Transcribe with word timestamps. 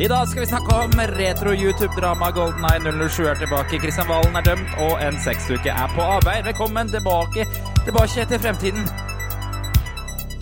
I 0.00 0.08
dag 0.08 0.28
skal 0.28 0.40
vi 0.40 0.46
snakke 0.46 0.74
om 0.74 0.90
retro-YouTube-drama 0.90 2.30
Golden 2.30 2.64
Eye 2.64 3.08
007 3.08 3.24
er 3.24 3.34
tilbake. 3.34 3.78
Kristian 3.78 4.08
Valen 4.08 4.36
er 4.36 4.40
dømt, 4.40 4.70
og 4.78 4.96
en 5.06 5.18
sexuke 5.24 5.68
er 5.68 5.92
på 5.94 6.00
arbeid. 6.00 6.44
Velkommen 6.44 6.88
tilbake, 6.88 7.46
tilbake 7.84 8.24
til 8.30 8.38
fremtiden. 8.40 8.88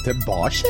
Tilbake? 0.05 0.63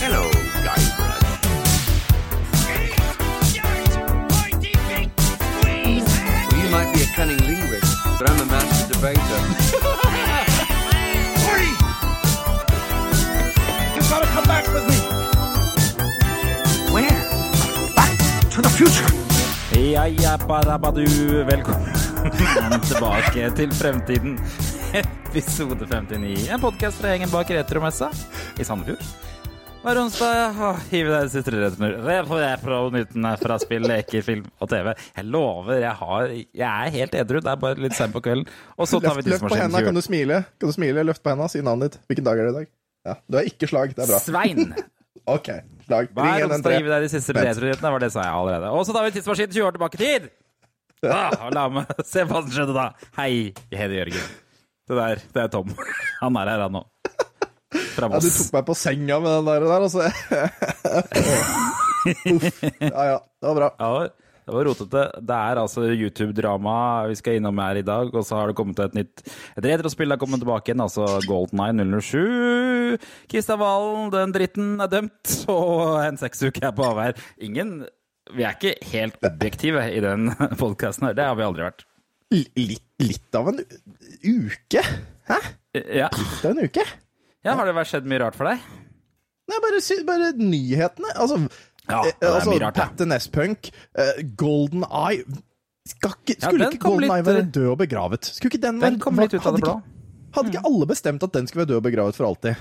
Hello, 0.00 0.24
Guybrush. 0.64 0.88
Well, 5.64 6.62
you 6.62 6.68
might 6.70 6.90
be 6.94 7.00
a 7.02 7.08
cunning 7.16 7.42
linguist, 7.50 7.92
but 8.18 8.30
I'm 8.30 8.40
a 8.40 8.44
master 8.46 8.94
debater. 8.94 9.55
Ja, 19.96 20.04
er 20.04 20.42
Barabadu. 20.44 21.06
Velkommen 21.48 22.82
tilbake 22.90 23.46
til 23.56 23.70
fremtiden. 23.72 24.34
Episode 24.92 25.86
59. 25.88 26.50
En 26.52 26.60
podkast 26.60 26.98
fra 27.00 27.14
gjengen 27.14 27.30
bak 27.32 27.48
Retromessa 27.54 28.10
i 28.60 28.66
Sandefjord. 28.66 29.00
Hver 29.86 30.00
onsdag 30.02 30.58
hiver 30.90 31.14
deg 31.14 31.30
siste 31.32 31.54
retro-nyhetene 31.54 33.30
fra 33.40 33.56
spill, 33.62 33.86
leker, 33.88 34.20
film 34.26 34.44
og 34.60 34.68
TV. 34.68 34.90
Jeg 35.16 35.28
lover, 35.30 35.78
jeg, 35.80 35.94
har, 36.02 36.34
jeg 36.34 36.66
er 36.66 36.92
helt 36.98 37.16
edru. 37.22 37.40
Det 37.40 37.54
er 37.54 37.62
bare 37.64 37.80
litt 37.86 37.96
seint 37.96 38.12
på 38.12 38.20
kvelden. 38.26 38.44
Og 38.76 38.90
så 38.90 39.00
tar 39.00 39.16
vi 39.16 39.24
Løft, 39.24 39.32
løft 39.46 39.48
på 39.48 39.60
hendene, 39.62 39.84
kan 39.86 39.96
du 39.96 40.02
smile? 40.04 40.42
Kan 40.60 40.74
du 40.74 40.76
smile? 40.76 41.06
Løft 41.08 41.24
på 41.24 41.32
hendene, 41.32 41.48
si 41.54 41.64
navnet 41.64 41.96
ditt. 41.96 42.04
Hvilken 42.12 42.28
dag 42.28 42.42
er 42.42 42.50
det 42.50 42.52
i 42.52 42.58
dag? 42.60 42.68
Ja, 43.06 43.16
Du 43.32 43.40
er 43.40 43.48
ikke 43.48 43.70
slag, 43.72 43.96
det 43.96 44.04
er 44.04 44.12
bra. 44.12 44.20
Svein. 44.20 44.76
Ok, 45.26 45.48
slag. 45.86 46.08
Hver 46.14 46.44
onsdag 46.46 46.70
113. 46.70 46.72
gir 46.76 46.84
vi 46.86 46.90
deg 46.92 47.04
de 47.04 47.08
siste 47.10 47.34
Vent. 47.34 47.60
Var 47.82 48.02
det 48.02 48.10
sa 48.14 48.22
jeg 48.22 48.34
allerede. 48.40 48.68
Og 48.70 48.84
så 48.86 48.94
tar 48.94 49.06
vi 49.08 49.14
tidsmaskinen 49.16 49.54
20 49.56 49.66
år 49.66 49.78
tilbake 49.78 49.98
i 49.98 50.04
tid. 50.04 50.28
Ah, 51.06 51.50
la 51.52 51.66
meg 51.70 51.90
se 52.08 52.22
hva 52.24 52.40
som 52.40 52.48
skjedde 52.50 52.72
da. 52.74 52.86
Hei, 53.18 53.52
jeg 53.68 53.78
heter 53.78 53.98
Jørgen. 53.98 54.30
Det 54.88 54.96
der, 54.96 55.20
det 55.34 55.42
er 55.42 55.50
Tom. 55.52 55.68
Han 56.22 56.38
er 56.40 56.50
her, 56.50 56.62
han 56.64 56.78
òg. 56.80 56.86
Ja, 57.76 58.08
du 58.08 58.28
tok 58.32 58.54
meg 58.54 58.64
på 58.66 58.74
senga 58.78 59.18
med 59.20 59.34
den 59.36 59.46
der, 59.50 59.66
der 59.68 59.84
altså. 59.84 60.06
Uff. 62.32 62.62
Ja, 62.80 63.04
ja. 63.10 63.18
Det 63.20 63.50
var 63.50 63.58
bra. 63.60 63.68
Ja, 63.76 64.08
det 64.46 64.54
var 64.54 64.68
rotete. 64.68 65.00
Det 65.26 65.36
er 65.36 65.58
altså 65.58 65.82
YouTube-drama 65.90 66.74
vi 67.10 67.16
skal 67.18 67.40
innom 67.40 67.58
her 67.58 67.80
i 67.80 67.84
dag, 67.86 68.12
og 68.14 68.22
så 68.26 68.38
har 68.38 68.50
det 68.52 68.54
kommet 68.58 68.78
et 68.84 68.94
nytt 68.94 69.24
Et 69.58 69.66
retrospill 69.66 70.14
har 70.14 70.20
kommet 70.22 70.38
tilbake 70.42 70.70
igjen, 70.70 70.84
altså 70.84 71.08
Golden 71.26 71.64
Eye 71.64 71.74
007. 71.74 73.00
Kristian 73.32 73.58
Valen, 73.58 74.12
den 74.14 74.34
dritten, 74.36 74.70
er 74.80 74.92
dømt, 74.92 75.34
og 75.50 75.98
en 76.04 76.20
seksuke 76.20 76.62
er 76.62 76.76
på 76.78 76.86
avveier. 76.86 77.18
Ingen 77.42 77.80
Vi 78.36 78.46
er 78.46 78.54
ikke 78.54 78.76
helt 78.92 79.18
objektive 79.26 79.82
i 79.90 80.00
den 80.04 80.30
podkasten 80.62 81.10
her. 81.10 81.18
Det 81.18 81.26
har 81.26 81.34
vi 81.38 81.46
aldri 81.46 81.66
vært. 81.66 81.86
Litt, 82.34 82.86
litt 83.02 83.38
av 83.38 83.50
en 83.50 83.60
uke. 83.62 84.82
Hæ? 85.26 85.42
Ja. 85.74 86.08
Litt 86.14 86.46
av 86.46 86.54
en 86.54 86.64
uke? 86.70 86.86
ja, 87.46 87.54
Har 87.54 87.66
det 87.66 87.74
vært 87.76 87.90
skjedd 87.92 88.06
mye 88.10 88.22
rart 88.22 88.38
for 88.38 88.50
deg? 88.50 88.62
Nei, 89.46 89.58
bare, 89.62 89.82
bare 90.08 90.30
nyhetene. 90.38 91.12
Altså, 91.14 91.38
Ja, 91.88 92.00
eh, 92.02 92.12
det 92.20 92.26
er 92.28 92.34
altså 92.40 92.50
mye 92.50 92.62
rart, 92.64 92.76
ja. 92.80 92.86
Patten 92.88 93.12
S-Punk, 93.16 93.70
eh, 93.98 94.22
Golden 94.36 94.82
Eye 94.90 95.22
Skal 95.86 96.10
ikke, 96.18 96.34
Skulle 96.42 96.64
ja, 96.66 96.70
ikke 96.74 96.82
Golden 96.82 97.04
litt, 97.06 97.12
Eye 97.14 97.26
være 97.28 97.42
eh, 97.44 97.50
død 97.54 97.68
og 97.70 97.78
begravet? 97.78 98.24
Skulle 98.26 98.50
ikke 98.50 98.62
den, 98.64 98.80
Den 98.82 98.98
kom 98.98 99.16
litt 99.22 99.34
ut 99.36 99.46
av 99.46 99.54
det 99.54 99.62
blå. 99.62 99.76
ikke- 99.78 99.92
Hadde 100.36 100.50
ikke 100.52 100.64
alle 100.66 100.86
bestemt 100.90 101.22
at 101.22 101.32
den 101.32 101.46
skulle 101.46 101.62
være 101.64 101.70
død 101.74 101.76
og 101.76 101.84
begravet 101.86 102.14
for 102.18 102.26
alltid? 102.26 102.56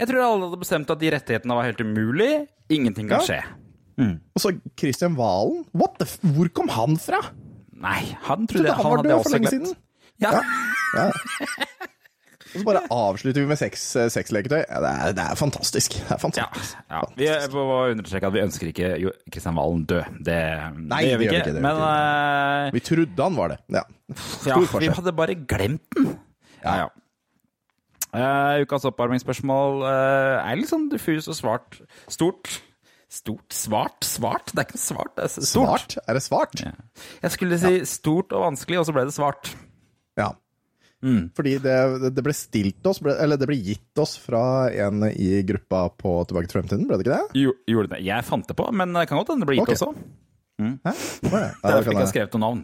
Jeg 0.00 0.08
tror 0.08 0.22
alle 0.24 0.46
hadde 0.48 0.58
bestemt 0.62 0.90
at 0.90 0.98
de 0.98 1.10
rettighetene 1.12 1.54
var 1.54 1.64
helt 1.68 1.80
umulig. 1.84 2.46
Ingenting 2.70 3.08
kan 3.08 3.20
Ja. 3.20 3.26
skje. 3.26 3.42
Og 4.00 4.40
så 4.40 4.54
Christian 4.80 5.14
Valen? 5.14 5.66
What 5.74 5.98
the 5.98 6.06
f 6.06 6.16
Hvor 6.24 6.48
kom 6.56 6.68
han 6.68 6.96
fra? 6.96 7.20
Nei, 7.76 8.16
han 8.24 8.46
Trodde 8.46 8.64
trodde 8.64 8.72
han 8.72 8.80
han 8.80 8.90
var 8.90 8.96
hadde 8.96 9.08
død 9.08 9.12
for 9.12 9.24
også 9.28 9.36
lenge 9.36 9.48
siden. 9.50 9.76
Ja. 10.20 10.40
Ja. 10.96 11.10
Og 12.50 12.60
så 12.60 12.64
bare 12.66 12.82
avslutter 12.90 13.44
vi 13.44 13.48
med 13.50 13.58
sex, 13.60 13.84
eh, 13.96 14.08
sexleketøy. 14.10 14.62
Ja, 14.64 14.80
det, 14.82 14.90
er, 14.90 15.12
det 15.18 15.24
er 15.24 15.38
fantastisk. 15.38 15.94
Det 15.98 16.06
er 16.06 16.14
Ja, 16.14 16.20
fantastisk. 16.22 16.78
ja. 16.90 17.02
Vi 17.16 17.28
må 17.54 17.78
understreke 17.92 18.26
at 18.30 18.34
vi 18.34 18.42
ønsker 18.42 18.70
ikke 18.72 19.12
Kristian 19.30 19.58
Valen 19.58 19.84
død. 19.90 20.16
Det, 20.26 20.38
Nei, 20.80 21.02
det 21.04 21.12
gjør 21.12 21.20
vi 21.22 21.28
det 21.28 21.28
gjør 21.28 21.28
vi 21.28 21.28
ikke. 21.28 21.50
ikke, 21.50 21.60
Men 21.66 21.82
vi 22.72 22.78
Vi 22.78 22.82
trodde 22.90 23.28
han 23.28 23.36
var 23.36 23.54
det. 23.54 23.60
Ja. 23.68 23.84
eh, 24.10 24.16
Stor 24.16 24.50
ja, 24.64 24.78
vi 24.82 24.90
hadde 24.98 25.12
bare 25.22 25.38
glemt 25.54 25.86
den. 25.96 26.10
Ja, 26.64 26.74
ja. 26.84 26.88
Uh, 28.10 28.64
ukas 28.66 28.82
oppvarmingsspørsmål 28.88 29.84
uh, 29.86 30.42
er 30.42 30.56
litt 30.58 30.66
sånn 30.72 30.88
diffus 30.90 31.28
og 31.30 31.36
svart. 31.38 31.76
Stort. 32.10 32.50
Stort? 33.10 33.54
Svart? 33.54 34.02
Svart? 34.06 34.50
Det 34.50 34.64
er 34.64 34.66
ikke 34.66 34.80
svart, 34.82 35.12
det 35.14 35.28
er 35.28 35.30
stort. 35.34 35.46
Svart? 35.50 35.94
Er 36.06 36.18
det 36.18 36.22
svart? 36.22 36.62
Ja. 36.62 36.72
Jeg 37.22 37.34
skulle 37.36 37.58
si 37.62 37.72
stort 37.86 38.34
og 38.34 38.42
vanskelig, 38.48 38.80
og 38.82 38.88
så 38.88 38.94
ble 38.94 39.04
det 39.06 39.14
svart. 39.14 39.52
Ja. 40.18 40.32
Mm. 41.00 41.30
Fordi 41.36 41.54
det, 41.64 41.76
det 42.12 42.24
ble 42.24 42.34
stilt 42.36 42.86
oss, 42.90 43.00
ble, 43.00 43.14
eller 43.24 43.40
det 43.40 43.48
ble 43.48 43.56
gitt 43.56 44.00
oss 44.02 44.18
fra 44.20 44.68
en 44.86 45.06
i 45.10 45.40
gruppa 45.48 45.86
på 45.96 46.18
Tilbake 46.28 46.50
til 46.50 46.58
fremtiden, 46.58 46.88
ble 46.88 46.98
det 47.00 47.06
ikke 47.06 47.16
det? 47.16 47.40
Jo, 47.40 47.54
gjorde 47.70 47.94
det. 47.94 48.02
Jeg 48.04 48.26
fant 48.28 48.48
det 48.48 48.56
på, 48.58 48.66
men 48.76 48.92
det 48.96 49.06
kan 49.08 49.20
godt 49.20 49.32
hende 49.32 49.46
det 49.46 49.52
ble 49.52 49.60
gitt 49.60 49.68
okay. 49.68 49.80
også. 49.80 49.94
Hæ? 50.60 50.92
er 50.92 51.32
ja. 51.32 51.48
Ja, 51.62 51.70
Derfor 51.70 51.94
ikke 51.94 52.04
jeg 52.04 52.12
skrevet 52.12 52.36
noe 52.36 52.44
navn. 52.44 52.60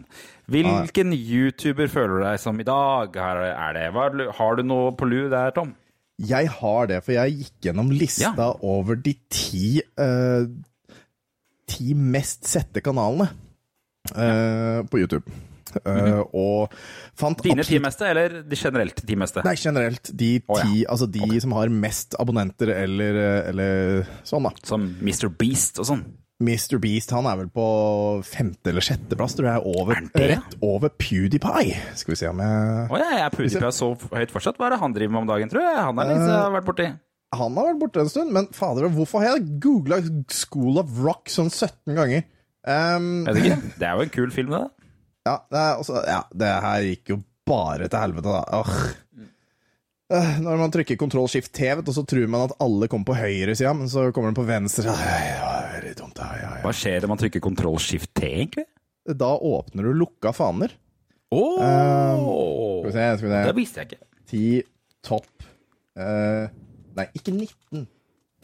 Hvilken 0.53 1.13
YouTuber 1.17 1.89
føler 1.91 2.13
du 2.13 2.25
deg 2.27 2.39
som 2.41 2.61
i 2.61 2.67
dag? 2.67 3.17
Er 3.17 3.41
er 3.49 3.75
det? 3.77 3.85
Hva, 3.95 4.07
er 4.11 4.31
har 4.37 4.57
du 4.59 4.63
noe 4.67 4.93
på 4.97 5.09
lu 5.09 5.19
der, 5.33 5.51
Tom? 5.55 5.73
Jeg 6.17 6.49
har 6.49 6.87
det, 6.89 7.01
for 7.05 7.13
jeg 7.13 7.35
gikk 7.41 7.67
gjennom 7.67 7.91
lista 7.93 8.33
Ja. 8.33 8.53
over 8.65 8.97
de 8.97 9.13
ti 9.29 9.81
uh, 10.01 10.49
Ti 11.67 11.93
mest 11.93 12.47
sette 12.47 12.79
kanalene 12.79 13.27
eh, 14.15 14.85
på 14.87 15.01
YouTube. 15.01 15.27
Eh, 15.83 16.21
Og 16.37 16.73
fant. 17.17 17.41
Dine 17.43 17.65
ti 17.67 17.79
meste, 17.83 18.05
eller 18.07 18.41
de 18.47 18.59
generelt 18.59 19.01
ti 19.07 19.17
meste? 19.19 19.43
Nei, 19.45 19.55
generelt. 19.59 20.11
De 20.13 20.31
Å, 20.45 20.59
ja. 20.59 20.67
ti, 20.67 20.85
altså 20.87 21.09
de 21.11 21.41
som 21.43 21.55
har 21.57 21.73
mest 21.73 22.15
abonnenter, 22.21 22.71
eller, 22.75 23.19
eller 23.51 24.07
sånn, 24.27 24.47
da. 24.47 24.53
Som 24.67 24.87
Mr. 25.01 25.29
Beast 25.33 25.81
og 25.83 25.89
sånn? 25.89 26.05
Mr. 26.37 26.77
Beast 26.77 27.09
han 27.15 27.25
er 27.25 27.39
vel 27.39 27.47
på 27.49 27.63
femte 28.27 28.69
eller 28.69 28.85
sjetteplass, 28.85 29.33
tror 29.33 29.47
jeg. 29.49 29.63
Over, 29.65 30.03
Er 30.21 30.33
rett 30.35 30.55
over 30.61 30.93
PewDiePie. 30.93 31.79
Skal 31.97 32.13
vi 32.13 32.19
se 32.19 32.29
om 32.29 32.43
jeg 32.43 32.85
Å 32.93 32.99
ja, 33.01 33.09
jeg 33.15 33.25
er 33.25 33.33
PewDiePie 33.33 33.73
så 33.73 33.89
høyt 34.13 34.33
fortsatt. 34.35 34.59
Hva 34.61 34.69
er 34.69 34.75
det 34.75 34.81
han 34.83 34.93
driver 34.93 35.15
med 35.15 35.23
om 35.23 35.29
dagen, 35.31 35.49
tror 35.49 35.65
jeg? 35.65 35.77
Han 35.81 35.97
er 36.03 36.11
liksom 36.11 36.27
siden 36.27 36.43
har 36.43 36.55
vært 36.59 36.69
borti. 36.69 36.87
Han 37.35 37.57
har 37.59 37.65
vært 37.71 37.79
borte 37.81 38.03
en 38.05 38.11
stund, 38.11 38.31
men 38.37 38.45
fader, 38.55 38.87
hvorfor 38.93 39.23
har 39.23 39.33
jeg 39.35 39.57
googla 39.65 39.97
School 40.31 40.77
of 40.79 40.93
Rock 41.03 41.33
sånn 41.33 41.49
17 41.51 41.97
ganger? 41.97 42.23
Um. 42.67 43.25
Det 43.27 43.83
er 43.83 43.97
jo 43.97 44.05
en 44.05 44.13
kul 44.13 44.31
film, 44.31 44.53
det. 44.53 44.61
Ja, 45.27 45.35
det 45.51 45.65
altså, 45.79 45.99
ja, 46.07 46.21
det 46.31 46.53
her 46.63 46.85
gikk 46.87 47.11
jo 47.13 47.19
bare 47.47 47.87
til 47.91 48.01
helvete, 48.01 48.33
da. 48.33 48.61
Åh. 48.61 49.27
Eh, 50.07 50.37
Når 50.39 50.59
man 50.61 50.71
trykker 50.71 50.95
kontroll 50.99 51.27
skift 51.31 51.51
T, 51.55 51.67
vet 51.67 51.89
og 51.91 51.95
så 51.95 52.03
tror 52.07 52.29
man 52.31 52.45
at 52.47 52.55
alle 52.63 52.87
kommer 52.91 53.09
på 53.09 53.17
høyresida, 53.19 53.73
men 53.75 53.89
så 53.91 54.05
kommer 54.15 54.31
den 54.31 54.39
på 54.39 54.47
venstre. 54.47 54.93
Dumt, 55.97 56.19
ja, 56.19 56.31
ja, 56.39 56.51
Hva 56.63 56.73
skjer 56.75 57.03
når 57.03 57.11
man 57.11 57.19
trykker 57.19 57.43
kontroll 57.43 57.79
shift 57.83 58.13
T, 58.15 58.23
egentlig? 58.27 58.67
Da 59.07 59.33
åpner 59.35 59.87
du 59.87 59.93
lukka 59.95 60.31
faner. 60.35 60.71
Åh! 61.35 61.59
Skal 62.79 62.87
vi 62.87 62.95
se, 62.95 63.05
skal 63.19 63.27
vi 63.27 63.43
Det 63.49 63.55
visste 63.57 63.83
jeg 63.83 63.91
ikke. 63.91 64.03
10 64.27 64.41
topp 65.07 65.43
uh, 65.99 66.47
Nei, 66.97 67.05
ikke 67.15 67.31
19. 67.35 67.85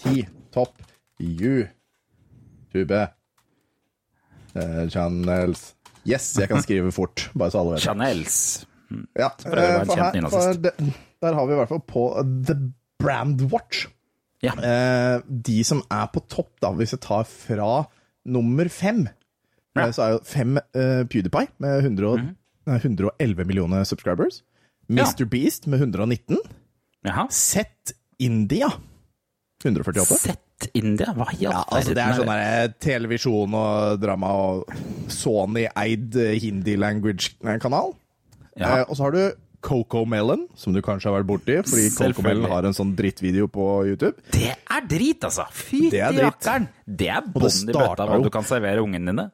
10 0.03 0.23
topp 0.55 0.79
YouTube 1.19 3.07
Uh, 4.53 4.85
channels. 4.87 5.73
Yes, 6.05 6.33
jeg 6.37 6.49
kan 6.51 6.61
skrive 6.63 6.91
fort, 6.91 7.29
bare 7.37 7.51
så 7.53 7.61
alle 7.61 7.75
vet 7.75 7.81
det. 7.81 7.87
Chanels. 7.87 8.37
Ja, 9.17 9.29
eh, 9.29 9.85
for, 9.87 9.95
her, 9.97 10.29
for 10.29 10.53
det, 10.61 10.73
der 11.23 11.33
har 11.33 11.47
vi 11.47 11.53
i 11.55 11.57
hvert 11.61 11.69
fall 11.71 11.83
på 11.87 12.03
The 12.45 12.55
Brand 12.99 13.41
Watch. 13.51 13.87
Ja. 14.43 14.51
Eh, 14.59 15.21
de 15.29 15.63
som 15.63 15.81
er 15.89 16.07
på 16.13 16.21
topp, 16.29 16.51
da, 16.61 16.73
hvis 16.75 16.91
jeg 16.93 16.99
tar 17.05 17.23
fra 17.29 17.85
nummer 18.25 18.69
fem, 18.69 19.05
Ja. 19.75 19.87
eh, 19.87 19.91
så 19.95 20.03
er 20.05 20.11
jo 20.17 20.19
fem 20.27 20.57
eh, 20.59 21.03
PewDiePie 21.09 21.47
med 21.63 21.83
100, 21.87 22.11
og- 22.11 22.19
nei, 22.67 22.77
111 22.79 23.45
millioner 23.47 23.83
subscribers. 23.87 24.43
Mr. 24.89 25.23
Ja. 25.23 25.25
Beast 25.31 25.65
med 25.67 25.79
119. 25.79 26.37
Jaha. 27.05 27.25
Sett 27.31 27.93
India 28.19 28.67
148. 29.63 30.35
India? 30.73 31.13
Hva 31.15 31.29
i 31.33 31.45
all 31.47 31.55
Ja, 31.55 31.63
altså 31.67 31.95
Det 31.95 32.03
er 32.03 32.17
sånn 32.19 32.31
der 32.31 32.73
televisjon 32.83 33.57
og 33.57 34.01
drama 34.01 34.33
og 34.39 34.75
Sony-eid 35.13 36.19
eh, 36.19 36.35
hindi 36.43 36.77
language-kanal. 36.79 37.93
Ja. 38.57 38.79
Eh, 38.79 38.85
og 38.87 38.97
så 38.97 39.07
har 39.07 39.15
du 39.15 39.23
Coco 39.63 40.03
Melon, 40.05 40.47
som 40.59 40.75
du 40.75 40.81
kanskje 40.83 41.09
har 41.09 41.21
vært 41.21 41.29
borti, 41.29 41.55
fordi 41.63 41.87
Coco 41.95 42.25
Melon 42.25 42.51
har 42.51 42.67
en 42.67 42.75
sånn 42.75 42.91
drittvideo 42.97 43.47
på 43.51 43.67
YouTube. 43.87 44.19
Det 44.35 44.51
er 44.51 44.87
drit, 44.89 45.23
altså! 45.23 45.45
Fy 45.55 45.87
Det 45.93 46.01
er 46.03 46.11
til 46.11 46.25
rakkeren! 46.27 46.67
Det 46.83 47.07
er 47.07 47.23
det 47.23 47.33
bånn 47.37 47.47
i 47.47 47.71
bøtta 47.71 48.09
hva 48.09 48.19
du 48.25 48.29
kan 48.33 48.47
servere 48.47 48.83
ungene 48.83 49.13
dine. 49.13 49.29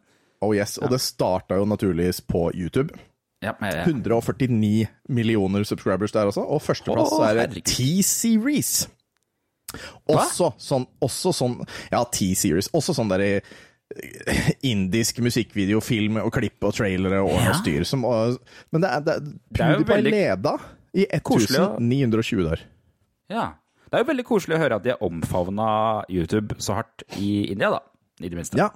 Oh 0.45 0.53
yes, 0.55 0.77
Og 0.79 0.93
det 0.93 1.01
starta 1.03 1.57
jo 1.59 1.65
naturligvis 1.67 2.21
på 2.23 2.51
YouTube. 2.53 2.93
Ja, 3.43 3.55
men, 3.59 3.73
ja. 3.73 3.83
149 3.87 4.87
millioner 5.09 5.63
subscribers 5.63 6.11
der 6.11 6.29
også, 6.29 6.43
og 6.43 6.61
førsteplass 6.61 7.13
oh, 7.15 7.25
er. 7.25 7.59
T-Series. 7.65 8.85
Også 10.09 10.51
sånn, 10.57 10.87
også 11.03 11.33
sånn 11.35 11.57
Ja, 11.91 12.03
T-Series. 12.05 12.71
Også 12.73 12.95
sånn 12.97 13.11
der 13.11 13.23
eh, 13.25 13.41
indisk 14.69 15.21
musikkvideo, 15.25 15.81
film 15.81 16.19
og 16.21 16.31
klipp 16.35 16.63
og 16.67 16.75
trailere 16.77 17.21
og 17.25 17.33
Ja. 17.37 17.53
styr. 17.57 17.85
Som, 17.87 18.03
men 18.71 18.81
det 18.81 18.89
er, 18.89 18.99
det 19.05 19.15
er, 19.15 19.23
jo 19.23 19.85
PewDiePie 19.85 19.95
veldig 19.95 20.13
leda 20.13 20.57
i 20.93 21.07
1920 21.19 22.45
der. 22.49 22.67
ja. 23.29 23.47
Det 23.89 23.97
er 23.97 24.03
jo 24.03 24.07
veldig 24.11 24.23
koselig 24.27 24.53
å 24.53 24.59
høre 24.61 24.77
at 24.77 24.83
de 24.85 24.91
har 24.93 24.99
omfavna 25.01 26.03
YouTube 26.13 26.53
så 26.61 26.75
hardt 26.77 27.01
i 27.17 27.47
India, 27.49 27.71
da. 27.73 27.79
I 28.21 28.29
det 28.29 28.37
minste. 28.37 28.59
Ja, 28.59 28.67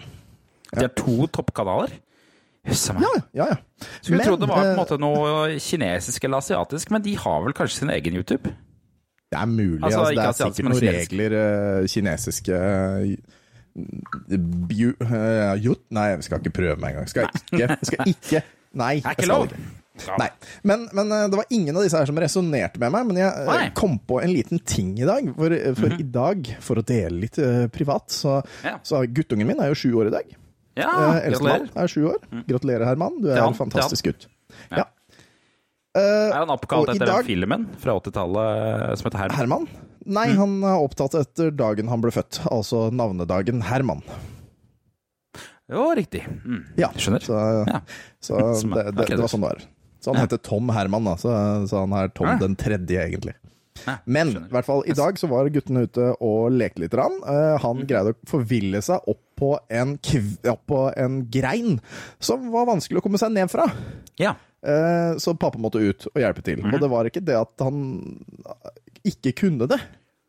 De 0.73 0.87
har 0.87 0.89
to 0.97 1.27
toppkanaler. 1.29 1.91
Jøsse 2.65 2.95
meg. 2.97 3.03
ja, 3.05 3.19
ja. 3.37 3.47
ja. 3.51 3.87
Skulle 4.01 4.23
Men, 4.23 4.25
tro 4.25 4.37
det 4.41 4.47
var 4.49 4.55
på 4.57 4.63
en 4.63 4.71
eh, 4.71 4.79
måte 4.79 4.97
noe 4.97 5.59
kinesisk 5.61 6.23
eller 6.25 6.41
asiatisk, 6.41 6.89
men 6.95 7.03
de 7.05 7.13
har 7.19 7.43
vel 7.45 7.53
kanskje 7.53 7.83
sin 7.83 7.91
egen 7.93 8.17
YouTube? 8.17 8.55
Det 9.33 9.39
er 9.41 9.49
mulig. 9.49 9.79
Altså, 9.83 9.99
Altså, 10.03 10.13
det 10.13 10.25
er 10.25 10.35
sikkert 10.37 10.67
noen 10.69 10.97
regler 10.99 11.35
eh, 11.41 11.85
kinesiske 11.89 12.57
eh, 12.57 13.13
bju, 14.69 14.91
eh, 15.01 15.53
jut, 15.63 15.81
Nei, 15.97 16.09
jeg 16.13 16.27
skal 16.27 16.43
ikke 16.43 16.53
prøve 16.59 16.75
meg 16.83 16.93
engang. 16.93 17.09
Skal 17.09 17.25
jeg 17.25 17.41
ikke. 17.41 17.63
Jeg 17.63 17.87
skal 17.89 18.11
ikke. 18.13 18.43
Nei, 18.83 18.91
jeg 18.99 19.25
skal 19.25 19.47
ikke. 19.47 19.63
Nei. 20.17 20.27
Men, 20.65 20.85
men 20.97 21.11
det 21.29 21.37
var 21.37 21.49
ingen 21.53 21.77
av 21.77 21.83
disse 21.85 21.97
her 21.99 22.09
som 22.09 22.17
resonnerte 22.21 22.81
med 22.81 22.93
meg. 22.95 23.09
Men 23.11 23.19
jeg 23.21 23.43
Nei. 23.49 23.67
kom 23.77 23.99
på 24.09 24.17
en 24.23 24.31
liten 24.33 24.61
ting 24.65 24.93
i 25.01 25.05
dag. 25.09 25.27
For, 25.37 25.53
for 25.77 25.97
i 26.01 26.07
dag, 26.15 26.49
for 26.65 26.81
å 26.81 26.85
dele 26.89 27.25
litt 27.25 27.37
uh, 27.41 27.65
privat, 27.73 28.09
så, 28.13 28.39
Ja. 28.65 28.79
så 28.85 29.03
guttungen 29.05 29.49
min 29.49 29.61
er 29.61 29.69
jo 29.73 29.77
sju 29.83 29.91
år 30.01 30.09
i 30.09 30.15
dag. 30.15 30.33
Ja, 30.81 30.89
Eldstemann 31.21 31.67
er 31.77 31.91
sju 31.91 32.07
år. 32.09 32.23
Gratulerer, 32.49 32.87
Herman. 32.89 33.19
Du 33.21 33.29
er 33.29 33.43
en 33.45 33.57
fantastisk 33.57 34.09
gutt. 34.09 34.25
Ja. 34.73 34.87
Eh, 35.95 36.01
Er 36.01 36.39
han 36.41 36.49
oppkalt 36.49 36.89
etter 36.89 37.05
dag- 37.05 37.21
den 37.21 37.25
filmen 37.27 37.67
fra 37.77 37.93
80-tallet 37.99 38.97
som 38.97 39.05
heter 39.11 39.19
Herman? 39.19 39.37
Herman? 39.37 39.67
Nei, 40.05 40.27
Mm. 40.33 40.37
han 40.37 40.63
er 40.63 40.81
opptatt 40.83 41.13
etter 41.15 41.51
dagen 41.55 41.87
han 41.87 42.01
ble 42.01 42.11
født, 42.11 42.41
altså 42.51 42.89
navnedagen 42.91 43.61
Herman. 43.63 44.01
Jo, 45.71 45.93
riktig. 45.95 46.25
Mm. 46.45 46.63
Ja, 46.77 46.89
Skjønner. 46.97 47.23
Så, 47.23 47.37
Ja. 47.67 47.79
så 48.21 48.37
det, 48.73 48.95
det, 48.95 49.07
det 49.13 49.19
var 49.21 49.31
sånn 49.31 49.41
det 49.45 49.49
var. 49.53 49.61
Så 50.03 50.11
han 50.11 50.15
Ja. 50.19 50.25
heter 50.27 50.41
Tom 50.43 50.67
Herman, 50.69 51.05
da, 51.05 51.15
så, 51.15 51.31
så 51.69 51.79
han 51.85 51.93
er 51.93 52.09
Tom 52.09 52.27
Ja. 52.27 52.37
den 52.37 52.55
tredje, 52.55 52.99
egentlig. 52.99 53.35
Men 54.05 54.29
i 54.29 54.49
hvert 54.51 54.65
fall, 54.65 54.83
i 54.87 54.93
dag 54.93 55.15
så 55.17 55.27
var 55.27 55.47
guttene 55.49 55.83
ute 55.87 56.11
og 56.21 56.51
lekte 56.51 56.79
litt. 56.83 56.93
Rann. 56.93 57.15
Eh, 57.25 57.57
han 57.59 57.77
Mm. 57.81 57.87
greide 57.87 58.13
å 58.13 58.15
forville 58.27 58.81
seg 58.83 58.99
opp 59.07 59.19
på, 59.39 59.57
en 59.69 59.97
opp 60.51 60.67
på 60.67 60.93
en 60.97 61.25
grein 61.31 61.79
som 62.19 62.51
var 62.51 62.65
vanskelig 62.67 62.99
å 62.99 63.01
komme 63.03 63.17
seg 63.17 63.31
ned 63.31 63.49
fra. 63.49 63.65
Ja. 64.17 64.35
Eh, 64.63 65.17
Så 65.19 65.33
pappa 65.37 65.59
måtte 65.59 65.81
ut 65.83 66.07
og 66.07 66.21
hjelpe 66.21 66.43
til. 66.43 66.61
Mhm. 66.63 66.73
Og 66.73 66.79
det 66.79 66.89
var 66.89 67.05
ikke 67.09 67.23
det 67.25 67.35
at 67.35 67.59
han 67.59 68.23
ikke 69.03 69.33
kunne 69.35 69.67
det. 69.67 69.79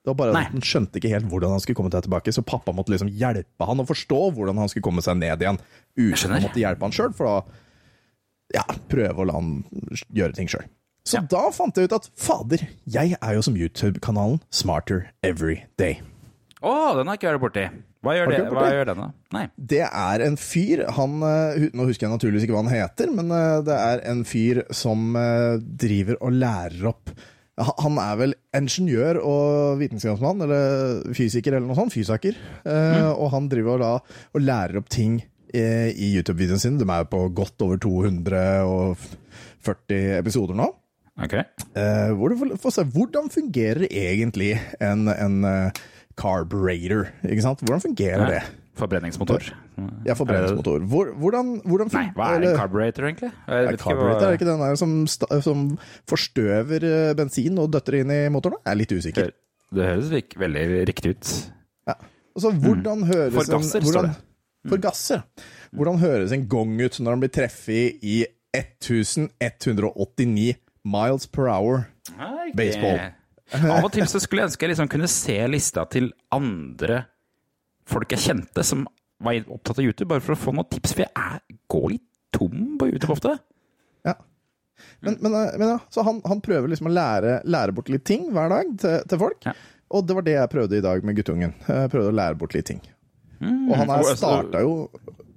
Det 0.04 0.10
var 0.12 0.14
bare 0.19 0.36
at 0.36 0.50
han 0.52 0.60
skjønte 0.60 0.98
ikke 1.00 1.08
helt 1.14 1.28
hvordan 1.31 1.54
han 1.54 1.60
skulle 1.62 1.76
komme 1.78 1.90
seg 1.94 2.02
tilbake, 2.04 2.32
så 2.34 2.42
pappa 2.44 2.72
måtte 2.76 2.92
liksom 2.92 3.08
hjelpe 3.08 3.64
han 3.64 3.78
å 3.81 3.86
forstå 3.88 4.19
hvordan 4.36 4.58
han 4.60 4.69
skulle 4.69 4.84
komme 4.84 5.00
seg 5.00 5.16
ned 5.16 5.40
igjen. 5.40 5.58
Uten 5.96 6.34
å 6.36 6.40
måtte 6.44 6.60
hjelpe 6.60 6.84
han 6.84 6.92
sjøl, 6.92 7.14
for 7.16 7.25
da 7.25 8.58
ja, 8.58 8.64
prøve 8.90 9.22
å 9.25 9.26
la 9.31 9.38
han 9.38 9.64
gjøre 10.12 10.34
ting 10.37 10.46
sjøl. 10.50 10.66
Så 11.06 11.14
Ja. 11.16 11.20
da 11.20 11.50
fant 11.50 11.76
jeg 11.76 11.84
ut 11.88 11.92
at 11.96 12.10
fader, 12.16 12.66
jeg 12.87 13.16
er 13.20 13.34
jo 13.34 13.40
som 13.42 13.54
YouTube-kanalen 13.56 14.40
Smarter 14.50 15.10
Every 15.22 15.64
Day. 15.78 16.00
Å, 16.62 16.96
den 16.96 17.06
har 17.08 17.16
ikke 17.16 17.28
jeg 17.30 17.38
vært 17.40 17.46
borti. 17.52 17.64
Hva 18.04 18.12
gjør, 18.18 18.26
det? 18.30 18.38
Hva 18.52 18.64
gjør 18.72 18.86
den, 18.90 18.98
da? 19.00 19.08
Nei. 19.34 19.44
Det 19.72 19.84
er 19.86 20.18
en 20.26 20.36
fyr 20.40 20.78
han, 20.96 21.12
eh, 21.28 21.68
Nå 21.74 21.82
husker 21.88 22.04
jeg 22.06 22.14
naturligvis 22.14 22.44
ikke 22.46 22.56
hva 22.56 22.64
han 22.66 22.74
heter, 22.74 23.06
men 23.16 23.26
eh, 23.34 23.60
det 23.66 23.76
er 23.78 23.96
en 24.12 24.22
fyr 24.28 24.56
som 24.74 24.98
eh, 25.18 25.54
driver 25.84 26.14
og 26.20 26.30
lærer 26.36 26.84
opp 26.92 27.06
Han 27.86 27.94
er 28.02 28.14
vel 28.18 28.32
ingeniør 28.56 29.14
og 29.22 29.78
vitenskapsmann, 29.78 30.40
eller 30.42 30.66
fysiker 31.14 31.54
eller 31.54 31.68
noe 31.68 31.78
sånt. 31.78 31.94
Fysaker. 31.94 32.34
Mm. 32.66 33.14
Og 33.14 33.30
han 33.30 33.46
driver 33.46 33.78
da 33.78 34.02
og 34.02 34.42
lærer 34.42 34.74
opp 34.80 34.90
ting 34.90 35.22
i 35.54 36.10
YouTube-videoene 36.16 36.58
sine. 36.58 36.74
De 36.80 36.86
er 36.90 37.04
jo 37.04 37.12
på 37.12 37.30
godt 37.38 37.62
over 37.62 37.78
240 37.78 40.18
episoder 40.18 40.58
nå. 40.58 40.66
Ok. 41.22 41.38
Eh, 41.38 42.10
hvor 42.18 42.34
du 42.34 42.58
får 42.58 42.74
se 42.74 42.82
hvordan 42.90 43.30
fungerer 43.30 43.86
egentlig 43.86 44.58
en, 44.82 45.06
en 45.14 45.70
carburetor. 46.19 47.02
Ikke 47.26 47.43
sant? 47.44 47.58
Hvordan 47.64 47.82
fungerer 47.84 48.25
det? 48.31 48.43
Forbrenningsmotor. 48.75 49.40
Ja, 50.06 50.12
forbrenningsmotor. 50.19 50.78
Hvor, 50.90 51.05
hvordan, 51.19 51.46
hvordan 51.62 51.88
Nei, 51.94 52.05
hva 52.16 52.25
er 52.34 52.40
en 52.49 52.56
carburetor, 52.58 53.02
egentlig? 53.06 53.31
Jeg 53.31 53.66
vet 53.69 53.76
ja, 53.76 53.78
carburetor 53.84 54.26
er 54.26 54.32
ikke 54.38 54.49
den 54.49 54.61
der 54.64 54.75
som, 54.81 54.90
som 55.46 55.58
forstøver 56.11 56.81
eh, 56.88 57.12
bensin 57.19 57.58
og 57.62 57.70
døtter 57.75 57.94
inn 58.00 58.11
i 58.11 58.12
motoren? 58.34 58.58
Jeg 58.64 58.72
er 58.72 58.78
litt 58.81 58.93
usikker. 58.96 59.26
Det 59.75 59.82
høres 59.88 60.11
veldig 60.38 60.64
riktig 60.90 61.08
ut. 61.14 61.25
Ja. 61.87 61.94
Altså, 62.34 62.50
hvordan 62.64 62.99
høres 63.06 63.32
Mm. 63.34 63.38
Forgasser, 63.38 63.78
en, 63.78 63.82
står 63.87 63.93
hvordan, 63.93 64.11
det. 64.11 64.14
Mm. 64.64 64.70
Forgasser. 64.75 65.20
Hvordan 65.75 65.99
høres 66.02 66.31
en 66.34 66.49
gong 66.49 66.72
ut 66.81 67.00
når 67.00 67.11
den 67.11 67.20
blir 67.25 67.34
treffet 67.34 67.87
i 68.02 68.25
1189 68.55 70.55
miles 70.84 71.26
per 71.31 71.46
hour? 71.50 71.76
Nei, 72.19 72.50
Baseball. 72.58 72.99
Av 73.52 73.85
og 73.85 73.91
til 73.93 74.06
så 74.08 74.20
skulle 74.23 74.43
jeg 74.44 74.50
ønske 74.50 74.64
jeg 74.64 74.73
liksom 74.73 74.91
kunne 74.93 75.08
se 75.11 75.37
lista 75.52 75.85
til 75.93 76.12
andre 76.32 77.02
folk 77.88 78.14
jeg 78.14 78.23
kjente 78.25 78.64
som 78.64 78.87
var 79.25 79.37
opptatt 79.52 79.79
av 79.79 79.85
YouTube, 79.85 80.08
bare 80.11 80.25
for 80.25 80.35
å 80.35 80.41
få 80.41 80.55
noen 80.56 80.69
tips. 80.73 80.94
For 80.96 81.05
jeg 81.05 81.12
er, 81.12 81.43
går 81.70 81.91
litt 81.94 82.06
tom 82.35 82.79
på 82.81 82.88
YouTube 82.91 83.14
ofte. 83.14 83.37
Ja. 84.05 84.17
Men, 85.05 85.19
men, 85.20 85.37
eh, 85.38 85.52
men 85.61 85.69
ja, 85.75 85.79
så 85.93 86.02
han, 86.06 86.19
han 86.26 86.43
prøver 86.44 86.73
liksom 86.73 86.88
å 86.91 86.94
lære, 86.94 87.38
lære 87.46 87.76
bort 87.76 87.93
litt 87.93 88.05
ting 88.08 88.26
hver 88.35 88.50
dag 88.52 88.73
til, 88.81 88.99
til 89.11 89.20
folk. 89.20 89.47
Ja. 89.47 89.55
Og 89.94 90.08
det 90.08 90.17
var 90.19 90.26
det 90.26 90.35
jeg 90.38 90.50
prøvde 90.50 90.81
i 90.81 90.85
dag 90.85 91.05
med 91.06 91.20
guttungen. 91.20 91.55
Jeg 91.69 91.93
prøvde 91.93 92.11
å 92.11 92.17
lære 92.17 92.40
bort 92.40 92.56
litt 92.56 92.67
ting. 92.73 92.81
Og 93.44 93.75
han 93.76 93.90
her 93.90 94.00
altså- 94.00 94.17
starta 94.19 94.64
jo 94.64 94.88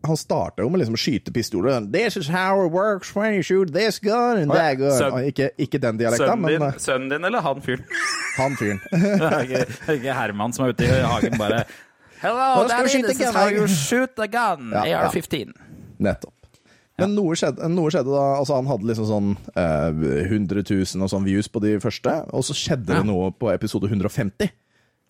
han 0.05 0.17
starta 0.17 0.61
jo 0.63 0.69
med 0.69 0.79
liksom 0.81 0.95
å 0.95 0.99
skyte 1.01 1.33
pistoler. 1.33 1.81
This 1.91 2.17
is 2.17 2.27
how 2.29 2.65
it 2.65 2.71
works 2.71 3.15
when 3.15 3.33
you 3.33 3.43
shoot 3.43 3.73
this 3.73 3.99
gun 3.99 4.37
and 4.43 4.51
ja, 4.53 4.59
that 4.59 4.77
gun. 4.77 4.93
Søn, 4.97 5.17
Ikke, 5.31 5.49
ikke 5.57 5.81
den 5.83 5.97
dialekta, 5.99 6.29
Sønnen 6.29 6.45
men 6.45 6.53
din, 6.53 6.67
eh, 6.67 6.77
sønnen 6.79 7.09
din 7.15 7.25
eller 7.31 7.41
han 7.45 7.61
fyren? 7.65 7.83
han 8.37 8.55
fyren. 8.59 8.79
Det 8.91 9.27
er 9.31 9.43
ikke, 9.47 9.65
er 9.87 9.99
ikke 9.99 10.17
Herman 10.21 10.53
som 10.55 10.67
er 10.67 10.75
ute 10.75 10.87
i 10.87 11.01
hagen 11.03 11.37
bare 11.41 11.65
Hello, 12.21 12.65
daddy, 12.67 13.03
this 13.05 13.19
is 13.21 13.29
how 13.35 13.45
you 13.53 13.67
shoot 13.69 14.17
a 14.17 14.25
gun. 14.25 14.71
Ja, 14.73 14.85
ja. 14.89 15.01
AR-15. 15.05 15.51
Nettopp. 16.01 16.33
Men 16.97 17.11
noe, 17.13 17.35
skjedde, 17.37 17.67
noe 17.69 17.91
skjedde 17.93 18.09
da 18.09 18.23
altså 18.39 18.55
Han 18.57 18.69
hadde 18.71 18.87
liksom 18.89 19.05
sånn 19.05 19.27
eh, 19.53 20.23
100 20.31 20.63
000 20.65 21.03
og 21.05 21.11
sånn 21.13 21.27
views 21.27 21.45
på 21.53 21.61
de 21.61 21.75
første, 21.83 22.15
og 22.33 22.45
så 22.47 22.55
skjedde 22.57 22.95
Ja. 22.95 23.03
det 23.03 23.09
noe 23.11 23.29
på 23.37 23.51
episode 23.53 23.85
150. 23.91 24.49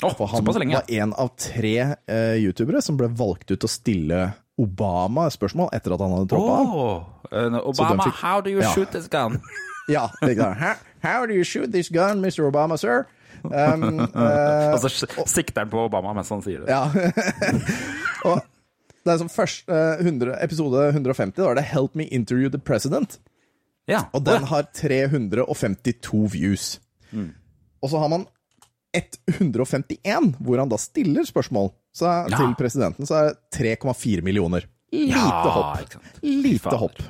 Oh, 0.03 0.11
For 0.13 0.27
han 0.29 0.43
lenge, 0.59 0.75
ja. 0.75 0.81
var 0.83 0.91
en 1.05 1.13
av 1.17 1.31
tre 1.39 1.71
eh, 1.95 2.35
youtubere 2.43 2.83
som 2.85 2.99
ble 2.99 3.07
valgt 3.07 3.49
ut 3.49 3.55
til 3.55 3.65
å 3.65 3.71
stille 3.71 4.19
Obama 4.57 5.27
et 5.27 5.33
spørsmål 5.35 5.69
etter 5.73 5.93
at 5.93 6.01
han 6.01 6.11
hadde 6.15 6.29
troppa 6.31 6.55
av. 6.61 6.73
Oh, 6.73 7.05
uh, 7.31 7.59
Obama, 7.69 8.03
fikk- 8.07 8.21
how 8.23 8.41
do 8.41 8.49
you 8.49 8.61
Ja. 8.61 8.71
shoot 8.73 8.91
this 8.91 9.07
gun? 9.07 9.41
Ja, 9.87 10.09
ikke 10.21 10.41
sant? 10.43 10.57
How, 10.59 10.73
how 10.99 11.25
do 11.25 11.31
you 11.33 11.43
shoot 11.47 11.71
this 11.71 11.87
gun, 11.89 12.19
Mr. 12.19 12.43
Obama, 12.49 12.75
sir? 12.77 13.05
Um, 13.45 13.99
uh, 14.15 14.73
altså 14.73 14.89
sikter 15.29 15.61
han 15.61 15.69
på 15.71 15.85
Obama 15.85 16.11
mens 16.17 16.27
han 16.33 16.41
sier 16.43 16.65
det. 16.65 16.67
ja. 16.67 16.89
og 18.27 18.41
det 19.07 19.13
er 19.13 19.17
som 19.21 19.29
først, 19.31 19.69
eh, 19.71 20.01
100, 20.03 20.33
episode 20.43 20.81
150, 20.91 21.37
da 21.37 21.45
er 21.49 21.55
det 21.55 21.63
'Help 21.71 21.95
me 21.95 22.03
interview 22.11 22.49
the 22.49 22.59
president'. 22.59 23.19
Ja. 23.87 24.01
Og 24.11 24.25
den 24.25 24.43
har 24.43 24.63
352 24.73 26.27
views. 26.33 26.79
Mm. 27.13 27.29
Og 27.81 27.89
så 27.89 27.99
har 27.99 28.09
man 28.09 28.25
151, 29.29 30.35
hvor 30.43 30.59
han 30.59 30.67
da 30.69 30.75
stiller 30.77 31.23
spørsmål 31.23 31.71
så 31.97 32.05
Ja. 32.29 32.37
til 32.37 32.53
presidenten. 32.59 33.07
Så 33.09 33.15
er 33.17 33.29
det 33.31 33.37
3,4 33.57 34.21
millioner. 34.25 34.65
Lite 34.93 35.17
Ja, 35.17 35.29
hopp. 35.51 35.97
Lite 36.23 36.77
hopp. 36.79 37.01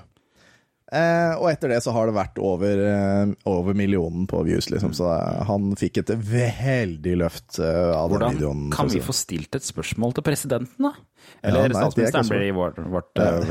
Eh, 0.88 1.34
og 1.36 1.50
etter 1.51 1.74
det 1.74 1.82
så 1.84 1.91
har 1.91 2.08
det 2.08 2.15
vært 2.15 2.38
over, 2.39 2.79
eh, 2.79 3.32
over 3.51 3.75
millionen 3.75 4.24
på 4.29 4.39
views, 4.48 4.70
liksom. 4.72 4.94
Så 4.96 5.10
eh, 5.12 5.44
han 5.50 5.74
fikk 5.75 6.00
et 6.00 6.13
veldig 6.15 7.17
løft 7.20 7.60
eh, 7.60 7.91
av 7.91 8.13
den 8.13 8.24
Hvordan 8.24 8.70
kan 8.72 8.91
vi 8.94 9.03
få 9.03 9.15
stilt 9.15 9.58
et 9.60 9.67
spørsmål 9.67 10.15
til 10.15 10.24
presidenten, 10.29 10.88
da? 10.88 10.96
Ja, 11.41 11.50
Eller 11.50 11.67
nei, 11.67 11.75
er 11.75 11.75
statsministeren 11.75 12.29
blir 12.32 12.44
i 12.46 12.51
vårt, 12.56 12.77
vårt 12.88 13.20
uh. 13.20 13.50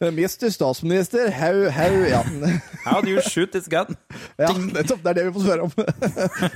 Eh, 0.00 0.08
Mr. 0.08 0.48
Statsminister, 0.56 1.28
how, 1.34 1.66
how 1.76 1.98
ja. 2.08 2.22
How 2.86 3.02
do 3.04 3.12
you 3.12 3.20
shoot 3.20 3.52
this 3.52 3.68
gun? 3.68 3.92
ja, 4.40 4.48
nettopp. 4.56 5.04
Det 5.04 5.12
er 5.12 5.18
det 5.20 5.26
vi 5.28 5.34
får 5.36 5.44
spørre 5.44 5.66
om. 5.68 5.76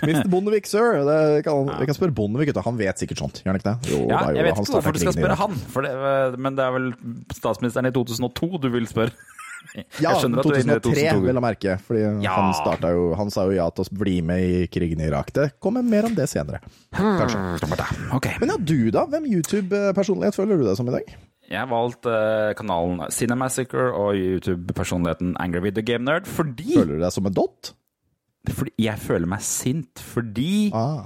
Mr. 0.01 0.31
Bondevik, 0.33 0.71
sir. 0.71 1.03
Det 1.05 1.45
kan, 1.45 1.69
Vi 1.77 1.91
kan 1.91 1.99
spørre 1.99 2.17
Bondevik. 2.17 2.55
Han 2.65 2.81
vet 2.81 3.05
sikkert 3.05 3.21
sånt. 3.21 3.43
Gjør 3.45 3.53
han 3.53 3.61
ikke 3.61 3.69
det? 3.69 3.93
Jo, 3.93 4.01
Ja, 4.09 4.23
da, 4.23 4.33
jo, 4.33 4.41
jeg 4.41 4.49
vet 4.49 4.65
ikke 4.65 4.79
hvorfor 4.79 4.97
du 4.97 5.03
skal 5.05 5.19
spørre 5.19 5.39
han, 5.45 5.61
for 5.77 5.85
det, 5.85 6.41
men 6.41 6.57
det 6.57 6.65
er 6.65 6.75
vel 6.79 6.91
statsministeren 7.37 7.93
i 7.93 7.95
2002 8.01 8.65
du 8.65 8.73
vil 8.73 8.89
spørre? 8.89 9.13
Ja, 9.75 10.11
Jeg 10.13 10.21
skjønner 10.21 10.39
at 10.43 10.45
du 10.45 10.53
er 10.53 10.61
inne 10.63 10.77
i 10.77 10.83
2003, 10.85 11.21
vil 11.23 11.35
jeg 11.39 11.45
merke. 11.45 11.77
Fordi 11.87 12.01
Ja. 12.23 12.35
han, 12.37 12.95
jo, 12.97 13.05
han 13.17 13.31
sa 13.31 13.45
jo 13.49 13.53
ja 13.57 13.69
til 13.71 13.85
å 13.85 13.99
bli 13.99 14.17
med 14.23 14.41
i 14.45 14.67
krigen 14.69 15.01
i 15.01 15.07
Irak. 15.09 15.33
Det 15.33 15.61
kommer 15.61 15.83
mer 15.83 16.05
om 16.11 16.15
det 16.15 16.29
senere. 16.29 16.61
Kanskje. 16.93 17.43
Okay. 18.17 18.35
Men 18.41 18.49
ja, 18.53 18.57
du 18.59 18.91
da? 18.91 19.07
Hvem 19.07 19.25
YouTube-personlighet 19.33 20.35
føler 20.37 20.59
du 20.61 20.67
deg 20.67 20.77
som 20.77 20.89
i 20.89 20.97
dag? 20.99 21.15
Jeg 21.53 21.59
har 21.59 21.69
valgt 21.69 22.07
eh, 22.09 22.53
kanalen 22.57 23.03
Cinemassacre 23.13 23.91
og 23.93 24.15
YouTube-personligheten 24.17 25.35
Angry 25.43 25.61
Video 25.67 25.83
Game 25.85 26.05
Nerd 26.07 26.25
fordi, 26.31 26.75
Føler 26.79 26.97
du 26.97 27.03
deg 27.05 27.13
som 27.13 27.27
en 27.29 27.35
dott? 27.37 27.73
fordi 28.51 28.73
jeg 28.83 28.99
føler 28.99 29.29
meg 29.31 29.41
sint. 29.47 30.01
Fordi 30.03 30.71
Ah. 30.75 31.05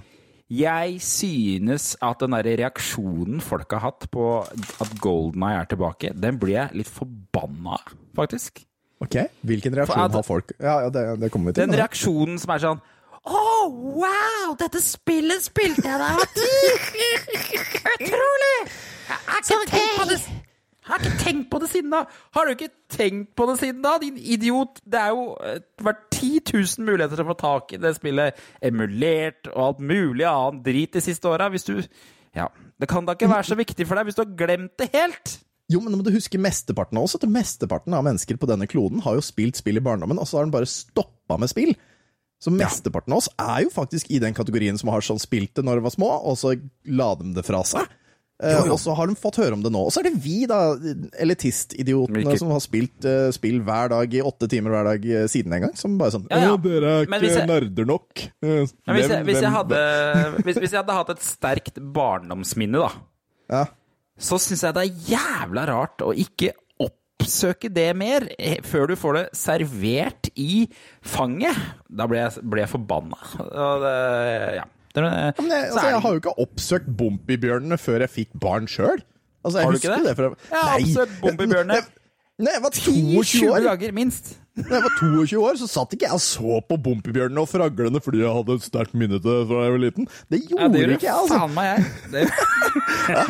Jeg 0.48 1.00
synes 1.02 1.96
at 2.04 2.20
den 2.22 2.30
der 2.36 2.46
reaksjonen 2.62 3.40
folk 3.42 3.72
har 3.74 3.80
hatt 3.88 4.06
på 4.14 4.26
at 4.46 4.92
Golden 5.02 5.42
Eye 5.42 5.58
er 5.60 5.66
tilbake, 5.72 6.12
den 6.14 6.38
blir 6.38 6.54
jeg 6.60 6.78
litt 6.82 6.90
forbanna 6.90 7.78
av, 7.80 7.94
faktisk. 8.16 8.62
Ok, 9.02 9.16
Hvilken 9.44 9.74
reaksjon 9.76 10.04
at- 10.06 10.14
har 10.16 10.22
folk 10.24 10.52
Ja, 10.58 10.78
ja 10.86 10.88
det, 10.88 11.02
det 11.20 11.28
kommer 11.30 11.50
vi 11.50 11.58
til. 11.58 11.66
Den 11.66 11.74
nå. 11.74 11.82
reaksjonen 11.82 12.38
som 12.40 12.50
er 12.54 12.62
sånn 12.62 12.78
Å, 13.26 13.40
wow! 13.98 14.54
Dette 14.56 14.80
spillet 14.80 15.42
spilte 15.44 15.82
jeg 15.84 15.98
da! 16.00 16.14
Utrolig! 18.00 18.56
Jeg 19.06 19.18
har 19.26 19.42
ikke 19.42 19.58
tenkt 19.70 19.98
på 19.98 20.06
det 20.10 20.18
har 20.86 21.02
ikke 21.02 21.22
tenkt 21.22 21.48
på 21.52 21.60
det 21.62 21.70
siden 21.72 21.94
da! 21.94 22.02
Har 22.36 22.46
du 22.46 22.52
ikke 22.54 22.70
tenkt 22.92 23.32
på 23.38 23.46
det 23.50 23.56
siden 23.62 23.80
da, 23.84 23.96
din 24.02 24.18
idiot? 24.18 24.80
Det 24.86 25.00
er 25.00 25.14
jo 25.14 25.24
vært 25.86 26.04
10 26.14 26.30
000 26.52 26.86
muligheter 26.86 27.18
til 27.18 27.26
å 27.26 27.30
få 27.32 27.38
tak 27.40 27.74
i 27.74 27.80
det 27.82 27.96
spillet, 27.98 28.38
emulert 28.64 29.50
og 29.54 29.62
alt 29.64 29.82
mulig 29.82 30.28
annet 30.30 30.62
drit 30.66 30.94
de 30.94 31.02
siste 31.04 31.30
åra. 31.30 31.50
Hvis 31.52 31.66
du 31.68 31.80
Ja. 32.36 32.50
Det 32.76 32.88
kan 32.90 33.06
da 33.08 33.14
ikke 33.16 33.30
være 33.30 33.48
så 33.48 33.56
viktig 33.56 33.86
for 33.88 33.96
deg 33.96 34.04
hvis 34.04 34.18
du 34.18 34.22
har 34.22 34.32
glemt 34.36 34.74
det 34.76 34.90
helt? 34.92 35.38
Jo, 35.72 35.80
men 35.80 35.90
nå 35.90 35.98
må 35.98 36.04
du 36.06 36.12
huske 36.14 36.38
mesteparten 36.38 36.98
også, 37.00 37.18
at 37.18 37.30
mesteparten 37.32 37.94
av 37.96 38.04
mennesker 38.06 38.38
på 38.38 38.46
denne 38.46 38.68
kloden 38.70 39.00
har 39.02 39.16
jo 39.16 39.24
spilt 39.24 39.58
spill 39.58 39.80
i 39.80 39.82
barndommen, 39.82 40.20
og 40.20 40.28
så 40.28 40.38
har 40.38 40.46
de 40.46 40.54
bare 40.54 40.68
stoppa 40.70 41.38
med 41.40 41.50
spill. 41.50 41.72
Så 42.38 42.52
mesteparten 42.52 43.14
av 43.16 43.22
oss 43.22 43.30
er 43.40 43.64
jo 43.64 43.72
faktisk 43.72 44.12
i 44.12 44.20
den 44.22 44.36
kategorien 44.36 44.76
som 44.78 44.92
har 44.92 45.02
sånn 45.02 45.18
spilt 45.18 45.56
det 45.56 45.64
når 45.66 45.80
de 45.80 45.86
var 45.88 45.94
små, 45.96 46.10
og 46.28 46.36
så 46.38 46.52
la 46.84 47.08
de 47.18 47.32
det 47.34 47.46
fra 47.48 47.64
seg. 47.66 47.88
Eh, 48.42 48.66
Og 48.68 48.76
så 48.82 48.92
har 48.92 49.08
de 49.08 49.14
fått 49.16 49.38
høre 49.40 49.56
om 49.56 49.62
det 49.64 49.70
nå. 49.72 49.80
Og 49.88 49.92
så 49.94 50.02
er 50.02 50.10
det 50.10 50.18
vi, 50.20 50.42
da, 50.50 50.58
elitistidiotene, 51.24 52.34
som 52.36 52.50
har 52.52 52.60
spilt 52.64 53.06
uh, 53.08 53.30
spill 53.34 53.62
hver 53.64 53.88
dag 53.94 54.12
i 54.18 54.20
åtte 54.24 54.48
timer 54.52 54.74
hver 54.74 54.90
dag 54.90 55.06
uh, 55.08 55.24
siden 55.32 55.54
en 55.56 55.64
gang. 55.66 55.74
Som 55.78 55.96
bare 56.00 56.12
sånn 56.16 56.26
Ja, 56.30 56.42
ja. 56.44 56.56
Dere 56.60 56.92
er 57.00 57.08
ikke 57.08 57.22
jeg- 57.30 57.48
nerder 57.48 57.88
nok. 57.88 58.26
Men 58.42 58.66
hvis, 58.98 59.08
jeg, 59.08 59.24
hvis, 59.30 59.40
jeg 59.40 59.54
hadde, 59.56 59.80
hvis, 60.44 60.60
hvis 60.60 60.70
jeg 60.76 60.80
hadde 60.82 60.98
hatt 61.00 61.14
et 61.16 61.24
sterkt 61.24 61.80
barndomsminne, 61.96 62.84
da 62.84 62.92
Ja. 63.56 63.64
så 64.18 64.38
syns 64.42 64.62
jeg 64.66 64.74
det 64.76 64.84
er 64.84 65.02
jævla 65.16 65.66
rart 65.72 66.02
å 66.04 66.12
ikke 66.12 66.52
oppsøke 66.82 67.70
det 67.72 67.88
mer 67.96 68.26
før 68.68 68.88
du 68.92 68.96
får 69.00 69.14
det 69.20 69.26
servert 69.38 70.28
i 70.36 70.66
fanget. 71.00 71.56
Da 71.88 72.04
ble 72.10 72.18
jeg, 72.24 72.42
ble 72.44 72.64
jeg 72.66 72.72
forbanna. 72.76 73.16
Og 73.46 73.84
det, 73.86 73.96
ja. 74.60 74.66
Det, 74.96 75.42
Men 75.42 75.52
jeg, 75.52 75.68
altså, 75.70 75.84
jeg 75.92 76.00
har 76.06 76.16
jo 76.16 76.22
ikke 76.22 76.34
oppsøkt 76.46 76.88
Bompibjørnene 76.96 77.76
før 77.78 78.00
jeg 78.06 78.10
fikk 78.14 78.32
barn 78.40 78.66
sjøl. 78.70 79.02
Altså, 79.44 79.60
Har 79.62 79.70
du 79.70 79.78
ikke 79.78 79.92
det? 79.92 80.02
det 80.08 80.16
fra 80.18 80.32
Jeg 80.32 80.64
har 80.64 80.80
oppsøkt 80.80 81.14
Bompibjørnene. 81.26 81.84
Nei, 82.36 82.52
jeg 82.52 82.60
var 82.66 82.74
20 82.76 83.22
22 83.24 83.46
år. 83.48 83.62
dager, 83.64 83.92
minst. 83.96 84.34
Da 84.56 84.74
jeg 84.78 84.82
var 84.84 84.92
22 85.00 85.38
år, 85.40 85.54
så 85.60 85.66
satt 85.68 85.92
ikke 85.96 86.04
jeg 86.08 86.16
og 86.16 86.20
så 86.24 86.58
på 86.68 86.76
Bompibjørnene 86.84 87.40
og 87.40 87.48
Fraglene 87.48 88.00
fordi 88.04 88.20
jeg 88.24 88.32
hadde 88.32 88.56
et 88.58 88.64
sterkt 88.66 88.96
minne 88.96 89.20
til 89.20 89.30
det 89.30 89.46
fra 89.48 89.62
jeg 89.64 89.72
var 89.76 89.80
liten. 89.84 90.08
Det 90.32 90.40
gjorde 90.42 90.62
Ja, 90.62 90.68
det 90.74 90.82
gjorde 90.82 90.98
ikke 90.98 91.08
jeg, 91.08 91.16
altså. 91.16 91.38
faen 91.38 91.54
meg 91.56 91.66
jeg. 91.70 91.80
Det, 92.12 93.26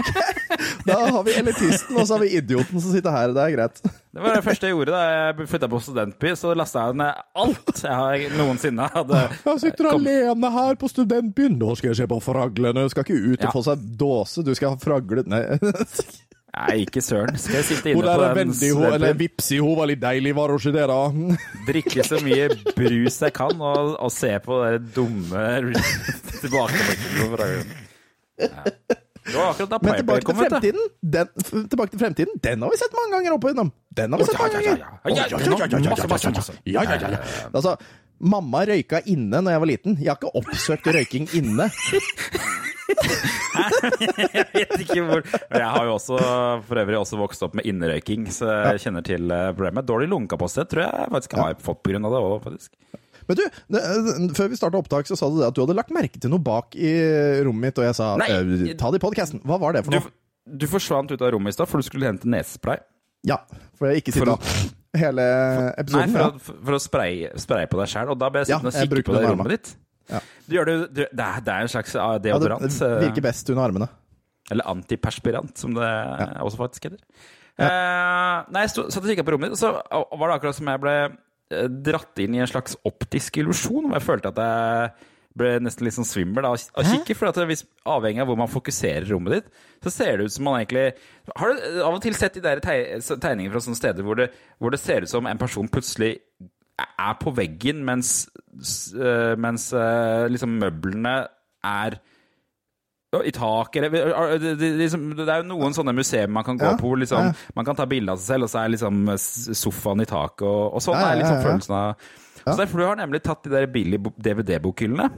Da 0.86 0.96
har 1.10 1.22
vi 1.26 1.34
elitisten, 1.38 1.96
og 1.98 2.06
så 2.06 2.16
har 2.16 2.22
vi 2.24 2.32
idioten 2.38 2.80
som 2.82 2.92
sitter 2.94 3.14
her. 3.14 3.34
Det 3.36 3.42
er 3.46 3.54
greit. 3.56 3.82
Det 4.16 4.22
var 4.24 4.34
det 4.38 4.44
første 4.46 4.66
jeg 4.68 4.72
gjorde 4.74 4.92
da 4.96 5.00
jeg 5.12 5.48
flytta 5.52 5.68
på 5.70 5.80
studentby. 5.84 6.30
Så 6.40 6.52
lasta 6.56 6.86
jeg 6.88 6.96
ned 7.02 7.24
alt 7.44 7.82
jeg 7.84 7.96
har 8.00 8.36
noensinne 8.40 8.86
hadde 8.94 9.22
Jeg 9.46 9.60
sitter 9.66 9.90
kom- 9.90 10.00
alene 10.06 10.50
her 10.56 10.78
på 10.80 10.88
studentbyen. 10.92 11.58
Nå 11.60 11.74
skal 11.76 11.92
jeg 11.92 12.00
se 12.00 12.06
på 12.10 12.18
Fraglene. 12.24 12.86
Du 12.86 12.92
Skal 12.94 13.04
ikke 13.04 13.18
ut 13.20 13.40
og 13.42 13.48
Ja. 13.50 13.52
få 13.54 13.64
seg 13.68 13.84
dåse, 14.00 14.44
du 14.46 14.54
skal 14.56 14.72
ha 14.74 14.80
fraglet 14.80 15.28
Nei. 15.28 15.42
Nei, 16.56 16.76
ikke 16.86 17.02
søren. 17.04 17.36
Skal 17.36 17.58
jeg 17.58 17.66
sitte 17.68 17.90
inne 17.92 18.00
på 18.00 18.14
den 18.22 18.36
veldig 18.38 18.68
hun, 18.72 18.84
eller? 18.96 19.16
Vipsi, 19.20 19.58
hun 19.60 19.74
var 19.76 19.90
litt 19.90 20.00
deilig, 20.00 20.30
var 20.38 20.48
hun 20.54 20.56
ikke 20.62 20.72
det, 20.72 20.86
da? 20.88 21.00
drikke 21.68 22.06
så 22.08 22.20
mye 22.24 22.46
brus 22.78 23.18
jeg 23.26 23.34
kan, 23.36 23.60
og, 23.60 23.90
og 24.00 24.14
se 24.14 24.30
på 24.40 24.62
det 24.64 24.78
dumme 24.96 25.42
tilbakeblikkene 26.40 27.28
fraglene. 27.34 27.82
ja. 28.40 29.02
Det 29.26 29.34
var 29.36 29.50
akkurat 29.50 29.70
da 29.74 29.78
Men 29.82 29.96
tilbake 30.00 30.24
til 30.26 30.36
fremtiden, 30.38 30.88
den, 31.16 31.30
tilbake 31.72 31.90
til 31.94 32.00
fremtiden, 32.02 32.34
den 32.46 32.62
har 32.62 32.70
vi 32.74 32.78
sett 32.80 32.94
mange 32.94 33.12
ganger 33.16 33.36
opp 33.36 33.46
igjennom. 33.48 33.72
Den 33.98 34.12
har 34.14 34.22
vi 34.22 34.26
sett 34.28 34.38
mange 34.38 34.60
ganger. 34.60 34.84
ja, 36.86 36.86
ja. 36.86 37.10
Ja. 37.16 37.48
Altså, 37.52 37.76
mamma 38.20 38.62
røyka 38.70 39.00
inne 39.12 39.42
når 39.42 39.56
jeg 39.56 39.62
var 39.64 39.70
liten. 39.72 39.98
Jeg 40.00 40.12
har 40.12 40.20
ikke 40.20 40.34
oppsøkt 40.42 40.86
røyking 40.94 41.26
inne. 41.40 41.66
Jeg 42.86 44.44
vet 44.54 44.82
ikke 44.84 45.02
hvor 45.06 45.22
Jeg 45.26 45.66
har 45.66 45.84
jo 45.88 45.94
også 45.96 46.18
for 46.68 46.80
øvrig 46.82 46.98
også 47.00 47.18
vokst 47.20 47.42
opp 47.46 47.56
med 47.58 47.66
innerøyking, 47.68 48.28
så 48.34 48.50
jeg 48.70 48.84
kjenner 48.86 49.04
til 49.06 49.30
eh, 49.32 49.48
problemet. 49.56 49.86
Dårlig 49.88 50.08
lungekapasitet 50.12 50.70
tror 50.72 50.86
jeg 50.86 51.10
faktisk 51.16 51.36
har 51.40 51.58
fått 51.66 51.82
på 51.82 51.92
grunn 51.94 52.06
av 52.08 52.14
det 52.16 52.22
òg, 52.28 52.36
faktisk. 52.46 52.72
Men 53.26 53.38
du, 53.38 53.42
det, 53.74 53.80
før 54.38 54.50
vi 54.52 54.58
starta 54.58 54.78
opptak, 54.78 55.08
så 55.08 55.18
sa 55.18 55.28
du 55.32 55.40
det 55.40 55.48
at 55.48 55.56
du 55.56 55.62
hadde 55.64 55.74
lagt 55.78 55.94
merke 55.94 56.20
til 56.22 56.30
noe 56.32 56.42
bak 56.42 56.76
i 56.78 56.92
rommet 57.46 57.68
mitt, 57.70 57.80
og 57.82 57.88
jeg 57.88 57.96
sa 57.98 58.12
Nei. 58.20 58.28
«Øh, 58.30 58.68
ta 58.78 58.92
det 58.94 59.00
i 59.00 59.04
podkasten. 59.06 59.42
Hva 59.46 59.58
var 59.62 59.76
det 59.76 59.84
for 59.86 59.98
noe? 59.98 60.14
du 60.46 60.66
forsvant 60.70 61.10
ut 61.10 61.22
av 61.26 61.32
rommet 61.34 61.50
i 61.50 61.56
stad, 61.56 61.66
for 61.66 61.82
du 61.82 61.86
skulle 61.88 62.06
hente 62.06 62.28
nesespray. 62.30 62.78
Ja, 63.26 63.40
for 63.74 63.90
jeg 63.90 64.04
ikke 64.04 64.14
sitte 64.14 64.36
hele 65.02 65.24
hele 65.24 65.24
Nei, 65.26 65.72
episoden. 65.82 66.14
for, 66.14 66.22
ja. 66.22 66.28
å, 66.30 66.60
for, 66.68 66.76
å 66.76 66.80
spraye, 66.80 67.32
spraye 67.42 67.70
på 67.70 67.80
deg 67.80 67.90
sjæl. 67.92 68.12
og 68.14 68.20
da 68.20 68.30
ble 68.32 68.44
jeg 68.44 68.54
Ja, 68.54 68.60
og 68.62 68.72
kikke 68.72 69.02
på 69.10 69.16
det 69.18 69.24
rommet 69.26 69.54
ditt. 69.56 69.72
Ja. 70.06 70.20
Du 70.46 70.54
gjør 70.54 70.68
det, 70.70 70.76
du, 70.94 71.00
det, 71.02 71.24
er, 71.26 71.40
det 71.42 71.52
er 71.56 71.66
en 71.66 71.72
slags 71.72 71.96
deodorant. 72.22 72.62
Ja, 72.62 72.70
det, 72.70 72.90
eh, 72.92 73.00
virker 73.08 73.26
best 73.26 73.50
under 73.50 73.64
armene. 73.66 73.88
Eller 74.54 74.68
antiperspirant, 74.70 75.56
som 75.58 75.74
det 75.74 75.90
også 76.46 76.60
faktisk 76.60 76.86
heter. 76.86 77.00
Eh, 77.56 78.36
nei, 78.54 78.62
jeg 78.66 78.74
stod- 78.76 78.92
satt 78.94 79.02
og 79.02 79.10
kikka 79.10 79.24
på 79.26 79.34
rommet 79.34 79.50
ditt, 79.50 79.58
og 79.58 79.62
så 79.64 79.72
var 80.20 80.30
det 80.30 80.36
akkurat 80.38 80.58
som 80.60 80.70
jeg 80.70 80.82
ble 80.84 80.94
dratt 81.50 82.18
inn 82.22 82.34
i 82.34 82.40
en 82.42 82.50
slags 82.50 82.78
optisk 82.88 83.38
illusjon. 83.42 83.86
Hvor 83.86 83.98
jeg 83.98 84.06
følte 84.06 84.32
at 84.32 84.40
jeg 84.42 85.12
ble 85.36 85.52
nesten 85.62 85.86
litt 85.86 85.96
sånn 85.96 86.08
svimmel 86.08 86.48
av 86.48 86.56
kikker. 86.56 87.16
For 87.18 87.28
at 87.28 87.38
hvis, 87.50 87.64
avhengig 87.88 88.24
av 88.24 88.30
hvor 88.30 88.40
man 88.40 88.50
fokuserer 88.50 89.06
rommet 89.10 89.36
ditt, 89.36 89.62
så 89.84 89.92
ser 89.92 90.18
det 90.18 90.28
ut 90.28 90.36
som 90.36 90.46
man 90.48 90.60
egentlig 90.60 90.86
Har 91.36 91.52
du 91.52 91.60
eh, 91.60 91.80
av 91.84 91.98
og 91.98 92.02
til 92.04 92.16
sett 92.16 92.38
de 92.38 92.44
der 92.44 92.62
tegningene 92.64 93.52
fra 93.52 93.62
sånne 93.64 93.78
steder 93.78 94.06
hvor 94.06 94.18
det, 94.20 94.30
hvor 94.58 94.72
det 94.72 94.80
ser 94.82 95.04
ut 95.04 95.12
som 95.12 95.28
en 95.28 95.40
person 95.40 95.68
plutselig 95.68 96.16
er 96.76 97.14
på 97.20 97.32
veggen, 97.32 97.84
mens, 97.88 98.28
eh, 98.96 99.32
mens 99.40 99.70
eh, 99.76 100.26
liksom 100.32 100.58
møblene 100.60 101.16
er 101.66 101.98
I 103.24 103.32
taket 103.32 103.86
det, 103.92 104.70
liksom, 104.80 105.06
det 105.16 105.28
er 105.28 105.42
jo 105.42 105.48
noen 105.54 105.72
sånne 105.76 105.94
museer 105.96 106.28
man 106.28 106.44
kan 106.44 106.58
gå 106.58 106.64
Ja, 106.64 106.76
på. 106.76 106.88
hvor 106.90 106.98
Liksom, 107.00 107.30
ja. 107.30 107.32
Man 107.54 107.64
kan 107.64 107.76
ta 107.76 107.86
bilde 107.86 108.12
av 108.12 108.18
seg 108.18 108.34
selv, 108.34 108.44
og 108.44 108.50
så 108.50 108.64
er 108.64 108.74
liksom 108.74 109.06
sofaen 109.56 110.00
i 110.02 110.08
taket. 110.10 110.42
Og, 110.46 110.74
og 110.76 110.82
sånn 110.84 111.00
er 111.00 111.16
liksom 111.22 111.42
følelsen 111.44 111.74
av 111.78 111.94
Så 112.46 112.56
derfor 112.60 112.78
du 112.78 112.86
har 112.86 112.96
nemlig 113.00 113.22
tatt 113.22 113.42
de 113.44 113.50
der 113.50 113.66
billige 113.66 114.12
DVD-bokhyllene 114.22 115.08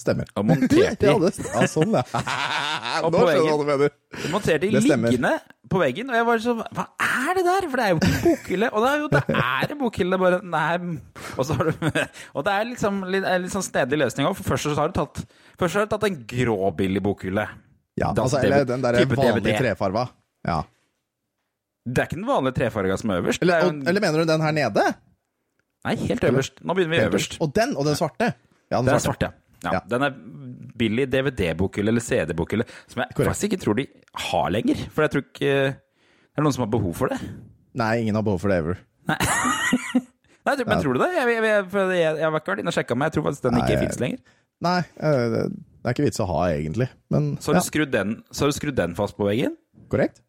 stemmer. 0.00 0.28
og 0.36 0.46
monterte 0.48 0.98
de, 1.04 1.08
Ja, 1.10 1.14
det, 1.20 1.30
ja, 1.44 1.66
sånn, 1.70 1.92
ja. 1.94 2.02
Nå 3.04 3.10
skjønner 3.10 3.34
jeg 3.36 3.44
hva 3.46 3.56
du 3.60 3.64
mener. 3.68 3.92
de 4.16 4.30
monterte 4.32 4.62
de 4.66 4.70
liggende 4.80 5.32
på 5.70 5.78
veggen. 5.82 6.08
Og 6.10 6.16
jeg 6.18 6.26
var 6.26 6.42
sånn 6.44 6.62
Hva 6.74 6.86
er 7.06 7.38
det 7.38 7.44
der? 7.46 7.68
For 7.70 7.76
det 7.80 7.84
er 7.86 7.92
jo 7.92 8.00
ikke 8.00 8.10
en 8.10 8.24
bokhylle. 8.26 8.70
Og 8.74 8.82
det 8.84 8.90
er 8.90 8.98
jo 9.04 9.10
det 9.12 9.22
er 9.44 9.74
en 9.76 9.80
bokhylle, 9.84 10.18
bare 10.24 10.40
er 10.40 10.88
Og 11.36 11.46
så 11.46 11.56
har 11.60 11.70
du 11.70 11.86
Og 12.40 12.46
det 12.48 12.56
er 12.56 12.68
liksom 12.72 12.98
litt, 13.12 13.28
litt 13.44 13.54
sånn 13.54 13.66
snedig 13.68 14.00
løsning 14.02 14.28
òg, 14.30 14.34
for 14.40 14.50
først 14.54 14.70
så 14.72 14.76
har 14.80 14.90
du 14.90 14.98
tatt 14.98 15.22
Først 15.60 15.76
har 15.78 15.86
du 15.86 15.92
tatt 15.94 16.08
en 16.08 16.18
grå, 16.34 16.56
billig 16.76 17.02
bokhylle. 17.04 17.46
Ja, 18.00 18.10
Da- 18.16 18.24
altså, 18.24 18.40
eller 18.40 18.64
den 18.64 18.80
der 18.82 18.96
vanlige 19.12 19.58
trefarva. 19.60 20.06
Ja. 20.48 20.62
Det 21.84 22.00
er 22.02 22.08
ikke 22.08 22.16
den 22.20 22.28
vanlige 22.28 22.56
trefarga 22.56 22.96
som 23.00 23.10
er 23.12 23.20
øverst. 23.22 23.42
Eller, 23.44 23.60
er 23.60 23.68
og, 23.70 23.82
eller 23.88 24.00
mener 24.04 24.22
du 24.24 24.30
den 24.30 24.40
her 24.44 24.52
nede? 24.56 24.84
nei, 25.84 25.94
helt 25.96 26.24
øverst. 26.28 26.58
Nå 26.64 26.74
begynner 26.76 26.92
vi 26.96 27.02
øverst. 27.08 27.36
Og 27.40 27.52
den, 27.56 27.70
og 27.76 27.86
den 27.88 27.96
svarte? 27.96 28.26
Ja, 28.70 28.78
den 28.80 28.88
Den 28.90 28.94
er 28.98 29.00
svarte. 29.04 29.30
Ja. 29.64 29.70
ja. 29.70 29.78
Ja. 29.78 29.82
Den 29.90 30.06
er 30.06 30.16
billig 30.80 31.06
DVD-bokhylle 31.12 31.92
eller 31.92 32.04
CD-bokhylle, 32.04 32.66
som 32.88 33.02
jeg 33.02 33.14
Korrekt. 33.14 33.30
faktisk 33.32 33.50
ikke 33.50 33.62
tror 33.64 33.80
de 33.80 33.86
har 34.26 34.52
lenger. 34.54 34.84
For 34.94 35.04
jeg 35.06 35.14
tror 35.14 35.24
ikke 35.26 35.54
det 35.70 36.38
er 36.40 36.46
noen 36.46 36.56
som 36.56 36.64
har 36.64 36.72
behov 36.72 36.94
for 36.96 37.12
det. 37.12 37.18
Nei, 37.80 37.92
ingen 38.04 38.16
har 38.18 38.24
behov 38.26 38.40
for 38.42 38.52
det 38.52 38.60
ever. 38.62 38.80
Nei, 39.10 39.18
Nei 40.48 40.54
Men 40.64 40.80
tror 40.82 40.96
du 40.96 41.02
det? 41.02 41.10
Jeg, 41.14 41.34
jeg, 41.36 41.42
jeg, 41.44 41.96
jeg, 42.00 42.24
har 42.24 42.38
ikke 42.40 42.54
vært 42.54 42.62
inne 42.62 42.72
og 42.72 42.76
sjekka, 42.76 42.96
meg. 42.96 43.10
jeg 43.10 43.18
tror 43.18 43.26
faktisk 43.28 43.44
den 43.46 43.58
Nei, 43.58 43.64
ikke 43.66 43.82
fins 43.84 44.00
lenger. 44.00 44.22
Nei, 44.64 44.78
eh, 45.00 45.36
det 45.36 45.88
er 45.88 45.94
ikke 45.94 46.06
vits 46.06 46.22
å 46.22 46.28
ha, 46.30 46.40
egentlig. 46.54 46.88
Men 47.12 47.30
Så 47.40 47.54
har, 47.54 47.60
ja, 47.60 47.86
den, 47.92 48.16
så 48.32 48.44
har 48.44 48.52
du 48.52 48.56
skrudd 48.56 48.78
den 48.80 48.96
fast 48.98 49.16
på 49.18 49.28
veggen, 49.28 49.54
korrekt. 49.92 50.22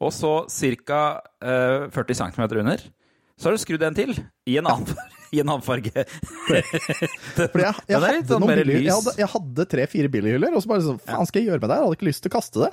og 0.00 0.12
så 0.14 0.32
ca. 0.88 1.00
40 1.40 2.20
cm 2.20 2.44
under, 2.62 2.84
så 3.38 3.48
har 3.48 3.54
du 3.54 3.62
skrudd 3.62 3.84
en 3.86 3.96
til 3.96 4.12
i 4.50 4.58
en 4.58 4.68
annen, 4.68 4.98
i 5.34 5.40
en 5.42 5.48
annen 5.52 5.64
farge. 5.64 5.92
Fordi 5.94 6.60
jeg, 7.64 7.74
jeg, 7.92 8.02
hadde 8.02 8.26
sånn 8.32 8.46
billig, 8.50 8.80
jeg, 8.82 8.92
hadde, 8.92 9.14
jeg 9.22 9.30
hadde 9.34 9.66
tre-fire 9.74 10.12
billighyller, 10.12 10.58
og 10.58 10.64
så 10.64 10.72
bare 10.72 10.86
sånn 10.86 11.00
Faen, 11.06 11.28
skal 11.30 11.42
jeg 11.42 11.52
gjøre 11.52 11.62
med 11.64 11.70
det? 11.72 11.78
Jeg 11.78 11.86
hadde 11.86 11.98
ikke 12.00 12.10
lyst 12.10 12.24
til 12.24 12.32
å 12.32 12.36
kaste 12.38 12.64
det. 12.66 12.72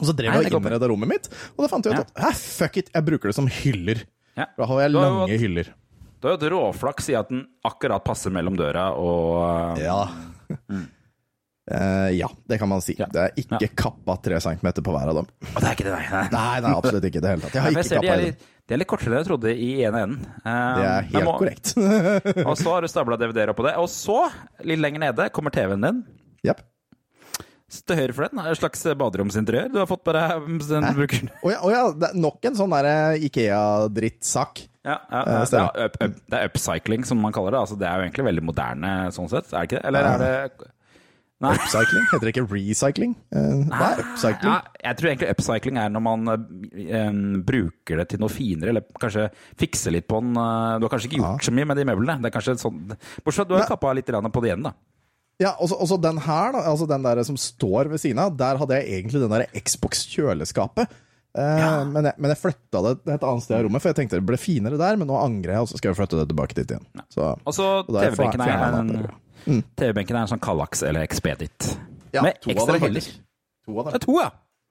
Og 0.00 0.08
så 0.08 0.14
drev 0.16 0.32
jeg 0.32 0.48
og 0.48 0.62
innreda 0.62 0.88
rommet 0.88 1.10
mitt, 1.10 1.28
og 1.56 1.66
da 1.66 1.68
fant 1.68 1.86
jeg 1.86 2.00
ut 2.00 2.14
at 2.16 2.38
fuck 2.40 2.78
it, 2.80 2.88
jeg 2.94 3.04
bruker 3.04 3.30
det 3.30 3.36
som 3.36 3.48
hyller. 3.60 4.06
Ja. 4.38 4.46
Da 4.56 4.68
har 4.70 4.86
jeg 4.86 4.94
lange 4.94 5.36
hyller. 5.42 5.74
Du 6.20 6.28
har 6.28 6.34
jo 6.34 6.38
hatt 6.38 6.52
råflaks 6.52 7.10
i 7.12 7.16
at 7.16 7.28
den 7.32 7.44
akkurat 7.64 8.04
passer 8.04 8.32
mellom 8.32 8.56
døra 8.58 8.90
og 8.96 9.80
Ja. 9.80 10.02
Eh, 11.70 12.10
ja, 12.18 12.28
det 12.50 12.58
kan 12.58 12.68
man 12.68 12.82
si. 12.82 12.96
Ja. 12.98 13.06
Det 13.12 13.20
er 13.28 13.36
ikke 13.38 13.68
kappa 13.78 14.16
tre 14.22 14.40
centimeter 14.42 14.82
på 14.82 14.94
hver 14.94 15.12
av 15.12 15.20
dem. 15.20 15.28
Og 15.52 15.60
det 15.60 15.68
er 15.68 15.76
ikke 15.76 15.86
det, 15.86 15.92
nei. 15.94 16.22
nei. 16.32 16.54
Nei, 16.64 16.72
absolutt 16.74 17.06
ikke 17.06 17.20
i 17.20 17.24
det 17.24 17.34
hele 17.34 17.44
tatt. 17.44 17.54
Jeg 17.54 17.62
har 17.64 17.76
Nei, 17.76 17.84
ikke 17.84 18.00
kappa 18.00 18.16
de 18.18 18.32
er, 18.32 18.48
de 18.66 18.74
er 18.74 18.80
litt 18.82 18.90
kortere 18.90 19.12
enn 19.14 19.20
jeg 19.22 19.28
trodde 19.28 19.52
i 19.54 19.68
ene 19.86 20.02
enden. 20.06 20.24
Uh, 20.42 20.50
Det 20.50 20.88
er 20.88 21.06
helt 21.12 21.28
må- 21.28 21.36
korrekt. 21.38 21.74
Og 22.48 22.56
så 22.58 22.74
har 22.74 22.82
du 22.82 22.90
stabla 22.90 23.18
DVD-er 23.20 23.52
oppå 23.54 23.68
det. 23.68 23.76
Og 23.78 23.86
så, 23.92 24.24
litt 24.66 24.82
lenger 24.82 25.04
nede, 25.06 25.28
kommer 25.36 25.54
TV-en 25.54 25.86
din. 25.86 26.02
Yep. 26.48 26.64
Til 27.86 28.00
høyre 28.00 28.14
for 28.16 28.26
den 28.26 28.40
er 28.42 28.50
et 28.50 28.58
slags 28.58 28.82
baderomsinteriør 28.98 29.68
du 29.70 29.78
har 29.78 29.86
fått 29.86 30.02
på 30.02 30.14
deg. 30.16 30.48
Den 30.72 30.88
brukeren 30.96 31.30
Å 31.38 31.52
ja, 31.52 31.60
oh, 31.62 31.70
ja, 31.70 32.10
nok 32.18 32.50
en 32.50 32.58
sånn 32.58 32.74
Ikea-drittsak. 33.28 34.64
Ja, 34.82 34.96
ja, 35.12 35.20
Eh, 35.28 35.44
ja, 35.54 35.68
up, 35.86 35.96
up, 36.02 36.18
det 36.32 36.38
er 36.40 36.50
upcycling, 36.50 37.04
som 37.06 37.20
man 37.22 37.34
kaller 37.36 37.54
det. 37.54 37.60
Altså, 37.62 37.78
det 37.78 37.86
er 37.86 38.00
jo 38.00 38.08
egentlig 38.08 38.26
veldig 38.26 38.44
moderne 38.48 38.92
sånn 39.14 39.30
sett, 39.30 39.52
er 39.52 39.60
det 39.62 39.68
ikke 39.68 39.78
det? 39.78 39.86
Eller 39.86 40.08
er 40.10 40.24
det 40.24 40.70
Nei. 41.40 41.54
Upcycling? 41.56 42.04
Heter 42.10 42.28
det 42.28 42.32
ikke 42.34 42.42
recycling? 42.52 43.12
Eh, 43.32 43.60
Hva 43.72 43.86
er 43.94 44.02
upcycling? 44.02 44.50
Ja, 44.52 44.74
jeg 44.84 44.98
tror 44.98 45.08
egentlig 45.08 45.30
upcycling 45.32 45.78
er 45.80 45.88
når 45.94 46.02
man 46.04 46.28
um, 46.34 47.20
bruker 47.48 47.96
det 48.02 48.08
til 48.12 48.20
noe 48.20 48.28
finere, 48.32 48.74
eller 48.74 48.84
kanskje 49.00 49.30
fikser 49.60 49.94
litt 49.94 50.04
på 50.10 50.20
den. 50.20 50.34
eh, 50.36 50.74
Du 50.76 50.84
har 50.84 50.92
kanskje 50.92 51.08
ikke 51.08 51.22
gjort 51.22 51.48
så 51.48 51.54
mye 51.56 51.68
med 51.70 51.80
de 51.80 51.86
møblene. 51.88 52.20
Det 52.20 52.28
er 52.28 52.36
kanskje 52.36 52.58
sånn 52.60 52.82
Bortsett 52.92 53.40
fra 53.40 53.46
at 53.46 53.52
du 53.52 53.56
har 53.56 53.68
kappa 53.72 53.94
litt 53.96 54.12
på 54.12 54.42
det 54.44 54.50
igjen, 54.52 54.66
da. 54.68 54.74
Ja, 55.40 55.54
og 55.56 55.70
så 55.72 55.96
den 55.96 56.18
her, 56.20 56.52
da, 56.52 56.66
altså 56.68 56.84
den 56.86 57.02
der 57.08 57.22
som 57.24 57.38
står 57.40 57.88
ved 57.88 58.02
siden 58.02 58.20
av, 58.20 58.34
der 58.36 58.60
hadde 58.60 58.76
jeg 58.76 59.00
egentlig 59.00 59.22
den 59.22 59.32
der 59.32 59.46
Xbox-kjøleskapet. 59.56 60.90
Ja. 61.30 61.84
men, 61.86 62.04
jeg, 62.04 62.14
men 62.18 62.32
jeg 62.34 62.40
flytta 62.42 62.80
det 62.84 62.92
et 63.14 63.22
annet 63.24 63.44
sted 63.46 63.60
i 63.60 63.62
rommet, 63.64 63.80
for 63.80 63.88
jeg 63.92 63.96
tenkte 64.00 64.18
det 64.18 64.26
ble 64.26 64.36
finere 64.36 64.76
der, 64.76 64.96
men 64.98 65.06
nå 65.08 65.16
angrer 65.16 65.54
jeg, 65.54 65.62
og 65.64 65.68
så 65.70 65.78
skal 65.78 65.92
jeg 65.92 65.98
flytte 66.02 66.18
det 66.20 66.28
tilbake 66.32 66.56
dit 66.58 66.72
igjen. 66.74 66.84
Så, 67.08 67.28
Og 67.46 67.54
så 67.56 67.68
TV-benken 67.86 68.42
er, 68.44 68.78
en-. 68.82 68.96
Mm. 69.46 69.62
TV-benken 69.76 70.16
er 70.16 70.22
en 70.26 70.30
sånn 70.34 70.42
Kallax 70.44 70.82
eller 70.86 71.02
Expedit. 71.06 71.70
ja, 72.12 72.22
Med 72.22 72.40
to 72.42 72.50
ekstra 72.52 72.78
hyller. 72.82 73.10
To 73.66 73.78
av 73.80 73.90
Det 73.92 74.00
er 74.00 74.06
to, 74.06 74.16
ja! 74.20 74.30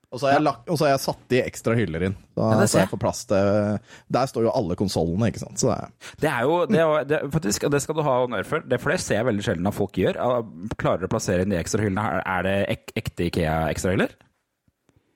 Og 0.10 0.18
så 0.18 0.26
har 0.26 0.40
jeg, 0.40 0.42
lagt, 0.42 0.70
og 0.74 0.78
så 0.80 0.86
har 0.88 0.96
jeg 0.96 1.02
satt 1.04 1.20
de 1.30 1.40
ekstra 1.46 1.76
hyller 1.78 2.04
inn. 2.08 2.16
da, 2.34 2.48
Ja, 2.58 2.66
så 2.66 2.80
jeg 2.82 2.90
får 2.90 2.98
plass 3.04 3.20
til 3.30 3.76
Der 4.10 4.26
står 4.32 4.48
jo 4.48 4.54
alle 4.58 4.74
konsollene, 4.76 5.28
ikke 5.30 5.40
sant. 5.44 5.60
Så 5.62 5.70
det 5.70 5.78
er 5.78 5.92
Det 6.18 6.30
er 6.32 6.42
jo 6.48 6.56
det, 6.66 6.80
er, 6.82 7.04
det, 7.06 7.20
faktisk, 7.36 7.64
og 7.68 7.72
det 7.76 7.82
skal 7.84 7.96
du 7.96 8.02
ha 8.02 8.16
honnør 8.24 8.44
for. 8.50 8.60
Det, 8.66 8.80
for 8.82 8.90
det 8.90 9.00
ser 9.04 9.20
jeg 9.20 9.28
veldig 9.30 9.46
sjelden 9.46 9.68
at 9.70 9.78
folk 9.78 9.94
gjør. 10.02 10.18
Ah, 10.18 10.42
Klarer 10.82 11.06
å 11.06 11.12
plassere 11.14 11.46
inn 11.46 11.54
de 11.54 11.60
ekstra 11.62 11.86
hyllene. 11.86 12.02
Er- 12.02 12.26
Er 12.26 12.42
det 12.48 12.56
ek, 12.74 12.92
ekte 13.04 13.30
Ikea-ekstrahyller? 13.30 14.16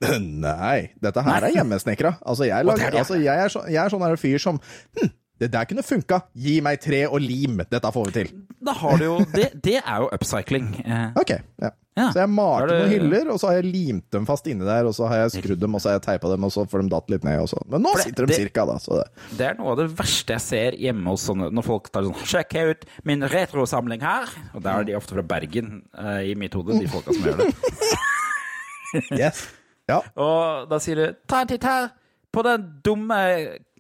Nei, 0.44 0.92
dette 1.02 1.22
her 1.26 1.46
er 1.48 1.54
hjemmesnekra. 1.56 2.18
Altså, 2.28 2.44
jeg, 2.46 2.54
er 2.60 2.64
lager, 2.68 2.98
altså, 3.00 3.16
jeg, 3.18 3.34
er 3.40 3.48
så, 3.54 3.62
jeg 3.72 3.80
er 3.86 3.90
sånn 3.94 4.04
her 4.06 4.16
fyr 4.20 4.38
som 4.42 4.60
hm, 5.00 5.10
det 5.44 5.52
der 5.54 5.68
kunne 5.70 5.84
funka. 5.86 6.22
Gi 6.40 6.58
meg 6.66 6.82
tre 6.84 7.04
og 7.12 7.20
lim. 7.24 7.62
Dette 7.70 7.92
får 7.94 8.10
vi 8.10 8.18
til. 8.22 8.34
Da 8.64 8.74
har 8.80 8.98
du 9.00 9.06
jo 9.10 9.16
Det, 9.36 9.50
det 9.64 9.78
er 9.84 10.04
jo 10.06 10.12
upcycling. 10.16 10.74
Eh, 10.86 11.08
Ok, 11.24 11.36
ja. 11.62 11.72
Ja. 11.94 12.08
Så 12.10 12.24
jeg 12.24 12.30
malte 12.34 12.72
det- 12.72 12.78
noen 12.80 12.90
hyller, 12.90 13.28
og 13.30 13.38
så 13.38 13.52
har 13.52 13.60
jeg 13.60 13.68
limt 13.70 14.08
dem 14.16 14.24
fast 14.26 14.48
inni 14.50 14.66
der, 14.66 14.88
og 14.90 14.96
så 14.98 15.06
har 15.12 15.20
jeg 15.28 15.34
skrudd 15.44 15.60
dem, 15.62 15.76
og 15.78 15.82
så 15.84 15.92
har 15.92 16.00
jeg 16.00 16.02
teipa 16.08 16.32
dem, 16.32 16.44
og 16.48 16.50
så 16.56 16.64
får 16.66 16.82
de 16.82 16.90
datt 16.90 17.12
litt 17.14 17.24
ned, 17.28 17.38
og 17.44 17.50
så. 17.52 17.60
Men 17.70 17.84
nå 17.86 17.92
det- 17.94 18.06
sitter 18.08 18.26
de 18.26 18.32
det- 18.32 18.40
cirka, 18.40 18.66
da. 18.66 18.78
Så 18.82 18.98
det. 18.98 19.06
Det 19.38 19.46
er 19.52 19.54
noe 19.60 19.72
av 19.76 19.78
det 19.78 19.86
verste 20.00 20.34
jeg 20.34 20.42
ser 20.42 20.72
hjemme 20.82 21.06
hos 21.14 21.28
sånne 21.30 21.52
Når 21.54 21.64
folk 21.68 21.92
tar 21.94 22.02
sånn 22.08 22.16
Sjekk 22.26 22.56
ut 22.72 22.86
min 23.06 23.22
retrosamling 23.22 24.02
her! 24.02 24.26
Og 24.56 24.64
da 24.66 24.80
er 24.80 24.84
de 24.90 24.96
ofte 24.98 25.14
fra 25.14 25.22
Bergen, 25.22 25.84
uh, 25.94 26.18
i 26.26 26.34
mitt 26.34 26.54
hode, 26.58 26.80
de 26.82 26.88
folka 26.90 27.14
som 27.14 27.22
gjør 27.30 27.38
det. 27.46 27.54
Yes. 29.20 29.48
Ja. 29.90 30.00
Og 30.18 30.70
da 30.70 30.78
sier 30.80 30.96
du 30.96 31.16
Ta 31.28 31.42
en 31.44 31.48
titt 31.50 31.64
her 31.68 31.92
på 32.34 32.42
den 32.46 32.66
dumme 32.86 33.20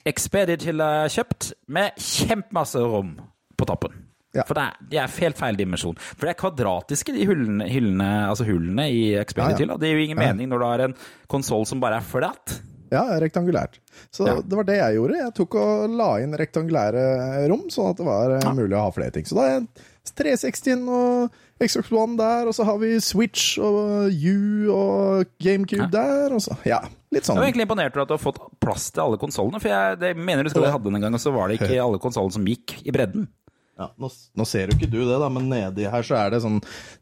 Expedit-hylla 0.09 0.87
jeg 1.03 1.13
kjøpt, 1.19 1.51
med 1.73 1.95
kjempemasse 2.01 2.81
rom 2.83 3.13
på 3.59 3.67
toppen. 3.69 3.93
Ja. 4.33 4.43
For 4.49 4.57
det 4.57 4.63
er, 4.65 4.77
de 4.89 4.97
er 4.97 5.11
helt 5.21 5.37
feil 5.37 5.57
dimensjon. 5.59 5.97
For 6.01 6.25
det 6.25 6.33
er 6.33 6.39
kvadratiske, 6.41 7.13
de 7.13 7.25
hyllene, 7.29 7.67
hyllene 7.69 8.07
altså 8.31 8.47
hullene 8.47 8.87
i 8.89 9.03
Expedit-hylla. 9.21 9.77
Det 9.79 9.91
gir 9.91 9.99
jo 10.01 10.05
ingen 10.09 10.19
mening 10.23 10.49
når 10.49 10.63
du 10.63 10.65
har 10.71 10.83
en 10.87 10.95
konsoll 11.29 11.67
som 11.69 11.79
bare 11.83 11.99
er 12.01 12.07
flat. 12.07 12.55
Ja, 12.93 13.05
rektangulært. 13.21 13.79
Så 14.13 14.25
Ja. 14.27 14.35
det 14.41 14.57
var 14.57 14.63
det 14.67 14.75
jeg 14.77 14.95
gjorde. 14.97 15.17
Jeg 15.21 15.33
tok 15.37 15.55
og 15.61 15.95
la 15.97 16.09
inn 16.21 16.33
rektangulære 16.37 17.47
rom, 17.49 17.63
sånn 17.73 17.89
at 17.93 17.97
det 17.97 18.05
var 18.05 18.35
eh, 18.37 18.51
mulig 18.53 18.75
å 18.77 18.83
ha 18.87 18.91
flere 18.93 19.11
ting. 19.15 19.25
Så 19.25 19.37
da 19.37 19.47
er 19.55 19.65
360 20.13 20.83
og 20.89 21.31
Xbox 21.67 21.91
One 21.95 22.17
der, 22.19 22.49
og 22.49 22.55
så 22.57 22.65
har 22.67 22.79
vi 22.81 22.95
Switch 23.03 23.57
og 23.61 24.09
U 24.11 24.73
og 24.73 25.31
GameCube 25.43 25.89
der, 25.93 26.33
og 26.35 26.43
så 26.43 26.57
Ja, 26.67 26.81
litt 27.13 27.27
sånn. 27.27 27.39
Jeg 27.39 27.47
er 27.47 27.51
egentlig 27.51 27.67
imponert 27.69 27.95
over 27.95 28.05
at 28.05 28.11
du 28.11 28.17
har 28.17 28.23
fått 28.23 28.41
plass 28.63 28.89
til 28.91 29.05
alle 29.05 29.21
konsollene. 29.21 29.61
For 29.63 29.73
jeg 29.73 30.01
det 30.01 30.15
mener 30.17 30.45
du 30.45 30.53
skal 30.53 30.69
hadde 30.69 30.89
den 30.89 30.99
en 30.99 31.07
gang, 31.07 31.15
og 31.17 31.23
så 31.23 31.33
var 31.35 31.49
det 31.49 31.61
ikke 31.61 31.79
alle 31.79 32.01
konsollene 32.03 32.37
som 32.37 32.47
gikk 32.47 32.79
i 32.83 32.95
bredden. 32.95 33.29
Ja, 33.73 33.87
nå, 33.97 34.05
nå 34.37 34.45
ser 34.45 34.69
jo 34.69 34.75
ikke 34.77 34.85
du 34.85 34.99
det, 35.01 35.15
da, 35.17 35.27
men 35.33 35.47
nedi 35.49 35.87
her 35.89 36.05
så 36.05 36.13
er 36.19 36.35
det 36.35 36.43
sånn 36.43 36.59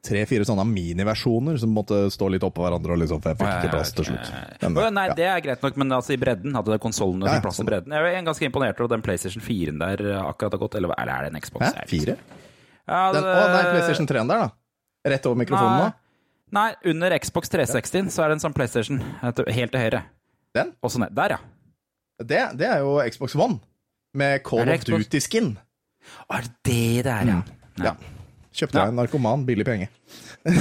tre-fire 0.08 0.46
sånne 0.48 0.64
miniversjoner 0.70 1.58
som 1.60 1.74
måtte 1.76 2.06
stå 2.14 2.30
litt 2.32 2.46
oppå 2.48 2.64
hverandre, 2.64 2.96
og 2.96 3.02
liksom, 3.02 3.20
for 3.24 3.34
jeg 3.34 3.42
fikk 3.42 3.58
ikke 3.58 3.74
plass 3.74 3.92
til 3.98 4.08
slutt. 4.08 4.30
Men, 4.64 4.80
ja. 4.80 4.92
nei, 4.96 5.06
ja. 5.12 5.18
det 5.18 5.26
er 5.34 5.44
greit 5.44 5.66
nok, 5.66 5.82
men 5.84 5.92
altså 5.98 6.16
i 6.16 6.22
bredden 6.22 6.56
hadde 6.56 6.80
konsollene 6.84 7.28
Ja, 7.28 7.36
ja, 7.42 7.44
plass 7.44 7.60
i 7.60 7.64
sånn. 7.66 7.72
bredden. 7.74 7.98
Jeg 7.98 8.16
er 8.22 8.30
ganske 8.30 8.48
imponert 8.48 8.80
over 8.80 8.94
den 8.96 9.04
PlayStation 9.04 9.44
4-en 9.44 9.84
der 9.84 10.06
eh, 10.14 10.22
akkurat 10.24 10.56
har 10.56 10.64
gått, 10.64 10.80
eller, 10.80 10.96
eller 10.96 11.12
er 11.18 11.28
det 11.28 11.34
en 11.34 11.44
Xbox? 11.44 11.66
Hæ? 11.68 11.74
Jeg 11.76 11.92
vet 11.92 11.92
Fire? 11.92 12.41
Ikke. 12.92 13.12
det... 13.16 13.22
Den, 13.22 13.26
å 13.32 13.34
nei, 13.56 13.64
PlayStation 13.72 14.08
3-en 14.10 14.30
der, 14.32 14.40
da. 14.46 14.50
Rett 15.12 15.26
over 15.30 15.38
mikrofonen 15.42 15.76
Nei. 15.78 15.88
nå. 15.88 15.90
Nei, 16.52 16.70
under 16.92 17.08
Xbox 17.24 17.44
360 17.54 18.10
så 18.12 18.20
er 18.26 18.32
det 18.32 18.36
en 18.38 18.44
sånn 18.44 18.56
PlayStation 18.58 18.98
helt 19.24 19.72
til 19.72 19.80
høyre. 19.80 20.02
Den? 20.58 20.68
Også 20.84 20.98
ned. 21.00 21.12
Der, 21.16 21.30
ja. 21.38 21.42
Det, 22.22 22.42
det 22.60 22.68
er 22.68 22.80
jo 22.84 22.98
Xbox 23.08 23.36
One. 23.40 23.56
Med 24.20 24.44
Call 24.44 24.68
of? 24.68 24.84
Duty-skin. 24.84 25.54
Er 26.28 26.42
det 26.44 26.52
det 26.68 27.04
der, 27.08 27.24
ja? 27.32 27.40
Ja. 27.80 27.96
Kjøpte 28.52 28.76
Ja. 28.78 28.84
jeg 28.84 28.92
en 28.92 29.00
narkoman, 29.00 29.46
billig 29.48 29.64
penge. 29.66 29.88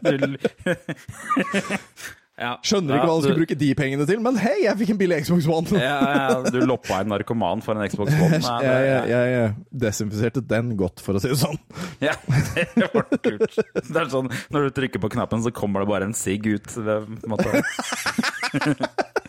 Ja. 2.40 2.54
Skjønner 2.64 2.96
ikke 2.96 3.04
hva 3.04 3.14
han 3.18 3.22
skulle 3.22 3.36
du- 3.36 3.40
bruke 3.42 3.56
de 3.60 3.66
pengene 3.76 4.06
til, 4.08 4.20
men 4.24 4.38
hei, 4.40 4.54
jeg 4.64 4.78
fikk 4.80 4.90
en 4.94 5.00
billig 5.02 5.18
Xbox 5.26 5.44
One! 5.52 5.80
Ja, 5.82 6.38
du 6.46 6.56
loppa 6.64 7.02
en 7.04 7.10
narkoman 7.12 7.60
for 7.60 7.76
en 7.76 7.84
Xbox 7.92 8.14
One. 8.16 8.38
Nei, 8.46 8.54
det- 8.64 8.70
Jeg, 8.86 9.10
jeg, 9.10 9.34
jeg 9.34 9.50
desinfiserte 9.84 10.40
den 10.48 10.70
godt, 10.80 11.02
for 11.04 11.18
å 11.18 11.20
si 11.20 11.28
det 11.34 11.36
sånn. 11.42 11.60
Ja, 12.08 12.14
det 12.56 12.88
var 12.94 13.04
kult. 13.12 13.60
Det 13.60 14.00
er 14.00 14.08
sånn, 14.08 14.32
når 14.56 14.70
du 14.70 14.70
trykker 14.80 15.04
på 15.04 15.12
knappen, 15.12 15.44
så 15.44 15.52
kommer 15.52 15.84
det 15.84 15.92
bare 15.92 16.08
en 16.08 16.16
sigg 16.16 16.48
ut. 16.48 16.72
ved- 16.80 17.20
på. 17.28 17.36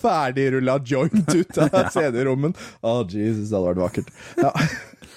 Ferdigrulla 0.00 0.78
joint 0.86 1.34
ut 1.34 1.58
av 1.64 1.88
CD-rommen. 1.92 2.54
Å, 2.86 2.92
Jesus, 3.10 3.50
det 3.50 3.56
hadde 3.56 3.72
vært 3.72 3.82
vakkert. 3.82 4.12
Ja. 4.40 4.52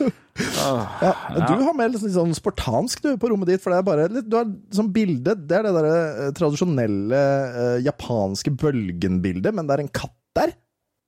Ja, 0.02 1.46
Du 1.48 1.62
har 1.62 1.76
med 1.78 1.94
litt 1.94 2.04
sånn 2.16 2.34
spartansk 2.34 3.04
du, 3.06 3.12
på 3.22 3.30
rommet 3.30 3.52
ditt, 3.52 3.62
for 3.64 3.74
det 3.74 3.80
er 3.82 3.86
bare 3.86 4.08
litt, 4.10 4.26
du 4.30 4.38
har 4.40 4.48
sånn 4.74 4.90
bilde 4.96 5.36
Det 5.38 5.60
er 5.60 5.68
det 5.68 5.74
der 5.76 5.88
eh, 5.92 6.32
tradisjonelle 6.38 7.20
eh, 7.20 7.78
japanske 7.86 8.54
bølgen-bildet, 8.58 9.54
men 9.54 9.70
det 9.70 9.76
er 9.78 9.84
en 9.86 9.92
katt 9.94 10.16
der. 10.38 10.56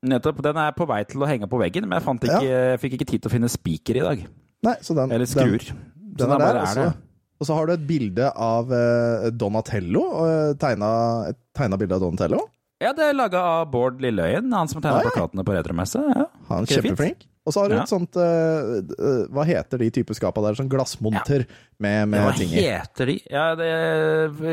Nettopp. 0.06 0.44
Den 0.46 0.60
er 0.62 0.76
på 0.78 0.86
vei 0.86 1.02
til 1.10 1.24
å 1.26 1.30
henge 1.30 1.50
på 1.50 1.58
veggen, 1.58 1.88
men 1.90 1.98
jeg, 1.98 2.06
fant 2.06 2.28
ikke, 2.28 2.44
jeg 2.46 2.82
fikk 2.84 2.98
ikke 3.00 3.10
tid 3.10 3.24
til 3.24 3.32
å 3.32 3.34
finne 3.34 3.50
spiker 3.50 3.98
i 3.98 4.06
dag. 4.06 4.26
Nei, 4.68 4.76
så 4.86 4.94
den, 4.98 5.14
Eller 5.16 5.30
skruer. 5.30 5.66
Den, 5.66 6.14
den 6.20 6.30
da 6.30 6.36
er 6.36 6.38
der, 6.38 6.46
bare 6.46 6.60
og 6.62 6.68
er 6.70 6.74
så, 6.78 6.84
det. 6.86 7.32
og 7.42 7.50
så 7.50 7.58
har 7.58 7.66
du 7.66 7.74
et 7.76 7.88
bilde 7.90 8.30
av 8.50 8.74
eh, 8.78 9.30
Donatello. 9.34 10.04
eh, 10.28 10.52
tegna, 10.62 10.92
et 11.32 11.40
tegna 11.58 11.80
bilde 11.82 11.98
av 11.98 12.06
Donatello. 12.06 12.44
Ja, 12.84 12.92
det 12.94 13.08
er 13.08 13.16
laga 13.18 13.42
av 13.56 13.70
Bård 13.72 14.02
Lilleøyen, 14.04 14.52
han 14.54 14.70
som 14.70 14.84
tegna 14.84 15.00
Ah, 15.00 15.08
plakatene 15.08 15.46
på 15.48 15.54
Retromesse. 15.56 16.02
Ja. 16.12 16.28
Han 16.52 16.68
kjempeflink. 16.70 17.26
Og 17.46 17.54
så 17.54 17.62
har 17.62 17.70
du 17.70 17.76
Ja. 17.76 17.82
et 17.84 17.92
sånt 17.92 18.16
eh, 18.18 19.28
Hva 19.30 19.44
heter 19.46 19.78
de 19.78 19.90
type 19.94 20.16
skapa 20.18 20.42
der? 20.42 20.56
Sånn 20.58 20.70
glassmonter 20.72 21.44
med, 21.78 22.08
med 22.10 22.24
Hva 22.26 22.32
ting 22.34 22.50
i. 22.50 22.58
Hva 22.64 22.80
heter 22.82 23.06
de? 23.12 23.16
Ja, 23.30 23.44
det, 23.60 23.68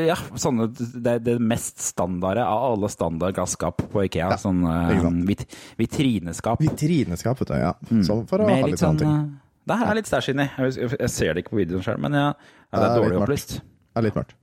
ja 0.07 0.17
sånne, 0.37 0.67
det 0.77 1.15
det 1.25 1.37
mest 1.41 1.81
standarde 1.81 2.43
av 2.45 2.67
alle 2.75 2.89
standard 2.93 3.33
gasskap 3.37 3.81
på 3.89 4.03
Ikea. 4.05 4.29
Ja, 4.35 4.37
Sånn 4.37 4.61
uh, 4.61 5.09
vit, 5.25 5.41
vitrineskap. 5.81 6.61
Vitrineskap, 6.61 7.41
vet 7.41 7.49
du. 7.49 7.57
Ja. 7.57 7.73
Sånn 8.05 8.27
for 8.29 8.45
å 8.45 8.47
Med 8.47 8.59
ha 8.61 8.67
litt 8.67 8.75
litt 8.77 8.83
sånne 8.85 9.01
ting. 9.01 9.09
sånn 9.09 9.25
uh, 9.33 9.41
Det 9.73 9.79
her 9.81 9.91
er 9.91 9.99
litt 10.01 10.11
stæsj 10.11 10.31
inni. 10.35 10.47
Jeg, 10.57 10.89
jeg- 10.99 11.09
ser 11.17 11.33
det 11.33 11.43
ikke 11.45 11.55
på 11.57 11.61
videoen 11.63 11.83
sjøl, 11.85 11.97
men 12.05 12.13
ja, 12.19 12.27
ja, 12.29 12.77
Det 12.77 12.83
er 12.83 12.89
er 12.91 13.01
dårlig 13.01 13.21
opplyst. 13.23 13.57
Det 13.57 14.01
er 14.01 14.07
litt 14.11 14.17
mørkt. 14.21 14.37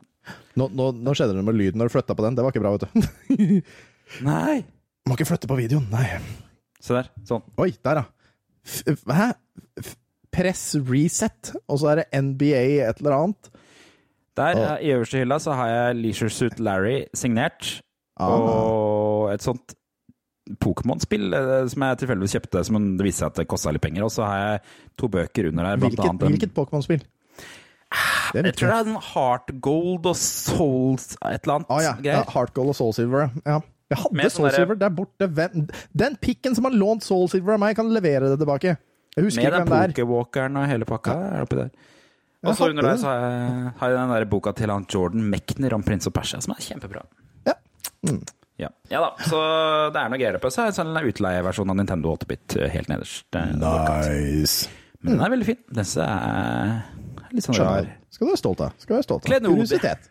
Nå, 0.58 0.66
nå, 0.74 0.90
nå 1.06 1.14
skjedde 1.14 1.34
det 1.38 1.44
med 1.46 1.54
lyden 1.58 1.78
når 1.80 1.88
du 1.90 1.94
flytta 1.94 2.14
på 2.18 2.24
den. 2.26 2.34
Det 2.38 2.42
var 2.44 2.50
ikke 2.50 2.62
bra, 2.66 2.74
vet 2.74 2.90
du. 2.90 3.62
Nei! 4.26 4.64
Må 5.08 5.14
ikke 5.16 5.28
flytte 5.30 5.48
på 5.50 5.56
videoen. 5.58 5.86
Nei. 5.92 6.06
Se 6.82 6.94
der. 6.96 7.08
Sånn. 7.28 7.42
Oi, 7.60 7.70
der, 7.84 8.02
ja. 8.02 8.04
Hæ? 9.10 9.30
Press 10.30 10.76
reset, 10.86 11.52
og 11.68 11.80
så 11.82 11.88
er 11.90 12.02
det 12.02 12.22
NBA 12.22 12.62
et 12.88 13.00
eller 13.02 13.16
annet. 13.16 13.50
Der, 14.38 14.76
eh, 14.76 14.86
i 14.86 14.92
øverste 14.94 15.18
hylla, 15.18 15.38
så 15.42 15.52
har 15.58 15.68
jeg 15.68 15.96
Leisure 15.96 16.30
Suit 16.30 16.60
Larry 16.60 17.04
signert. 17.14 17.80
Ah. 18.20 18.30
Og 18.30 19.32
et 19.34 19.42
sånt 19.42 19.74
Pokémon-spill 20.64 21.34
eh, 21.34 21.66
som 21.70 21.82
jeg 21.86 21.98
tilfeldigvis 22.02 22.36
kjøpte, 22.36 22.62
som 22.66 22.78
det 22.98 23.06
viste 23.06 23.24
seg 23.24 23.32
at 23.32 23.40
det 23.42 23.48
kosta 23.50 23.74
litt 23.74 23.82
penger. 23.84 24.06
Og 24.06 24.14
så 24.14 24.26
har 24.28 24.38
jeg 24.44 24.60
to 24.98 25.10
bøker 25.12 25.50
under 25.50 25.66
der. 25.66 25.82
Hvilket, 25.82 26.06
annet 26.06 26.28
hvilket 26.28 26.54
Pokémon-spill? 26.56 27.04
Jeg 28.34 28.54
tror 28.54 28.70
det 28.70 28.76
er 28.76 28.86
en 28.86 29.00
Heart 29.02 29.48
Gold 29.60 30.04
og 30.06 30.16
Souls 30.16 31.16
et 31.26 31.42
eller 31.42 31.56
annet 31.56 31.72
Ah, 31.74 31.80
ja. 31.82 31.94
ja. 32.06 32.20
Heart 32.30 32.52
Gold 32.54 32.70
og 32.70 32.76
Soul 32.78 32.92
Silver. 32.94 33.32
Ja. 33.42 33.58
Jeg 33.90 33.98
hadde 33.98 34.16
Med 34.20 34.30
sånn 34.30 34.46
derre- 34.46 34.60
Silver 34.62 34.78
der 34.78 34.90
borte. 34.94 35.26
Hvem, 35.34 35.64
den 36.04 36.16
pikken 36.22 36.54
som 36.54 36.64
har 36.68 36.72
lånt 36.76 37.02
Soulsilver 37.02 37.56
av 37.56 37.60
meg, 37.64 37.74
kan 37.76 37.88
levere 37.90 38.28
det 38.30 38.38
tilbake. 38.38 38.76
Jeg 39.16 39.24
husker 39.26 39.42
Med 39.42 39.48
ikke 39.48 39.56
den 39.56 39.66
hvem 39.66 39.70
det 39.70 39.80
er. 39.82 39.94
pokerwalkeren 39.94 40.56
og 40.60 40.68
hele 40.70 40.86
pakka 40.86 41.16
er 41.34 41.42
oppi 41.42 41.56
der. 41.58 41.70
Og 42.46 42.54
så 42.56 42.68
under 42.70 42.86
der 42.86 42.96
så 42.96 43.08
har 43.10 43.24
jeg, 43.24 43.72
har 43.80 43.90
jeg 43.90 43.98
den 43.98 44.12
der 44.14 44.24
boka 44.30 44.52
til 44.56 44.70
han 44.72 44.86
Jordan 44.88 45.24
Mechner 45.28 45.74
om 45.74 45.82
prins 45.82 46.06
og 46.08 46.14
Persia, 46.14 46.38
som 46.40 46.54
er 46.54 46.62
kjempebra. 46.64 47.02
Ja. 47.50 47.54
Ja. 48.60 48.68
ja 48.92 49.00
da, 49.02 49.10
så 49.26 49.40
det 49.92 50.00
er 50.00 50.08
noe 50.12 50.18
greier 50.20 50.38
på. 50.40 50.48
Så 50.54 50.62
er 50.64 50.70
det 50.70 50.78
en 50.84 51.10
utleieversjon 51.10 51.68
av 51.72 51.76
Nintendo 51.76 52.14
8-bit 52.16 52.56
eh, 52.60 52.68
helt 52.72 52.88
nederst. 52.88 53.26
eh. 53.34 53.52
Nice. 53.58 54.68
Men 55.02 55.16
den 55.18 55.24
er 55.26 55.30
veldig 55.34 55.46
fin. 55.50 55.60
Disse 55.80 56.04
er 56.06 56.72
litt 57.32 57.44
sånn 57.46 57.56
rar. 57.60 57.88
Skal 58.12 58.26
du 58.26 58.30
være 58.32 58.40
stolt 58.40 58.60
av. 58.64 58.72
Skal 58.78 58.94
du 58.94 58.98
være 59.00 59.06
stolt 59.08 59.24
av. 59.26 59.32
Kuriositet. 59.32 60.08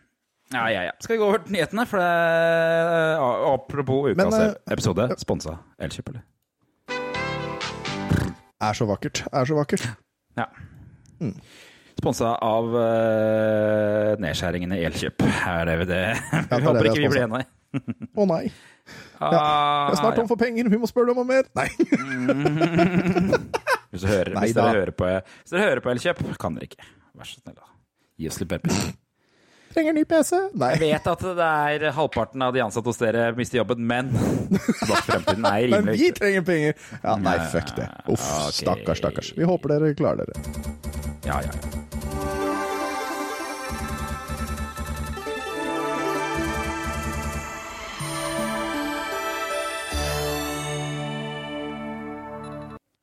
Ja, 0.50 0.64
ja, 0.70 0.82
ja. 0.88 0.92
Skal 0.98 1.14
vi 1.14 1.20
gå 1.20 1.26
over 1.28 1.38
til 1.44 1.54
nyhetene? 1.54 1.84
For 1.86 2.02
det 2.02 2.06
er, 2.06 3.14
eh, 3.14 3.52
apropos 3.52 4.10
ukas 4.10 4.18
Men, 4.18 4.34
eh, 4.34 4.54
episode, 4.74 5.06
sponsa 5.18 5.56
Elkjøp, 5.78 6.08
eller? 6.08 6.24
Er 8.60 8.72
så 8.76 8.86
vakkert. 8.86 9.22
Er 9.32 9.44
så 9.44 9.54
vakkert. 9.56 9.86
Ja. 10.36 10.44
Sponsa 12.00 12.34
av 12.44 12.66
uh, 12.74 14.16
nedskjæringene 14.20 14.80
i 14.80 14.84
Elkjøp. 14.88 15.22
Er 15.22 15.64
det 15.64 15.78
det? 15.78 15.88
det 15.88 16.44
Vi 16.50 16.56
er 16.56 16.66
håper 16.66 16.82
det 16.82 16.90
ikke 16.90 17.00
vi 17.00 17.06
vi 17.06 17.12
blir 17.14 17.24
enige. 17.28 17.46
Å 18.18 18.26
nei. 18.26 18.44
Ah, 19.20 19.30
Jeg 19.30 19.92
er 19.94 20.00
snart 20.00 20.16
tom 20.18 20.28
for 20.28 20.40
penger. 20.40 20.68
Vi 20.72 20.80
må 20.80 20.88
spørre 20.90 21.12
dem 21.12 21.22
om 21.22 21.28
mer. 21.28 21.46
Nei. 21.54 21.68
Hvis, 23.90 24.02
du 24.02 24.06
hører, 24.06 24.34
Nei 24.36 24.44
hvis, 24.46 24.54
dere 24.54 24.70
hører 24.70 24.94
på, 24.94 25.06
hvis 25.42 25.50
dere 25.50 25.64
hører 25.66 25.82
på 25.82 25.90
Elkjøp, 25.90 26.20
kan 26.38 26.54
dere 26.54 26.68
ikke. 26.68 26.84
Vær 27.18 27.26
så 27.26 27.40
snill, 27.40 27.56
da. 27.58 27.66
Gi 28.22 28.28
oss 28.30 28.38
litt 28.38 28.52
pepper. 28.52 28.92
Trenger 29.70 29.94
ny 29.94 30.04
PC. 30.04 30.34
Nei. 30.58 30.72
Jeg 30.74 30.82
vet 30.82 31.08
at 31.12 31.20
det 31.38 31.46
er 31.46 31.84
halvparten 31.94 32.42
av 32.42 32.54
de 32.56 32.64
ansatte 32.64 32.90
hos 32.90 32.98
dere 32.98 33.28
mister 33.38 33.60
jobben, 33.60 33.84
men 33.86 34.10
fremtiden 35.06 35.46
er 35.46 35.68
Men 35.76 35.92
vi 35.94 36.10
trenger 36.16 36.46
penger! 36.46 36.74
Ja, 37.04 37.14
nei, 37.22 37.36
fuck 37.52 37.70
det. 37.78 37.86
Uff, 38.06 38.18
okay. 38.18 38.58
stakkars, 38.64 39.04
stakkars. 39.04 39.32
Vi 39.38 39.46
håper 39.46 39.76
dere 39.76 39.94
klarer 39.94 40.26
dere. 40.26 40.66
Ja, 41.28 41.42
ja, 41.46 41.54
ja. 41.54 42.39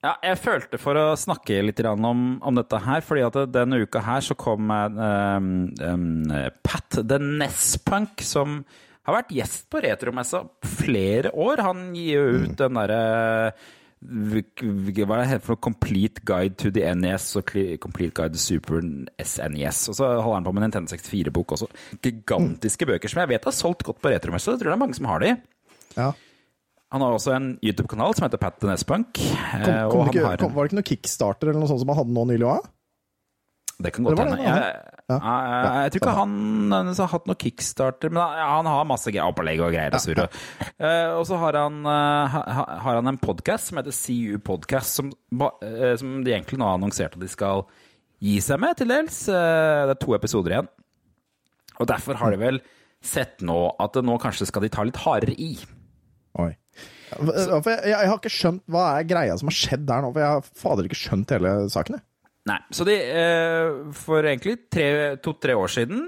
Ja, 0.08 0.13
jeg 0.24 0.38
følte 0.39 0.78
for 0.80 0.96
å 0.96 1.06
snakke 1.20 1.58
litt 1.65 1.82
om, 1.84 2.26
om 2.39 2.56
dette 2.56 2.80
her, 2.86 3.02
fordi 3.04 3.26
at 3.28 3.39
denne 3.52 3.82
uka 3.84 4.00
her 4.06 4.24
så 4.24 4.38
kom 4.39 4.70
um, 4.72 5.48
um, 5.84 6.36
Pat 6.63 7.02
The 7.02 7.17
Nesspunk, 7.20 8.22
som 8.24 8.62
har 9.08 9.17
vært 9.22 9.34
gjest 9.36 9.65
på 9.72 9.82
Retromessa 9.84 10.46
flere 10.63 11.34
år. 11.36 11.60
Han 11.65 11.89
gir 11.98 12.13
jo 12.22 12.46
ut 12.46 12.56
den 12.60 12.80
derre 12.80 13.02
v- 14.00 14.43
hva 14.62 15.17
er 15.17 15.22
det 15.24 15.30
heter 15.32 15.46
for? 15.48 15.60
Complete 15.63 16.22
Guide 16.28 16.56
to 16.62 16.72
the 16.76 16.84
NES 16.96 17.28
og 17.39 17.48
Complete 17.84 18.13
Guide 18.20 18.36
to 18.38 18.41
Super 18.43 18.84
SNES. 19.24 19.80
Og 19.91 19.98
så 20.00 20.12
holder 20.22 20.38
han 20.38 20.48
på 20.48 20.54
med 20.56 20.67
Nintendo 20.67 20.93
64-bok 20.96 21.56
også. 21.58 21.67
Gigantiske 22.06 22.88
bøker 22.88 23.12
som 23.12 23.24
jeg 23.26 23.32
vet 23.34 23.48
har 23.50 23.56
solgt 23.56 23.84
godt 23.88 24.00
på 24.04 24.12
retromessa. 24.13 24.54
Jeg 24.56 24.62
tror 24.63 24.72
det 24.72 24.78
er 24.78 24.84
mange 24.86 25.00
som 25.00 25.10
har 25.12 25.24
de. 25.26 25.34
Ja. 25.98 26.12
Han 26.95 27.04
har 27.04 27.17
også 27.17 27.34
en 27.36 27.47
YouTube-kanal 27.60 28.15
som 28.15 28.28
heter 28.28 28.39
Pat 28.39 28.60
the 28.62 28.69
Nespunk. 28.69 29.19
eh, 29.19 29.63
Kom, 29.91 30.08
kom 30.08 30.12
ikke, 30.13 30.23
har 30.23 30.39
kom, 30.39 30.54
var 30.56 30.65
det 30.67 30.71
ikke 30.71 30.80
noe 30.80 30.88
kickstarter 30.88 31.52
eller 31.52 31.60
noe 31.60 31.71
sånt 31.71 31.84
som 31.84 31.91
han 31.91 32.00
hadde 32.00 32.15
nå 32.15 32.23
nylig 32.30 32.47
òg? 32.47 32.69
Det 33.78 33.91
kan 33.93 34.08
godt 34.08 34.21
hende. 34.23 34.38
Jeg, 34.41 34.69
ja. 35.12 35.17
jeg, 35.17 35.73
jeg 35.84 35.91
tror 35.93 36.02
ikke 36.02 36.13
han 36.17 36.71
har 36.88 37.12
hatt 37.12 37.28
noe 37.30 37.39
kickstarter, 37.43 38.13
men 38.15 38.23
han, 38.23 38.69
har 38.71 38.88
masse 38.89 39.12
opplegg 39.21 39.62
og 39.62 39.76
greier 39.76 39.93
og 39.93 40.02
surr. 40.02 40.23
Eh, 40.23 41.12
og 41.12 41.28
så 41.30 41.38
har 41.43 41.60
han, 41.60 41.84
eh, 41.91 42.39
har 42.88 42.97
han 43.02 43.12
en 43.12 43.19
podkast 43.21 43.69
som 43.69 43.82
heter 43.82 43.93
CU 43.93 44.39
Podcast, 44.47 44.97
som, 44.97 45.12
som 45.30 46.17
de 46.26 46.34
egentlig 46.34 46.58
nå 46.58 46.65
har 46.65 46.80
annonsert 46.80 47.19
at 47.19 47.21
de 47.21 47.30
skal 47.30 47.67
gi 48.23 48.39
seg 48.41 48.63
med, 48.63 48.80
til 48.80 48.95
dels. 48.95 49.26
Det 49.28 49.93
er 49.93 50.00
to 50.02 50.15
episoder 50.17 50.56
igjen. 50.56 50.71
Og 51.78 51.91
derfor 51.91 52.17
har 52.17 52.34
de 52.34 52.41
vel 52.41 52.62
sett 53.04 53.43
nå 53.45 53.60
at 53.78 54.00
nå 54.02 54.15
kanskje 54.23 54.47
skal 54.50 54.65
de 54.65 54.71
ta 54.73 54.88
litt 54.88 55.04
hardere 55.04 55.36
i. 55.38 55.52
Oi. 56.41 56.56
Ja, 57.08 57.62
jeg, 57.62 57.80
jeg 57.93 58.10
har 58.12 58.17
ikke 58.17 58.34
skjønt 58.34 58.63
hva 58.72 58.84
er 58.98 59.08
greia 59.08 59.38
som 59.39 59.50
har 59.52 59.58
skjedd 59.58 59.88
der 59.88 60.04
nå, 60.04 60.12
for 60.12 60.24
jeg 60.24 60.36
har 60.36 60.54
fader 60.63 60.89
ikke 60.89 61.00
skjønt 61.00 61.34
hele 61.38 61.54
saken. 61.72 62.00
Nei, 62.48 62.62
så 62.72 62.86
de, 62.88 62.96
eh, 62.96 63.78
for 63.98 64.24
egentlig 64.24 64.58
to-tre 65.24 65.56
år 65.58 65.72
siden 65.72 66.06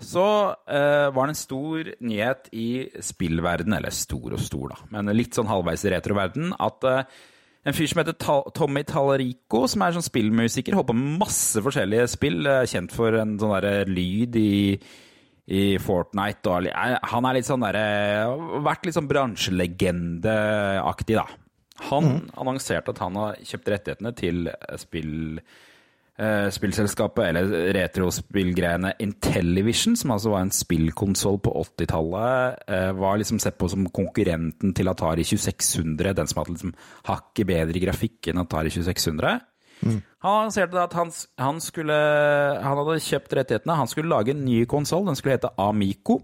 så 0.00 0.26
eh, 0.64 1.08
var 1.12 1.28
det 1.28 1.34
en 1.34 1.38
stor 1.38 1.90
nyhet 2.08 2.48
i 2.56 2.68
spillverden, 3.04 3.74
eller 3.76 3.92
stor 3.92 4.36
og 4.36 4.40
stor, 4.40 4.72
da, 4.72 4.88
men 4.96 5.12
litt 5.16 5.36
sånn 5.36 5.48
halvveis 5.50 5.84
i 5.84 5.92
retroverden, 5.92 6.54
at 6.56 6.88
eh, 6.88 7.20
en 7.68 7.76
fyr 7.76 7.90
som 7.90 8.00
heter 8.00 8.16
Tommy 8.56 8.80
Tallarico, 8.88 9.66
som 9.68 9.84
er 9.84 9.92
sånn 9.92 10.06
spillmusiker, 10.06 10.76
holder 10.76 10.88
på 10.88 10.96
med 10.96 11.20
masse 11.20 11.60
forskjellige 11.60 12.08
spill, 12.08 12.48
kjent 12.72 12.96
for 12.96 13.18
en 13.20 13.36
sånn 13.40 13.52
derre 13.58 13.84
lyd 13.88 14.38
i 14.40 14.52
i 15.50 15.78
Fortnite 15.82 16.50
og 16.50 16.66
eh, 16.70 16.96
Han 17.12 17.26
er 17.26 17.34
litt 17.38 17.48
sånn 17.48 17.64
derre 17.64 17.86
Vært 18.64 18.86
litt 18.86 18.96
sånn 18.96 19.10
bransjelegendeaktig, 19.10 21.16
da. 21.18 21.26
Han 21.90 22.04
annonserte 22.36 22.92
at 22.92 23.02
han 23.02 23.14
har 23.16 23.36
kjøpt 23.40 23.68
rettighetene 23.72 24.12
til 24.18 24.36
spill 24.78 25.40
eh, 26.20 26.48
spillselskapet, 26.52 27.30
eller 27.30 27.72
retrospillgreiene 27.76 28.94
Intellivision, 29.02 29.96
som 29.96 30.14
altså 30.14 30.34
var 30.34 30.44
en 30.44 30.54
spillkonsoll 30.54 31.40
på 31.44 31.54
80-tallet, 31.62 32.64
eh, 32.68 32.90
var 33.00 33.20
liksom 33.20 33.40
sett 33.42 33.58
på 33.58 33.70
som 33.72 33.88
konkurrenten 33.88 34.74
til 34.76 34.92
Atari 34.92 35.24
2600, 35.24 36.14
den 36.18 36.30
som 36.30 36.42
hadde 36.42 36.56
liksom 36.56 36.74
hakket 37.08 37.48
bedre 37.48 37.84
grafikk 37.86 38.30
enn 38.30 38.44
Atari 38.44 38.72
2600. 38.74 39.38
Han 39.80 40.34
annonserte 40.36 40.82
at 40.82 40.96
han, 40.98 41.12
han, 41.40 41.60
skulle, 41.64 41.94
han 42.60 42.80
hadde 42.82 42.98
kjøpt 43.04 43.36
rettighetene, 43.38 43.78
han 43.78 43.88
skulle 43.88 44.12
lage 44.12 44.34
en 44.34 44.42
ny 44.44 44.64
konsoll, 44.68 45.06
den 45.08 45.16
skulle 45.16 45.38
hete 45.38 45.52
Amico. 45.60 46.20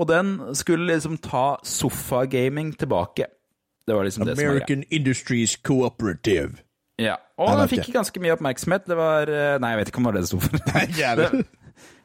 Og 0.00 0.08
den 0.08 0.32
skulle 0.56 0.88
liksom 0.88 1.18
ta 1.22 1.60
sofagaming 1.66 2.72
tilbake. 2.80 3.28
Det 3.86 3.94
var 3.94 4.06
liksom 4.06 4.26
det 4.26 4.36
som 4.36 4.46
var 4.46 4.60
greia. 4.64 4.82
Industries 4.90 5.56
Cooperative. 5.56 6.62
Ja, 7.00 7.16
og 7.40 7.56
den 7.56 7.70
fikk 7.72 7.88
ganske 7.94 8.20
mye 8.20 8.34
oppmerksomhet. 8.36 8.84
Det 8.88 8.96
var 8.98 9.30
eh, 9.32 9.56
Nei, 9.62 9.72
jeg 9.72 9.80
vet 9.80 9.90
ikke 9.92 10.02
om 10.02 10.06
det 10.06 10.10
var 10.10 10.18
det 10.18 10.24
det 10.26 10.30
sto 10.30 10.40
for. 10.44 10.60
Jævlig. 11.04 11.46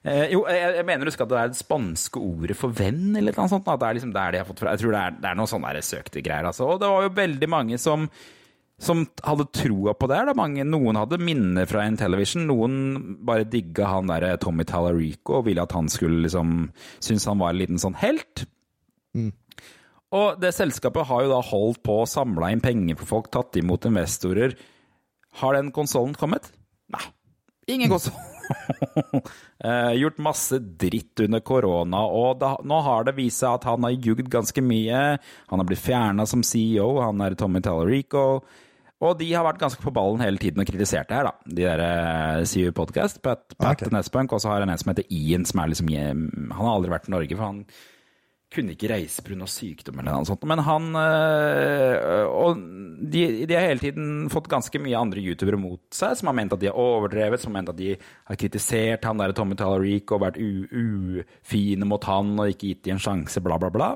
Eh, 0.05 0.27
jo, 0.29 0.43
jeg, 0.45 0.75
jeg 0.77 0.85
mener 0.85 1.09
du 1.09 1.11
skal 1.11 1.25
at 1.25 1.31
det 1.31 1.37
er 1.41 1.47
det 1.49 1.57
spanske 1.57 2.19
ordet 2.21 2.53
for 2.53 2.69
venn, 2.77 3.15
eller 3.17 3.33
noe 3.33 3.49
sånt. 3.49 3.65
At 3.65 3.79
det 3.81 3.87
er 3.87 3.95
liksom 3.97 4.11
der 4.13 4.35
de 4.35 4.37
har 4.37 4.45
fått 4.45 4.59
fra. 4.61 4.75
Jeg 4.75 4.83
tror 4.83 4.93
det 4.93 4.99
er, 5.01 5.15
det 5.17 5.29
er 5.31 5.39
noen 5.39 5.49
sånne 5.49 5.71
søkte 5.81 6.21
greier, 6.21 6.45
altså. 6.45 6.67
Og 6.69 6.77
det 6.83 6.91
var 6.91 7.07
jo 7.07 7.09
veldig 7.17 7.49
mange 7.49 7.79
som 7.81 8.05
som 8.81 9.05
hadde 9.23 9.47
troa 9.55 9.93
på 9.95 10.09
det. 10.11 10.19
Da. 10.27 10.35
Mange, 10.37 10.65
noen 10.67 10.99
hadde 10.99 11.19
minner 11.23 11.67
fra 11.69 11.85
Intellivision. 11.87 12.47
Noen 12.49 12.75
bare 13.25 13.47
digga 13.47 13.87
han 13.93 14.11
der 14.11 14.35
Tommy 14.41 14.65
Tallarico 14.67 15.39
og 15.39 15.47
ville 15.47 15.63
at 15.63 15.75
han 15.77 15.87
skulle 15.91 16.25
liksom 16.25 16.69
Synes 16.99 17.27
han 17.29 17.39
var 17.39 17.53
en 17.53 17.61
liten 17.61 17.81
sånn 17.81 17.95
helt. 18.01 18.45
Og 20.15 20.39
det 20.41 20.53
selskapet 20.55 21.07
har 21.09 21.25
jo 21.25 21.33
da 21.33 21.41
holdt 21.43 21.81
på 21.85 22.01
å 22.01 22.09
samla 22.09 22.51
inn 22.53 22.63
penger 22.63 22.99
for 22.99 23.17
folk, 23.17 23.31
tatt 23.33 23.57
imot 23.59 23.87
investorer. 23.89 24.55
Har 25.41 25.57
den 25.57 25.73
konsollen 25.75 26.15
kommet? 26.19 26.51
Nei. 26.93 27.03
Ingen 27.71 27.91
konsoll. 27.95 28.15
Eh, 29.65 29.93
gjort 29.97 30.19
masse 30.21 30.59
dritt 30.77 31.17
under 31.23 31.39
korona, 31.41 32.03
og 32.05 32.35
da, 32.37 32.51
nå 32.61 32.77
har 32.85 33.07
det 33.07 33.15
vist 33.17 33.39
seg 33.41 33.55
at 33.55 33.63
han 33.65 33.87
har 33.87 33.95
jugd 33.95 34.27
ganske 34.29 34.61
mye. 34.61 34.99
Han 35.49 35.61
har 35.61 35.65
blitt 35.65 35.81
fjerna 35.81 36.27
som 36.29 36.43
CEO, 36.45 36.99
han 37.01 37.23
er 37.25 37.33
Tommy 37.39 37.63
Tallarico. 37.65 38.43
Og 39.03 39.17
de 39.19 39.27
har 39.33 39.43
vært 39.43 39.59
ganske 39.59 39.81
på 39.83 39.91
ballen 39.91 40.23
hele 40.23 40.39
tiden 40.39 40.61
og 40.63 40.69
kritisert 40.69 41.09
det 41.09 41.17
her, 41.17 41.27
da. 41.27 41.33
De 41.57 41.65
der 41.67 42.45
CU 42.47 42.71
Podcast, 42.75 43.19
Pat, 43.25 43.43
Pat 43.57 43.81
okay. 43.81 43.91
Nespunk, 43.91 44.31
og 44.31 44.39
så 44.39 44.53
har 44.53 44.63
han 44.63 44.71
en 44.71 44.79
som 44.79 44.93
heter 44.93 45.09
Ian, 45.11 45.43
som 45.47 45.59
er 45.59 45.73
liksom 45.73 45.91
Han 45.91 46.55
har 46.55 46.71
aldri 46.77 46.93
vært 46.93 47.09
i 47.09 47.15
Norge, 47.15 47.35
for 47.35 47.45
han 47.45 47.65
kunne 48.55 48.75
ikke 48.75 48.89
reise 48.91 49.23
pga. 49.25 49.47
sykdom 49.49 49.99
eller 49.99 50.15
noe 50.15 50.29
sånt. 50.29 50.45
Men 50.47 50.61
han 50.63 50.95
øh, 50.95 52.25
Og 52.29 52.61
de, 53.11 53.23
de 53.49 53.57
har 53.57 53.67
hele 53.67 53.83
tiden 53.83 54.29
fått 54.31 54.49
ganske 54.51 54.79
mye 54.79 54.97
andre 54.99 55.23
youtubere 55.23 55.59
mot 55.59 55.81
seg, 55.93 56.15
som 56.15 56.31
har 56.31 56.37
ment 56.37 56.55
at 56.55 56.61
de 56.61 56.71
har 56.71 56.79
overdrevet, 56.79 57.41
som 57.41 57.51
har 57.51 57.59
ment 57.59 57.73
at 57.73 57.79
de 57.79 57.95
har 57.97 58.39
kritisert 58.39 59.05
han 59.05 59.19
der 59.19 59.35
Tommy 59.35 59.57
Tallarico 59.59 60.15
og 60.15 60.23
vært 60.27 60.39
ufine 60.39 61.89
mot 61.89 62.07
han 62.07 62.35
og 62.39 62.53
ikke 62.53 62.71
gitt 62.71 62.85
de 62.87 62.95
en 62.95 63.01
sjanse, 63.01 63.43
bla, 63.43 63.59
bla, 63.59 63.73
bla. 63.73 63.95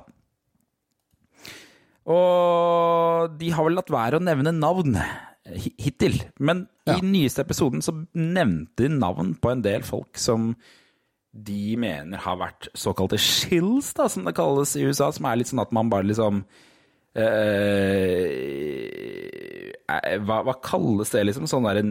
Og 2.09 3.35
de 3.39 3.51
har 3.53 3.67
vel 3.67 3.75
latt 3.77 3.91
være 3.93 4.17
å 4.19 4.23
nevne 4.23 4.51
navn 4.57 4.97
hittil. 5.79 6.15
Men 6.39 6.67
i 6.87 6.95
Ja. 6.95 6.99
nyeste 7.05 7.43
episoden 7.45 7.81
så 7.85 7.93
nevnte 8.15 8.87
de 8.87 8.89
navn 8.89 9.35
på 9.39 9.51
en 9.51 9.61
del 9.61 9.81
folk 9.85 10.17
som 10.17 10.55
de 11.33 11.75
mener 11.77 12.17
har 12.17 12.37
vært 12.37 12.67
såkalte 12.73 13.17
shills, 13.21 13.93
da, 13.93 14.07
som 14.09 14.23
det 14.25 14.33
kalles 14.35 14.75
i 14.75 14.81
USA, 14.81 15.11
som 15.13 15.25
er 15.29 15.37
litt 15.37 15.47
sånn 15.51 15.61
at 15.61 15.71
man 15.71 15.89
bare 15.91 16.03
liksom 16.09 16.43
eh, 17.15 17.23
eh, 19.89 20.17
hva, 20.25 20.41
hva 20.47 20.55
kalles 20.63 21.09
det, 21.13 21.25
liksom? 21.29 21.45
Sånn 21.49 21.67
derre 21.67 21.83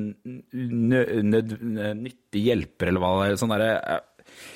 nyttig 1.95 2.43
hjelper, 2.49 2.91
eller 2.91 3.01
hva 3.03 3.13
det 3.23 3.31
er? 3.33 3.39
Sånn 3.41 3.55
derre 3.55 3.71
eh, 3.79 4.05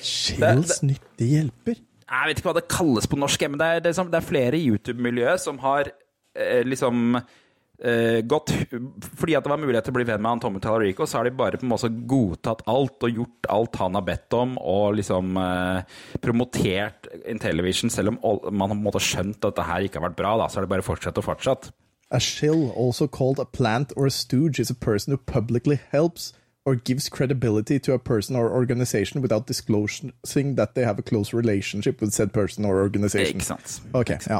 Shills 0.03 0.81
nyttig 0.85 1.29
hjelper. 1.31 1.79
Jeg 2.13 2.29
vet 2.29 2.41
ikke 2.41 2.49
hva 2.51 2.57
det 2.59 2.69
kalles 2.71 3.07
på 3.09 3.19
norsk, 3.19 3.47
men 3.49 3.61
det 3.61 3.69
er, 3.69 3.83
det 3.83 3.93
er, 3.93 4.11
det 4.11 4.19
er 4.19 4.27
flere 4.27 4.59
i 4.59 4.67
YouTube-miljøet 4.69 5.41
som 5.43 5.59
har 5.63 5.89
eh, 5.89 6.61
liksom 6.67 7.17
eh, 7.17 8.19
gått 8.29 8.53
Fordi 9.19 9.35
at 9.37 9.45
det 9.45 9.51
var 9.51 9.61
mulighet 9.61 9.87
til 9.87 9.93
å 9.93 9.97
bli 9.97 10.07
venn 10.07 10.21
med 10.23 10.31
han 10.31 10.43
Tommy 10.43 10.61
Tallarico, 10.63 11.07
så 11.09 11.19
har 11.19 11.27
de 11.27 11.35
bare 11.37 11.59
på 11.59 11.67
en 11.67 11.73
måte 11.73 11.91
godtatt 11.91 12.65
alt 12.71 13.07
og 13.07 13.21
gjort 13.21 13.49
alt 13.53 13.79
han 13.81 13.99
har 13.99 14.05
bedt 14.07 14.37
om, 14.39 14.57
og 14.59 14.99
liksom 14.99 15.39
eh, 15.41 16.03
promotert 16.23 17.09
Intellivision, 17.29 17.93
selv 17.93 18.15
om 18.15 18.59
man 18.59 18.77
har 18.85 19.03
skjønt 19.03 19.39
at 19.41 19.49
dette 19.49 19.69
her 19.69 19.87
ikke 19.87 20.01
har 20.01 20.09
vært 20.09 20.21
bra, 20.21 20.35
da, 20.43 20.49
så 20.49 20.59
har 20.59 20.67
det 20.67 20.75
bare 20.75 20.85
fortsatt 20.85 21.19
og 21.21 21.27
fortsatt. 21.31 21.71
A 22.13 22.19
shill, 22.21 22.69
also 22.77 23.07
called 23.07 23.39
a 23.39 23.45
plant 23.45 23.93
or 23.97 24.05
a 24.05 24.13
stooge, 24.13 24.59
is 24.59 24.69
a 24.69 24.75
person 24.77 25.13
who 25.13 25.17
publicly 25.17 25.79
helps 25.89 26.31
or 26.65 26.75
gives 26.75 27.09
credibility 27.09 27.79
to 27.79 27.93
a 27.93 27.99
person 27.99 28.35
or 28.35 28.49
organization 28.49 29.21
without 29.21 29.47
disclosing 29.47 30.55
that 30.55 30.75
they 30.75 30.85
have 30.85 30.99
a 30.99 31.01
close 31.01 31.33
relationship 31.33 32.01
with 32.01 32.13
said 32.13 32.31
person 32.31 32.65
or 32.65 32.81
organization. 32.81 33.35
Ikke 33.35 33.45
sant? 33.45 33.81
Ok, 33.93 34.09
ja. 34.29 34.39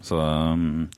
Så, 0.00 0.16
um, 0.16 0.88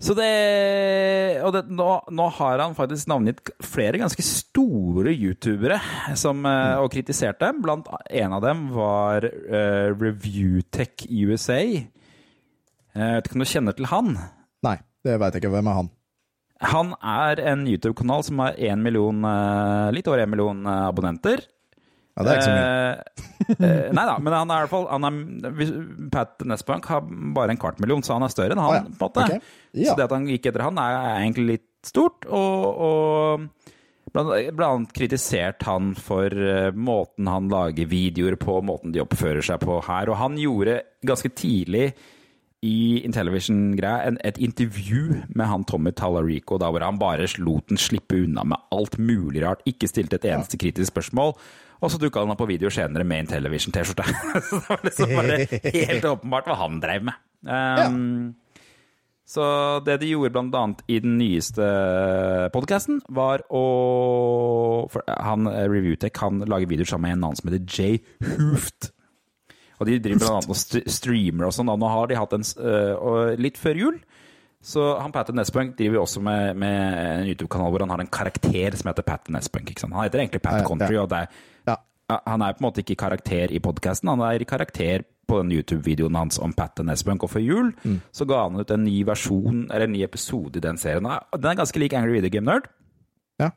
så 0.00 0.14
det 0.14 1.42
Og 1.44 1.52
det, 1.54 1.62
nå, 1.70 2.00
nå 2.10 2.28
har 2.38 2.58
han 2.58 2.74
faktisk 2.74 3.06
navngitt 3.10 3.52
flere 3.62 4.00
ganske 4.00 4.24
store 4.24 5.12
youtubere 5.12 5.78
som, 6.16 6.40
mm. 6.40 6.82
og 6.82 6.90
kritisert 6.92 7.40
dem. 7.40 7.60
Blant 7.62 7.90
en 8.10 8.36
av 8.38 8.42
dem 8.44 8.70
var 8.74 9.28
uh, 9.28 9.92
Reviewtech 9.92 11.06
USA. 11.06 11.60
Jeg 12.92 13.16
vet 13.16 13.28
ikke 13.28 13.38
om 13.38 13.44
du 13.44 13.52
kjenner 13.52 13.76
til 13.76 13.88
han? 13.92 14.16
Nei, 14.64 14.78
det 15.04 15.20
veit 15.20 15.36
jeg 15.36 15.44
ikke. 15.44 15.52
Hvem 15.54 15.70
er 15.70 15.82
han? 15.82 15.92
Han 16.70 16.94
er 16.98 17.40
en 17.52 17.64
YouTube-kanal 17.66 18.22
som 18.26 18.42
har 18.42 18.54
eh, 18.58 19.88
litt 19.94 20.08
over 20.08 20.22
én 20.22 20.30
million 20.30 20.62
eh, 20.66 20.84
abonnenter. 20.86 21.42
Ja, 22.12 22.24
det 22.26 22.32
er 22.32 22.38
ikke 22.38 22.46
så 22.46 22.54
mye. 22.54 23.28
Eh, 23.52 23.88
nei 23.90 24.04
da, 24.06 24.14
men 24.22 24.34
han 24.36 24.50
er 24.54 24.60
i 24.60 24.62
hvert 24.62 24.70
fall 24.70 24.84
han 24.86 25.06
er, 25.08 25.70
Pat 26.12 26.44
Nesbank 26.46 26.86
har 26.86 27.02
bare 27.34 27.54
en 27.54 27.58
kvart 27.58 27.80
million, 27.82 28.04
så 28.06 28.14
han 28.14 28.26
er 28.26 28.30
større 28.32 28.54
enn 28.54 28.62
han. 28.62 28.70
Å 28.70 28.76
ja, 28.78 28.84
på 28.86 28.92
en 28.92 29.00
måte. 29.02 29.24
Okay. 29.26 29.54
Ja. 29.72 29.90
Så 29.90 29.98
det 29.98 30.06
at 30.06 30.14
han 30.14 30.28
gikk 30.30 30.46
etter 30.50 30.66
han, 30.68 30.78
er, 30.78 30.98
er 31.00 31.24
egentlig 31.24 31.46
litt 31.48 31.68
stort. 31.88 32.28
Og, 32.30 32.84
og 32.86 34.12
blant, 34.14 34.32
annet 34.68 34.94
kritisert 34.94 35.66
han 35.66 35.92
for 35.98 36.36
måten 36.78 37.32
han 37.32 37.50
lager 37.50 37.90
videoer 37.90 38.38
på, 38.38 38.60
måten 38.62 38.94
de 38.94 39.02
oppfører 39.02 39.42
seg 39.48 39.64
på 39.64 39.80
her. 39.88 40.12
Og 40.12 40.20
han 40.22 40.38
gjorde 40.38 40.78
ganske 41.08 41.32
tidlig 41.34 41.90
i 42.62 43.02
Intellivision-greia 43.02 44.12
et 44.22 44.38
intervju 44.38 45.22
med 45.34 45.48
han 45.50 45.64
Tommy 45.66 45.90
Tallarico, 45.98 46.60
da 46.62 46.68
hvor 46.70 46.84
han 46.86 47.00
bare 47.00 47.26
lot 47.42 47.72
den 47.72 47.80
slippe 47.80 48.20
unna 48.22 48.44
med 48.46 48.68
alt 48.70 48.98
mulig 49.02 49.42
rart, 49.42 49.64
ikke 49.66 49.90
stilte 49.90 50.20
et 50.20 50.28
eneste 50.30 50.60
kritisk 50.62 50.92
spørsmål. 50.92 51.34
Og 51.82 51.90
så 51.90 51.98
dukka 51.98 52.22
han 52.22 52.30
opp 52.30 52.38
på 52.38 52.46
video 52.46 52.70
senere 52.70 53.02
med 53.02 53.24
Intellivision-T-skjorte. 53.26 54.06
så 54.48 54.60
det 54.60 54.68
var 54.68 54.86
liksom 54.86 55.16
bare 55.18 55.40
helt 55.74 56.06
åpenbart 56.12 56.52
hva 56.52 56.60
han 56.62 56.78
drev 56.84 57.10
med. 57.10 57.18
Um, 57.42 58.36
Så 59.32 59.44
det 59.86 60.00
de 60.02 60.10
gjorde 60.12 60.32
blant 60.34 60.54
annet 60.54 60.82
i 60.92 60.98
den 61.00 61.14
nyeste 61.16 61.66
podkasten, 62.52 63.00
var 63.08 63.44
å 63.48 63.62
for 64.92 65.06
han, 65.08 65.46
eh, 65.48 65.68
Reviewtech 65.70 66.18
han 66.20 66.42
lager 66.46 66.68
videoer 66.68 66.90
sammen 66.90 67.08
med 67.08 67.16
en 67.16 67.24
annen 67.24 67.38
som 67.38 67.50
heter 67.50 67.64
Jay 67.66 68.02
Hooft. 68.36 68.90
Og 69.82 69.90
de 69.90 69.98
driver 70.02 70.22
blant 70.22 70.38
annet 70.38 70.54
og 70.54 70.58
st 70.62 70.82
streamer 70.86 71.48
og 71.50 71.54
sånn. 71.56 71.70
Nå 71.74 71.90
har 71.92 72.10
de 72.10 72.18
hatt 72.20 72.36
en 72.38 72.46
Og 72.96 73.38
litt 73.42 73.60
før 73.60 73.80
jul 73.84 74.00
så 74.62 74.82
han 75.02 75.10
Patten 75.10 75.34
Nespunk 75.34 75.74
driver 75.74 75.96
jo 75.98 76.02
også 76.04 76.20
med, 76.22 76.54
med 76.62 76.98
en 77.02 77.24
YouTube-kanal 77.26 77.72
hvor 77.74 77.82
han 77.82 77.90
har 77.90 78.02
en 78.04 78.10
karakter 78.14 78.76
som 78.78 78.92
heter 78.92 79.02
Patten 79.02 79.34
Nespunk. 79.34 79.72
Han 79.82 79.96
heter 80.04 80.22
egentlig 80.22 80.42
Pat. 80.44 80.62
Country, 80.68 80.94
og 81.00 81.10
er, 81.18 81.26
Ja. 81.66 81.74
han 82.28 82.42
er 82.46 82.54
på 82.54 82.62
en 82.62 82.68
måte 82.68 82.84
ikke 82.84 82.94
i 82.94 83.00
karakter 83.02 83.50
i 83.50 83.58
podkasten, 83.58 84.12
han 84.12 84.22
er 84.22 84.38
i 84.38 84.46
karakter 84.46 85.02
på 85.26 85.40
den 85.42 85.50
YouTube-videoen 85.56 86.14
hans 86.14 86.38
om 86.38 86.54
Patten 86.54 86.86
Nespunk. 86.86 87.24
Og 87.26 87.32
før 87.34 87.42
jul 87.42 87.72
så 88.14 88.26
ga 88.28 88.44
han 88.44 88.60
ut 88.60 88.70
en 88.70 88.84
ny 88.84 89.02
versjon, 89.08 89.64
eller 89.72 89.88
en 89.88 89.96
ny 89.96 90.04
episode 90.06 90.56
i 90.56 90.62
den 90.62 90.78
serien. 90.78 91.10
Den 91.34 91.50
er 91.50 91.58
ganske 91.58 91.82
lik 91.82 91.98
Angry 91.98 92.20
Video 92.20 92.30
Game 92.30 92.46
Nerd. 92.46 92.70
Ja. 93.42 93.50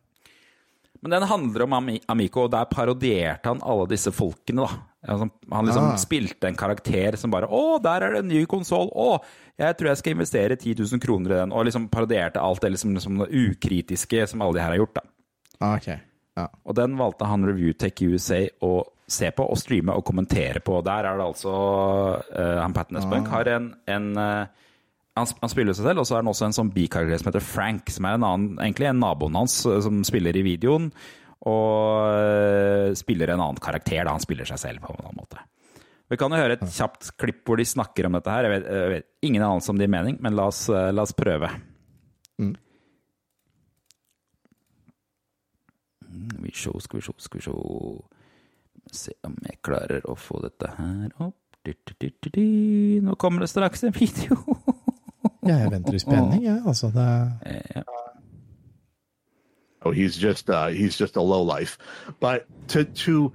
Men 1.03 1.11
den 1.19 1.29
handler 1.29 1.67
om 1.67 1.77
Amico, 2.09 2.47
og 2.47 2.51
der 2.51 2.65
parodierte 2.65 3.45
han 3.45 3.61
alle 3.61 3.85
disse 3.93 4.09
folkene, 4.09 4.65
da. 4.65 4.81
Altså, 5.07 5.29
han 5.51 5.65
liksom 5.69 5.89
Ah. 5.91 5.97
spilte 6.01 6.47
en 6.47 6.55
karakter 6.55 7.17
som 7.17 7.31
bare 7.31 7.47
'Å, 7.47 7.81
der 7.81 8.03
er 8.03 8.11
det 8.11 8.19
en 8.19 8.27
ny 8.27 8.45
konsoll. 8.45 8.89
Å, 8.95 9.21
jeg 9.57 9.77
tror 9.77 9.87
jeg 9.87 9.97
skal 9.97 10.13
investere 10.13 10.55
10 10.55 10.75
000 10.75 10.99
kroner 10.99 11.31
i 11.31 11.39
den.' 11.41 11.53
Og 11.53 11.65
liksom 11.65 11.89
parodierte 11.89 12.41
alt 12.41 12.61
det 12.61 12.71
liksom, 12.71 12.93
liksom 12.93 13.17
det 13.19 13.29
ukritiske 13.29 14.27
som 14.27 14.41
alle 14.41 14.53
de 14.53 14.61
her 14.61 14.69
har 14.69 14.77
gjort, 14.77 14.95
da. 14.95 15.01
Ah, 15.61 15.75
okay. 15.75 15.97
Ja. 16.35 16.47
Og 16.65 16.75
den 16.75 16.97
valgte 16.97 17.25
han 17.25 17.45
Reviewtech 17.45 18.01
USA 18.01 18.47
å 18.61 18.83
se 19.07 19.31
på 19.31 19.45
og 19.49 19.57
streame 19.57 19.93
og 19.93 20.03
kommentere 20.03 20.59
på. 20.59 20.81
Der 20.83 21.05
er 21.05 21.17
det 21.17 21.25
altså 21.25 21.53
uh, 22.19 22.61
han 22.61 22.73
Pat 22.73 22.91
ah. 22.91 23.25
har 23.29 23.47
en, 23.47 23.75
en 23.87 24.17
uh, 24.17 24.45
han, 25.15 25.27
han 25.41 25.51
spiller 25.51 25.75
seg 25.75 25.87
selv, 25.87 26.01
og 26.01 26.07
så 26.07 26.17
er 26.17 26.23
han 26.23 26.31
også 26.31 26.49
en 26.49 26.57
sånn 26.57 26.73
bikarakter 26.75 27.21
som 27.21 27.29
heter 27.31 27.45
Frank, 27.45 27.91
som 27.93 28.07
er 28.07 28.17
en 28.17 28.27
annen, 28.27 28.57
egentlig 28.59 28.89
en 28.89 28.99
naboen 28.99 29.37
hans 29.39 29.61
eh, 29.69 29.79
som 29.83 30.03
spiller 30.07 30.35
i 30.35 30.43
videoen, 30.45 30.89
og 31.45 32.09
eh, 32.09 32.93
spiller 32.97 33.33
en 33.33 33.43
annen 33.43 33.61
karakter, 33.61 34.03
da 34.05 34.15
han 34.15 34.23
spiller 34.23 34.47
seg 34.49 34.61
selv 34.61 34.85
på 34.85 34.93
en 34.93 35.03
annen 35.03 35.19
måte. 35.21 35.41
Vi 36.09 36.17
kan 36.21 36.33
jo 36.33 36.37
høre 36.37 36.57
et 36.59 36.65
kjapt 36.69 37.11
klipp 37.17 37.41
hvor 37.47 37.57
de 37.57 37.65
snakker 37.65 38.05
om 38.05 38.17
dette 38.17 38.29
her. 38.33 38.45
Jeg 38.45 38.53
vet, 38.53 38.67
jeg 38.69 38.91
vet 38.93 39.07
ingen 39.25 39.45
anelse 39.45 39.73
om 39.73 39.79
din 39.81 39.89
mening, 39.93 40.19
men 40.21 40.37
la 40.37 40.49
oss, 40.51 40.67
eh, 40.69 40.91
la 40.93 41.05
oss 41.05 41.15
prøve. 41.17 41.49
Mm, 42.41 42.53
Vi 46.43 46.51
se, 46.53 46.71
skal 46.79 46.99
vi 46.99 47.01
se, 47.01 47.13
skal 47.17 47.39
vi 47.39 47.43
se 47.43 47.55
Se 48.95 49.11
om 49.25 49.33
jeg 49.41 49.57
klarer 49.65 50.05
å 50.05 50.13
få 50.15 50.37
dette 50.43 50.69
her 50.77 51.09
opp. 51.25 51.39
Nå 51.65 53.15
kommer 53.17 53.41
det 53.41 53.49
straks 53.49 53.81
en 53.87 53.95
video. 53.95 54.37
ja, 55.41 55.55
jeg 55.63 55.71
venter 55.73 55.97
i 55.97 56.01
spenning, 56.03 56.43
jeg. 56.45 56.61
Altså, 56.61 56.91
det 56.93 57.07
Ja. 57.75 57.83
Oh, 59.85 59.91
he's 59.91 60.17
just 60.17 60.49
uh, 60.49 60.67
he's 60.67 60.97
just 60.97 61.15
a 61.15 61.21
low 61.21 61.43
life. 61.43 61.77
But 62.19 62.47
to 62.69 62.83
to 62.85 63.33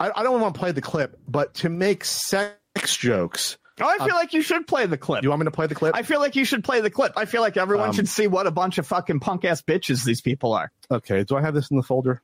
I, 0.00 0.10
I 0.16 0.22
don't 0.22 0.40
want 0.40 0.54
to 0.54 0.58
play 0.58 0.72
the 0.72 0.80
clip, 0.80 1.18
but 1.28 1.54
to 1.56 1.68
make 1.68 2.04
sex 2.04 2.56
jokes. 2.96 3.58
Oh, 3.82 3.86
I 3.88 4.04
feel 4.06 4.14
like 4.14 4.34
you 4.34 4.42
should 4.42 4.66
play 4.66 4.84
the 4.86 4.98
clip. 4.98 5.22
You 5.22 5.30
want 5.30 5.40
me 5.40 5.44
to 5.46 5.50
play 5.50 5.66
the 5.66 5.74
clip? 5.74 5.94
I 5.96 6.02
feel 6.02 6.20
like 6.20 6.36
you 6.36 6.44
should 6.44 6.64
play 6.64 6.80
the 6.82 6.90
clip. 6.90 7.12
I 7.16 7.24
feel 7.24 7.40
like 7.40 7.56
everyone 7.56 7.88
Um, 7.90 7.94
should 7.94 8.08
see 8.08 8.26
what 8.26 8.46
a 8.46 8.50
bunch 8.50 8.76
of 8.76 8.86
fucking 8.86 9.20
punk 9.20 9.44
ass 9.46 9.62
bitches 9.62 10.04
these 10.04 10.20
people 10.20 10.52
are. 10.52 10.70
okay. 10.90 11.24
Do 11.24 11.36
I 11.36 11.40
have 11.40 11.54
this 11.54 11.70
in 11.70 11.76
the 11.78 11.82
folder? 11.82 12.20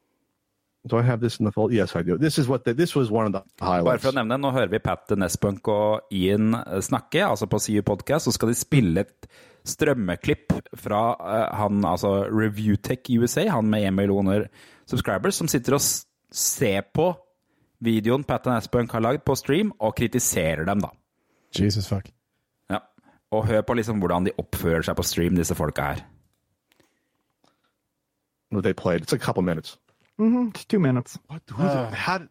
Do 0.87 0.99
I 0.99 1.03
have 1.03 1.21
this 1.21 1.39
in 1.39 1.45
the 1.47 1.53
folder? 1.53 1.75
Yes, 1.75 1.97
I 1.97 2.03
do. 2.03 2.19
This 2.19 2.39
is 2.39 2.47
what 2.47 2.65
the, 2.65 2.75
this 2.75 2.95
was 2.95 3.11
one 3.11 3.25
of 3.27 3.33
the 3.33 3.43
Bare 3.59 3.69
highlights. 3.69 4.03
for 4.05 4.13
å 4.13 4.15
nevne, 4.15 4.37
nå 4.39 4.53
hører 4.53 4.69
vi 4.71 4.79
Pat 4.79 5.09
Nespunk 5.17 5.67
og 5.69 6.13
Ian 6.13 6.53
snakke, 6.81 7.25
altså 7.27 7.47
på 7.51 7.59
CU 7.59 7.81
Podcast, 7.83 8.27
så 8.29 8.33
skal 8.37 8.49
de 8.53 8.55
spille 8.55 9.01
et 9.01 9.27
strømmeklipp 9.67 10.55
fra 10.79 11.03
eh, 11.21 11.47
han, 11.61 11.85
altså 11.85 12.27
Reviewtech 12.31 13.11
USA, 13.19 13.47
han 13.51 13.71
med 13.71 13.89
1 13.89 13.95
millioner 13.95 14.49
subscribers, 14.87 15.39
som 15.41 15.51
sitter 15.51 15.77
og 15.79 15.83
ser 16.33 16.87
på 16.95 17.11
videoen 17.85 18.25
Pat 18.25 18.47
Nespunk 18.49 18.93
har 18.95 19.05
lagd 19.05 19.25
på 19.27 19.37
stream, 19.37 19.73
og 19.79 19.97
kritiserer 19.99 20.65
dem, 20.69 20.81
da. 20.85 20.93
Jesus 21.57 21.89
fuck. 21.89 22.09
Ja. 22.71 22.83
Og 23.35 23.47
hør 23.47 23.65
på 23.67 23.77
liksom 23.79 24.01
hvordan 24.03 24.29
de 24.29 24.37
oppfører 24.39 24.87
seg 24.87 24.97
på 24.97 25.07
stream, 25.07 25.37
disse 25.37 25.55
folka 25.55 25.93
her. 25.93 26.05
They 28.63 28.73
played. 28.73 29.03
It's 29.03 29.13
a 29.13 29.19
couple 29.19 29.43
minutes. 29.43 29.77
It's 30.19 30.65
two 30.65 30.79
minutes. 30.79 31.19
What? 31.29 31.43
Who 31.51 31.63
the, 31.63 31.91
how 31.95 32.19
did, 32.19 32.29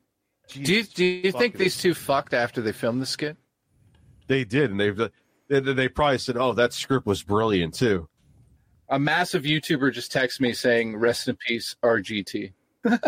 Do 0.47 0.73
you, 0.73 0.83
do 0.83 1.03
you 1.03 1.31
think 1.31 1.57
these 1.57 1.77
two 1.77 1.93
fucked 1.93 2.33
after 2.33 2.61
they 2.61 2.71
filmed 2.71 3.01
the 3.01 3.05
skit? 3.05 3.35
They 4.27 4.43
did, 4.43 4.71
and 4.71 4.79
they've 4.79 5.11
they, 5.47 5.59
they 5.59 5.87
probably 5.87 6.17
said, 6.17 6.37
"Oh, 6.37 6.53
that 6.53 6.73
script 6.73 7.05
was 7.05 7.23
brilliant 7.23 7.73
too." 7.73 8.07
A 8.89 8.99
massive 8.99 9.43
YouTuber 9.43 9.93
just 9.93 10.11
texted 10.11 10.41
me 10.41 10.53
saying, 10.53 10.95
"Rest 10.97 11.27
in 11.27 11.35
peace, 11.37 11.75
RGT." 11.83 12.53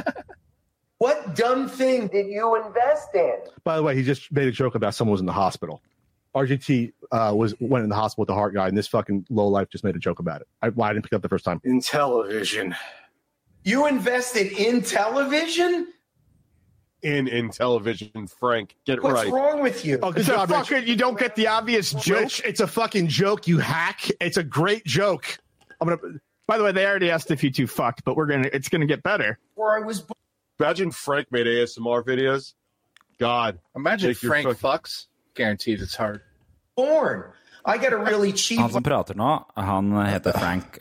What 1.00 1.36
dumb 1.36 1.70
thing 1.70 2.08
did 2.08 2.28
you 2.28 2.56
invest 2.56 3.10
in? 3.14 3.36
By 3.64 3.76
the 3.76 3.84
way, 3.84 3.96
he 3.96 4.02
just 4.02 4.32
made 4.32 4.48
a 4.48 4.52
joke 4.52 4.74
about 4.74 4.96
someone 4.96 5.12
was 5.12 5.20
in 5.20 5.28
the 5.28 5.34
hospital. 5.34 5.82
RGT 6.36 6.92
uh, 7.12 7.34
was 7.36 7.54
went 7.60 7.84
in 7.84 7.90
the 7.90 7.96
hospital 7.96 8.24
with 8.24 8.28
the 8.28 8.34
heart 8.34 8.54
guy, 8.54 8.68
and 8.68 8.78
this 8.78 8.88
fucking 8.88 9.26
low 9.30 9.48
life 9.48 9.70
just 9.70 9.84
made 9.84 9.96
a 9.96 10.00
joke 10.00 10.20
about 10.20 10.42
it. 10.42 10.48
I, 10.62 10.70
why 10.70 10.90
I 10.90 10.94
didn't 10.94 11.06
pick 11.06 11.14
up 11.14 11.22
the 11.22 11.30
first 11.30 11.46
time. 11.46 11.62
In 11.64 11.82
television, 11.82 12.76
You 13.64 13.86
invested 13.88 14.52
in 14.54 14.82
television? 14.82 15.94
In 17.04 17.28
in 17.28 17.50
television, 17.52 18.28
Frank, 18.28 18.76
get 18.86 18.98
it 18.98 19.04
What's 19.04 19.24
right. 19.24 19.32
wrong 19.32 19.62
with 19.62 19.86
you? 19.86 20.00
Oh, 20.02 20.12
good 20.12 20.22
It's 20.22 20.30
a 20.30 20.34
job, 20.34 20.50
Rich. 20.50 20.70
fucking, 20.70 20.88
you 20.88 20.96
don't 20.96 21.18
get 21.20 21.36
the 21.36 21.48
obvious 21.48 21.92
joke. 21.94 22.20
Rich, 22.22 22.42
it's 22.46 22.60
a 22.60 22.68
fucking 22.68 23.08
joke, 23.08 23.48
you 23.48 23.60
hack. 23.60 24.10
It's 24.20 24.38
a 24.38 24.44
great 24.44 24.84
joke. 24.86 25.38
I'm 25.80 25.88
gonna. 25.90 26.02
By 26.48 26.58
the 26.58 26.64
way, 26.64 26.72
they 26.72 26.86
already 26.86 27.12
asked 27.12 27.30
if 27.30 27.44
you 27.44 27.52
two 27.52 27.68
fucked, 27.68 28.04
but 28.04 28.16
we're 28.16 28.26
gonna. 28.26 28.50
It's 28.52 28.70
gonna 28.70 28.86
get 28.88 29.04
better. 29.04 29.38
Where 29.56 29.78
I 29.78 29.86
was 29.86 30.04
Imagine 30.60 30.90
Frank 30.92 31.32
made 31.32 31.46
ASMR 31.46 32.04
videos. 32.04 32.54
God, 33.20 33.60
Imagine 33.76 34.10
Take 34.10 34.18
Frank 34.18 34.58
fuck- 34.58 34.84
fucks. 34.88 35.06
Guaranteed 35.36 35.82
it's 35.82 35.96
hard. 35.96 36.22
born. 36.76 37.24
I 37.66 37.78
got 37.78 37.92
a 37.92 37.98
really 37.98 38.32
cheap 38.32 38.60
Han 38.60 38.72
som 38.72 38.82
prater 38.82 39.14
nå, 39.14 39.44
han 39.56 39.92
heter 40.08 40.32
Frank. 40.32 40.80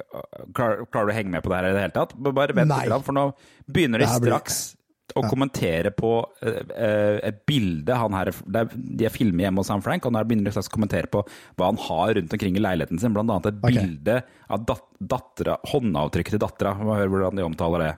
Klarer, 0.54 0.86
klarer 0.86 1.06
du 1.08 1.12
å 1.12 1.16
henge 1.16 1.30
med 1.30 1.42
på 1.42 1.50
det 1.50 1.56
her 1.58 1.64
i 1.68 1.72
det 1.74 1.80
hele 1.80 1.92
tatt? 1.96 2.14
Bare 2.16 2.54
vent 2.54 2.68
Nei. 2.68 2.78
litt, 2.84 2.88
grann, 2.92 3.02
for 3.02 3.12
nå 3.12 3.24
begynner 3.68 3.98
de 3.98 4.04
Det 4.04 4.12
her 4.12 4.20
blir- 4.20 4.30
straks 4.38 4.76
å 5.14 5.22
kommentere 5.30 5.92
på 5.94 6.10
eh, 6.42 6.62
eh, 6.74 7.18
et 7.28 7.38
bilde 7.46 7.94
han 7.94 8.16
her 8.16 8.32
det 8.32 8.62
er, 8.64 8.72
De 8.74 9.06
er 9.06 9.14
filmer 9.14 9.46
hjemme 9.46 9.62
hos 9.62 9.70
han 9.70 9.84
Frank, 9.84 10.04
og 10.04 10.16
han 10.16 10.26
begynner 10.26 10.56
å 10.56 10.64
kommentere 10.72 11.10
på 11.12 11.22
hva 11.56 11.70
han 11.70 11.78
har 11.86 12.16
rundt 12.18 12.34
omkring 12.34 12.58
i 12.58 12.64
leiligheten 12.64 13.00
sin. 13.00 13.14
Blant 13.14 13.30
annet 13.30 13.52
et 13.52 13.60
okay. 13.62 13.78
bilde 13.78 14.18
av 14.50 14.66
dat 14.66 14.84
dattera, 14.96 15.58
håndavtrykket 15.70 16.36
til 16.36 16.42
dattera. 16.42 16.74
Hør 16.80 17.12
hvordan 17.12 17.38
de 17.38 17.46
omtaler 17.46 17.84
det. 17.84 17.94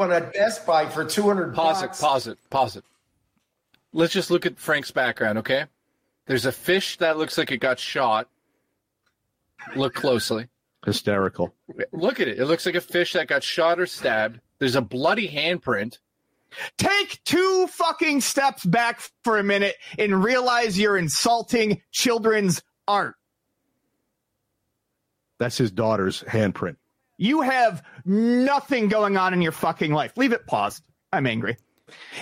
One 0.00 0.12
at 0.12 0.32
Best 0.32 0.64
Buy 0.64 0.86
for 0.86 1.04
200 1.04 1.52
Pause 1.52 1.82
it, 1.82 1.90
pause 2.00 2.26
it, 2.26 2.38
pause 2.48 2.76
it. 2.76 2.84
Let's 3.92 4.14
just 4.14 4.30
look 4.30 4.46
at 4.46 4.58
Frank's 4.58 4.90
background, 4.90 5.38
okay? 5.38 5.66
There's 6.26 6.46
a 6.46 6.52
fish 6.52 6.96
that 6.98 7.18
looks 7.18 7.36
like 7.36 7.50
it 7.50 7.58
got 7.58 7.78
shot. 7.78 8.28
Look 9.76 9.94
closely. 9.94 10.46
Hysterical. 10.86 11.52
Look 11.92 12.20
at 12.20 12.28
it. 12.28 12.38
It 12.38 12.46
looks 12.46 12.64
like 12.64 12.76
a 12.76 12.80
fish 12.80 13.12
that 13.12 13.26
got 13.26 13.42
shot 13.42 13.78
or 13.78 13.86
stabbed. 13.86 14.40
There's 14.60 14.76
a 14.76 14.82
bloody 14.82 15.28
handprint. 15.28 15.98
Take 16.78 17.22
two 17.24 17.66
fucking 17.68 18.20
steps 18.20 18.64
back 18.64 19.00
for 19.24 19.38
a 19.38 19.44
minute 19.44 19.76
and 19.98 20.22
realize 20.22 20.78
you're 20.78 20.98
insulting 20.98 21.80
children's 21.90 22.62
art. 22.86 23.16
That's 25.38 25.56
his 25.56 25.70
daughter's 25.70 26.22
handprint. 26.22 26.76
You 27.16 27.40
have 27.40 27.82
nothing 28.04 28.88
going 28.88 29.16
on 29.16 29.32
in 29.32 29.42
your 29.42 29.52
fucking 29.52 29.92
life. 29.92 30.16
Leave 30.16 30.32
it 30.32 30.46
paused. 30.46 30.82
I'm 31.12 31.26
angry. 31.26 31.56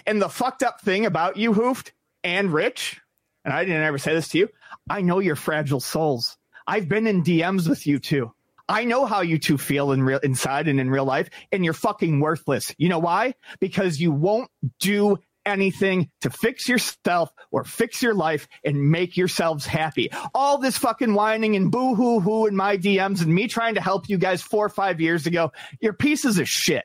And 0.07 0.23
the 0.23 0.29
fucked 0.29 0.63
up 0.63 0.81
thing 0.81 1.07
about 1.07 1.37
you, 1.37 1.53
Hoofed 1.53 1.93
and 2.23 2.53
Rich, 2.53 3.01
and 3.45 3.53
I 3.53 3.65
didn't 3.65 3.83
ever 3.83 3.99
say 3.99 4.15
this 4.15 4.29
to 4.29 4.39
you, 4.39 4.49
I 4.89 5.01
know 5.01 5.19
your 5.19 5.37
fragile 5.37 5.81
souls. 5.81 6.37
I've 6.67 6.89
been 6.89 7.07
in 7.07 7.23
DMs 7.23 7.69
with 7.69 7.87
you 7.87 7.99
too. 7.99 8.33
I 8.69 8.85
know 8.85 9.07
how 9.07 9.23
you 9.23 9.39
two 9.39 9.59
feel 9.59 9.93
in 9.93 10.03
real 10.03 10.19
inside 10.19 10.69
and 10.69 10.79
in 10.79 10.91
real 10.91 11.05
life, 11.05 11.31
and 11.51 11.65
you're 11.65 11.75
fucking 11.75 12.21
worthless. 12.21 12.75
You 12.79 12.89
know 12.89 12.99
why? 12.99 13.35
Because 13.61 13.99
you 14.01 14.13
won't 14.13 14.51
do 14.79 15.19
anything 15.47 16.11
to 16.21 16.31
fix 16.31 16.69
yourself 16.69 17.31
or 17.51 17.65
fix 17.65 18.03
your 18.03 18.15
life 18.15 18.47
and 18.65 18.91
make 18.91 19.17
yourselves 19.17 19.67
happy. 19.67 20.11
All 20.35 20.59
this 20.59 20.77
fucking 20.77 21.15
whining 21.15 21.57
and 21.57 21.71
boo 21.71 21.95
hoo 21.95 22.21
hoo 22.21 22.47
in 22.47 22.55
my 22.55 22.77
DMs 22.77 23.23
and 23.23 23.35
me 23.35 23.49
trying 23.49 23.75
to 23.77 23.81
help 23.81 24.09
you 24.09 24.19
guys 24.19 24.43
four 24.43 24.67
or 24.67 24.71
five 24.71 25.01
years 25.01 25.27
ago, 25.27 25.53
you're 25.81 25.95
pieces 25.95 26.39
of 26.39 26.49
shit. 26.49 26.85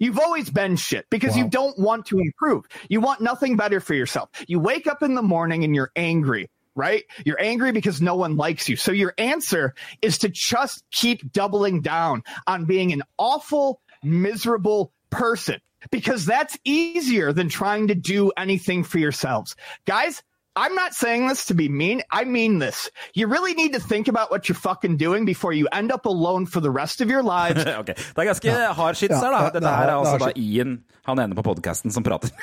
You've 0.00 0.18
always 0.18 0.50
been 0.50 0.76
shit 0.76 1.06
because 1.08 1.36
you 1.36 1.48
don't 1.48 1.78
want 1.78 2.06
to 2.06 2.18
improve. 2.18 2.64
You 2.88 3.00
want 3.00 3.20
nothing 3.20 3.56
better 3.56 3.78
for 3.78 3.94
yourself. 3.94 4.28
You 4.48 4.58
wake 4.58 4.88
up 4.88 5.02
in 5.02 5.14
the 5.14 5.22
morning 5.22 5.62
and 5.62 5.74
you're 5.74 5.92
angry, 5.94 6.50
right? 6.74 7.04
You're 7.24 7.40
angry 7.40 7.72
because 7.72 8.00
no 8.00 8.16
one 8.16 8.36
likes 8.36 8.68
you. 8.68 8.76
So 8.76 8.92
your 8.92 9.14
answer 9.18 9.74
is 10.02 10.18
to 10.18 10.28
just 10.28 10.84
keep 10.90 11.32
doubling 11.32 11.80
down 11.80 12.22
on 12.46 12.64
being 12.64 12.92
an 12.92 13.02
awful, 13.18 13.80
miserable 14.02 14.92
person 15.10 15.60
because 15.90 16.26
that's 16.26 16.58
easier 16.64 17.32
than 17.32 17.48
trying 17.48 17.88
to 17.88 17.94
do 17.94 18.32
anything 18.36 18.84
for 18.84 18.98
yourselves. 18.98 19.54
Guys, 19.86 20.22
I'm 20.56 20.74
not 20.74 20.94
saying 20.94 21.28
this 21.28 21.46
to 21.46 21.54
be 21.54 21.68
mean. 21.68 22.02
I 22.12 22.24
mean 22.24 22.58
this. 22.60 22.88
You 23.14 23.26
really 23.26 23.54
need 23.54 23.72
to 23.72 23.80
think 23.80 24.06
about 24.08 24.30
what 24.30 24.48
you're 24.48 24.54
fucking 24.60 24.96
doing 24.98 25.24
before 25.26 25.52
you 25.52 25.66
end 25.72 25.90
up 25.92 26.06
alone 26.06 26.46
for 26.46 26.60
the 26.60 26.70
rest 26.70 27.00
of 27.00 27.08
your 27.10 27.22
lives. 27.22 27.66
okay. 27.82 27.94
Det 27.94 28.18
er 28.22 28.24
ganske 28.30 28.50
hard 28.78 28.96
shit 28.96 29.10
her, 29.10 29.30
da. 29.30 29.40
det- 29.50 29.52
det 29.52 29.62
Dette 29.62 29.74
her 29.76 29.88
er- 29.88 29.90
er 29.90 29.98
altså 30.14 30.18
da. 30.18 30.32
Ian, 30.36 30.84
han 31.06 31.18
ene 31.18 31.34
på 31.34 31.42
podkasten, 31.42 31.90
som 31.92 32.02
prater. 32.06 32.30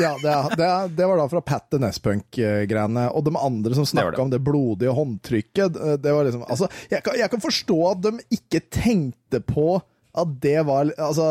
Ja, 0.00 0.14
det, 0.22 0.24
er- 0.32 0.54
det, 0.56 0.96
det 0.96 1.06
var 1.06 1.18
da 1.20 1.26
fra 1.28 1.40
Pat 1.44 1.66
the 1.70 1.78
Nespunk-greiene. 1.78 3.10
Og 3.12 3.24
de 3.26 3.32
andre 3.36 3.74
som 3.76 3.84
Det 3.84 3.90
snakka 3.92 4.22
om 4.22 4.30
det 4.32 4.40
blodige 4.42 4.88
håndtrykket. 4.96 5.72
det- 5.72 6.02
Det 6.02 6.12
var 6.12 6.24
liksom 6.24 6.44
Altså, 6.48 6.68
jeg 6.90 7.02
kan, 7.04 7.14
jeg 7.18 7.30
kan 7.30 7.40
forstå 7.40 7.90
at 7.90 8.00
de 8.02 8.12
ikke 8.32 8.60
tenkte 8.70 9.40
på 9.40 9.82
at 10.18 10.32
det 10.42 10.58
var 10.68 10.90
Altså 10.98 11.28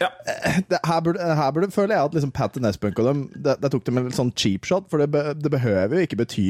Ja. 0.00 0.08
det, 0.70 0.78
her, 0.84 1.00
burde, 1.04 1.20
her 1.20 1.50
burde 1.52 1.70
føler 1.72 1.94
jeg 1.96 2.04
at 2.04 2.14
liksom 2.16 2.32
Pat 2.34 2.56
and 2.56 2.64
Nespunk 2.66 2.98
og 2.98 3.06
dem 3.08 3.22
det, 3.36 3.54
det 3.62 3.70
tok 3.72 3.84
dem 3.86 4.00
en 4.00 4.10
sånn 4.16 4.32
cheap 4.36 4.66
shot, 4.68 4.88
for 4.90 5.00
det, 5.00 5.10
be, 5.12 5.22
det 5.36 5.52
behøver 5.52 5.98
jo 5.98 6.06
ikke 6.06 6.18
bety 6.22 6.46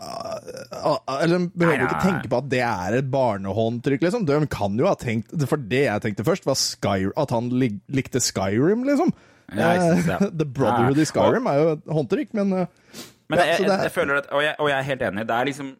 uh, 0.00 0.38
uh, 0.72 0.98
Eller 1.20 1.46
behøver 1.50 1.82
Nei, 1.82 1.88
ikke 1.88 2.02
tenke 2.06 2.30
på 2.30 2.40
at 2.40 2.50
det 2.52 2.62
er 2.66 2.98
et 3.00 3.10
barnehåndtrykk, 3.12 4.06
liksom. 4.06 4.26
De 4.26 4.38
kan 4.50 4.78
jo 4.78 4.88
ha 4.90 4.94
tenkt 4.98 5.34
For 5.50 5.60
det 5.60 5.84
jeg 5.86 6.04
tenkte 6.06 6.26
først, 6.26 6.46
var 6.46 6.58
Sky, 6.58 7.10
at 7.10 7.34
han 7.34 7.50
lik, 7.54 7.78
likte 7.88 8.22
Skyrim, 8.22 8.86
liksom. 8.88 9.14
Ja, 9.54 9.74
synes. 9.78 10.08
Eh, 10.08 10.28
The 10.40 10.46
Brotherhood 10.46 10.98
i 11.02 11.06
Skyrim 11.08 11.46
er 11.50 11.60
jo 11.60 11.70
et 11.76 11.88
håndtrykk, 11.98 12.34
men 12.38 12.54
Men 12.54 13.40
Ja, 13.40 13.44
jeg, 13.54 13.64
jeg, 13.66 13.80
jeg 13.88 13.92
føler 13.94 14.20
at, 14.22 14.30
og 14.32 14.42
jeg, 14.44 14.54
og 14.58 14.68
jeg 14.68 14.78
er 14.78 14.86
helt 14.92 15.02
enig, 15.10 15.26
det 15.28 15.36
er 15.36 15.48
liksom 15.48 15.74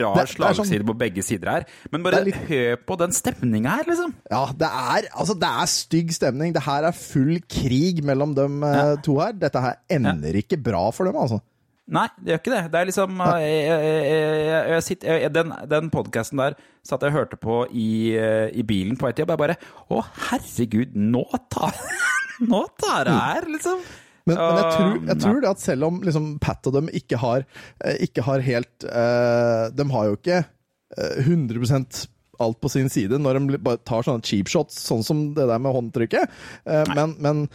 rar 0.00 0.22
sånn- 0.22 0.36
slagside 0.36 0.86
på 0.86 0.94
begge 0.98 1.24
sider 1.26 1.50
her. 1.50 1.66
Men 1.90 2.04
bare 2.04 2.22
er 2.22 2.46
hør 2.48 2.76
på 2.86 2.98
den 2.98 3.12
stemninga 3.12 3.80
her, 3.80 3.84
liksom. 3.88 4.14
ja, 4.30 4.44
det 4.54 4.68
er, 4.68 5.08
altså, 5.12 5.34
det 5.34 5.48
er 5.48 5.66
stygg 5.66 6.14
stemning. 6.14 6.54
Det 6.54 6.62
her 6.62 6.86
er 6.86 6.92
full 6.92 7.40
krig 7.48 8.04
mellom 8.04 8.34
dem 8.34 8.62
ja. 8.62 8.94
to 9.02 9.18
her. 9.18 9.32
Dette 9.32 9.60
her 9.60 9.76
ender 9.90 10.38
ikke 10.38 10.60
bra 10.62 10.90
for 10.90 11.04
dem, 11.04 11.16
altså. 11.16 11.40
Nei, 11.86 12.08
det 12.18 12.32
gjør 12.32 12.40
ikke 12.40 12.54
det. 12.54 12.62
Det 12.72 12.78
er 12.80 12.88
liksom 12.88 13.20
uh, 13.22 13.34
jeg, 13.38 13.58
jeg, 13.62 14.06
jeg, 14.10 14.62
jeg 14.72 14.82
sitter, 14.82 15.20
jeg, 15.22 15.34
Den, 15.34 15.52
den 15.70 15.90
podkasten 15.94 16.42
der 16.42 16.56
satt 16.86 17.04
jeg 17.06 17.14
og 17.14 17.18
hørte 17.20 17.38
på 17.38 17.60
i, 17.70 17.90
uh, 18.18 18.48
i 18.50 18.64
bilen 18.66 18.98
på 18.98 19.06
vei 19.06 19.12
til 19.14 19.22
jobb. 19.22 19.36
Jeg 19.36 19.42
bare 19.44 19.58
Å, 19.94 20.02
herregud, 20.30 20.98
nå 20.98 21.22
tar 21.52 21.78
Nå 22.50 22.66
tar 22.82 23.06
det 23.06 23.14
her, 23.14 23.46
liksom. 23.48 23.86
Men, 24.26 24.40
men 24.40 24.58
jeg, 24.58 24.70
tror, 24.74 24.92
jeg 24.96 25.16
Uh, 25.16 25.22
tror 25.22 25.40
det 25.42 25.50
at 25.52 25.62
selv 25.62 25.86
om 25.86 26.02
liksom, 26.02 26.26
Pat 26.42 26.66
og 26.66 26.74
dem 26.74 26.90
ikke 26.90 27.20
har, 27.22 27.46
eh, 27.84 28.00
ikke 28.08 28.24
har 28.26 28.42
helt 28.42 28.86
uh, 28.90 29.70
De 29.70 29.86
har 29.92 30.08
jo 30.08 30.16
ikke 30.18 30.40
eh, 30.42 31.20
100% 31.22 32.06
alt 32.42 32.58
på 32.60 32.70
sin 32.72 32.90
side 32.92 33.18
når 33.22 33.38
de 33.38 33.60
bare 33.62 33.80
tar 33.86 34.04
sånne 34.06 34.24
cheap 34.26 34.50
shots, 34.52 34.78
sånn 34.88 35.04
som 35.06 35.22
det 35.36 35.46
der 35.48 35.62
med 35.62 35.74
håndtrykket. 35.76 36.36
Eh, 36.68 36.92
men, 36.96 37.16
men, 37.22 37.46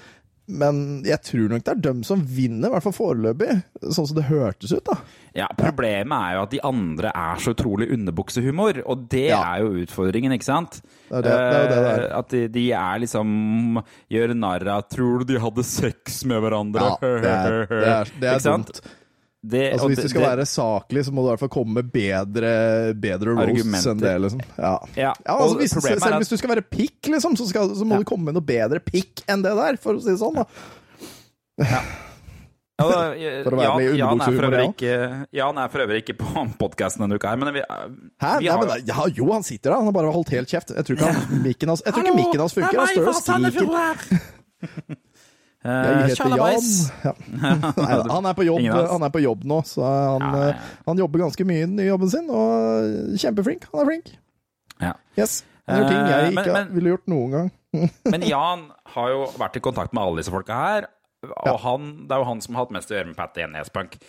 men 0.52 1.04
jeg 1.08 1.22
tror 1.24 1.50
nok 1.50 1.64
det 1.64 1.72
er 1.74 1.82
dem 1.88 2.04
som 2.08 2.22
vinner, 2.28 2.68
i 2.70 2.72
hvert 2.76 2.84
fall 2.84 2.96
foreløpig, 2.98 3.56
sånn 3.88 4.08
som 4.10 4.18
det 4.18 4.26
hørtes 4.28 4.74
ut. 4.76 4.84
da. 4.86 4.98
Ja, 5.34 5.48
Problemet 5.58 6.12
er 6.12 6.36
jo 6.36 6.42
at 6.44 6.52
de 6.52 6.60
andre 6.68 7.12
er 7.16 7.40
så 7.40 7.54
utrolig 7.56 7.88
underbuksehumor, 7.96 8.82
og 8.86 9.08
det 9.10 9.30
Ja. 9.30 9.42
er 9.56 9.62
jo 9.64 9.86
utfordringen, 9.86 10.34
ikke 10.36 10.44
sant? 10.50 10.82
Det 11.10 11.18
er 11.18 11.22
det- 11.22 11.32
det 11.32 11.40
er 11.42 11.68
det 11.68 11.70
det 11.70 11.92
er. 11.92 12.04
Eh, 12.12 12.18
At 12.20 12.30
de, 12.30 12.48
de 12.48 12.72
er 12.72 13.00
liksom 13.00 13.84
Gjør 14.12 14.34
narr 14.36 14.68
av 14.68 14.88
Tror 14.90 15.20
du 15.20 15.34
de 15.34 15.40
hadde 15.40 15.64
sex 15.64 16.24
med 16.26 16.42
hverandre? 16.42 16.80
Ja, 16.80 16.98
det 17.02 17.26
er, 17.26 17.66
det 17.66 17.88
er, 17.88 18.04
det 18.20 18.30
er 18.30 18.36
Ikke 18.36 18.42
sant? 18.42 18.82
Det, 19.44 19.72
Altså, 19.74 19.88
hvis 19.90 19.98
det- 19.98 20.04
du 20.06 20.10
skal 20.10 20.22
det- 20.22 20.38
være 20.38 20.46
saklig, 20.46 21.02
så 21.06 21.12
må 21.12 21.22
du 21.24 21.28
i 21.28 21.32
hvert 21.32 21.40
fall 21.40 21.50
komme 21.50 21.74
med 21.74 21.92
bedre, 21.92 22.94
bedre 22.94 23.34
roasts 23.34 23.50
Argumenter. 23.50 23.92
enn 23.92 24.00
det, 24.00 24.22
liksom. 24.22 24.42
Ja. 24.58 24.78
Ja, 24.96 25.14
Ja, 25.26 25.34
altså, 25.34 25.58
hvis, 25.58 25.72
selv 25.72 26.04
at- 26.06 26.14
hvis 26.22 26.30
du 26.30 26.38
skal 26.38 26.50
være 26.56 26.62
pikk, 26.70 27.02
liksom, 27.10 27.34
så, 27.36 27.48
skal, 27.50 27.70
så 27.74 27.84
må 27.84 27.94
Ja. 27.94 27.98
du 27.98 28.04
komme 28.06 28.26
med 28.26 28.34
noe 28.36 28.42
bedre 28.46 28.80
pikk 28.80 29.24
enn 29.28 29.42
det 29.42 29.56
der, 29.56 29.78
for 29.78 29.96
å 29.96 30.02
si 30.02 30.12
det 30.12 30.20
sånn. 30.20 30.36
da. 30.36 30.46
Ja, 31.58 31.82
da, 32.78 33.14
For 33.46 33.52
å 33.52 33.58
være 33.58 33.76
med 33.78 33.86
i 33.96 33.98
er 33.98 34.50
øvrig 34.50 34.82
ja. 34.82 35.26
Jan 35.34 35.58
er 35.58 35.68
for 35.70 35.80
øvrig 35.86 36.04
ikke 36.04 36.18
på 36.18 36.46
podkasten 36.58 37.00
denne 37.02 37.16
uka 37.18 37.30
her, 37.30 37.38
men 37.38 37.54
vi, 37.54 37.62
Hæ? 37.62 38.40
vi 38.40 38.46
Nei, 38.46 38.52
har 38.52 38.66
men, 38.66 38.86
ja, 38.86 39.06
jo, 39.14 39.32
han 39.34 39.44
sitter 39.44 39.70
der. 39.72 39.78
Han 39.78 39.86
har 39.86 39.92
bare 39.94 40.12
holdt 40.14 40.30
helt 40.30 40.50
kjeft. 40.50 40.74
Jeg 40.76 40.86
tror 40.86 40.98
ikke, 40.98 41.14
han, 41.14 41.44
mikken 41.44 41.68
hans, 41.70 41.82
jeg 41.86 41.94
tror 41.94 42.04
ikke 42.06 42.16
mikken 42.16 42.40
hans 42.40 42.54
funker. 42.54 42.78
Han 42.78 42.88
står 42.88 43.08
og 43.08 43.16
skriker. 43.22 44.98
Eh, 45.62 45.70
Jeg 45.70 46.16
heter 46.16 46.34
Jan. 46.38 46.70
Ja. 47.06 47.14
Han, 48.16 48.26
er 48.26 48.34
på 48.34 48.46
jobb, 48.48 48.64
han 48.66 49.04
er 49.06 49.12
på 49.14 49.22
jobb 49.22 49.44
nå, 49.46 49.60
så 49.70 49.84
han, 49.86 50.24
eh, 50.40 50.56
han 50.88 50.98
jobber 50.98 51.22
ganske 51.28 51.46
mye 51.46 51.64
i 51.64 51.68
den 51.68 51.76
nye 51.78 51.90
jobben 51.92 52.10
sin. 52.10 52.30
Og 52.34 53.18
kjempeflink. 53.22 53.68
Han 53.72 53.84
er 53.84 53.90
flink. 53.92 54.10
Ja. 54.82 54.94
Yes. 55.20 55.44
Det 55.70 55.78
er 55.78 55.86
ting 55.88 56.00
jeg 56.02 56.24
Eh, 56.24 56.32
ikke 56.32 56.46
men- 56.46 56.54
men- 56.58 56.74
ville 56.76 56.90
gjort 56.96 57.08
noen 57.14 57.32
gang. 57.36 57.52
Men 58.12 58.22
Jan 58.28 58.66
har 58.96 59.10
jo 59.14 59.26
vært 59.40 59.56
i 59.56 59.62
kontakt 59.64 59.94
med 59.94 60.02
alle 60.04 60.18
disse 60.20 60.32
folka 60.34 60.58
her. 60.58 60.88
Og 61.24 61.46
Ja. 61.48 61.56
han, 61.64 62.08
det 62.08 62.12
er 62.12 62.20
jo 62.24 62.26
han 62.32 62.42
som 62.42 62.56
har 62.58 62.66
hatt 62.66 62.74
mest 62.76 62.90
å 62.92 62.96
gjøre 62.98 63.08
med 63.14 63.16
Pat 63.16 63.38
Nesbank 63.38 64.00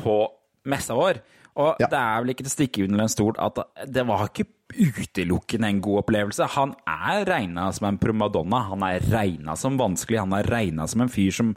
på 0.00 0.16
messa 0.64 0.94
vår. 0.96 1.20
Og 1.54 1.76
Ja. 1.78 1.86
det 1.92 1.98
er 2.00 2.22
vel 2.24 2.32
ikke 2.32 2.42
til 2.48 2.50
å 2.50 2.56
stikke 2.56 2.84
under 2.88 3.02
en 3.04 3.08
stol 3.12 3.34
at 3.38 3.58
det 3.86 4.06
var 4.08 4.24
ikke 4.26 4.46
utelukkende 4.72 5.68
en 5.68 5.80
god 5.84 6.02
opplevelse. 6.02 6.48
Han 6.56 6.74
er 6.88 7.26
regna 7.28 7.68
som 7.74 7.88
en 7.88 8.00
primadonna. 8.02 8.64
Han 8.72 8.84
er 8.86 9.04
regna 9.12 9.56
som 9.58 9.78
vanskelig. 9.80 10.22
Han 10.22 10.36
er 10.36 10.48
regna 10.50 10.86
som 10.90 11.04
en 11.04 11.12
fyr 11.12 11.34
som 11.34 11.52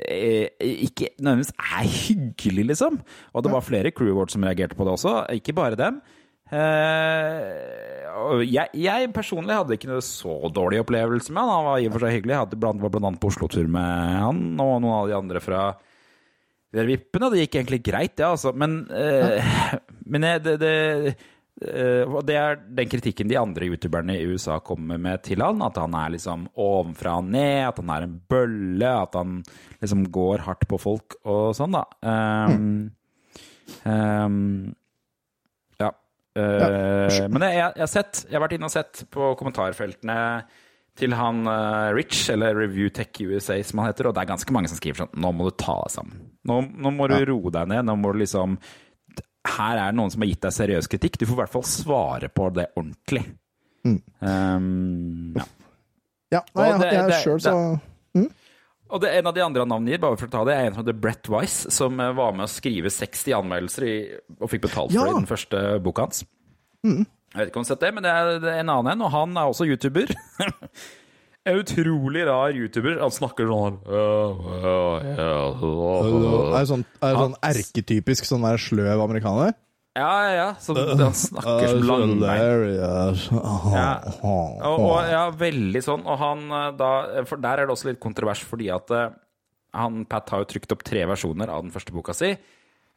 eh, 0.00 0.48
ikke 0.60 1.12
nødvendigvis 1.18 1.54
er 1.56 1.90
hyggelig, 1.96 2.64
liksom. 2.72 3.00
Og 3.34 3.44
det 3.44 3.52
var 3.52 3.66
flere 3.66 3.92
crew 3.94 4.14
awards 4.14 4.36
som 4.36 4.46
reagerte 4.46 4.78
på 4.78 4.86
det 4.86 4.96
også, 4.96 5.14
ikke 5.40 5.56
bare 5.56 5.78
dem. 5.80 6.00
Eh, 6.50 7.50
jeg, 8.50 8.72
jeg 8.74 9.12
personlig 9.14 9.54
hadde 9.54 9.76
ikke 9.76 9.90
noe 9.90 10.02
så 10.04 10.34
dårlig 10.54 10.82
opplevelse 10.82 11.32
med 11.32 11.44
han. 11.44 11.52
Han 11.54 11.68
var 11.68 11.78
i 11.78 11.86
og 11.88 11.94
for 11.94 12.06
seg 12.06 12.16
hyggelig. 12.18 12.34
Jeg 12.34 12.44
hadde 12.44 12.60
blant, 12.62 12.82
var 12.82 12.92
blant 12.94 13.10
annet 13.10 13.22
på 13.22 13.30
Oslo-tur 13.30 13.70
med 13.70 14.18
han 14.24 14.42
og 14.56 14.74
noen 14.82 14.96
av 14.96 15.10
de 15.10 15.16
andre 15.18 15.42
fra 15.44 15.62
vippene. 16.70 17.30
Det 17.30 17.44
gikk 17.44 17.60
egentlig 17.60 17.82
greit, 17.86 18.16
det, 18.18 18.26
altså. 18.26 18.52
Men, 18.56 18.82
eh, 18.94 19.54
men 20.10 20.26
det, 20.44 20.56
det, 20.62 20.74
og 21.60 22.22
det 22.24 22.36
er 22.40 22.60
den 22.78 22.88
kritikken 22.88 23.28
de 23.28 23.36
andre 23.36 23.66
youtuberne 23.68 24.14
i 24.16 24.24
USA 24.30 24.58
kommer 24.64 25.00
med 25.00 25.20
til 25.26 25.42
han. 25.44 25.60
At 25.66 25.76
han 25.80 25.96
er 25.98 26.14
liksom 26.14 26.46
ovenfra 26.56 27.18
og 27.20 27.28
ned, 27.28 27.66
at 27.68 27.82
han 27.82 27.92
er 27.92 28.06
en 28.06 28.14
bølle, 28.32 28.92
at 28.94 29.18
han 29.18 29.42
liksom 29.82 30.06
går 30.14 30.46
hardt 30.46 30.64
på 30.70 30.80
folk 30.80 31.18
og 31.28 31.52
sånn, 31.58 31.76
da. 31.76 31.84
Um, 32.00 32.88
um, 33.84 34.40
ja. 35.80 35.92
Eh, 36.40 37.20
Men 37.28 37.46
jeg, 37.46 37.60
jeg, 37.60 37.76
jeg 37.76 37.84
har 37.84 37.92
sett, 37.92 38.24
jeg 38.26 38.38
har 38.38 38.46
vært 38.46 38.56
inne 38.56 38.70
og 38.70 38.76
sett 38.78 39.04
på 39.12 39.32
kommentarfeltene 39.40 40.18
til 41.00 41.14
han 41.16 41.46
uh, 41.48 41.92
Rich, 41.96 42.26
eller 42.32 42.56
Review 42.56 42.90
Tech 42.92 43.16
USA, 43.20 43.56
som 43.64 43.80
han 43.80 43.92
heter. 43.92 44.10
Og 44.10 44.16
det 44.16 44.24
er 44.24 44.32
ganske 44.32 44.54
mange 44.54 44.68
som 44.70 44.80
skriver 44.80 45.04
sånn 45.04 45.20
Nå 45.22 45.32
må 45.36 45.48
du 45.48 45.56
ta 45.60 45.78
deg 45.84 45.94
sammen. 45.94 46.22
Nå, 46.48 46.60
nå 46.76 46.92
må 46.96 47.08
du 47.10 47.16
roe 47.30 47.52
deg 47.54 47.70
ned. 47.70 47.86
Nå 47.88 47.96
må 48.00 48.12
du 48.12 48.22
liksom 48.24 48.58
Her 49.48 49.78
er 49.80 49.86
det 49.92 49.96
noen 49.96 50.10
som 50.12 50.20
har 50.20 50.28
gitt 50.28 50.42
deg 50.44 50.52
seriøs 50.52 50.88
kritikk. 50.92 51.16
Du 51.20 51.24
får 51.26 51.32
i 51.32 51.40
hvert 51.44 51.52
fall 51.54 51.64
svare 51.68 52.28
på 52.28 52.50
det 52.52 52.66
ordentlig. 52.76 53.22
Um, 53.84 55.32
ja. 55.36 55.46
Ja, 56.30 56.40
nei, 56.54 56.66
jeg, 56.68 56.80
jeg, 56.84 56.92
jeg 56.94 57.08
det- 57.08 57.22
sjøl 57.24 57.40
så 57.42 57.54
Og 58.90 59.00
det, 59.02 59.08
en 59.18 59.26
av 59.30 59.34
de 59.34 59.42
andre 59.44 59.62
han 59.62 59.70
navngir, 59.70 60.00
bare 60.02 60.18
for 60.18 60.26
å 60.26 60.30
ta 60.34 60.40
det, 60.46 60.54
er 60.58 60.66
en 60.68 60.74
som 60.74 60.82
heter 60.84 60.96
Brett 60.98 61.28
Wise, 61.30 61.70
som 61.70 61.98
eh, 62.02 62.10
var 62.18 62.32
med 62.34 62.44
å 62.48 62.50
skrive 62.50 62.90
60 62.90 63.36
anmeldelser 63.38 63.86
i, 63.86 63.94
og 64.40 64.50
fikk 64.50 64.64
betalt 64.66 64.90
for 64.90 64.98
Ja. 64.98 65.04
det 65.06 65.12
i 65.14 65.20
den 65.20 65.28
første 65.30 65.60
boka 65.84 66.08
hans. 66.08 66.24
Jeg 66.82 67.06
vet 67.38 67.52
ikke 67.52 67.60
om 67.60 67.62
du 67.62 67.68
har 67.68 67.76
sett 67.76 67.84
det, 67.84 67.90
men 67.94 68.02
det 68.02 68.10
er, 68.10 68.30
det 68.42 68.50
er 68.50 68.64
en 68.64 68.72
annen 68.74 68.92
en, 68.96 69.04
og 69.06 69.12
han 69.14 69.36
er 69.38 69.46
også 69.52 69.66
YouTuber. 69.70 70.10
en 71.48 71.62
utrolig 71.62 72.26
rar 72.28 72.52
YouTuber. 72.56 72.98
Han 73.00 73.14
snakker 73.14 73.48
sånn 73.48 73.80
Er 75.00 75.16
det 76.52 76.66
sånn, 76.68 76.84
er 77.00 77.14
det 77.14 77.24
sånn 77.24 77.36
erketypisk 77.50 78.28
sånn 78.28 78.44
der 78.44 78.60
sløv 78.60 79.04
amerikaner? 79.06 79.56
Ja, 79.98 80.10
ja, 80.22 80.34
ja. 80.36 80.50
Som, 80.62 80.76
han 80.78 81.16
snakker 81.16 81.72
som 81.72 81.82
langbein. 81.90 82.20
Hilarious. 82.22 83.24
Ja. 83.74 83.88
Og, 84.22 84.84
og, 84.84 85.08
ja, 85.10 85.24
veldig 85.34 85.82
sånn. 85.82 86.04
Og 86.06 86.20
han 86.20 86.44
eh, 86.46 86.68
da 86.78 86.90
For 87.26 87.42
der 87.42 87.62
er 87.62 87.66
det 87.66 87.74
også 87.74 87.90
litt 87.90 88.02
kontrovers, 88.02 88.44
fordi 88.46 88.70
at 88.74 88.92
eh, 88.94 89.10
han 89.76 90.04
Pat 90.10 90.30
har 90.34 90.44
jo 90.44 90.50
trykt 90.52 90.74
opp 90.74 90.84
tre 90.86 91.02
versjoner 91.10 91.50
av 91.50 91.64
den 91.64 91.74
første 91.74 91.94
boka 91.94 92.14
si. 92.16 92.30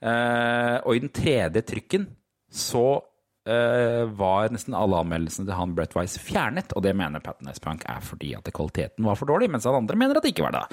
Eh, 0.04 0.76
og 0.84 0.94
i 0.94 1.02
den 1.02 1.14
tredje 1.16 1.66
trykken 1.66 2.08
så 2.54 3.02
var 3.44 4.54
nesten 4.54 4.76
alle 4.78 5.02
anmeldelsene 5.04 5.50
til 5.50 5.58
han 5.58 5.74
Brett 5.76 5.96
Weiss 5.98 6.16
fjernet. 6.22 6.72
Og 6.78 6.86
det 6.86 6.94
mener 6.96 7.24
Pat 7.24 7.42
Nesprank 7.44 7.84
er 7.92 8.04
fordi 8.06 8.34
at 8.38 8.48
kvaliteten 8.56 9.04
var 9.04 9.20
for 9.20 9.28
dårlig, 9.28 9.50
mens 9.52 9.68
han 9.68 9.82
andre 9.82 10.00
mener 10.00 10.20
at 10.20 10.24
det 10.24 10.32
ikke 10.36 10.48
var 10.48 10.56
det. 10.62 10.64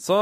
Så 0.00 0.16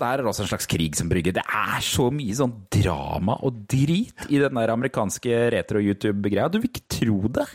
der 0.00 0.08
er 0.08 0.18
det 0.18 0.26
også 0.26 0.42
en 0.42 0.50
slags 0.50 0.66
krig 0.66 0.96
som 0.98 1.10
brygger. 1.10 1.36
Det 1.36 1.44
er 1.46 1.82
så 1.86 2.08
mye 2.10 2.34
sånn 2.34 2.56
drama 2.74 3.36
og 3.46 3.60
drit 3.70 4.26
i 4.26 4.40
den 4.42 4.58
der 4.58 4.72
amerikanske 4.74 5.44
retro-YouTube-greia. 5.54 6.48
Du 6.50 6.58
vil 6.58 6.70
ikke 6.72 6.88
tro 6.90 7.20
det. 7.38 7.46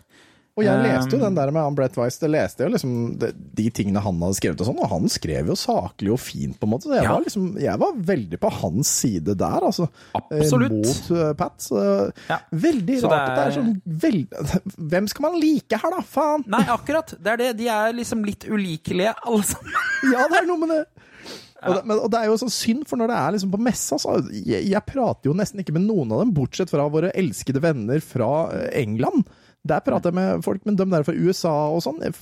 Og 0.55 0.63
jeg 0.63 0.71
Um, 0.79 0.85
leste 0.87 1.17
jo 1.17 1.19
den 1.19 1.35
der 1.35 1.49
med 1.51 1.65
han 1.65 1.75
Brett 1.75 1.97
Weiss, 1.99 2.15
det 2.21 2.29
leste 2.31 2.63
jeg 2.63 2.69
jo 2.69 2.73
liksom 2.77 2.91
de, 3.19 3.27
de 3.59 3.63
tingene 3.75 3.99
han 3.99 4.21
hadde 4.23 4.37
skrevet 4.37 4.61
og 4.63 4.69
sånn, 4.69 4.77
og 4.79 4.87
han 4.93 5.09
skrev 5.11 5.49
jo 5.51 5.55
saklig 5.59 6.13
og 6.15 6.21
fint, 6.23 6.55
på 6.61 6.63
en 6.63 6.71
måte. 6.71 6.87
Så 6.87 6.93
jeg, 6.95 7.03
Ja. 7.03 7.11
var 7.11 7.25
liksom, 7.25 7.49
jeg 7.59 7.81
var 7.81 7.97
veldig 8.13 8.39
på 8.39 8.51
hans 8.61 8.93
side 9.01 9.35
der, 9.35 9.65
altså. 9.67 9.89
eh, 10.15 10.21
Absolutt. 10.39 10.77
Mot 10.79 11.11
eh, 11.17 11.33
Pat. 11.41 11.57
Så, 11.59 11.83
Ja. 12.31 12.37
Veldig 12.55 13.01
Så 13.01 13.11
rart 13.11 13.19
det 13.19 13.27
at 13.27 13.35
det 13.35 13.43
er 13.43 13.51
er- 13.51 13.57
sånn 13.59 13.75
veld... 14.05 14.39
Hvem 14.95 15.07
skal 15.11 15.27
man 15.27 15.39
like 15.43 15.81
her, 15.83 15.91
da? 15.97 16.01
Faen! 16.15 16.47
Nei, 16.47 16.63
akkurat. 16.71 17.11
Det 17.19 17.33
er 17.35 17.37
det. 17.43 17.51
De 17.59 17.67
er 17.75 17.91
liksom 17.99 18.23
litt 18.23 18.47
ulikelige, 18.47 19.11
alle 19.27 19.43
sammen. 19.51 19.75
Ja, 20.15 20.23
det 20.31 20.39
er 20.39 20.47
noe 20.47 20.61
med 20.63 20.71
det. 20.71 20.81
Og, 21.65 21.73
det, 21.79 21.81
men, 21.89 21.97
og 21.99 22.11
det 22.13 22.19
er 22.21 22.27
jo 22.29 22.35
sånn 22.37 22.51
synd, 22.53 22.83
for 22.87 22.99
når 23.01 23.09
det 23.11 23.15
er 23.17 23.31
liksom 23.35 23.51
på 23.51 23.59
messa, 23.65 23.97
så 23.99 24.19
jeg, 24.31 24.67
jeg 24.69 24.85
prater 24.87 25.31
jo 25.31 25.35
nesten 25.35 25.59
ikke 25.63 25.73
med 25.75 25.83
noen 25.87 26.11
av 26.13 26.21
dem, 26.21 26.31
bortsett 26.35 26.69
fra 26.71 26.85
våre 26.93 27.09
elskede 27.17 27.59
venner 27.63 27.99
fra 28.05 28.27
eh, 28.53 28.67
England. 28.83 29.25
Der 29.65 29.81
prater 29.85 30.11
jeg 30.11 30.17
med 30.19 30.43
folk, 30.45 30.63
men 30.67 30.77
de 30.79 30.85
der 30.91 31.05
fra 31.07 31.15
USA 31.17 31.53
og 31.73 31.81
sånn 31.85 32.01
jeg 32.05 32.13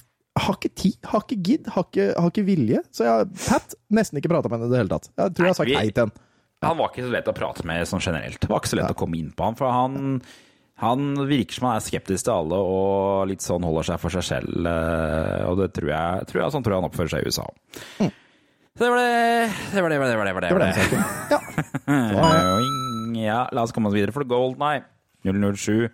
har 0.41 0.55
ikke 0.57 0.71
tid, 0.73 0.95
har 1.05 1.21
ikke 1.27 1.35
gidd, 1.45 1.67
har 1.75 1.83
ikke, 1.85 2.05
har 2.17 2.31
ikke 2.31 2.45
vilje. 2.47 2.79
Så 2.95 3.05
jeg 3.05 3.27
Pat 3.37 3.75
nesten 3.93 4.17
ikke 4.17 4.31
prata 4.31 4.49
med 4.49 4.63
henne 4.63 4.71
i 4.71 4.73
det 4.73 4.79
hele 4.81 4.93
tatt. 4.95 5.11
Jeg 5.13 5.35
tror 5.37 5.45
jeg 5.45 5.53
har 5.53 5.59
sagt 5.59 5.75
hei 5.77 5.91
til 5.91 6.07
henne. 6.07 6.23
Han 6.63 6.79
var 6.79 6.89
ikke 6.93 7.03
så 7.05 7.11
lett 7.11 7.27
å 7.29 7.35
prate 7.35 7.65
med 7.67 7.85
sånn 7.89 8.01
generelt. 8.01 8.39
Det 8.41 8.49
var 8.49 8.63
ikke 8.63 8.71
så 8.71 8.79
lett 8.79 8.95
å 8.95 8.97
komme 8.97 9.19
inn 9.19 9.29
på 9.35 9.45
han, 9.45 9.57
for 9.59 9.69
han 9.75 10.21
han 10.83 11.03
virker 11.29 11.53
som 11.59 11.67
han 11.69 11.77
er 11.77 11.83
skeptisk 11.85 12.25
til 12.25 12.33
alle 12.33 12.57
og 12.57 13.27
litt 13.29 13.43
sånn 13.45 13.63
holder 13.63 13.85
seg 13.91 13.99
for 14.01 14.15
seg 14.15 14.25
selv. 14.25 14.65
eh, 14.67 15.43
Og 15.51 15.59
det 15.61 15.69
tror 15.77 15.91
jeg, 15.93 16.25
tror 16.31 16.41
jeg 16.41 16.55
sånn 16.55 16.65
tror 16.65 16.73
jeg 16.73 16.81
han 16.81 16.89
oppfører 16.89 17.11
seg 17.13 17.21
i 17.21 17.29
USA 17.29 17.45
òg. 17.45 18.09
Så 18.73 18.81
det 18.81 18.89
var 18.89 18.97
det. 18.97 19.51
Det 19.69 19.83
var 19.85 19.93
det, 19.93 19.99
var 20.01 20.09
det, 20.09 20.17
var 20.17 20.25
det. 20.25 20.33
Var 20.33 20.41
det, 20.41 20.49
Det 20.49 20.55
var 20.55 20.63
var 20.63 20.73
det. 20.73 21.03
Ja. 21.29 21.39
Ja, 23.23 23.47
la 23.53 23.63
oss 23.63 23.71
komme 23.71 23.87
oss 23.91 23.95
videre. 23.95 24.11
For 24.15 24.25
Golden 24.27 24.63
Eye 24.65 24.81
007 25.23 25.85
eh, 25.85 25.91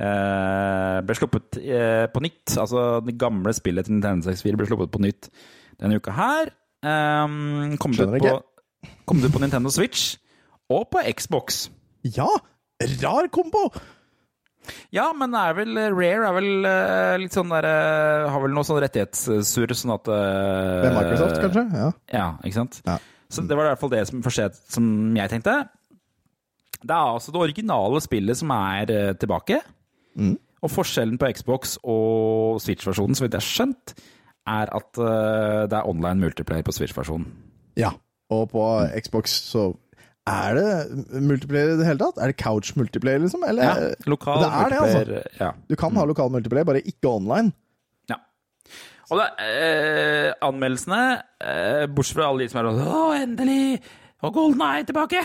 ble 0.00 1.16
sluppet 1.18 1.58
eh, 1.60 2.06
på 2.12 2.22
nytt. 2.24 2.56
Altså 2.56 3.00
det 3.04 3.18
gamle 3.20 3.52
spillet 3.56 3.86
til 3.86 3.98
Nintendo 3.98 4.30
64 4.30 4.60
ble 4.60 4.68
sluppet 4.70 4.94
på 4.94 5.02
nytt 5.04 5.30
denne 5.80 6.00
uka 6.00 6.14
her. 6.16 6.52
Um, 6.80 7.76
kom, 7.80 7.92
det 7.92 8.06
ut 8.08 8.22
på, 8.24 8.36
kom 9.08 9.20
det 9.20 9.28
ut 9.28 9.34
på 9.36 9.42
Nintendo 9.42 9.72
Switch 9.72 10.14
og 10.72 10.88
på 10.92 11.02
Xbox. 11.16 11.66
ja! 12.16 12.28
Rar 13.02 13.26
kombo! 13.28 13.66
Ja, 14.94 15.10
men 15.16 15.34
er 15.36 15.54
vel, 15.56 15.76
Rare 15.94 16.28
er 16.28 16.36
vel 16.36 16.68
eh, 16.68 17.14
litt 17.22 17.34
sånn 17.34 17.50
der 17.52 17.66
eh, 17.66 18.26
Har 18.30 18.42
vel 18.44 18.52
noe 18.54 18.66
sånn 18.66 18.80
rettighetssurr, 18.84 19.72
sånn 19.76 19.94
at 19.94 20.10
eh, 20.12 20.84
Ved 20.84 20.96
Microsoft, 20.96 21.40
kanskje? 21.42 21.64
Ja. 21.76 21.88
Ja, 22.12 22.26
ikke 22.44 22.58
sant? 22.58 22.80
Ja. 22.86 22.98
Så 23.30 23.44
det 23.46 23.56
var 23.56 23.68
i 23.68 23.72
hvert 23.72 23.82
fall 23.82 23.92
det 23.92 24.02
som, 24.10 24.22
forskjed, 24.24 24.56
som 24.74 24.86
jeg 25.16 25.30
tenkte. 25.32 25.54
Det 26.80 26.96
er 26.96 27.12
altså 27.14 27.32
det 27.34 27.42
originale 27.44 28.00
spillet 28.02 28.40
som 28.40 28.52
er 28.56 28.92
eh, 28.94 29.12
tilbake. 29.20 29.60
Mm. 30.18 30.38
Og 30.60 30.72
forskjellen 30.72 31.18
på 31.20 31.30
Xbox 31.36 31.78
og 31.88 32.60
Switch-versjonen, 32.60 33.16
så 33.16 33.24
vidt 33.24 33.36
jeg 33.36 33.40
har 33.40 33.48
skjønt, 33.48 33.94
er 34.50 34.72
at 34.76 35.00
eh, 35.00 35.62
det 35.70 35.78
er 35.78 35.88
online 35.88 36.20
multiplayer 36.20 36.66
på 36.66 36.74
Switch-versjonen. 36.76 37.28
ja. 37.80 37.94
Og 38.30 38.44
på 38.52 38.64
Xbox 39.02 39.32
så 39.50 39.72
er 40.30 40.54
det 40.54 41.22
multiplayer 41.24 41.72
i 41.72 41.78
det 41.80 41.86
hele 41.88 41.98
tatt? 41.98 42.20
Er 42.22 42.30
det 42.30 42.36
couch 42.38 42.76
multiplayer, 42.78 43.18
liksom? 43.24 43.42
Eller? 43.42 43.64
Ja, 43.66 43.88
lokal 44.06 44.38
det 44.44 44.50
er 44.50 44.70
det, 44.70 44.78
altså. 44.84 45.22
Ja. 45.40 45.48
Du 45.66 45.74
kan 45.80 45.96
ha 45.98 46.04
lokal 46.06 46.30
multiplayer, 46.30 46.68
bare 46.68 46.82
ikke 46.86 47.10
online. 47.10 47.50
Ja. 48.06 48.20
Og 49.10 49.18
det, 49.18 49.26
eh, 49.48 50.30
anmeldelsene, 50.46 51.00
eh, 51.42 51.86
bortsett 51.90 52.20
fra 52.20 52.28
alle 52.28 52.44
de 52.44 52.52
som 52.52 52.60
er 52.60 52.70
sånn 52.70 52.86
Å, 52.86 53.02
endelig! 53.18 53.80
Og 54.22 54.34
Golden 54.34 54.62
Eye 54.62 54.86
tilbake! 54.86 55.24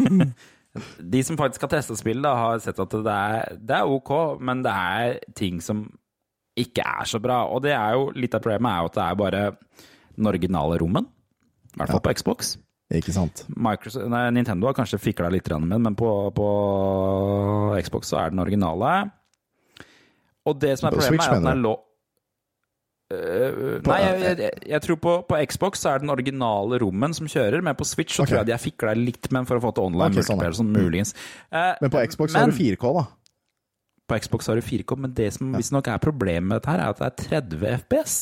de 1.00 1.22
som 1.26 1.38
faktisk 1.38 1.66
har 1.66 1.72
testa 1.76 1.96
spillet, 1.98 2.24
da, 2.24 2.34
har 2.38 2.60
sett 2.64 2.80
at 2.82 2.96
det 3.06 3.14
er, 3.14 3.56
det 3.60 3.78
er 3.78 3.94
ok, 3.96 4.12
men 4.40 4.62
det 4.66 4.72
er 4.72 5.18
ting 5.38 5.62
som 5.64 5.86
ikke 6.56 6.84
er 6.84 7.08
så 7.08 7.20
bra. 7.22 7.42
Og 7.52 7.62
det 7.64 7.74
er 7.76 7.96
jo 7.96 8.10
litt 8.16 8.34
av 8.36 8.44
problemet 8.44 8.72
er 8.72 8.84
jo 8.84 8.90
at 8.90 8.98
det 8.98 9.04
er 9.06 9.18
bare 9.20 9.42
den 10.16 10.30
originale 10.30 10.78
rommen. 10.80 11.08
I 11.74 11.80
hvert 11.80 11.92
fall 11.92 12.04
på 12.06 12.14
Xbox. 12.16 12.54
Ikke 12.94 13.12
sant? 13.12 13.42
Microsoft, 13.50 14.06
nei, 14.12 14.22
Nintendo 14.36 14.68
har 14.70 14.76
kanskje 14.76 15.00
fikla 15.02 15.28
litt 15.34 15.48
med 15.50 15.72
den, 15.74 15.82
men 15.82 15.96
på, 15.98 16.08
på 16.36 16.46
Xbox 17.82 18.12
så 18.12 18.20
er 18.22 18.32
den 18.32 18.42
originale. 18.44 18.92
Og 20.46 20.60
det 20.62 20.76
som 20.78 20.88
er 20.88 20.94
problemet, 20.94 21.10
Switch, 21.10 21.26
er 21.26 21.34
at 21.34 21.42
den 21.42 21.50
er 21.50 21.62
du? 21.66 21.72
Øh, 23.06 23.76
nei, 23.86 23.96
jeg, 24.02 24.14
jeg, 24.18 24.38
jeg, 24.42 24.62
jeg 24.66 24.82
tror 24.82 24.96
på, 24.98 25.12
på 25.28 25.38
Xbox 25.46 25.78
så 25.78 25.92
er 25.92 26.00
det 26.00 26.08
den 26.08 26.10
originale 26.10 26.80
rommen 26.82 27.12
som 27.14 27.28
kjører, 27.30 27.62
men 27.62 27.76
på 27.78 27.86
Switch 27.86 28.16
så 28.16 28.24
okay. 28.24 28.32
tror 28.32 28.40
jeg 28.40 28.48
de 28.48 28.54
har 28.56 28.62
fikla 28.62 28.96
litt 28.98 29.28
med 29.30 29.44
den 29.44 29.50
for 29.50 29.60
å 29.60 29.62
få 29.62 29.70
til 29.76 29.86
online 29.86 30.16
okay, 30.16 30.26
sånn, 30.26 30.42
sånn 30.58 30.72
muligens. 30.74 31.14
Uh, 31.54 31.76
Men 31.84 31.92
på 31.94 32.02
Xbox 32.10 32.34
har 32.34 32.50
du 32.50 32.56
4K, 32.56 32.90
da. 32.98 33.04
På 34.06 34.18
Xbox 34.22 34.50
har 34.50 34.58
du 34.58 34.66
4K, 34.66 34.98
men 35.04 35.14
det 35.14 35.28
som 35.38 35.54
visstnok 35.54 35.92
er 35.92 36.02
problemet 36.02 36.50
med 36.50 36.58
dette 36.58 36.74
her, 36.74 36.82
er 36.82 36.96
at 36.96 37.02
det 37.02 37.12
er 37.12 37.46
30 37.46 37.78
FPS. 37.84 38.18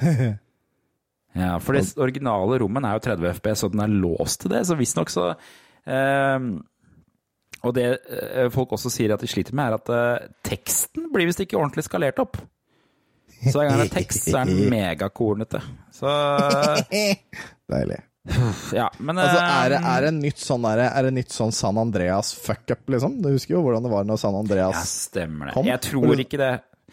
Ja, 1.30 1.60
for 1.62 1.76
det 1.78 1.84
originale 2.02 2.56
rommen 2.58 2.82
er 2.82 2.96
jo 2.96 3.04
30 3.04 3.36
FPS, 3.36 3.60
og 3.62 3.74
den 3.74 3.84
er 3.84 3.92
låst 4.02 4.40
til 4.42 4.50
det, 4.50 4.64
så 4.66 4.74
visstnok 4.74 5.12
så 5.14 5.28
uh, 5.30 6.38
Og 7.62 7.74
det 7.76 7.84
eh, 7.92 8.48
folk 8.50 8.72
også 8.74 8.90
sier 8.90 9.14
at 9.14 9.22
de 9.22 9.28
sliter 9.30 9.54
med, 9.54 9.68
er 9.68 9.76
at 9.76 9.90
eh, 9.94 10.30
teksten 10.48 11.10
blir 11.12 11.28
visst 11.28 11.42
ikke 11.44 11.58
ordentlig 11.60 11.84
skalert 11.86 12.18
opp. 12.22 12.38
Så 13.40 13.56
hver 13.56 13.70
gang 13.70 13.80
det 13.80 13.88
er 13.88 13.96
tekst, 13.96 14.28
så 14.28 14.42
er 14.42 14.50
den 14.50 14.70
megakornete. 14.72 15.60
Så 15.96 16.14
Deilig. 17.72 18.00
ja, 18.76 18.90
men 19.00 19.18
Altså, 19.18 19.38
eh, 19.40 19.52
er 19.64 19.70
det, 19.72 19.78
er 19.80 20.04
det 20.04 20.10
nytt 20.18 20.42
sånn 20.42 20.64
der, 20.66 20.82
Er 20.90 21.06
det 21.06 21.12
nytt 21.16 21.32
sånn 21.32 21.54
San 21.56 21.78
Andreas 21.80 22.34
fuck-up, 22.36 22.82
liksom? 22.92 23.16
Du 23.24 23.30
husker 23.32 23.56
jo 23.56 23.62
hvordan 23.64 23.86
det 23.86 23.92
var 23.92 24.04
når 24.08 24.20
San 24.20 24.36
Ja, 24.36 24.42
Andreas 24.44 24.90
stemmer 25.08 25.48
det. 25.48 25.54
Kom. 25.56 25.70
Jeg 25.70 25.82
tror 25.86 26.20
ikke 26.26 26.40
det. 26.40 26.50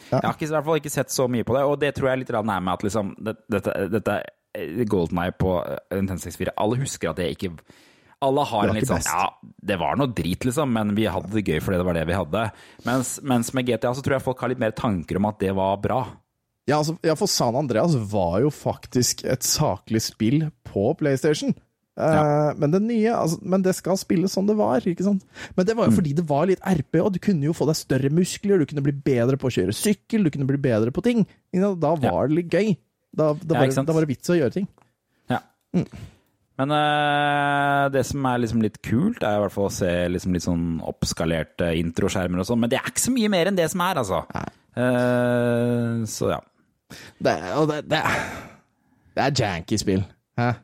Ja. 0.08 0.22
Jeg 0.22 0.24
har 0.24 0.38
ikke, 0.38 0.48
i 0.48 0.54
hvert 0.54 0.68
fall 0.70 0.80
ikke 0.80 0.94
sett 0.94 1.12
så 1.14 1.26
mye 1.32 1.46
på 1.48 1.56
det, 1.58 1.66
og 1.68 1.80
det 1.82 1.92
tror 1.98 2.12
jeg 2.12 2.22
litt 2.22 2.32
er 2.32 2.46
med 2.46 2.70
at 2.72 2.86
liksom, 2.86 3.12
dette, 3.28 3.76
dette 3.92 4.16
eh, 4.56 4.86
Golden 4.88 5.20
Eye 5.24 5.34
på 5.36 5.58
eh, 5.64 5.98
Nintendo 5.98 6.22
64 6.22 6.54
Alle 6.64 6.80
husker 6.84 7.12
at 7.12 7.20
det 7.20 7.32
ikke 7.34 7.52
Alle 8.24 8.46
har 8.50 8.70
en 8.70 8.78
litt 8.78 8.90
sånn. 8.90 9.04
Ja, 9.10 9.26
det 9.42 9.80
var 9.82 9.98
noe 10.00 10.14
drit, 10.16 10.48
liksom, 10.48 10.72
men 10.74 10.96
vi 10.98 11.10
hadde 11.12 11.34
det 11.34 11.44
gøy 11.44 11.60
fordi 11.66 11.82
det 11.82 11.90
var 11.90 11.98
det 11.98 12.06
vi 12.10 12.16
hadde. 12.18 12.46
Mens, 12.88 13.18
mens 13.26 13.52
med 13.58 13.68
GTA 13.68 13.92
så 13.98 14.06
tror 14.06 14.18
jeg 14.18 14.26
folk 14.30 14.40
har 14.42 14.54
litt 14.54 14.64
mer 14.64 14.78
tanker 14.78 15.20
om 15.20 15.28
at 15.30 15.42
det 15.44 15.52
var 15.58 15.82
bra. 15.84 16.00
Ja, 16.68 16.82
altså, 16.82 16.98
ja, 17.06 17.14
for 17.16 17.30
San 17.32 17.56
Andreas 17.56 17.94
var 18.12 18.42
jo 18.44 18.50
faktisk 18.52 19.24
et 19.26 19.46
saklig 19.48 20.02
spill 20.04 20.50
på 20.68 20.90
PlayStation. 21.00 21.54
Ja. 21.98 22.52
Men 22.60 22.70
det 22.76 22.82
nye, 22.84 23.10
altså, 23.16 23.40
men 23.42 23.64
det 23.66 23.72
skal 23.74 23.98
spilles 23.98 24.36
som 24.36 24.46
det 24.46 24.54
var, 24.60 24.84
ikke 24.86 25.06
sant? 25.06 25.24
Men 25.56 25.66
det 25.66 25.74
Mm. 25.74 25.78
var 25.80 25.88
jo 25.88 25.96
fordi 25.96 26.12
det 26.14 26.26
var 26.30 26.46
litt 26.46 26.60
RP, 26.62 27.00
og 27.02 27.14
du 27.16 27.20
kunne 27.24 27.48
jo 27.48 27.54
få 27.58 27.66
deg 27.66 27.76
større 27.80 28.12
muskler, 28.14 28.60
du 28.60 28.68
kunne 28.70 28.84
bli 28.86 28.92
bedre 28.94 29.40
på 29.40 29.48
å 29.50 29.54
kjøre 29.56 29.74
sykkel, 29.74 30.28
du 30.28 30.30
kunne 30.30 30.46
bli 30.46 30.58
bedre 30.62 30.92
på 30.94 31.02
ting. 31.02 31.24
Da 31.56 31.96
var 31.96 32.28
det 32.28 32.36
litt 32.36 32.52
gøy. 32.54 32.76
Da, 33.16 33.32
da, 33.34 33.56
var, 33.64 33.72
da 33.72 33.94
var 33.96 34.06
det 34.06 34.12
vits 34.12 34.30
å 34.30 34.38
gjøre 34.38 34.54
ting. 34.60 34.68
Ja. 35.32 35.40
Men 36.58 36.72
øh, 36.74 37.88
det 37.96 38.04
som 38.06 38.26
er 38.30 38.44
liksom 38.44 38.62
litt 38.62 38.78
kult, 38.86 39.24
er 39.24 39.38
i 39.40 39.42
hvert 39.42 39.56
fall 39.56 39.70
å 39.72 39.74
se 39.74 39.90
liksom 40.12 40.34
litt 40.36 40.46
sånn 40.46 40.68
oppskalerte 40.86 41.72
introskjermer 41.80 42.44
og 42.44 42.46
sånn, 42.52 42.60
men 42.62 42.70
det 42.70 42.78
er 42.82 42.92
ikke 42.92 43.08
så 43.08 43.14
mye 43.16 43.30
mer 43.34 43.50
enn 43.50 43.58
det 43.58 43.70
som 43.74 43.82
er, 43.88 44.04
altså. 44.04 44.22
Uh, 44.78 46.06
så 46.06 46.30
ja. 46.36 46.40
Det 47.24 47.36
og 47.58 47.68
det, 47.72 47.82
det 47.92 48.02
det 49.18 49.24
er 49.26 49.32
janky 49.42 49.78
spill. 49.82 50.04
Hæ? 50.38 50.52
Det 50.54 50.58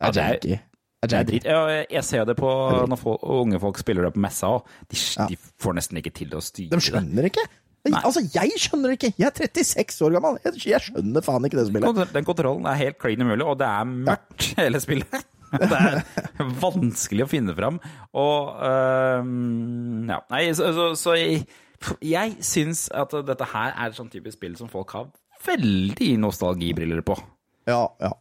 Ja, 0.00 0.06
er 0.06 0.12
det 0.12 0.22
er- 0.22 1.08
janky. 1.10 1.40
Ja, 1.44 1.84
jeg 1.90 2.04
ser 2.04 2.24
det 2.24 2.36
på 2.38 2.46
når 2.88 2.96
folk, 2.98 3.20
unge 3.22 3.58
folk 3.60 3.78
spiller 3.78 4.04
det 4.06 4.12
på 4.14 4.20
messa 4.22 4.46
òg. 4.46 4.62
De, 4.90 4.96
Ja. 5.18 5.26
de 5.26 5.36
får 5.58 5.74
nesten 5.74 5.98
ikke 5.98 6.12
til 6.14 6.28
å 6.30 6.40
styre 6.40 6.70
det. 6.70 6.70
De 6.70 6.76
det. 6.78 6.86
skjønner 6.92 7.24
ikke. 7.30 7.44
Nei. 7.90 7.98
Altså, 8.06 8.20
jeg 8.32 8.52
skjønner 8.62 8.92
ikke! 8.94 9.08
Jeg 9.18 9.26
er 9.26 9.34
36 9.34 10.00
år 10.06 10.12
gammel. 10.14 10.38
Jeg, 10.44 10.52
jeg 10.70 10.80
skjønner 10.80 11.20
faen 11.26 11.44
ikke 11.48 11.58
det 11.58 11.66
spillet. 11.72 12.12
Den 12.14 12.24
kontrollen 12.24 12.64
er 12.70 12.74
helt 12.78 12.98
clean 13.02 13.20
umulig, 13.20 13.42
og 13.44 13.58
det 13.58 13.66
er 13.66 13.84
mørkt, 13.90 14.54
hele 14.56 14.78
spillet. 14.80 15.24
Det 15.52 15.68
er 15.76 15.98
vanskelig 16.62 17.26
å 17.26 17.28
finne 17.28 17.52
fram. 17.54 17.76
Og 18.14 18.54
øhm, 18.64 20.08
Ja. 20.08 20.20
Nei, 20.30 20.46
så, 20.56 20.70
så, 20.72 20.86
så 20.96 21.12
jeg, 21.18 21.42
jeg 22.00 22.36
syns 22.40 22.86
at 22.94 23.10
dette 23.26 23.44
her 23.52 23.74
er 23.76 23.90
et 23.90 23.98
sånn 23.98 24.08
type 24.12 24.32
spill 24.32 24.54
som 24.56 24.70
folk 24.72 24.90
har 24.96 25.10
veldig 25.46 26.10
nostalgibriller 26.22 27.02
på. 27.06 27.16
Ja, 27.68 27.84
ja. 28.00 28.12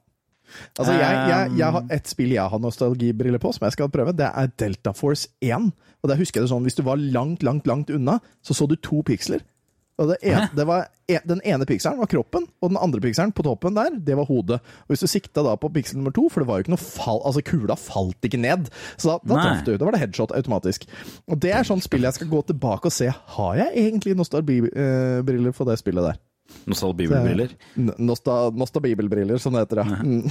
Altså, 0.76 0.92
jeg, 0.98 1.20
jeg, 1.32 1.52
jeg 1.62 1.72
har 1.78 1.86
et 1.96 2.10
spill 2.12 2.34
jeg 2.36 2.52
har 2.52 2.60
nostalgibriller 2.60 3.40
på, 3.40 3.54
som 3.56 3.64
jeg 3.68 3.78
skal 3.78 3.92
prøve. 3.94 4.12
Det 4.18 4.28
er 4.28 4.50
Delta 4.60 4.92
Force 4.96 5.30
1. 5.40 5.70
Og 6.02 6.10
der 6.12 6.20
husker 6.20 6.42
jeg 6.42 6.48
det 6.48 6.52
sånn, 6.52 6.66
Hvis 6.68 6.76
du 6.76 6.84
var 6.84 7.00
langt, 7.00 7.46
langt 7.46 7.70
langt 7.70 7.94
unna, 7.94 8.18
så 8.44 8.58
så 8.58 8.68
du 8.68 8.76
to 8.76 9.00
piksler. 9.08 9.46
Og 10.02 10.10
det 10.10 10.18
ene, 10.26 10.48
det 10.58 10.64
var, 10.66 10.88
e- 11.12 11.22
Den 11.28 11.44
ene 11.46 11.66
pikselen 11.70 12.00
var 12.02 12.10
kroppen, 12.10 12.48
og 12.64 12.72
den 12.72 12.80
andre 12.82 13.00
pikselen 13.04 13.34
på 13.38 13.44
toppen 13.46 13.76
der, 13.78 13.94
det 14.02 14.16
var 14.18 14.26
hodet. 14.26 14.58
Og 14.88 14.92
Hvis 14.96 15.04
du 15.06 15.08
sikta 15.12 15.44
da 15.46 15.54
på 15.60 15.70
piksel 15.72 16.00
nummer 16.00 16.16
to, 16.16 16.26
for 16.32 16.42
det 16.42 16.50
var 16.50 16.58
jo 16.60 16.66
ikke 16.66 16.74
noe 16.74 16.82
fall, 16.84 17.22
altså 17.28 17.44
kula 17.46 17.78
falt 17.78 18.26
ikke 18.26 18.40
ned, 18.42 18.72
så 18.98 19.14
da, 19.14 19.18
da 19.22 19.38
traff 19.44 19.64
du. 19.68 19.76
Da 19.78 19.86
var 19.86 19.96
det 19.96 20.02
headshot 20.02 20.34
automatisk. 20.36 20.88
Og 21.30 21.40
Det 21.44 21.54
er 21.54 21.68
sånn 21.68 21.84
spill 21.86 22.08
jeg 22.08 22.18
skal 22.18 22.32
gå 22.34 22.42
tilbake 22.50 22.90
og 22.90 22.96
se. 22.96 23.12
Har 23.38 23.56
jeg 23.62 23.78
egentlig 23.86 24.18
nostalgibriller 24.18 25.56
for 25.56 25.70
det 25.70 25.78
spillet 25.84 26.10
der? 26.12 26.20
Nostalgibriller. 26.70 27.54
N- 27.78 27.94
Nosta, 27.98 28.36
Nostabibelbriller, 28.54 29.38
som 29.42 29.54
det 29.58 29.64
heter. 29.66 29.82
Ja. 29.82 30.02
Mm. 30.02 30.24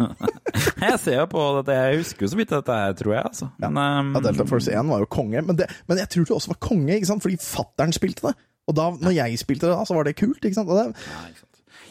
Jeg 0.80 0.98
ser 1.02 1.18
jo 1.20 1.26
på 1.30 1.40
dette, 1.58 1.74
jeg 1.76 1.98
husker 2.00 2.24
jo 2.24 2.30
så 2.32 2.38
vidt 2.38 2.52
dette 2.54 2.76
her, 2.76 2.94
tror 2.96 3.12
jeg. 3.14 3.24
Altså. 3.28 3.46
Men, 3.60 3.76
ja. 3.76 3.88
Ja, 4.16 4.20
Delta 4.24 4.46
Force 4.48 4.72
1 4.72 4.88
var 4.90 5.02
jo 5.04 5.08
konge, 5.12 5.42
men, 5.44 5.58
det, 5.58 5.66
men 5.90 6.00
jeg 6.00 6.08
tror 6.14 6.24
det 6.26 6.34
også 6.38 6.50
var 6.54 6.58
konge, 6.64 6.94
ikke 6.96 7.08
sant? 7.10 7.22
fordi 7.24 7.36
fattern 7.42 7.92
spilte 7.94 8.24
det. 8.30 8.34
Og 8.70 8.76
da 8.78 8.88
når 8.96 9.12
jeg 9.18 9.38
spilte 9.42 9.68
det, 9.68 9.74
da, 9.76 9.84
så 9.88 9.94
var 9.98 10.08
det 10.08 10.16
kult. 10.18 10.40
ikke 10.40 10.56
sant? 10.56 10.68
Det, 10.72 10.86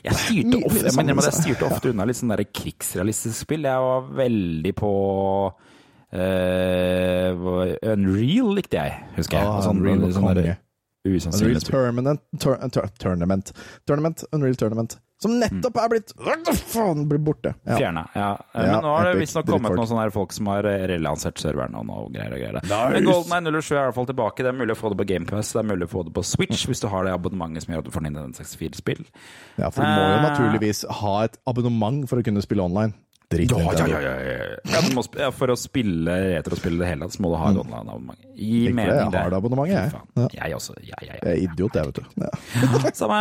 Jeg 0.05 0.15
styrte 0.15 0.61
ofte, 0.65 0.85
jeg, 0.87 0.95
mener, 0.97 1.21
jeg 1.29 1.37
styrte 1.37 1.67
ofte 1.69 1.91
unna 1.93 2.05
litt 2.09 2.19
sånn 2.19 2.33
krigsrealistisk 2.55 3.37
spill. 3.45 3.67
Jeg 3.69 3.85
var 3.85 4.09
veldig 4.23 4.73
på 4.79 4.91
uh, 6.15 7.29
Unreal 7.93 8.55
likte 8.57 8.79
jeg, 8.79 8.97
husker 9.19 9.37
jeg. 9.41 9.45
Ah, 9.49 9.61
sånn, 9.65 9.83
Unreal 9.83 10.13
sånn. 10.15 10.55
Usannsynlig 11.17 11.57
Unreal. 11.57 11.69
Tournament, 11.73 12.21
tur, 12.39 12.55
tur, 12.69 12.87
Tournament 13.01 13.53
Tournament, 13.89 14.23
Unreal 14.35 14.55
Tournament. 14.59 14.99
Som 15.19 15.33
nettopp 15.35 15.75
er 15.83 15.89
blitt 15.91 16.13
faen, 16.71 17.01
blir 17.09 17.19
borte. 17.19 17.51
Ja. 17.67 17.75
Fjerna, 17.75 18.05
ja. 18.15 18.29
Men 18.53 18.69
Ja, 18.69 18.77
nå 18.79 18.93
har 18.95 19.09
det 19.09 19.17
visstnok 19.19 19.49
kommet 19.51 19.73
noen 19.75 19.89
sånne 19.89 20.05
folk 20.15 20.31
som 20.31 20.47
har 20.47 20.63
eh, 20.69 20.85
relansert 20.87 21.41
serveren 21.43 21.75
og 21.75 21.83
noe 21.89 22.05
greier 22.13 22.31
og 22.31 22.39
greier. 22.39 22.59
Nice. 22.63 22.93
Men 22.93 23.03
Golden 23.09 23.49
Eye 23.51 23.59
07 23.59 23.73
er 23.73 23.81
i 23.81 23.83
hvert 23.89 23.97
fall 23.97 24.07
tilbake. 24.07 24.45
Det 24.47 24.53
er 24.53 24.55
mulig 24.61 24.77
å 24.77 24.79
få 24.79 24.93
det 24.93 24.99
på 25.01 25.07
GamePass, 25.11 25.51
det 25.57 25.59
er 25.59 25.67
mulig 25.73 25.89
å 25.89 25.91
få 25.91 26.05
det 26.07 26.13
på 26.15 26.23
Switch 26.23 26.63
hvis 26.71 26.79
du 26.79 26.87
har 26.93 27.03
det 27.03 27.11
abonnementet 27.17 27.65
som 27.67 27.73
gjør 27.75 27.83
at 27.83 27.89
du 27.89 27.91
får 27.97 28.05
Nintendo 28.07 28.31
64-spill. 28.39 29.03
ja, 29.59 29.67
for 29.69 29.83
du 29.83 29.91
må 29.91 30.07
jo 30.07 30.15
Eh. 30.15 30.23
naturligvis 30.29 30.85
ha 31.01 31.13
et 31.27 31.35
abonnement 31.51 32.07
for 32.07 32.23
å 32.23 32.23
kunne 32.23 32.41
spille 32.41 32.63
online. 32.63 32.93
Drit 33.29 33.51
Ja, 33.53 33.73
ja, 33.85 33.99
ja, 34.01 34.13
ja, 34.65 34.79
må 34.95 35.03
for 35.37 35.53
å 35.53 35.55
spille 35.59 36.15
retrospill 36.39 36.79
i 36.79 36.81
det 36.81 36.87
hele 36.89 37.05
tatt, 37.05 37.13
så 37.13 37.21
må 37.21 37.29
du 37.29 37.37
ha 37.37 37.51
et 37.51 37.59
online-abonnement. 37.61 38.23
Gi 38.33 38.63
Ikke 38.71 38.87
det, 38.87 38.95
jeg 38.97 39.11
har 39.13 39.29
det 39.29 39.37
abonnementet, 39.37 39.75
jeg. 39.75 40.01
Ja. 40.17 40.27
Jeg 40.39 40.57
også. 40.57 40.73
Ja, 40.81 40.97
ja, 41.05 41.19
Jeg 41.19 41.35
er 41.35 41.43
idiot, 41.43 41.77
jeg, 41.77 41.91
vet 41.91 41.99
du. 42.01 42.23
Ja. 42.25 42.93
Samme. 43.03 43.19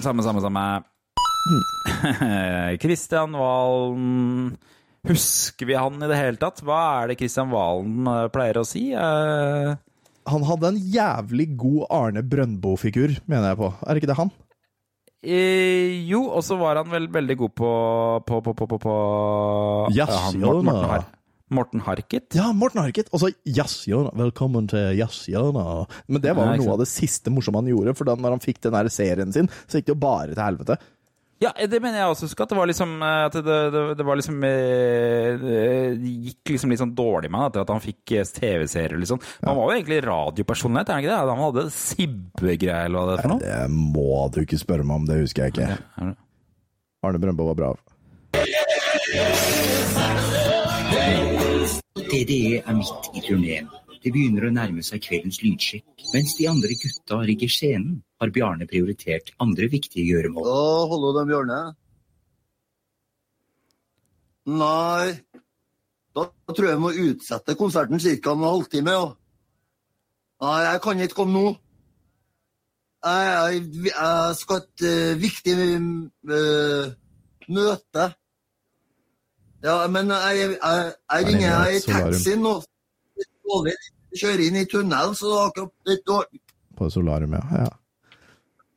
Samme, 0.00 0.24
samme, 0.24 0.40
samme. 0.40 0.64
Kristian 2.82 3.36
Valen 3.38 4.56
Husker 5.06 5.68
vi 5.68 5.76
han 5.78 6.00
i 6.02 6.08
det 6.10 6.16
hele 6.18 6.40
tatt? 6.40 6.62
Hva 6.66 6.80
er 7.02 7.12
det 7.12 7.18
Kristian 7.20 7.52
Valen 7.52 8.08
eh, 8.10 8.24
pleier 8.34 8.58
å 8.58 8.64
si? 8.66 8.88
Eh, 8.96 9.76
Han 10.32 10.46
hadde 10.48 10.72
en 10.72 10.80
jævlig 10.80 11.52
god 11.60 11.84
Arne 11.94 12.24
Brøndbo-figur, 12.26 13.14
mener 13.30 13.52
jeg 13.52 13.60
på. 13.60 13.70
Er 13.86 14.00
ikke 14.00 14.10
det 14.10 14.18
han? 14.18 14.32
Eh, 15.22 16.06
jo, 16.08 16.24
og 16.28 16.44
så 16.44 16.58
var 16.60 16.80
han 16.82 16.90
vel 16.92 17.08
veldig 17.12 17.36
god 17.42 17.54
på 17.56 17.70
På, 18.26 18.40
på, 18.42 18.54
på, 18.54 18.66
på, 18.66 18.96
han, 19.96 20.40
Morten, 20.40 20.66
Morten. 20.66 20.90
Har 20.90 21.06
Morten 21.48 21.82
Harket. 21.86 22.34
Ja, 22.34 22.48
Morten 22.52 22.82
Harket. 22.82 23.10
Og 23.14 23.22
så 23.22 23.30
Jazzhjørnet. 23.46 24.16
Velkommen 24.18 24.66
til 24.70 24.96
Jazzhjørnet. 24.98 25.92
Men 26.10 26.24
det 26.24 26.34
var 26.34 26.50
jo 26.50 26.64
noe 26.64 26.74
av 26.74 26.82
det 26.82 26.88
siste 26.90 27.30
morsomme 27.30 27.62
han 27.62 27.70
gjorde, 27.70 27.94
for 27.94 28.08
da 28.08 28.16
når 28.18 28.34
han 28.34 28.42
fikk 28.42 28.64
den 28.64 28.90
serien 28.90 29.34
sin, 29.34 29.50
så 29.66 29.78
gikk 29.78 29.86
det 29.86 29.94
jo 29.94 30.00
bare 30.02 30.34
til 30.34 30.42
helvete. 30.42 30.78
Ja, 31.42 31.50
det 31.52 31.80
mener 31.84 31.98
jeg 32.00 32.08
også. 32.08 32.24
husker 32.30 32.46
At 32.46 32.52
det 32.52 32.56
var 32.56 32.68
liksom 32.70 32.94
eh, 33.04 33.22
At 33.26 33.34
det, 33.36 33.56
det, 33.74 33.80
det 33.98 34.04
var 34.08 34.16
liksom 34.16 34.44
eh, 34.48 35.34
Det 35.42 36.12
gikk 36.30 36.52
liksom 36.54 36.72
litt 36.72 36.80
sånn 36.80 36.94
dårlig 36.96 37.28
med 37.28 37.42
han 37.42 37.50
etter 37.50 37.66
at 37.66 37.72
han 37.74 37.82
fikk 37.84 38.14
eh, 38.16 38.30
TV-serier, 38.38 38.96
liksom. 39.02 39.20
Han 39.44 39.58
var 39.58 39.68
jo 39.68 39.76
egentlig 39.76 39.98
radiopersonlighet, 40.06 40.88
er 40.88 40.96
han 40.96 41.04
ikke 41.04 41.12
det? 41.12 41.34
Han 41.34 41.44
hadde 41.44 41.66
Sibbe-greier, 41.76 42.86
eller 42.88 42.98
hva 43.02 43.06
det 43.10 43.18
er 43.18 43.26
for 43.26 43.34
noe? 43.34 43.42
Det 43.44 43.60
må 43.74 44.22
du 44.32 44.40
ikke 44.46 44.62
spørre 44.62 44.86
meg 44.88 45.02
om, 45.02 45.08
det 45.10 45.20
husker 45.20 45.44
jeg 45.44 45.56
ikke. 45.56 46.14
Arne 47.06 47.20
Brøndbo 47.20 47.50
var 47.52 47.60
bra. 47.60 47.74
DDE 52.06 52.62
er 52.64 52.74
midt 52.80 53.10
i 53.12 53.20
turneen. 53.28 53.68
Det 54.06 54.12
begynner 54.14 54.44
å 54.46 54.52
nærme 54.54 54.84
seg 54.86 55.00
kveldens 55.02 55.40
lydsjekk. 55.42 56.04
Mens 56.12 56.36
de 56.38 56.44
andre 56.46 56.76
gutta 56.78 57.16
rigger 57.26 57.50
scenen, 57.50 57.96
har 58.22 58.30
Bjarne 58.30 58.68
prioritert 58.70 59.32
andre 59.42 59.66
viktige 59.72 60.04
gjøremål. 60.06 60.46
Da 60.46 60.84
holder 60.92 61.16
de 61.16 61.24
Bjørne. 61.32 61.56
Nei, 64.46 65.08
da 66.14 66.26
tror 66.52 66.68
jeg 66.68 66.76
jeg 66.76 66.82
må 66.84 66.92
utsette 67.08 67.56
konserten 67.58 67.98
ca. 67.98 68.36
en 68.36 68.46
halvtime. 68.46 68.94
Ja. 68.94 69.08
Nei, 70.46 70.60
jeg 70.68 70.82
kan 70.86 71.02
ikke 71.02 71.18
komme 71.18 71.34
nå. 71.40 71.52
Jeg, 73.06 73.26
jeg, 73.26 73.90
jeg 73.90 74.38
skal 74.38 74.60
ha 74.60 74.62
et 74.62 74.86
uh, 74.86 75.18
viktig 75.24 75.58
uh, 76.30 76.94
møte. 77.58 78.06
Ja, 79.66 79.76
men 79.90 80.14
jeg, 80.14 80.54
jeg, 80.62 80.96
jeg 81.10 81.28
ringer 81.32 81.46
jeg 81.50 81.82
i 81.82 81.84
taxien 81.90 82.06
taxi 82.06 82.38
nå. 82.46 82.56
Dårlig. 83.50 83.76
Kjører 84.14 84.44
inn 84.46 84.60
i 84.60 84.66
tunnelen, 84.70 85.16
så 85.16 85.28
det 85.28 85.36
er 85.36 85.50
akkurat 85.50 85.90
litt 85.90 86.06
dårlig. 86.08 86.40
På 86.76 86.88
Solarium, 86.92 87.36
ja. 87.36 87.64
ja. 87.64 87.70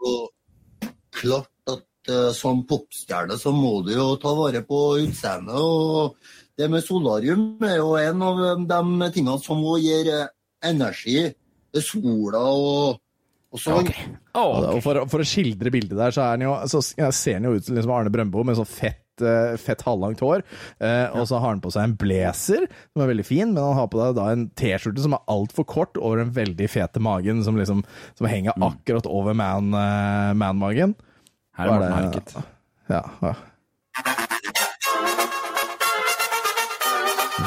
Og 0.10 0.90
klart 1.20 1.74
at 1.74 2.12
uh, 2.12 2.30
som 2.36 2.64
popstjerne 2.68 3.38
så 3.40 3.54
må 3.56 3.80
du 3.86 3.94
jo 3.96 4.14
ta 4.22 4.34
vare 4.38 4.64
på 4.68 4.80
utseendet. 5.04 5.60
Og 5.60 6.16
det 6.60 6.70
med 6.72 6.84
solarium 6.84 7.62
er 7.64 7.78
jo 7.80 7.94
en 8.00 8.24
av 8.26 8.42
de 8.68 9.12
tingene 9.16 9.40
som 9.44 9.62
gir 9.80 10.08
gi 10.08 10.16
eh, 10.16 10.32
energi. 10.68 11.20
Det 11.70 11.84
er 11.84 11.86
sola 11.86 12.42
og, 12.50 13.00
Okay. 13.50 13.64
sånn. 13.64 13.88
Ok. 14.38 14.66
Og 14.78 14.82
for, 14.86 15.00
for 15.10 15.24
å 15.24 15.26
skildre 15.26 15.72
bildet 15.74 15.98
der, 15.98 16.14
så, 16.14 16.22
er 16.22 16.36
han 16.36 16.44
jo, 16.46 16.52
så 16.70 16.84
ser 16.86 17.40
han 17.40 17.48
jo 17.48 17.56
ut 17.58 17.66
som 17.66 17.78
liksom 17.78 17.94
Arne 17.96 18.12
Brøndbo 18.14 18.44
med 18.46 18.60
sånn 18.60 18.70
fett, 18.70 19.02
eh, 19.26 19.58
fett 19.62 19.84
halvlangt 19.88 20.24
hår. 20.24 20.44
Eh, 20.80 21.08
Og 21.16 21.28
så 21.30 21.40
har 21.40 21.54
han 21.54 21.64
på 21.64 21.72
seg 21.74 21.88
en 21.88 21.98
blazer, 22.00 22.66
som 22.94 23.04
er 23.04 23.12
veldig 23.12 23.26
fin, 23.28 23.54
men 23.54 23.64
han 23.64 23.78
har 23.80 23.90
på 23.92 24.02
seg 24.02 24.16
da 24.18 24.30
en 24.34 24.48
T-skjorte 24.60 25.06
som 25.06 25.18
er 25.18 25.26
altfor 25.32 25.68
kort 25.70 26.00
over 26.00 26.24
den 26.24 26.34
veldig 26.36 26.70
fete 26.72 27.04
magen, 27.04 27.44
som 27.44 27.60
liksom 27.60 27.84
som 28.18 28.28
henger 28.30 28.58
akkurat 28.58 29.08
over 29.10 29.34
man, 29.38 29.74
eh, 29.74 30.34
man-magen. 30.34 30.96
Her 31.58 31.74
er 31.74 31.80
det? 31.80 31.90
merket. 31.96 32.36
Ja. 32.90 33.04
ja. 33.22 33.34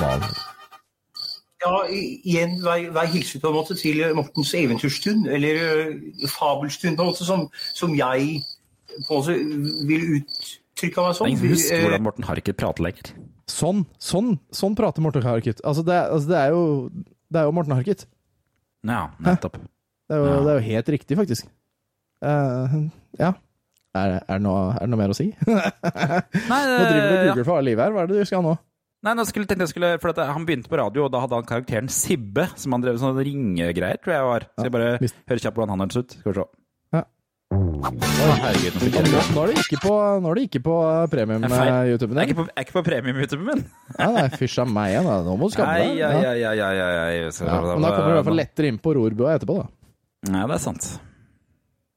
Wow 0.00 0.20
Ja, 1.62 1.84
igjen, 1.94 2.56
vær, 2.64 2.88
vær 2.90 3.06
hilset 3.12 3.42
på 3.42 3.52
en 3.52 3.54
måte 3.54 3.76
til 3.78 4.00
Mortens 4.18 4.50
eventyrstund, 4.58 5.28
eller 5.30 5.60
uh, 5.62 6.28
fabelstund, 6.28 6.96
på 6.96 7.04
en 7.04 7.10
måte, 7.12 7.24
som, 7.24 7.44
som 7.74 7.94
jeg 7.94 8.40
på 9.06 9.14
en 9.14 9.20
måte 9.20 9.36
vil 9.86 10.02
uttrykke 10.72 11.04
meg 11.04 11.14
Det 11.14 11.24
er 11.24 11.30
ingen 11.30 11.42
som 11.42 11.52
husker 11.52 11.76
Eh, 11.76 11.84
hvordan 11.86 12.04
Morten 12.06 12.26
Harket 12.28 12.58
prater 12.58 12.86
lenger. 12.86 13.12
Sånn, 13.50 13.84
sånn, 14.00 14.34
sånn 14.54 14.76
prater 14.78 15.04
Morten 15.04 15.22
Harket. 15.26 15.60
Altså, 15.64 15.84
det, 15.86 15.98
altså, 16.08 16.28
det, 16.28 16.38
er 16.38 16.50
jo, 16.54 16.90
det 17.32 17.40
er 17.40 17.48
jo 17.48 17.54
Morten 17.56 17.76
Harket. 17.76 18.06
Ja, 18.86 19.06
nettopp. 19.22 19.58
Det 20.08 20.16
er 20.16 20.20
jo, 20.20 20.26
Ja. 20.26 20.40
det 20.42 20.52
er 20.52 20.58
jo 20.58 20.66
helt 20.70 20.92
riktig, 20.96 21.16
faktisk. 21.16 21.48
Uh, 22.22 22.90
ja. 23.18 23.32
Er, 23.92 24.22
er, 24.24 24.38
det 24.38 24.42
noe, 24.46 24.72
er 24.72 24.86
det 24.86 24.90
noe 24.92 25.00
mer 25.02 25.12
å 25.12 25.16
si? 25.16 25.28
nå 25.44 26.60
driver 26.64 26.78
du 26.80 26.84
og 26.86 27.16
eh, 27.18 27.24
ja. 27.26 27.26
googler 27.28 27.44
for 27.44 27.58
alle 27.58 27.68
livet 27.68 27.84
her. 27.84 27.92
Hva 27.92 28.04
er 28.04 28.08
det 28.12 28.22
du 28.22 28.28
skal 28.28 28.44
nå? 28.46 28.54
Nei, 29.02 29.12
nå 29.18 29.24
skulle, 29.26 29.48
tenkte 29.50 29.66
jeg 29.66 29.72
skulle, 29.72 29.96
for 29.98 30.12
at 30.12 30.20
Han 30.30 30.46
begynte 30.46 30.70
på 30.70 30.78
radio, 30.78 31.08
og 31.08 31.12
da 31.12 31.24
hadde 31.24 31.34
han 31.34 31.46
karakteren 31.48 31.90
Sibbe, 31.90 32.46
som 32.56 32.76
han 32.76 32.84
drev 32.84 33.00
sånn 33.02 33.18
ringegreier, 33.18 33.98
tror 34.00 34.14
jeg 34.14 34.28
var. 34.28 34.46
Så 34.54 34.68
jeg 34.68 34.74
bare 34.76 34.90
ja. 34.94 35.10
hører 35.32 35.42
kjapt 35.42 35.58
hvordan 35.58 35.74
han 35.74 35.84
høres 35.84 35.98
ut. 35.98 36.14
Skal 36.20 36.30
vi 36.30 36.38
se. 36.38 36.46
Nå, 37.82 39.42
er 39.42 39.50
det 39.50 39.62
ikke 39.64 39.80
på, 39.82 39.92
nå 40.22 40.30
er 40.30 40.38
det 40.38 40.44
ikke 40.46 40.60
på 40.62 40.74
eh, 40.86 41.06
premium-YouTuben. 41.10 42.18
Eh, 42.18 42.22
jeg 42.22 42.22
er 42.22 42.30
ikke 42.30 42.38
på, 42.38 42.46
er 42.46 42.66
ikke 42.66 42.76
på 42.76 42.82
premium-YouTuben 42.86 43.48
min. 43.48 43.64
nei, 43.98 44.10
nei, 44.16 44.26
fysj 44.38 44.60
a 44.62 44.66
meg, 44.70 44.98
da. 45.06 45.16
Nå 45.26 45.34
må 45.40 45.48
du 45.50 45.56
skamme 45.56 45.78
deg. 45.80 45.96
Ja. 45.98 46.12
Ja, 46.14 46.34
ja, 46.38 46.52
ja, 46.54 46.68
ja, 46.78 46.88
ja, 46.94 47.06
ja. 47.18 47.30
men 47.32 47.86
da 47.86 47.94
kommer 47.96 48.10
du 48.10 48.14
i 48.14 48.18
hvert 48.20 48.28
fall 48.30 48.38
lettere 48.38 48.70
inn 48.70 48.78
på 48.82 48.94
rorbua 48.98 49.34
etterpå, 49.38 49.58
da. 49.62 49.66
Ja, 50.30 50.46
det 50.46 50.58
er 50.58 50.62
sant. 50.62 50.92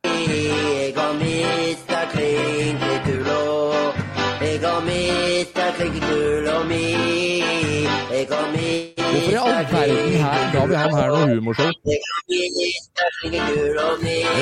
Jeg 0.05 0.93
har 0.97 1.13
mista 1.21 2.01
klinkekula. 2.15 3.39
Jeg 4.41 4.59
har 4.65 4.81
mista 4.89 5.69
klinkekula 5.77 6.57
mi. 6.71 6.83
Jeg 8.15 8.27
har 8.33 8.55
Hvorfor 9.26 9.34
i 9.34 9.41
all 9.41 9.65
verden 9.71 10.11
her 10.21 10.51
ga 10.53 10.63
vi 10.69 10.76
han 10.78 10.91
her 10.93 11.07
noe 11.09 11.30
humorshow? 11.32 11.69
Vi 11.82 12.49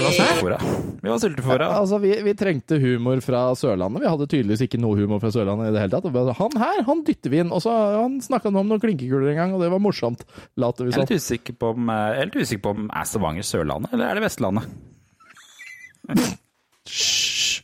var 0.04 0.12
sultefòra. 0.18 0.58
Vi 1.00 1.12
var 1.12 1.22
sultefòra. 1.22 1.70
Altså, 1.78 2.00
vi, 2.04 2.12
vi 2.26 2.34
trengte 2.36 2.80
humor 2.82 3.22
fra 3.24 3.46
Sørlandet. 3.56 4.04
Vi 4.04 4.12
hadde 4.12 4.28
tydeligvis 4.28 4.66
ikke 4.66 4.82
noe 4.84 5.00
humor 5.00 5.24
fra 5.24 5.32
Sørlandet 5.32 5.72
i 5.72 5.76
det 5.76 5.86
hele 5.86 5.96
tatt. 5.96 6.10
Og 6.12 6.34
Han 6.42 6.60
her, 6.60 6.84
han 6.90 7.06
dytter 7.08 7.32
vi 7.32 7.42
inn. 7.46 7.56
Og 7.56 7.64
så 7.64 7.72
Han 8.02 8.20
snakka 8.26 8.52
om 8.52 8.60
noen 8.60 8.84
klinkekuler 8.84 9.32
en 9.32 9.40
gang, 9.40 9.56
og 9.56 9.64
det 9.64 9.72
var 9.72 9.84
morsomt. 9.84 10.28
Later 10.60 10.90
vi 10.90 10.92
Jeg 10.92 11.00
er 11.00 11.08
litt 11.08 11.24
usikker 11.24 11.60
på 11.64 11.72
om, 11.78 11.96
jeg 11.96 12.20
er 12.20 12.32
litt 12.32 12.40
usikker 12.44 12.64
på 12.68 12.76
om 12.76 12.92
er 12.92 13.08
Stavanger 13.08 13.48
Sørlandet, 13.48 13.96
eller 13.96 14.12
er 14.12 14.20
det 14.20 14.28
Vestlandet? 14.28 14.64
Hysj! 16.92 17.64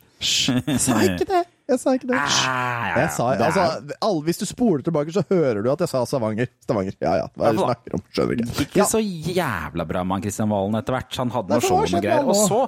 sa 0.80 1.04
ikke 1.04 1.28
det! 1.28 1.48
Jeg 1.70 1.80
sa 1.84 1.94
ikke 1.94 2.08
det. 2.10 2.18
Ah, 2.18 2.86
Jeg 2.98 3.10
sa, 3.14 3.28
altså, 3.38 3.64
alle, 4.02 4.22
hvis 4.26 4.40
du 4.42 4.46
spoler 4.50 4.82
tilbake, 4.86 5.14
så 5.14 5.22
hører 5.30 5.62
du 5.64 5.70
at 5.72 5.84
jeg 5.86 5.92
sa 5.92 6.02
Stavanger. 6.10 6.50
Stavanger. 6.66 6.96
Ja 7.04 7.16
ja, 7.22 7.28
hva 7.38 7.50
er 7.52 7.54
det 7.54 7.60
du 7.60 7.66
snakker 7.68 7.98
om? 8.00 8.04
Skjønner 8.16 8.42
ikke. 8.42 8.56
gikk 8.64 8.78
det 8.80 8.88
så 8.90 9.02
jævla 9.06 9.86
bra 9.92 10.02
med 10.04 10.18
han 10.18 10.24
Kristian 10.26 10.50
Valen 10.54 10.80
etter 10.82 10.98
hvert. 10.98 11.20
Han 11.22 11.34
hadde 11.36 11.54
noe 11.60 11.68
show 11.68 11.84
og 11.84 11.94
greier. 12.02 12.26
Og 12.26 12.40
så 12.50 12.62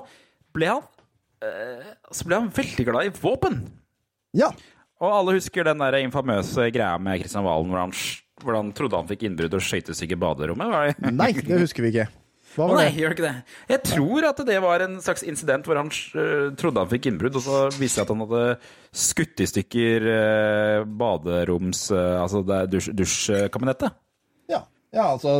ble 0.54 0.70
han 0.76 0.84
eh, 1.42 1.92
Så 2.14 2.28
ble 2.30 2.38
han 2.44 2.52
veldig 2.62 2.86
glad 2.92 3.10
i 3.10 3.16
våpen. 3.22 3.62
ja. 4.38 4.52
Og 5.02 5.10
alle 5.18 5.34
husker 5.40 5.66
den 5.66 5.80
der 5.82 5.96
infamøse 5.98 6.68
greia 6.70 6.94
med 7.02 7.24
Kristian 7.24 7.42
Valen 7.48 7.72
hvor 7.74 7.80
han, 7.82 7.94
hvor 8.46 8.54
han 8.60 8.68
trodde 8.78 9.00
han 9.00 9.08
fikk 9.10 9.24
innbrudd 9.26 9.56
og 9.58 9.64
skøytes 9.66 9.98
ikke 10.06 10.14
i 10.14 10.20
baderommet. 10.22 11.00
Nei, 11.10 11.32
det 11.42 11.58
husker 11.64 11.82
vi 11.88 11.90
ikke. 11.96 12.06
Hva 12.56 12.66
Å 12.66 12.68
var 12.74 12.80
nei, 12.82 12.88
det? 12.90 12.98
gjør 13.00 13.14
ikke 13.16 13.24
det? 13.28 13.34
Jeg 13.72 13.82
tror 13.88 14.26
at 14.28 14.40
det 14.48 14.58
var 14.64 14.84
en 14.84 14.98
slags 15.04 15.24
incident 15.24 15.68
hvor 15.70 15.78
han 15.80 15.92
øh, 16.20 16.50
trodde 16.60 16.82
han 16.84 16.90
fikk 16.92 17.08
innbrudd, 17.12 17.38
og 17.40 17.46
så 17.46 17.60
viste 17.80 18.02
det 18.02 18.06
at 18.08 18.12
han 18.12 18.24
hadde 18.26 18.44
skutt 19.06 19.44
i 19.44 19.48
stykker 19.48 20.08
øh, 20.14 20.86
baderoms... 21.00 21.86
øh, 21.96 22.18
altså 22.22 22.42
det 22.48 22.58
er 22.58 22.72
dusj- 22.76 22.96
dusjkabinettet. 23.00 23.96
Ja. 24.52 24.64
ja, 24.92 25.06
altså 25.14 25.38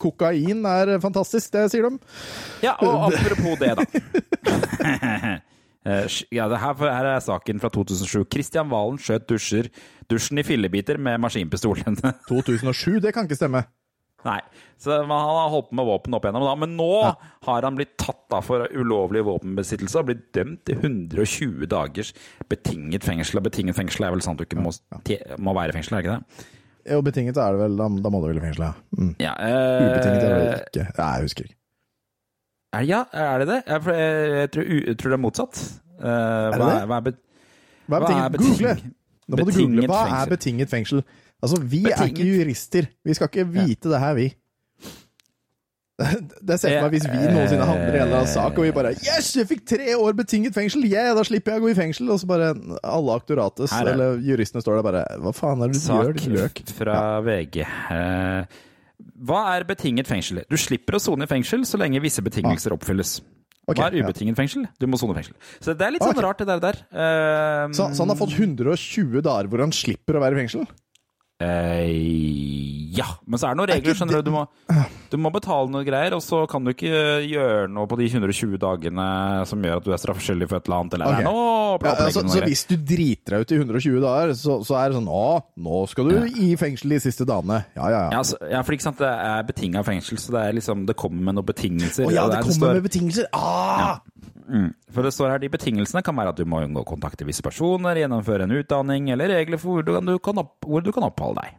Kokain 0.00 0.64
er 0.70 0.94
fantastisk, 1.04 1.52
det 1.52 1.66
sier 1.74 1.90
de. 1.90 1.98
ja, 2.64 2.72
og 2.80 3.04
apropos 3.10 3.60
det, 3.60 3.74
da. 3.76 3.84
Ja, 6.34 6.48
det 6.50 6.58
her, 6.58 6.74
her 6.82 7.06
er 7.12 7.20
saken 7.22 7.60
fra 7.62 7.68
2007. 7.70 8.24
Kristian 8.32 8.70
Valen 8.72 8.96
skjøt 8.98 9.28
dusjer, 9.30 9.68
dusjen 10.10 10.40
i 10.42 10.44
fillebiter 10.46 10.98
med 10.98 11.20
maskinpistol. 11.22 11.78
2007, 12.32 12.96
det 13.04 13.12
kan 13.14 13.28
ikke 13.28 13.38
stemme. 13.38 13.62
Nei, 14.26 14.40
så 14.82 14.96
man, 15.06 15.20
Han 15.22 15.36
har 15.38 15.50
holdt 15.52 15.68
på 15.70 15.76
med 15.78 15.86
våpen 15.88 16.16
opp 16.18 16.24
igjennom, 16.26 16.44
da, 16.48 16.54
men 16.58 16.72
nå 16.78 16.88
har 17.46 17.66
han 17.66 17.76
blitt 17.78 17.94
tatt 18.02 18.24
da 18.32 18.40
for 18.44 18.66
ulovlig 18.74 19.22
våpenbesittelse 19.28 20.00
og 20.02 20.08
blitt 20.10 20.24
dømt 20.36 20.64
til 20.66 20.80
120 20.82 21.68
dagers 21.70 22.10
betinget 22.50 23.06
fengsel. 23.06 23.38
Og 23.40 23.46
betinget 23.46 23.78
fengsel 23.78 24.08
er 24.08 24.16
vel 24.16 24.24
sånn 24.26 24.34
at 24.36 24.42
du 24.42 24.46
ikke 24.48 24.60
må, 24.64 24.72
må 25.38 25.54
være 25.56 25.72
i 25.72 25.76
fengsel, 25.78 25.96
er 25.96 26.02
det 26.02 26.10
ikke 26.10 26.16
det? 26.18 26.48
Jo, 26.86 26.98
betinget 27.02 27.38
er 27.42 27.54
det 27.56 27.62
vel. 27.64 27.78
Da, 27.78 27.86
da 28.02 28.10
må 28.14 28.20
du 28.22 28.28
vel 28.30 28.38
i 28.38 28.44
fengsel, 28.44 28.66
ja. 28.68 28.72
Mm. 28.98 29.14
Ja, 29.22 29.32
øh, 29.42 29.86
Ubetinget 29.86 30.20
er 30.22 30.26
det 30.26 30.36
vel 30.36 30.50
ikke. 30.66 30.84
Nei, 30.98 31.08
jeg 31.16 31.26
husker 31.30 31.48
ikke. 31.48 31.56
Er, 32.76 32.84
ja, 32.86 33.00
er 33.14 33.38
det 33.42 33.48
det? 33.48 33.56
Jeg, 33.66 33.96
jeg, 34.36 34.50
tror, 34.54 34.68
jeg 34.90 34.98
tror 35.00 35.12
det 35.14 35.16
er 35.16 35.22
motsatt. 35.24 35.64
Er 35.96 36.52
det 36.52 36.60
hva, 36.60 36.68
det? 36.68 36.84
hva 36.90 36.98
er 37.00 37.10
Hva 37.86 37.98
er 37.98 38.06
Hva 38.06 38.14
er 38.26 38.34
betinget? 38.36 38.56
Google! 38.60 38.74
betinget- 38.76 38.94
Nå 39.26 39.36
må 39.40 39.44
du 39.50 39.56
google. 39.58 39.86
Hva 39.90 40.00
er 40.20 40.28
betinget 40.30 40.70
fengsel? 40.70 41.00
Altså, 41.42 41.60
vi 41.60 41.84
er 41.90 42.06
ikke 42.08 42.24
jurister. 42.26 42.88
Vi 43.04 43.14
skal 43.14 43.28
ikke 43.28 43.44
vite 43.52 43.90
det 43.92 44.00
her, 44.00 44.14
vi. 44.18 44.30
Det 45.96 46.58
ser 46.60 46.74
for 46.76 46.84
meg 46.90 46.92
hvis 46.98 47.06
vi 47.08 47.16
Eh, 47.24 47.30
noensinne 47.32 47.64
havner 47.64 47.94
i 47.94 48.00
en 48.02 48.02
eller 48.04 48.18
annen 48.18 48.28
sak, 48.28 48.58
og 48.60 48.66
vi 48.66 48.72
bare 48.76 48.90
Yes, 49.00 49.30
jeg 49.38 49.48
fikk 49.48 49.62
tre 49.70 49.94
år 49.96 50.12
betinget 50.18 50.52
fengsel! 50.52 50.84
Yeah, 50.84 51.14
da 51.16 51.22
slipper 51.24 51.54
jeg 51.54 51.62
å 51.62 51.64
gå 51.64 51.70
i 51.72 51.76
fengsel! 51.78 52.10
Og 52.12 52.20
så 52.20 52.28
bare 52.28 52.50
alle 52.84 53.14
aktorates, 53.16 53.72
Her 53.72 53.86
er- 53.88 53.92
eller 53.94 54.18
juristene, 54.20 54.60
står 54.60 54.76
der 54.76 54.84
bare 54.84 55.04
Hva 55.24 55.32
faen 55.36 55.64
er 55.64 55.72
det 55.72 55.80
du 55.80 55.86
gjør, 55.88 56.12
Sak 56.12 56.20
din 56.20 56.36
løk? 56.36 56.60
fra 56.76 56.98
VG. 57.24 57.62
Eh, 57.64 58.60
hva 59.24 59.40
er 59.56 59.64
betinget 59.68 60.08
fengsel? 60.08 60.42
Du 60.52 60.56
slipper 60.60 60.98
å 60.98 61.00
sone 61.00 61.24
i 61.24 61.30
fengsel 61.32 61.64
så 61.64 61.80
lenge 61.80 62.00
visse 62.04 62.20
betingelser 62.24 62.76
oppfylles. 62.76 63.18
Okay, 63.66 63.80
Hva 63.80 63.88
er 63.88 63.96
ja. 63.98 64.04
ubetinget 64.06 64.36
fengsel? 64.36 64.68
Du 64.78 64.86
må 64.86 65.00
sone 65.00 65.16
i 65.16 65.18
fengsel. 65.22 65.34
Så 65.64 65.72
det 65.74 65.84
er 65.88 65.96
litt 65.96 66.04
sånn 66.04 66.12
okay. 66.12 66.22
rart, 66.28 66.38
det 66.38 66.46
der. 66.46 66.60
der. 66.60 66.76
Eh, 66.92 67.72
Så, 67.72 67.88
så 67.96 68.04
han 68.04 68.12
har 68.12 68.20
fått 68.20 68.36
120 68.36 69.24
dager 69.24 69.48
hvor 69.48 69.64
han 69.64 69.72
slipper 69.72 70.20
å 70.20 70.22
være 70.22 70.36
i 70.36 70.44
fengsel? 70.44 70.68
Eh, 71.36 72.92
ja, 72.96 73.06
men 73.28 73.36
så 73.38 73.48
er 73.50 73.54
det 73.54 73.60
noen 73.60 73.68
regler, 73.68 73.96
skjønner 73.98 74.22
du. 74.22 74.28
Du 74.30 74.32
må, 74.32 74.42
du 75.12 75.16
må 75.20 75.30
betale 75.34 75.68
noe 75.72 75.84
greier, 75.84 76.14
og 76.16 76.22
så 76.24 76.42
kan 76.48 76.64
du 76.64 76.72
ikke 76.72 76.88
gjøre 77.28 77.66
noe 77.72 77.88
på 77.90 77.98
de 78.00 78.06
120 78.08 78.56
dagene 78.62 79.08
som 79.50 79.60
gjør 79.64 79.82
at 79.82 79.86
du 79.88 79.92
er 79.92 80.00
straffskyldig 80.00 80.48
for 80.48 80.60
et 80.60 80.70
eller 80.70 80.78
annet. 80.80 80.96
Eller 80.96 81.12
okay. 81.12 81.26
noe 81.28 81.44
Ja, 81.84 81.92
altså, 82.06 82.22
så 82.24 82.38
greier. 82.38 82.48
hvis 82.48 82.64
du 82.70 82.74
driter 82.88 83.36
deg 83.36 83.44
ut 83.44 83.52
i 83.52 83.60
120 83.60 84.00
dager, 84.06 84.32
så, 84.40 84.58
så 84.64 84.78
er 84.80 84.88
det 84.94 84.96
sånn 85.00 85.10
Å, 85.12 85.26
nå 85.66 85.82
skal 85.92 86.08
du 86.08 86.40
i 86.40 86.48
fengsel 86.60 86.96
de 86.96 87.02
siste 87.04 87.28
dagene. 87.28 87.60
Ja, 87.76 87.90
ja, 87.90 87.92
Ja, 87.96 88.02
ja. 88.12 88.22
altså, 88.22 88.40
ja, 88.48 88.62
for 88.64 88.76
ikke 88.76 88.88
sant, 88.88 89.00
det 89.04 89.12
er 89.12 89.44
betinga 89.48 89.84
fengsel, 89.86 90.20
så 90.20 90.32
det 90.36 90.42
er 90.46 90.56
liksom 90.58 90.84
Det 90.88 90.96
kommer 90.96 91.28
med 91.28 91.36
noen 91.38 91.48
betingelser. 91.52 92.08
Å 92.08 92.12
ja, 92.16 92.24
det, 92.30 92.38
det 92.38 92.46
kommer 92.46 92.56
kommer 92.56 92.72
står- 92.72 92.80
med 92.80 92.88
betingelser! 92.88 93.28
Ah! 93.36 93.98
Mm. 94.46 94.68
For 94.94 95.02
det 95.02 95.10
står 95.10 95.32
her 95.32 95.40
de 95.42 95.48
betingelsene 95.50 96.04
kan 96.06 96.14
være 96.14 96.30
at 96.30 96.38
du 96.38 96.44
må 96.46 96.60
unngå 96.62 96.84
å 96.84 96.86
kontakte 96.86 97.26
visse 97.26 97.42
personer, 97.42 97.98
gjennomføre 97.98 98.44
en 98.46 98.52
utdanning, 98.54 99.08
eller 99.10 99.32
regler 99.34 99.58
for 99.58 99.74
hvor 99.80 99.82
du 99.82 99.90
kan, 99.96 100.06
du 100.06 100.20
kan, 100.22 100.38
opp, 100.38 100.52
hvor 100.62 100.84
du 100.86 100.92
kan 100.94 101.02
oppholde 101.08 101.25
deg. 101.34 101.54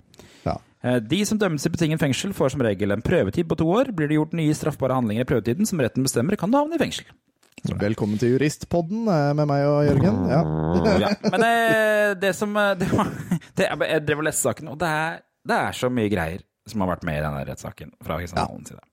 Ja. 0.45 0.57
Eh, 0.83 0.99
De 0.99 1.25
som 1.25 1.37
dømmes 1.37 1.65
i 1.65 1.69
betinget 1.69 1.99
fengsel, 1.99 2.33
får 2.33 2.49
som 2.55 2.61
regel 2.61 2.91
en 2.91 3.01
prøvetid 3.01 3.47
på 3.47 3.57
to 3.57 3.65
år. 3.67 3.91
Blir 3.91 4.07
det 4.07 4.15
gjort 4.15 4.33
nye 4.33 4.53
straffbare 4.53 4.93
handlinger 4.93 5.21
i 5.21 5.25
prøvetiden 5.25 5.65
som 5.67 5.79
retten 5.79 6.03
bestemmer, 6.03 6.37
kan 6.37 6.51
du 6.51 6.57
havne 6.57 6.75
i 6.75 6.77
fengsel. 6.79 7.05
Velkommen 7.67 8.19
til 8.21 8.35
Juristpodden 8.37 9.07
eh, 9.09 9.33
med 9.35 9.47
meg 9.49 9.65
og 9.67 9.79
Jørgen. 9.87 10.19
Ja. 10.29 10.41
Ja. 11.01 11.09
Men 11.33 11.43
eh, 11.43 12.13
det 12.21 12.35
som 12.37 12.53
det 12.53 12.87
var, 12.93 13.07
det, 13.57 13.67
Jeg 13.89 14.05
drev 14.05 14.19
og 14.19 14.23
leste 14.29 14.41
saken, 14.47 14.67
og 14.69 14.77
det 14.79 14.87
er, 14.87 15.17
det 15.47 15.57
er 15.57 15.71
så 15.73 15.89
mye 15.91 16.09
greier 16.13 16.43
som 16.67 16.81
har 16.83 16.89
vært 16.95 17.03
med 17.07 17.17
i 17.19 17.23
denne 17.23 17.41
rettssaken 17.47 17.93
fra 18.03 18.17
Kristian 18.19 18.43
Valens 18.45 18.69
side. 18.73 18.83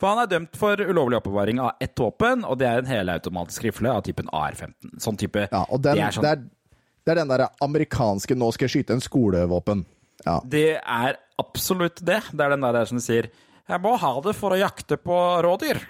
For 0.00 0.08
han 0.08 0.20
er 0.22 0.28
dømt 0.30 0.54
for 0.56 0.78
ulovlig 0.80 1.18
oppbevaring 1.18 1.58
av 1.60 1.72
ett 1.82 1.98
våpen, 2.00 2.44
og 2.48 2.56
det 2.58 2.68
er 2.70 2.78
en 2.80 2.86
helautomatisk 2.88 3.64
rifle 3.66 3.90
av 3.92 4.04
typen 4.06 4.30
AR-15. 4.32 4.94
Sånn 5.02 5.18
type 5.20 5.42
ja, 5.50 5.64
og 5.68 5.82
den, 5.84 5.98
det 5.98 6.04
er 6.06 6.14
sånn- 6.16 6.24
det, 6.24 6.30
er, 6.30 6.78
det 7.04 7.12
er 7.12 7.20
den 7.20 7.28
derre 7.34 7.48
amerikanske 7.66 8.34
'nå 8.38 8.48
skal 8.54 8.68
jeg 8.68 8.72
skyte 8.78 8.94
en 8.96 9.02
skolevåpen'. 9.04 9.84
Ja. 10.24 10.40
Det 10.44 10.78
er 10.80 11.16
absolutt 11.38 12.00
det. 12.04 12.22
Det 12.32 12.40
er 12.46 12.54
den 12.56 12.60
der 12.64 12.84
som 12.88 12.98
sier 12.98 13.28
'Jeg 13.68 13.80
må 13.82 13.96
ha 13.98 14.20
det 14.22 14.34
for 14.38 14.50
å 14.54 14.58
jakte 14.58 14.96
på 14.96 15.16
rådyr'. 15.42 15.80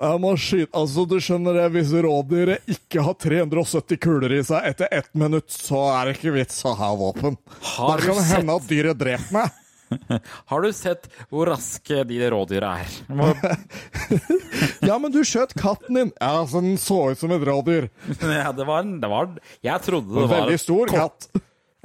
Jeg 0.00 0.20
må 0.20 0.36
skyte 0.36 0.72
Altså, 0.76 1.06
du 1.08 1.16
skjønner 1.20 1.54
det, 1.56 1.72
hvis 1.72 1.92
rådyret 2.04 2.60
ikke 2.68 3.02
har 3.02 3.14
370 3.14 3.96
kuler 4.00 4.32
i 4.38 4.42
seg 4.44 4.64
etter 4.64 4.88
ett 4.92 5.14
minutt, 5.14 5.48
så 5.48 5.86
er 6.00 6.04
det 6.10 6.16
ikke 6.18 6.34
vits 6.34 6.64
å 6.64 6.74
ha 6.76 6.90
våpen. 6.96 7.36
Har 7.62 7.98
hende 8.00 8.56
at 8.56 8.66
dyret 8.68 8.98
dreper 8.98 9.32
meg. 9.32 9.50
Har 10.50 10.60
du 10.62 10.72
sett 10.72 11.06
hvor 11.30 11.46
raske 11.46 12.02
de 12.04 12.18
rådyra 12.30 12.80
er? 12.82 12.90
Må- 13.08 13.32
Ja, 14.88 14.98
men 14.98 15.12
du 15.14 15.20
skjøt 15.24 15.54
katten 15.56 15.94
din. 15.94 16.12
Ja, 16.20 16.42
altså, 16.42 16.60
den 16.60 16.76
så 16.80 17.12
ut 17.12 17.18
som 17.20 17.32
et 17.32 17.44
rådyr. 17.46 17.88
Ja, 18.20 18.52
det 18.52 18.66
var, 18.66 18.80
en- 18.82 19.00
det 19.00 19.08
var 19.10 19.28
Jeg 19.62 19.82
trodde 19.86 20.12
det 20.12 20.22
En 20.24 20.28
var 20.28 20.40
veldig 20.42 20.58
stor 20.60 20.86
katt. 20.92 21.28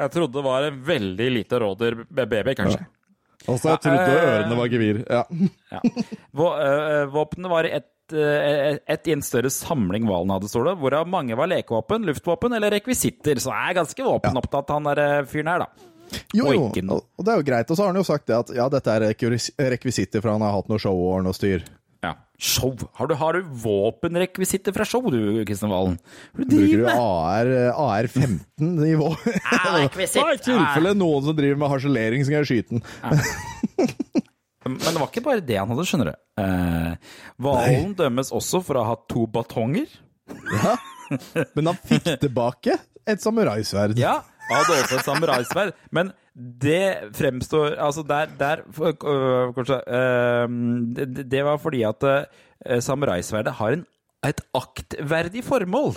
Jeg 0.02 0.14
trodde 0.16 0.40
det 0.40 0.44
var 0.46 0.66
en 0.66 0.82
veldig 0.88 1.30
lite 1.36 1.60
rådyr 1.62 1.98
med 2.10 2.30
baby, 2.32 2.56
kanskje. 2.58 2.86
Altså, 3.48 3.72
jeg 3.72 3.82
trodde 3.86 4.18
ørene 4.22 4.58
var 4.60 4.72
gevir. 4.74 5.04
Ja. 5.10 5.24
Ja. 5.72 5.80
Øh, 5.88 7.06
Våpenet 7.14 7.48
var 7.52 7.64
i 7.64 7.72
ett 7.78 8.14
øh, 8.14 8.78
ett 8.92 9.08
i 9.08 9.14
en 9.16 9.22
større 9.24 9.50
samling 9.54 10.04
hvalen 10.10 10.34
hadde, 10.34 10.50
står 10.52 10.68
det, 10.68 10.74
hvorav 10.82 11.08
mange 11.08 11.38
var 11.40 11.48
lekevåpen, 11.48 12.04
luftvåpen 12.10 12.58
eller 12.58 12.74
rekvisitter. 12.76 13.40
Så 13.40 13.54
jeg 13.54 13.72
er 13.72 13.78
ganske 13.80 14.04
våpenopptatt, 14.04 14.74
han 14.76 14.90
der 14.90 15.30
fyren 15.32 15.52
her, 15.54 15.64
da. 15.64 15.88
Jo, 16.36 16.50
jo, 16.52 16.66
og 16.68 17.06
og 17.16 17.24
det 17.24 17.32
er 17.32 17.40
jo 17.40 17.46
greit. 17.48 17.72
Og 17.72 17.78
så 17.78 17.86
har 17.86 17.94
han 17.94 18.02
jo 18.02 18.08
sagt 18.08 18.28
det 18.28 18.36
at 18.36 18.52
ja, 18.56 18.68
dette 18.74 18.98
er 18.98 19.06
rekvisitter, 19.72 20.20
for 20.20 20.34
han 20.34 20.44
har 20.44 20.58
hatt 20.58 20.68
noe 20.72 20.82
show 20.82 20.98
og 21.14 21.24
noe 21.24 21.38
styr. 21.38 21.64
Show. 22.42 22.74
Har 22.98 23.06
du, 23.08 23.14
har 23.20 23.38
du 23.38 23.50
våpenrekvisitter 23.62 24.74
fra 24.74 24.86
show, 24.88 25.04
du, 25.14 25.44
Kristian 25.46 25.70
Valen? 25.70 26.00
Du 26.34 26.42
Bruker 26.50 26.80
du? 26.82 26.88
AR, 26.90 27.52
AR-15 27.78 28.40
nivå? 28.82 29.12
rekvisitt. 29.78 30.18
er 30.26 30.40
I 30.40 30.42
tilfelle 30.48 30.96
noen 30.98 31.28
som 31.28 31.38
driver 31.38 31.60
med 31.62 31.70
harselering, 31.76 32.26
så 32.26 32.34
kan 32.34 32.42
jeg 32.42 32.50
skyte 32.50 32.80
den. 32.80 32.82
Men 34.66 34.80
det 34.82 34.98
var 34.98 35.08
ikke 35.10 35.24
bare 35.26 35.44
det 35.46 35.58
han 35.60 35.70
hadde, 35.70 35.86
skjønner 35.90 36.10
du. 36.12 36.18
Eh, 36.42 37.14
Valen 37.46 37.94
dømmes 37.98 38.34
også 38.34 38.62
for 38.66 38.82
å 38.82 38.88
ha 38.90 38.98
to 39.10 39.28
batonger. 39.30 39.94
Ja, 40.32 40.76
Men 41.58 41.72
han 41.74 41.80
fikk 41.86 42.10
tilbake 42.22 42.78
et 43.10 43.24
samuraisverd. 43.24 43.98
Ja, 44.00 44.20
han 44.48 44.62
hadde 44.62 44.78
også 44.82 45.00
et 45.00 45.08
samuraisverd. 45.08 45.74
Men 45.94 46.14
det 46.62 46.98
fremstår 47.18 47.66
Altså, 47.78 48.04
der, 48.08 48.26
der 48.40 48.56
øh, 48.82 49.54
Kanskje 49.56 49.76
øh, 49.88 50.50
det, 50.96 51.32
det 51.32 51.44
var 51.46 51.58
fordi 51.62 51.82
at 51.88 52.04
øh, 52.04 52.26
samuraisverdet 52.82 53.54
har 53.60 53.70
en, 53.78 53.86
et 54.28 54.42
aktverdig 54.54 55.44
formål. 55.44 55.94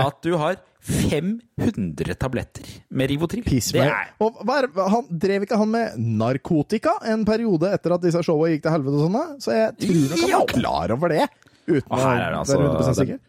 at 0.07 0.23
du 0.25 0.37
har 0.41 0.61
500 0.83 2.16
tabletter 2.18 2.70
med 2.91 3.12
Rivotril? 3.12 3.45
Piss 3.47 3.70
Det 3.75 3.85
meg. 3.85 4.14
Og 4.25 4.41
er, 4.51 4.66
han, 4.91 5.11
drev 5.25 5.47
ikke 5.47 5.59
han 5.61 5.70
med 5.70 5.99
narkotika 6.23 6.97
en 7.12 7.27
periode 7.29 7.70
etter 7.70 7.95
at 7.95 8.03
disse 8.03 8.25
showa 8.27 8.51
gikk 8.51 8.64
til 8.64 8.75
helvete 8.75 8.99
og 8.99 9.05
sånn? 9.07 9.37
Så 9.45 9.55
jeg 9.55 9.77
tror 9.85 10.01
nok 10.01 10.25
han 10.25 10.35
var 10.35 10.55
klar 10.57 10.97
over 10.97 11.14
det. 11.14 11.29
Uten 11.68 11.93
å 11.95 12.01
det 12.03 12.41
altså 12.41 12.59
100 12.59 12.97
sikker. 12.99 13.20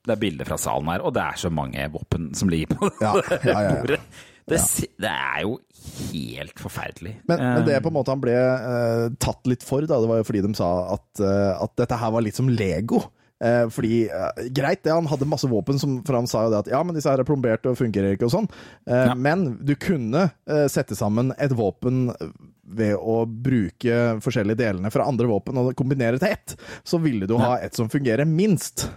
Det 0.00 0.14
er 0.14 0.20
bilder 0.20 0.48
fra 0.48 0.56
salen 0.56 0.88
her, 0.88 1.02
og 1.04 1.12
det 1.12 1.22
er 1.26 1.40
så 1.42 1.50
mange 1.52 1.88
våpen 1.92 2.30
som 2.38 2.48
ligger 2.48 2.72
på 2.72 2.88
Ja, 3.02 3.10
ja, 3.20 3.56
ja, 3.66 3.72
bordet. 3.74 4.00
Det, 4.50 4.58
det 4.98 5.10
er 5.10 5.42
jo 5.44 5.58
helt 6.10 6.58
forferdelig. 6.60 7.14
Men, 7.28 7.38
men 7.40 7.64
det 7.66 7.76
Eh, 7.78 7.80
på 7.84 7.88
en 7.92 7.96
måte 7.96 8.12
han 8.12 8.20
ble 8.22 8.34
uh, 8.36 9.06
tatt 9.22 9.46
litt 9.50 9.62
for, 9.66 9.82
da, 9.88 10.00
det 10.02 10.10
var 10.10 10.20
jo 10.20 10.26
fordi 10.28 10.42
de 10.44 10.52
sa 10.58 10.68
at, 10.96 11.08
uh, 11.24 11.62
at 11.64 11.72
dette 11.80 11.98
her 12.00 12.12
var 12.14 12.24
litt 12.26 12.36
som 12.38 12.48
Lego. 12.52 13.00
Eh, 13.40 13.64
fordi, 13.72 14.02
Greit, 14.52 14.82
det, 14.84 14.92
han 14.92 15.06
hadde 15.08 15.24
masse 15.24 15.48
våpen, 15.48 15.78
som, 15.80 15.94
for 16.04 16.18
han 16.18 16.26
sa 16.28 16.42
jo 16.44 16.50
det 16.52 16.58
at 16.66 16.70
ja, 16.74 16.82
men 16.84 16.92
disse 16.98 17.08
her 17.08 17.22
er 17.22 17.24
plomberte 17.24 17.70
og 17.72 17.78
fungerer 17.80 18.12
ikke 18.12 18.26
og 18.28 18.34
sånn. 18.34 18.48
Eh, 18.84 19.06
Ja. 19.08 19.14
Men 19.16 19.46
du 19.64 19.72
kunne 19.80 20.26
sette 20.68 20.92
sammen 20.98 21.32
et 21.40 21.54
våpen 21.56 22.10
ved 22.70 22.92
å 23.00 23.22
bruke 23.24 24.20
forskjellige 24.22 24.60
delene 24.60 24.92
fra 24.92 25.06
andre 25.08 25.26
våpen 25.30 25.56
og 25.58 25.72
kombinere 25.78 26.20
til 26.20 26.28
ett. 26.36 26.52
Så 26.84 27.00
ville 27.02 27.24
du 27.26 27.32
ha 27.40 27.54
et 27.64 27.74
som 27.74 27.88
fungerer 27.88 28.28
minst. 28.28 28.90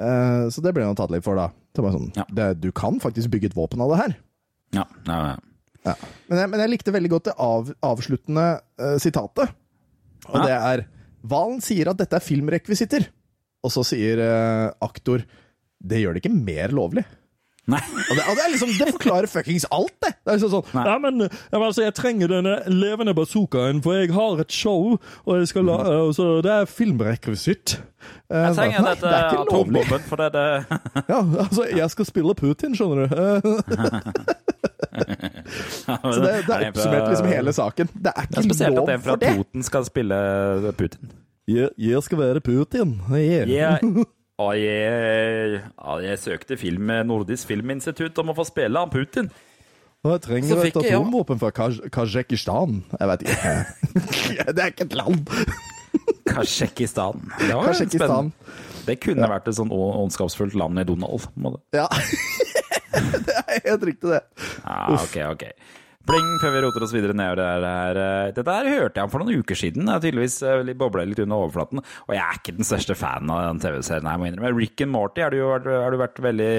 Eh, 0.00 0.48
så 0.50 0.62
det 0.64 0.72
ble 0.74 0.84
han 0.88 0.98
tatt 0.98 1.12
litt 1.14 1.24
for, 1.26 1.38
da. 1.38 1.50
Det 1.76 1.84
var 1.86 1.94
sånn, 1.94 2.10
Ja. 2.16 2.24
det, 2.34 2.48
du 2.60 2.72
kan 2.72 2.98
faktisk 3.00 3.30
bygge 3.30 3.52
et 3.52 3.56
våpen 3.56 3.80
av 3.80 3.94
det 3.94 4.00
her. 4.02 4.16
ja, 4.74 4.84
ja, 5.06 5.20
ja. 5.30 5.36
Ja. 5.86 5.94
Men, 6.28 6.38
jeg, 6.42 6.50
men 6.52 6.60
jeg 6.60 6.70
likte 6.74 6.92
veldig 6.92 7.10
godt 7.14 7.24
det 7.30 7.36
av, 7.40 7.70
avsluttende 7.88 8.48
uh, 8.80 8.96
sitatet. 9.00 9.54
Og 10.28 10.36
Ja. 10.36 10.42
det 10.44 10.56
er 10.58 10.86
Valen 11.30 11.60
sier 11.60 11.88
at 11.92 11.98
dette 12.00 12.16
er 12.16 12.24
filmrekvisitter. 12.24 13.06
Og 13.64 13.72
så 13.74 13.82
sier 13.84 14.20
uh, 14.24 14.70
aktor 14.84 15.24
det 15.80 16.02
gjør 16.02 16.14
det 16.16 16.20
ikke 16.24 16.36
mer 16.36 16.68
lovlig. 16.76 17.02
Nei. 17.70 17.78
Og 18.10 18.16
det, 18.16 18.22
og 18.26 18.34
det 18.36 18.42
er 18.44 18.50
liksom, 18.54 18.70
det 18.80 18.86
forklarer 18.96 19.28
fuckings 19.30 19.64
alt, 19.70 19.92
det! 20.02 20.10
Det 20.24 20.32
er 20.32 20.38
liksom 20.40 20.50
sånn 20.56 20.72
Nei. 20.74 20.84
Ja, 20.88 20.94
men, 20.98 21.20
ja, 21.22 21.28
men 21.54 21.64
altså, 21.68 21.84
jeg 21.84 21.94
trenger 21.94 22.32
denne 22.32 22.54
levende 22.72 23.12
bazookaen, 23.14 23.80
for 23.84 23.94
jeg 24.00 24.10
har 24.16 24.40
et 24.42 24.50
show, 24.52 24.96
og 24.98 25.38
jeg 25.38 25.48
skal 25.52 25.68
la, 25.68 25.76
Mhm. 25.84 26.12
så 26.16 26.26
det 26.44 26.50
er 26.56 26.66
filmrekvisitt. 26.72 27.76
eh, 28.32 28.42
Jeg 28.48 28.56
trenger 28.58 28.82
nei, 28.82 28.94
dette 28.96 29.06
det 29.06 29.12
er 29.14 29.28
ikke 29.28 29.44
atombomben, 29.46 30.04
for 30.08 30.16
det, 30.16 30.26
er 30.26 30.34
det 30.36 30.80
Ja, 31.12 31.20
altså, 31.44 31.68
jeg 31.76 31.90
skal 31.94 32.08
spille 32.10 32.34
Putin, 32.34 32.74
skjønner 32.74 33.06
du. 33.06 33.62
Så 34.80 36.20
det, 36.20 36.30
det 36.46 36.54
er 36.56 36.68
oppsummert 36.70 37.08
liksom 37.10 37.28
hele 37.30 37.52
saken. 37.56 37.90
Det 37.94 38.12
er 38.16 38.30
Det 38.30 38.38
er 38.38 38.46
spesielt 38.48 38.78
at 38.78 38.94
en 38.94 39.04
fra 39.04 39.16
for. 39.18 39.42
Toten 39.42 39.66
skal 39.66 39.84
spille 39.88 40.16
Putin. 40.78 41.12
Jeg, 41.50 41.68
jeg 41.78 42.02
skal 42.02 42.18
være 42.18 42.40
Putin. 42.40 42.96
Yeah. 43.10 43.50
Jeg, 43.50 44.06
og 44.38 44.60
jeg, 44.60 45.60
og 45.76 46.04
jeg 46.04 46.18
søkte 46.18 46.56
film 46.56 46.92
Nordisk 47.04 47.50
Filminstitutt 47.50 48.18
om 48.22 48.32
å 48.32 48.36
få 48.38 48.46
spille 48.48 48.78
han 48.78 48.92
Putin. 48.92 49.30
Og 50.04 50.14
jeg 50.14 50.22
trenger 50.24 50.62
et 50.62 50.64
jeg, 50.64 50.84
ja. 50.88 50.96
atomvåpen 50.96 51.40
fra 51.42 51.50
Kaj-. 51.52 51.82
Jeg 52.96 53.08
vet 53.10 53.26
ikke. 53.26 53.56
det 54.54 54.62
er 54.64 54.72
ikke 54.72 54.86
et 54.88 54.96
land. 54.96 55.28
Kasjekistan. 56.30 57.20
Det 57.38 57.50
spennende. 57.92 58.32
Det 58.86 58.96
kunne 59.02 59.28
vært 59.28 59.50
et 59.50 59.58
sånn 59.58 59.72
ondskapsfullt 59.74 60.56
land 60.56 60.80
i 60.80 60.86
Donald. 60.88 61.28
Ja. 61.76 61.84
det 63.26 63.36
er 63.40 63.60
helt 63.68 63.86
riktig, 63.90 64.10
det. 64.10 64.22
Ah, 64.64 64.96
ok, 64.96 65.16
ok. 65.30 65.46
Pling, 66.08 66.30
før 66.40 66.54
vi 66.54 66.60
roter 66.64 66.84
oss 66.86 66.94
videre 66.96 67.14
nedover 67.14 67.60
det 67.62 67.70
her. 67.70 67.98
eh, 68.02 68.30
Dette 68.34 68.54
her 68.56 68.70
hørte 68.72 68.98
jeg 68.98 69.06
om 69.06 69.12
for 69.12 69.22
noen 69.22 69.42
uker 69.44 69.58
siden. 69.58 69.86
Jeg 69.92 70.02
tydeligvis 70.06 70.38
eh, 70.48 70.72
bobla 70.80 71.04
litt 71.06 71.20
under 71.22 71.44
overflaten. 71.44 71.82
Og 72.08 72.16
jeg 72.16 72.22
er 72.24 72.40
ikke 72.40 72.56
den 72.56 72.66
største 72.66 72.96
fanen 72.98 73.30
av 73.34 73.44
den 73.44 73.60
TV-serien, 73.62 74.08
jeg 74.08 74.22
må 74.22 74.30
innrømme. 74.30 74.52
Rick 74.56 74.82
and 74.86 74.94
Morty, 74.96 75.22
har 75.22 75.36
du, 75.36 75.42
har 75.44 75.92
du 75.94 76.00
vært 76.00 76.18
veldig 76.24 76.50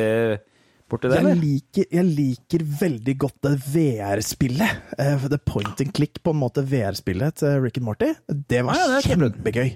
det, 0.92 1.20
Jeg 1.24 1.38
liker, 1.40 1.86
jeg 1.96 2.04
liker 2.04 2.64
veldig 2.82 3.14
godt 3.24 3.38
det 3.48 3.54
VR-spillet. 3.74 4.82
Uh, 5.00 5.28
the 5.32 5.40
point 5.40 5.80
and 5.80 5.94
click, 5.96 6.20
på 6.24 6.34
en 6.36 6.42
måte, 6.42 6.66
VR-spillet 6.68 7.40
til 7.40 7.62
Rick 7.64 7.80
and 7.80 7.88
Morty. 7.88 8.12
Det 8.28 8.60
var 8.68 8.76
ja, 8.76 8.88
ja, 8.90 9.00
det 9.00 9.08
kjempegøy. 9.08 9.72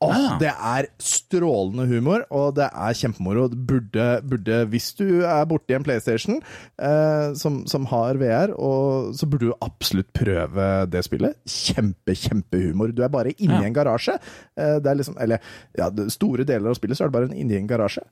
Åh, 0.00 0.12
Ah. 0.14 0.38
Det 0.38 0.46
er 0.52 0.86
strålende 1.02 1.84
humor, 1.90 2.22
og 2.30 2.52
det 2.54 2.68
er 2.70 2.92
kjempemoro. 2.94 3.48
Det 3.50 3.58
Burde, 3.66 4.04
burde, 4.22 4.58
hvis 4.70 4.92
du 4.94 5.24
er 5.26 5.44
borti 5.50 5.74
en 5.74 5.82
PlayStation 5.82 6.36
eh, 6.78 7.34
som, 7.34 7.64
som 7.66 7.84
har 7.90 8.14
VR, 8.20 8.52
og, 8.54 9.10
så 9.18 9.26
burde 9.26 9.48
du 9.50 9.54
absolutt 9.60 10.12
prøve 10.14 10.68
det 10.92 11.02
spillet. 11.04 11.34
Kjempe, 11.50 12.14
kjempehumor. 12.14 12.92
Du 12.94 13.02
er 13.02 13.08
bare 13.10 13.34
inni 13.38 13.58
Ja. 13.58 13.64
en 13.66 13.74
garasje. 13.74 14.14
Eh, 14.56 14.78
det 14.78 14.86
er 14.86 14.94
liksom, 15.02 15.18
eller 15.20 15.42
ja, 15.76 15.90
store 16.14 16.44
deler 16.46 16.70
av 16.70 16.78
spillet 16.78 16.96
så 16.96 17.04
er 17.04 17.10
det 17.10 17.18
bare 17.18 17.34
inni 17.34 17.58
en 17.58 17.66
garasje. 17.66 18.06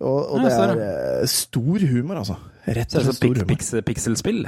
Og, 0.00 0.24
og 0.32 0.40
Ja, 0.40 0.48
det 0.48 0.80
er 0.80 1.20
eh, 1.20 1.26
stor 1.28 1.78
humor, 1.92 2.16
altså. 2.24 2.38
Rett 2.66 2.94
og 2.94 2.96
slett 3.02 3.10
som 3.12 3.18
stor 3.20 3.34
humor. 3.34 3.48
pix 3.52 3.74
Pixelspill. 3.84 4.46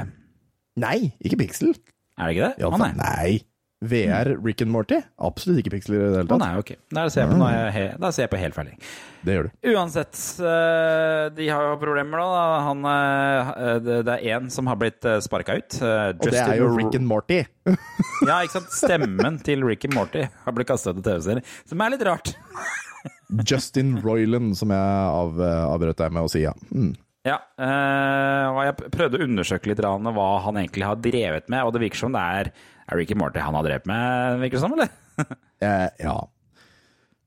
Nei, 0.80 1.12
ikke 1.20 1.36
Pixel. 1.44 1.74
Er 2.16 2.28
det 2.28 2.36
ikke 2.38 2.48
det? 2.48 2.54
Ja, 2.64 2.68
Å 2.72 2.78
nei. 2.80 2.92
nei. 2.96 3.40
VR 3.82 4.36
Rick 4.38 4.62
and 4.62 4.70
Morty? 4.70 5.00
Absolutt 5.18 5.62
ikke 5.62 5.74
piksler 5.74 5.98
i 5.98 6.02
det 6.02 6.20
hele 6.20 6.28
tatt. 6.28 6.36
Å 6.36 6.42
nei, 6.42 6.60
ok. 6.60 6.70
Da 6.94 7.06
ser 7.10 7.24
jeg 7.24 7.32
på, 7.32 7.96
da 8.04 8.10
ser 8.14 8.24
jeg 8.26 8.32
på 8.32 8.40
helt 8.40 8.56
ferdig. 8.56 8.76
Det 9.22 9.36
gjør 9.36 9.48
du. 9.48 9.68
Uansett, 9.72 10.20
eh, 10.38 11.24
de 11.34 11.48
har 11.50 11.66
jo 11.66 11.76
problemer 11.82 12.22
nå. 12.22 12.28
Han, 12.68 12.86
eh, 12.92 13.74
det 13.82 14.16
er 14.16 14.38
én 14.38 14.48
som 14.54 14.70
har 14.70 14.78
blitt 14.78 15.06
sparka 15.26 15.58
ut. 15.58 15.70
Justin 15.74 16.18
Og 16.22 16.30
det 16.30 16.42
er 16.46 16.62
jo 16.62 16.72
Rick 16.76 16.98
and 16.98 17.08
Morty. 17.10 17.42
Ja, 18.22 18.38
ikke 18.44 18.60
sant? 18.60 18.74
Stemmen 18.74 19.38
til 19.42 19.64
Rick 19.66 19.88
and 19.88 19.96
Morty 19.98 20.22
har 20.44 20.54
blitt 20.54 20.68
kasta 20.70 20.92
ut 20.92 21.00
av 21.00 21.06
TV-serien, 21.08 21.42
som 21.66 21.80
er 21.82 21.94
litt 21.94 22.04
rart. 22.06 22.34
Justin 23.50 23.96
Royland, 24.02 24.54
som 24.58 24.70
jeg 24.70 25.08
av, 25.22 25.40
avbrøt 25.42 25.98
deg 25.98 26.14
med 26.14 26.28
å 26.28 26.30
si, 26.30 26.44
ja. 26.44 26.52
Mm. 26.70 26.92
Ja, 27.22 27.36
eh, 27.54 28.46
og 28.50 28.58
jeg 28.66 28.90
prøvde 28.90 29.20
å 29.20 29.26
undersøke 29.28 29.70
litt 29.70 29.80
hva 29.82 30.28
han 30.42 30.58
egentlig 30.58 30.86
har 30.88 30.98
drevet 30.98 31.50
med, 31.52 31.62
og 31.62 31.74
det 31.74 31.84
virker 31.84 32.00
som 32.00 32.14
det 32.16 32.22
er, 32.38 32.50
er 32.92 33.00
Rick 33.00 33.14
and 33.14 33.20
Morty 33.22 33.42
han 33.42 33.56
har 33.58 33.66
drevet 33.66 33.88
med, 33.90 34.38
virker 34.44 34.58
det 34.60 34.64
som, 34.66 34.76
eller? 34.76 34.92
Eh, 35.62 35.88
ja. 36.02 36.16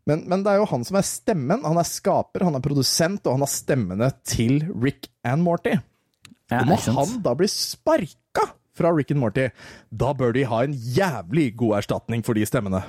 Men, 0.10 0.26
men 0.28 0.42
det 0.44 0.52
er 0.52 0.58
jo 0.60 0.66
han 0.68 0.82
som 0.84 0.98
er 1.00 1.06
stemmen. 1.08 1.62
Han 1.64 1.78
er 1.80 1.88
skaper, 1.88 2.44
han 2.44 2.58
er 2.58 2.64
produsent, 2.66 3.22
og 3.24 3.38
han 3.38 3.46
har 3.46 3.52
stemmene 3.54 4.10
til 4.28 4.58
Rick 4.76 5.08
and 5.24 5.46
Morty. 5.46 5.78
Ja, 6.52 6.60
Og 6.60 6.68
når 6.74 6.84
han 6.98 7.14
da 7.24 7.32
blir 7.40 7.48
sparka 7.50 8.44
fra 8.76 8.92
Rick 8.92 9.16
and 9.16 9.24
Morty, 9.24 9.48
da 9.90 10.12
bør 10.18 10.36
de 10.36 10.44
ha 10.52 10.60
en 10.66 10.76
jævlig 10.76 11.54
god 11.58 11.78
erstatning 11.80 12.26
for 12.28 12.36
de 12.36 12.44
stemmene. 12.46 12.84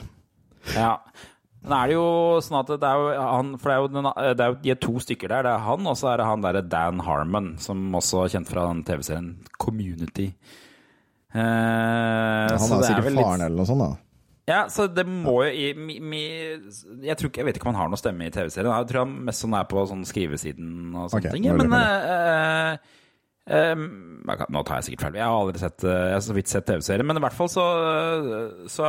Ja. 0.75 0.97
Men 1.63 1.77
er 1.79 1.89
det 1.91 1.97
jo 1.97 2.11
sånn 2.43 2.59
at 2.61 2.75
det 2.75 2.87
er 2.91 3.01
jo 3.01 3.07
han 3.23 3.49
For 3.59 3.71
det 3.71 3.77
er 3.77 3.81
jo, 3.81 3.89
den, 3.95 4.11
det 4.39 4.45
er 4.45 4.53
jo 4.53 4.59
de 4.67 4.75
er 4.75 4.83
to 4.83 4.99
stykker 5.03 5.31
der. 5.33 5.47
Det 5.47 5.55
er 5.55 5.65
han, 5.67 5.87
og 5.87 5.97
så 5.99 6.11
er 6.13 6.21
det 6.21 6.29
han 6.29 6.45
derre 6.45 6.67
Dan 6.75 7.07
Harmon, 7.07 7.53
som 7.63 7.87
også 7.97 8.27
er 8.27 8.35
kjent 8.37 8.51
fra 8.51 8.67
den 8.71 8.85
TV-serien 8.87 9.33
Community. 9.63 10.33
Eh, 11.35 12.51
Han 12.53 12.61
så 12.63 12.81
er 12.81 12.91
sikkert 12.91 13.11
litt- 13.11 13.25
faren 13.25 13.47
eller 13.47 13.57
noe 13.57 13.69
sånt, 13.69 13.85
da. 13.85 13.95
Ja, 14.47 14.69
så 14.71 14.87
det 14.87 15.03
må 15.11 15.41
jo 15.43 15.51
i, 15.51 15.73
mi, 15.75 15.99
mi, 15.99 16.21
jeg, 17.03 17.17
tror 17.19 17.33
ikke, 17.33 17.41
jeg 17.43 17.47
vet 17.49 17.57
ikke 17.59 17.67
om 17.67 17.75
han 17.75 17.81
har 17.81 17.89
noe 17.91 17.99
stemme 17.99 18.29
i 18.29 18.31
TV-serien. 18.31 18.71
Jeg 18.71 18.91
tror 18.93 19.03
han 19.03 19.17
mest 19.27 19.43
sånn 19.43 19.57
er 19.59 19.65
på 19.67 19.83
sånn 19.91 20.05
skrivesiden 20.07 20.95
og 20.95 21.11
sånne 21.11 21.19
okay, 21.19 21.35
ting. 21.35 21.49
Men 21.59 21.75
uh, 21.75 22.77
uh, 23.51 24.47
Nå 24.55 24.63
tar 24.63 24.79
jeg 24.79 24.87
sikkert 24.87 25.09
feil. 25.09 25.19
Jeg 25.19 25.27
har 25.27 25.35
aldri 25.35 25.63
sett 25.63 25.83
Jeg 25.87 26.15
har 26.15 26.23
så 26.23 26.37
vidt 26.37 26.53
sett 26.53 26.67
TV-serien. 26.67 27.07
Men 27.07 27.19
i 27.19 27.25
hvert 27.27 27.35
fall 27.35 27.51
så, 27.51 27.67
så 28.71 28.87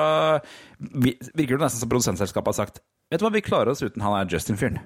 virker 0.78 1.58
det 1.58 1.64
nesten 1.66 1.82
som 1.82 1.90
produsentselskapet 1.90 2.54
har 2.54 2.60
sagt 2.66 2.80
Vet 3.10 3.22
du 3.22 3.26
hva, 3.26 3.34
vi 3.34 3.42
klarer 3.46 3.72
oss 3.72 3.82
uten 3.82 4.04
han 4.04 4.18
er 4.18 4.30
Justin-fyren. 4.30 4.82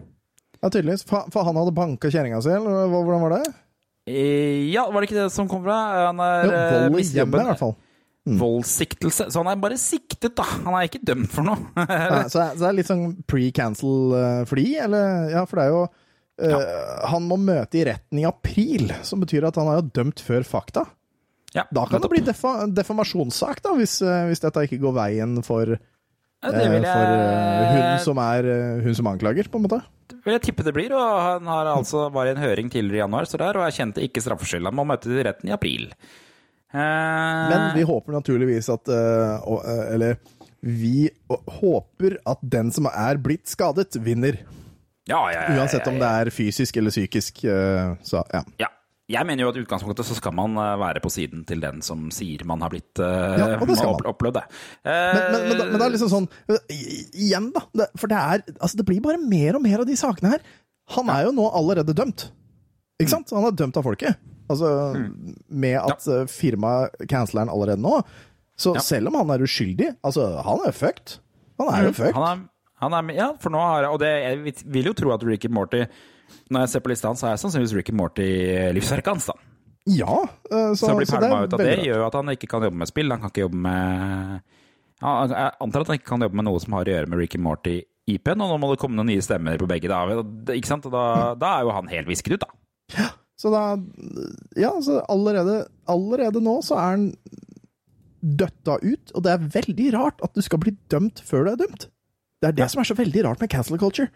Ja, 0.62 0.70
tydeligvis. 0.70 1.04
For, 1.10 1.26
for 1.34 1.47
han 1.47 1.58
hadde 1.58 1.74
banka 1.74 2.12
kjerringa 2.14 2.39
si, 2.45 2.52
eller 2.54 2.91
hvordan 2.93 3.24
var 3.26 3.34
det? 3.39 3.54
Eh, 4.10 4.72
Ja, 4.72 4.88
var 4.91 5.02
det 5.02 5.10
ikke 5.12 5.22
det 5.24 5.32
som 5.34 5.47
kom 5.52 5.64
fra? 5.66 5.78
Han 6.10 6.20
er 6.24 6.45
Jo, 6.45 6.52
eh, 6.52 6.89
vold 6.89 7.02
i 7.02 7.08
hjemmet, 7.20 7.41
i 7.41 7.49
hvert 7.52 7.62
fall. 7.62 7.76
Voldssiktelse. 8.41 9.32
Så 9.34 9.41
han 9.41 9.49
er 9.49 9.62
bare 9.62 9.78
siktet, 9.82 10.36
da. 10.38 10.45
Han 10.66 10.76
er 10.78 10.86
ikke 10.89 11.02
dømt 11.06 11.32
for 11.34 11.45
noe. 11.47 11.58
Nei, 11.78 12.24
så, 12.30 12.52
det 12.58 12.68
er 12.68 12.78
litt 12.78 12.89
sånn 12.89 13.16
pre-cancel-fly, 13.30 14.66
eller? 14.86 15.30
Ja, 15.34 15.43
for 15.49 15.58
det 15.62 15.66
er 15.66 15.74
jo 15.74 15.84
eh, 16.41 17.06
Han 17.14 17.26
må 17.30 17.38
møte 17.41 17.80
i 17.82 17.86
retten 17.89 18.22
i 18.22 18.28
april, 18.30 18.91
som 19.08 19.24
betyr 19.24 19.49
at 19.49 19.58
han 19.58 19.72
er 19.72 19.82
jo 19.82 19.88
dømt 20.02 20.22
før 20.26 20.45
fakta. 20.47 20.86
Ja, 21.56 21.66
Da 21.74 21.84
kan 21.89 21.99
det 21.99 22.12
bli 22.14 22.22
defa 22.24 22.68
deformasjonssak, 22.72 23.60
da, 23.66 23.74
hvis, 23.76 23.97
uh, 24.06 24.22
hvis 24.30 24.39
dette 24.39 24.62
ikke 24.70 24.80
går 24.86 24.93
veien 24.95 25.34
for, 25.43 25.74
eh, 25.76 25.82
Ja, 26.42 26.52
det 26.56 26.68
vil 26.74 26.86
for 26.88 27.12
eh, 27.14 27.72
hun, 27.76 28.00
som 28.02 28.18
er, 28.24 28.48
eh, 28.50 28.80
hun 28.82 28.96
som 28.98 29.10
anklager, 29.12 29.46
på 29.52 29.60
en 29.60 29.66
måte. 29.68 29.82
vil 30.26 30.34
jeg 30.34 30.42
tippe 30.48 30.64
det 30.66 30.74
blir. 30.74 30.92
Og 30.98 31.22
han 31.22 31.46
har 31.52 31.70
altså 31.76 32.08
var 32.14 32.26
i 32.26 32.34
en 32.34 32.42
høring 32.42 32.72
tidligere 32.74 32.98
i 32.98 33.04
januar, 33.04 33.30
så 33.30 33.38
der, 33.38 33.60
og 33.62 33.68
erkjente 33.68 34.02
ikke 34.02 34.24
straffskyld. 34.26 34.66
Han 34.66 34.76
må 34.80 34.86
møte 34.89 35.06
til 35.10 35.22
retten 35.24 35.50
i 35.52 35.54
april. 35.54 35.92
Eh, 36.74 37.50
Men 37.52 37.68
vi 37.76 37.84
håper 37.86 38.16
naturligvis 38.16 38.70
at 38.72 38.88
eh, 38.88 39.42
eh, 39.44 39.94
Eller 39.94 40.18
vi 40.64 41.10
håper 41.28 42.18
at 42.26 42.38
den 42.42 42.70
som 42.72 42.86
er 42.88 43.18
blitt 43.18 43.50
skadet, 43.50 43.98
vinner. 44.02 44.38
ja, 45.10 45.20
ja, 45.34 45.42
ja, 45.50 45.56
Uansett 45.60 45.88
om 45.89 45.98
det 46.00 46.08
er 46.08 46.30
fysisk 46.32 46.78
eller 46.78 46.94
psykisk. 46.94 47.44
eh, 47.46 47.96
Så 48.06 48.24
ja. 48.58 48.70
Ja. 49.12 49.20
Jeg 49.20 49.28
mener 49.28 49.43
jo 49.43 49.51
at 49.51 49.59
i 49.59 49.64
utgangspunktet 49.66 50.07
så 50.07 50.16
skal 50.18 50.34
man 50.38 50.55
eh, 50.55 50.74
være 50.80 51.01
på 51.03 51.12
siden 51.12 51.43
til 51.47 51.62
den 51.64 51.82
som 51.86 52.07
sier 52.16 52.45
man 52.47 52.64
har 52.64 52.72
blitt 52.72 53.01
uh, 53.03 53.36
Ja, 53.38 53.47
og 53.57 53.68
det 53.68 53.78
skal 53.78 53.93
man. 53.93 54.07
opplevd 54.14 54.39
det. 54.39 54.43
Men, 54.88 55.20
men, 55.20 55.45
men, 55.49 55.64
men 55.74 55.78
det 55.78 55.86
er 55.86 55.93
liksom 55.95 56.12
sånn 56.12 56.28
Igjen, 56.72 57.51
da. 57.55 57.66
Det, 57.76 57.89
for 57.99 58.12
det 58.12 58.20
er 58.20 58.43
Altså, 58.55 58.80
det 58.80 58.88
blir 58.88 59.03
bare 59.03 59.20
mer 59.22 59.59
og 59.59 59.66
mer 59.66 59.84
av 59.84 59.89
de 59.89 59.97
sakene 59.99 60.36
her. 60.36 60.45
Han 60.95 61.12
er 61.12 61.28
jo 61.28 61.36
nå 61.36 61.45
allerede 61.55 61.95
dømt. 61.97 62.30
Ikke 63.01 63.14
sant? 63.14 63.32
Han 63.36 63.47
er 63.47 63.55
dømt 63.57 63.78
av 63.80 63.86
folket. 63.86 64.20
Altså, 64.51 64.70
med 65.47 65.78
at 65.80 66.07
ja. 66.07 66.24
firmaet 66.30 67.05
canceler 67.09 67.45
han 67.45 67.53
allerede 67.53 67.82
nå. 67.84 68.01
Så 68.59 68.76
selv 68.84 69.09
om 69.09 69.18
han 69.22 69.32
er 69.34 69.43
uskyldig 69.45 69.88
Altså, 70.05 70.28
han 70.45 70.66
er 70.68 70.76
fucked. 70.76 71.18
Han 71.62 71.72
er 71.72 71.88
jo 71.88 71.93
fucked. 71.97 72.18
Han 72.18 72.28
er, 72.28 72.41
han 72.84 72.97
er, 72.97 73.14
ja, 73.16 73.30
for 73.41 73.53
nå 73.53 73.62
har 73.62 73.89
Og 73.91 73.99
det, 74.03 74.12
jeg 74.12 74.55
vil 74.74 74.91
jo 74.91 74.97
tro 74.97 75.14
at 75.16 75.26
Ricky 75.26 75.49
Morty 75.51 75.86
Når 76.51 76.65
jeg 76.65 76.69
ser 76.73 76.84
på 76.86 76.91
lista 76.93 77.09
hans, 77.11 77.21
så 77.23 77.29
er 77.32 77.39
sannsynligvis 77.41 77.75
Ricky 77.79 77.95
Morty 77.97 78.27
livsverket 78.77 79.13
hans, 79.13 79.29
da. 79.32 79.36
Ja. 79.89 80.17
eh, 80.51 80.71
Så, 80.77 80.86
Så, 80.86 80.89
så 80.91 80.97
det 80.99 81.07
pælma 81.09 81.43
ut 81.45 81.53
av 81.57 81.63
det, 81.63 81.77
gjør 81.88 82.03
jo 82.03 82.07
at 82.07 82.17
han 82.19 82.34
ikke 82.36 82.49
kan 82.51 82.65
jobbe 82.67 82.77
med 82.84 82.89
spill. 82.91 83.11
Han 83.13 83.23
kan 83.23 83.32
ikke 83.34 83.45
jobbe 83.47 83.61
med 83.65 84.41
ja, 85.01 85.13
Jeg 85.32 85.51
antar 85.65 85.82
at 85.82 85.88
han 85.89 85.97
ikke 85.97 86.11
kan 86.11 86.21
jobbe 86.27 86.38
med 86.38 86.45
noe 86.45 86.59
som 86.61 86.75
har 86.77 86.86
å 86.86 86.93
gjøre 86.93 87.09
med 87.09 87.21
Ricky 87.23 87.39
Morty-IP-en, 87.41 88.43
og 88.45 88.51
nå 88.53 88.59
må 88.61 88.69
det 88.73 88.82
komme 88.84 88.99
noen 88.99 89.09
nye 89.09 89.23
stemmer 89.25 89.57
på 89.57 89.69
begge. 89.71 89.89
Da, 89.89 90.21
ikke 90.53 90.69
sant? 90.69 90.86
Da, 90.93 91.05
da 91.39 91.55
er 91.57 91.65
jo 91.65 91.73
han 91.73 91.89
helt 91.89 92.11
visket 92.11 92.38
ut, 92.38 92.45
da. 92.45 93.07
Så 93.41 93.49
da 93.49 93.63
Ja, 94.59 94.75
så 94.86 94.99
allerede, 95.09 95.63
allerede 95.89 96.43
nå 96.45 96.59
så 96.61 96.77
er 96.77 96.91
han 96.93 97.07
døtta 98.21 98.75
ut, 98.84 99.11
og 99.17 99.23
det 99.25 99.32
er 99.34 99.47
veldig 99.55 99.88
rart 99.95 100.21
at 100.21 100.36
du 100.38 100.43
skal 100.45 100.61
bli 100.61 100.75
dømt 100.93 101.23
før 101.25 101.47
du 101.47 101.51
er 101.55 101.61
dømt. 101.63 101.88
Det 102.41 102.51
er 102.51 102.57
det 102.57 102.67
som 102.73 102.82
er 102.82 102.89
så 102.89 102.97
veldig 102.97 103.23
rart 103.25 103.41
med 103.41 103.49
cancel 103.53 103.79
culture. 103.82 104.09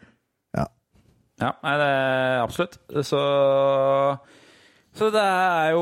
Ja. 1.41 1.51
Nei, 1.63 1.75
det 1.81 1.87
er 1.91 2.41
absolutt. 2.45 2.77
Så 3.03 3.19
så 4.95 5.09
det 5.11 5.19
er 5.19 5.73
jo 5.75 5.81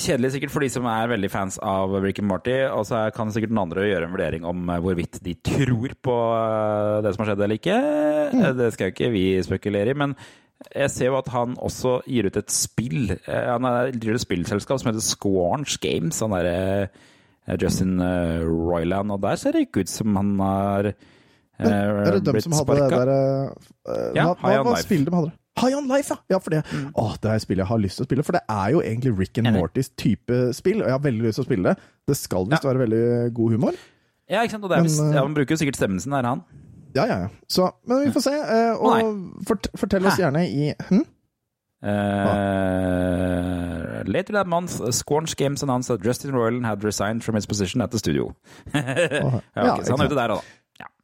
kjedelig 0.00 0.30
sikkert 0.32 0.52
for 0.54 0.64
de 0.64 0.70
som 0.72 0.86
er 0.88 1.10
veldig 1.10 1.28
fans 1.28 1.58
av 1.60 1.92
Rick 2.00 2.22
and 2.22 2.30
Morty, 2.30 2.54
og 2.72 2.86
så 2.88 3.02
kan 3.12 3.28
sikkert 3.34 3.52
noen 3.52 3.66
andre 3.66 3.84
gjøre 3.90 4.06
en 4.08 4.14
vurdering 4.14 4.46
om 4.48 4.62
hvorvidt 4.80 5.18
de 5.26 5.34
tror 5.44 5.92
på 6.00 6.14
eh, 6.38 6.94
det 7.04 7.12
som 7.12 7.20
har 7.26 7.28
skjedd 7.34 7.42
eller 7.44 7.58
ikke. 7.60 7.76
Eh, 8.32 8.54
Det 8.56 8.70
skal 8.72 8.88
jo 8.88 8.94
ikke 8.94 9.10
vi 9.12 9.24
spekulere 9.44 9.92
i, 9.92 9.98
men 10.00 10.16
jeg 10.72 10.88
ser 10.94 11.10
jo 11.10 11.18
at 11.20 11.28
han 11.34 11.58
også 11.60 11.98
gir 12.08 12.30
ut 12.30 12.40
et 12.40 12.48
spill. 12.50 13.12
Eh, 13.18 13.50
Han 13.52 13.68
er- 13.68 13.92
driver 13.92 14.16
et 14.16 14.24
spillselskap 14.24 14.80
som 14.80 14.94
heter 14.94 15.04
Squarns 15.04 15.76
Games. 15.84 16.20
Han 16.24 16.32
derre 16.32 16.88
Justin 17.60 18.00
Royland. 18.00 19.12
Og 19.12 19.20
der 19.28 19.36
ser 19.36 19.52
det 19.52 19.66
ikke 19.68 19.84
ut 19.84 19.92
som 19.92 20.16
han 20.16 20.32
har 20.40 20.94
eh, 21.58 22.06
Er 22.06 22.12
det 22.18 22.24
dem 22.28 22.40
som 22.44 22.52
hadde 22.60 22.76
det 22.78 22.88
der 22.94 23.08
eh, 23.12 24.16
Ja, 24.16 24.24
Hva, 24.32 24.36
High 24.42 24.56
hva 24.56 24.60
on 24.60 24.66
var 24.70 24.76
Life. 24.78 24.98
de 25.04 25.16
hadde? 25.16 25.32
High 25.58 25.74
on 25.74 25.88
Life, 25.90 26.14
ja! 26.14 26.18
ja 26.34 26.38
for 26.38 26.54
det, 26.54 26.60
Åh, 26.94 27.14
det 27.22 27.30
er 27.32 27.38
spillet 27.42 27.62
jeg 27.64 27.70
har 27.72 27.80
lyst 27.82 27.96
til 27.98 28.04
å 28.06 28.08
spille. 28.08 28.24
For 28.26 28.32
det 28.38 28.42
er 28.54 28.68
jo 28.76 28.80
egentlig 28.84 29.12
Rick 29.18 29.38
and 29.42 29.50
Mortys 29.56 29.88
type 29.98 30.36
spill, 30.54 30.78
og 30.82 30.86
jeg 30.86 30.94
har 30.94 31.02
veldig 31.02 31.24
lyst 31.26 31.40
til 31.40 31.46
å 31.46 31.48
spille 31.48 31.72
det. 31.72 31.76
Det 32.08 32.16
skal 32.16 32.46
visst 32.50 32.64
være 32.68 32.78
veldig 32.84 33.02
god 33.34 33.50
humor. 33.56 33.74
Ja, 34.28 34.42
ikke 34.44 34.54
sant? 34.54 34.64
Og 34.64 34.70
det 34.70 34.76
er 34.78 34.82
Men, 34.84 34.90
visst, 34.90 35.02
eh, 35.02 35.14
ja, 35.16 35.22
Man 35.24 35.34
bruker 35.34 35.54
jo 35.56 35.60
sikkert 35.64 35.76
stemmen 35.80 36.00
sin, 36.00 36.12
er 36.12 36.22
han. 36.28 36.44
Ja, 36.94 37.04
ja, 37.04 37.18
ja. 37.26 37.28
Så, 37.48 37.70
men 37.88 38.04
vi 38.06 38.12
får 38.12 38.20
se. 38.28 38.32
Uh, 38.32 38.80
og 38.80 39.44
fort, 39.48 39.66
fortell 39.76 40.06
oss 40.06 40.16
Hæ? 40.16 40.22
gjerne 40.26 40.46
i 40.48 40.72
hm? 40.88 41.04
Uh, 41.78 41.86
later 44.10 44.32
that 44.34 44.46
month, 44.46 44.80
Squanch 44.90 45.36
Games 45.36 45.62
announced 45.62 45.88
that 45.88 46.04
Justin 46.04 46.32
Roiland 46.32 46.66
had 46.66 46.82
resigned 46.82 47.22
from 47.22 47.36
his 47.36 47.46
position 47.46 47.80
at 47.80 47.90
the 47.90 47.98
studio. 47.98 48.34
ja, 48.74 48.80
ok, 49.22 49.42
Ja, 49.56 49.84
så 49.84 49.96
han 49.96 50.00
er 50.00 50.06
ute 50.06 50.16
der, 50.16 50.28
da. 50.28 50.40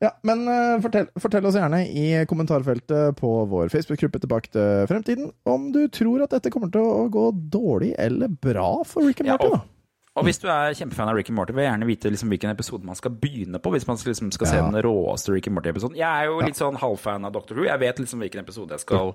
Ja, 0.05 0.11
men 0.23 0.45
uh, 0.47 0.79
fortell, 0.85 1.09
fortell 1.19 1.47
oss 1.49 1.57
gjerne 1.59 1.81
i 1.91 2.05
kommentarfeltet 2.31 3.17
på 3.19 3.31
vår 3.51 3.71
Facebook-gruppe 3.73 4.21
Tilbake 4.23 4.51
til 4.55 4.85
fremtiden 4.91 5.31
om 5.51 5.71
du 5.75 5.81
tror 5.91 6.23
at 6.27 6.35
dette 6.37 6.53
kommer 6.55 6.71
til 6.71 6.85
å 6.85 7.07
gå 7.11 7.25
dårlig 7.51 7.95
eller 7.99 8.29
bra 8.29 8.85
for 8.87 9.03
Rick 9.09 9.21
and 9.25 9.33
Ja, 9.33 9.39
Morty. 9.39 9.49
og, 9.51 9.57
da. 9.59 10.21
og 10.21 10.29
hvis 10.29 10.39
du 10.43 10.47
er 10.53 10.77
kjempefan 10.79 11.11
av 11.11 11.19
Rick 11.19 11.33
and 11.33 11.39
Morty, 11.41 11.57
vil 11.57 11.65
jeg 11.65 11.73
gjerne 11.73 11.89
vite 11.91 12.13
liksom, 12.15 12.31
hvilken 12.31 12.53
episode 12.55 12.87
man 12.87 12.95
skal 13.01 13.17
begynne 13.19 13.59
på. 13.59 13.73
Hvis 13.75 13.87
man 13.89 13.99
liksom 13.99 14.31
skal 14.37 14.47
se 14.53 14.61
Ja. 14.61 14.69
den 14.71 14.79
råeste 14.87 15.35
Rick 15.35 15.49
and 15.51 15.57
Morty-episoden. 15.59 15.97
Jeg 15.99 16.07
er 16.07 16.31
jo 16.31 16.39
litt 16.45 16.61
sånn 16.61 16.79
halvfan 16.79 17.27
av 17.27 17.33
Doctor 17.35 17.59
Who. 17.59 17.65
Jeg 17.67 17.81
vet 17.83 17.99
liksom 18.05 18.23
hvilken 18.23 18.45
episode 18.45 18.71
jeg 18.77 18.85
skal 18.87 19.15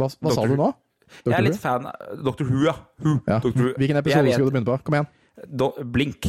Hva, 0.00 0.08
hva 0.08 0.34
sa 0.34 0.46
du 0.50 0.56
nå? 0.56 0.72
Jeg 1.26 1.34
er 1.36 1.42
litt 1.46 1.58
Who? 1.58 1.62
fan 1.62 1.86
av 1.90 2.24
Doctor 2.24 2.46
Who, 2.50 2.64
ja. 2.66 2.74
Who. 3.04 3.16
Ja. 3.28 3.38
Who. 3.44 3.72
Hvilken 3.78 3.98
episode 4.02 4.32
skal 4.34 4.46
du 4.46 4.50
begynne 4.50 4.66
på? 4.72 4.80
Kom 4.86 4.98
igjen. 4.98 5.08
Do, 5.46 5.70
Blink. 5.84 6.26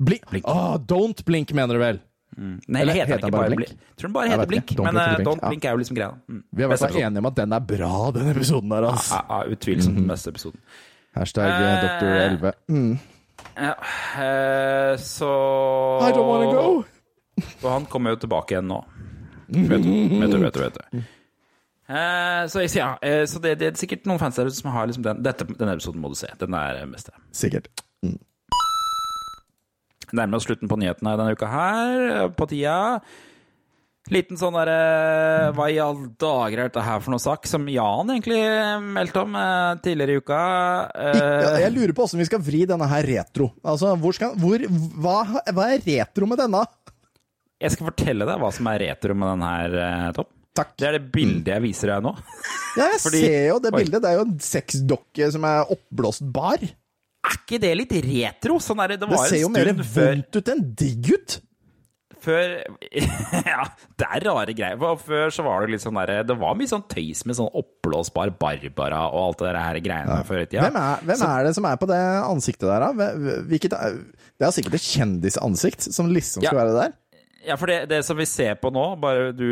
Blink. 0.00 0.28
Blink. 0.30 0.44
Ah, 0.48 0.76
don't 0.78 1.24
blink, 1.28 1.52
mener 1.56 1.76
du 1.76 1.80
vel? 1.82 2.00
Nei, 2.36 2.80
Eller 2.80 2.94
heter 2.94 3.18
den 3.18 3.26
ikke 3.26 3.34
bare 3.34 3.50
Blink? 3.50 3.60
Blink? 3.64 3.80
Tror 3.98 4.08
den 4.08 4.14
bare 4.14 4.30
heter 4.30 4.50
Blink. 4.50 4.72
Don't 4.72 4.86
men 4.86 4.94
Blink 4.94 5.00
eh, 5.00 5.08
eller 5.10 5.18
Blink, 5.18 5.28
Don't 5.28 5.64
ja. 5.64 5.70
Er 5.70 5.74
jo 5.74 5.80
liksom 5.82 5.96
greia. 5.98 6.10
Mm. 6.28 6.42
Vi 6.50 6.62
er 6.62 6.66
i 6.66 6.70
hvert 6.70 6.84
fall 6.84 6.98
enige 7.00 7.22
om 7.22 7.28
at 7.30 7.36
den 7.40 7.56
er 7.56 7.66
bra, 7.72 7.92
den 8.16 8.30
episoden 8.30 8.74
der, 8.74 8.86
altså. 8.90 9.18
Ja, 9.18 9.38
ja, 9.40 9.56
utvilsomt 9.56 9.98
den 9.98 10.08
beste 10.08 10.34
episoden. 10.34 10.60
Hashtag 11.18 11.50
uh, 11.50 11.70
Dr. 11.84 12.12
11. 12.22 12.52
Mm. 12.68 12.98
Ja, 13.56 13.74
uh, 13.74 14.98
så 15.02 15.30
I 16.06 16.12
don't 16.14 16.28
wanna 16.30 16.52
go. 16.54 16.84
Og 17.64 17.70
han 17.72 17.88
kommer 17.90 18.14
jo 18.14 18.22
tilbake 18.24 18.54
igjen 18.54 18.70
nå. 18.70 18.78
Vet 19.50 19.82
du, 19.82 19.90
vet 20.20 20.30
du, 20.30 20.38
vet 20.38 20.54
du. 20.54 20.60
Vet 20.62 20.78
du. 20.78 21.02
Eh, 21.90 22.46
så 22.46 22.62
ja, 22.62 22.92
så 23.26 23.40
det, 23.42 23.56
det 23.58 23.66
er 23.66 23.78
sikkert 23.80 24.04
noen 24.06 24.20
fans 24.22 24.36
der 24.38 24.46
ute 24.46 24.54
som 24.54 24.70
har 24.70 24.86
liksom 24.86 25.02
den, 25.02 25.24
dette, 25.26 25.42
denne 25.58 25.74
episoden 25.74 25.98
må 26.02 26.12
du 26.12 26.14
se. 26.20 26.30
Den 26.38 26.54
er 26.54 26.78
den 26.78 26.92
beste. 26.94 27.10
Sikkert. 27.34 27.66
Nærmer 30.16 30.40
oss 30.40 30.46
slutten 30.48 30.70
på 30.70 30.78
nyhetene 30.80 31.16
denne 31.20 31.34
uka 31.36 31.48
her, 31.50 32.28
på 32.34 32.48
tida. 32.50 32.78
Liten 34.10 34.38
sånn 34.40 34.56
derre 34.56 35.50
Hva 35.54 35.66
i 35.70 35.76
all 35.78 35.98
dager 36.18 36.62
er 36.64 36.70
dette 36.70 36.82
her 36.82 37.02
for 37.04 37.12
noe 37.12 37.20
sak? 37.22 37.44
Som 37.46 37.68
Jan 37.70 38.08
egentlig 38.10 38.40
meldte 38.96 39.22
om 39.22 39.36
eh, 39.38 39.74
tidligere 39.84 40.16
i 40.16 40.22
uka. 40.24 40.40
Eh, 41.12 41.60
jeg 41.66 41.74
lurer 41.76 41.92
på 41.94 42.06
åssen 42.08 42.18
vi 42.18 42.26
skal 42.26 42.42
vri 42.42 42.64
denne 42.66 42.88
her 42.90 43.06
retro. 43.06 43.50
Altså, 43.62 43.92
hvor 44.00 44.16
skal, 44.16 44.34
hvor, 44.40 44.64
hva, 45.04 45.18
hva 45.52 45.68
er 45.76 45.84
retro 45.84 46.26
med 46.30 46.40
denne? 46.42 46.64
Jeg 47.60 47.74
skal 47.76 47.90
fortelle 47.92 48.26
deg 48.26 48.40
hva 48.40 48.50
som 48.56 48.70
er 48.72 48.82
retro 48.88 49.14
med 49.14 49.30
denne 49.34 49.52
her, 49.54 49.78
eh, 49.84 50.10
Tom. 50.16 50.30
Takk. 50.58 50.72
Det 50.80 50.88
er 50.88 50.96
det 50.96 51.04
bildet 51.14 51.52
jeg 51.52 51.62
viser 51.68 51.92
deg 51.92 52.02
nå. 52.08 52.10
Ja, 52.80 52.88
jeg 52.96 53.00
Fordi- 53.04 53.20
ser 53.22 53.44
jo 53.52 53.58
det 53.62 53.70
bildet. 53.76 54.00
Det 54.02 54.08
er 54.10 54.16
jo 54.18 54.24
en 54.26 54.38
sexdokke 54.42 55.28
som 55.36 55.46
er 55.46 55.70
oppblåsbar. 55.76 56.64
Er 57.26 57.36
ikke 57.36 57.58
det 57.60 57.74
litt 57.76 57.92
retro? 58.06 58.56
Sånn 58.64 58.80
er 58.84 58.94
det, 58.94 59.00
det 59.04 59.18
ser 59.28 59.42
jo 59.42 59.48
mer 59.52 59.68
vondt 59.76 60.36
ut 60.40 60.48
enn 60.54 60.62
digg 60.78 61.10
ut. 61.12 61.34
før 62.20 62.54
Ja, 63.52 63.62
det 64.00 64.06
er 64.06 64.24
rare 64.28 64.54
greier. 64.56 64.80
Før 65.00 65.30
så 65.32 65.44
var 65.44 65.62
det 65.64 65.74
litt 65.74 65.84
sånn 65.84 65.96
derre 65.96 66.18
Det 66.28 66.36
var 66.40 66.56
mye 66.58 66.68
sånn 66.68 66.84
tøys 66.90 67.22
med 67.28 67.36
sånn 67.38 67.48
oppblåsbar 67.60 68.32
Barbara 68.40 69.02
og 69.08 69.20
alt 69.26 69.44
det 69.44 69.52
der 69.56 69.80
greiene 69.84 70.18
før 70.28 70.42
i 70.42 70.48
tida. 70.48 70.66
Hvem, 70.68 70.80
er, 70.80 71.04
hvem 71.08 71.20
Så- 71.20 71.28
er 71.32 71.44
det 71.48 71.54
som 71.56 71.68
er 71.70 71.76
på 71.80 71.88
det 71.92 72.00
ansiktet 72.24 72.68
der, 72.68 72.80
da? 72.86 73.12
Hvilket, 73.52 73.76
det 74.40 74.48
er 74.48 74.56
sikkert 74.56 74.74
et 74.80 74.88
kjendisansikt 74.88 75.88
som 75.92 76.08
liksom 76.12 76.42
skal 76.44 76.52
Ja. 76.56 76.64
være 76.64 76.76
der. 76.80 76.96
Ja, 77.46 77.56
for 77.56 77.66
det, 77.72 77.78
det 77.88 78.02
som 78.04 78.18
vi 78.20 78.26
ser 78.28 78.54
på 78.60 78.68
nå, 78.72 78.82
bare 79.00 79.30
du 79.32 79.46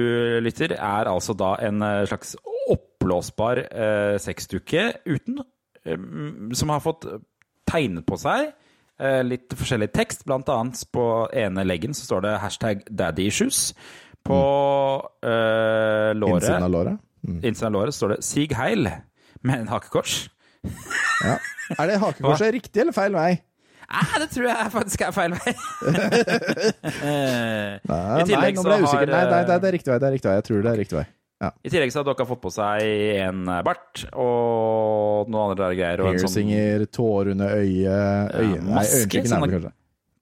lytter, 0.45 0.75
er 0.77 1.09
altså 1.09 1.33
da 1.37 1.55
en 1.65 1.81
eh, 1.81 2.03
slags 2.11 2.35
oppblåsbar 2.69 3.63
eh, 3.65 4.17
sexdukke 4.21 4.91
uten 5.09 5.39
eh, 5.89 5.97
Som 6.53 6.69
har 6.75 6.83
fått 6.85 7.07
tegnet 7.69 8.07
på 8.09 8.17
seg 8.21 8.49
eh, 8.99 9.21
litt 9.27 9.53
forskjellig 9.55 9.91
tekst. 9.95 10.25
Blant 10.29 10.49
annet 10.53 10.81
på 10.95 11.05
ene 11.37 11.65
leggen 11.69 11.95
så 11.97 12.07
står 12.09 12.25
det 12.27 12.37
hashtag 12.43 12.83
'daddy 12.89 13.29
issues'. 13.31 13.73
På 14.27 14.39
eh, 15.25 16.11
låret 16.19 16.43
Innsiden 16.43 16.63
av 16.67 16.71
låret. 16.75 16.99
innsiden 17.25 17.69
av 17.71 17.77
låret 17.81 17.95
står 17.95 18.09
det 18.17 18.23
'Sig 18.25 18.49
heil' 18.59 18.91
med 19.43 19.61
en 19.61 19.69
hakekors. 19.69 20.29
Ja. 21.25 21.35
Er 21.79 21.87
det 21.91 21.97
hakekorset 22.01 22.53
riktig 22.55 22.81
eller 22.81 22.93
feil 22.95 23.13
vei? 23.13 23.41
Nei, 23.89 24.19
det 24.21 24.29
tror 24.31 24.47
jeg 24.49 24.71
faktisk 24.73 25.01
er 25.03 25.11
feil 25.17 25.33
vei. 25.35 25.53
Eh, 27.03 27.79
Nei, 27.89 28.25
nei, 28.25 28.25
nå 28.25 28.27
ble 28.29 28.37
jeg 28.37 28.57
har 28.59 28.85
usikker. 28.85 29.11
Nei, 29.11 29.25
nei, 29.31 29.43
nei, 29.49 29.59
det 29.59 29.69
er 29.69 29.75
riktig 29.75 29.91
vei. 29.93 29.99
Det 29.99 30.09
er 30.09 30.15
riktig 30.15 30.29
vei. 30.31 30.37
Jeg 30.39 30.45
tror 30.49 30.63
det 30.65 30.71
er 30.73 30.79
riktig 30.83 30.99
vei. 30.99 31.05
Ja. 31.39 31.53
I 31.63 31.71
tillegg 31.71 31.93
så 31.95 32.01
har 32.03 32.09
dere 32.09 32.27
fått 32.27 32.41
på 32.43 32.51
seg 32.51 32.83
en 33.23 33.45
bart 33.67 34.01
og 34.19 35.29
noen 35.31 35.53
andre 35.53 35.69
greier. 35.79 36.01
Og 36.03 36.17
en 36.17 36.23
sånn 36.25 36.35
tår 36.91 37.31
under 37.35 37.53
øyet 37.61 38.35
øye, 38.41 38.63
maske, 38.67 39.21
er 39.23 39.29
sånn 39.31 39.45
kanskje. 39.47 39.71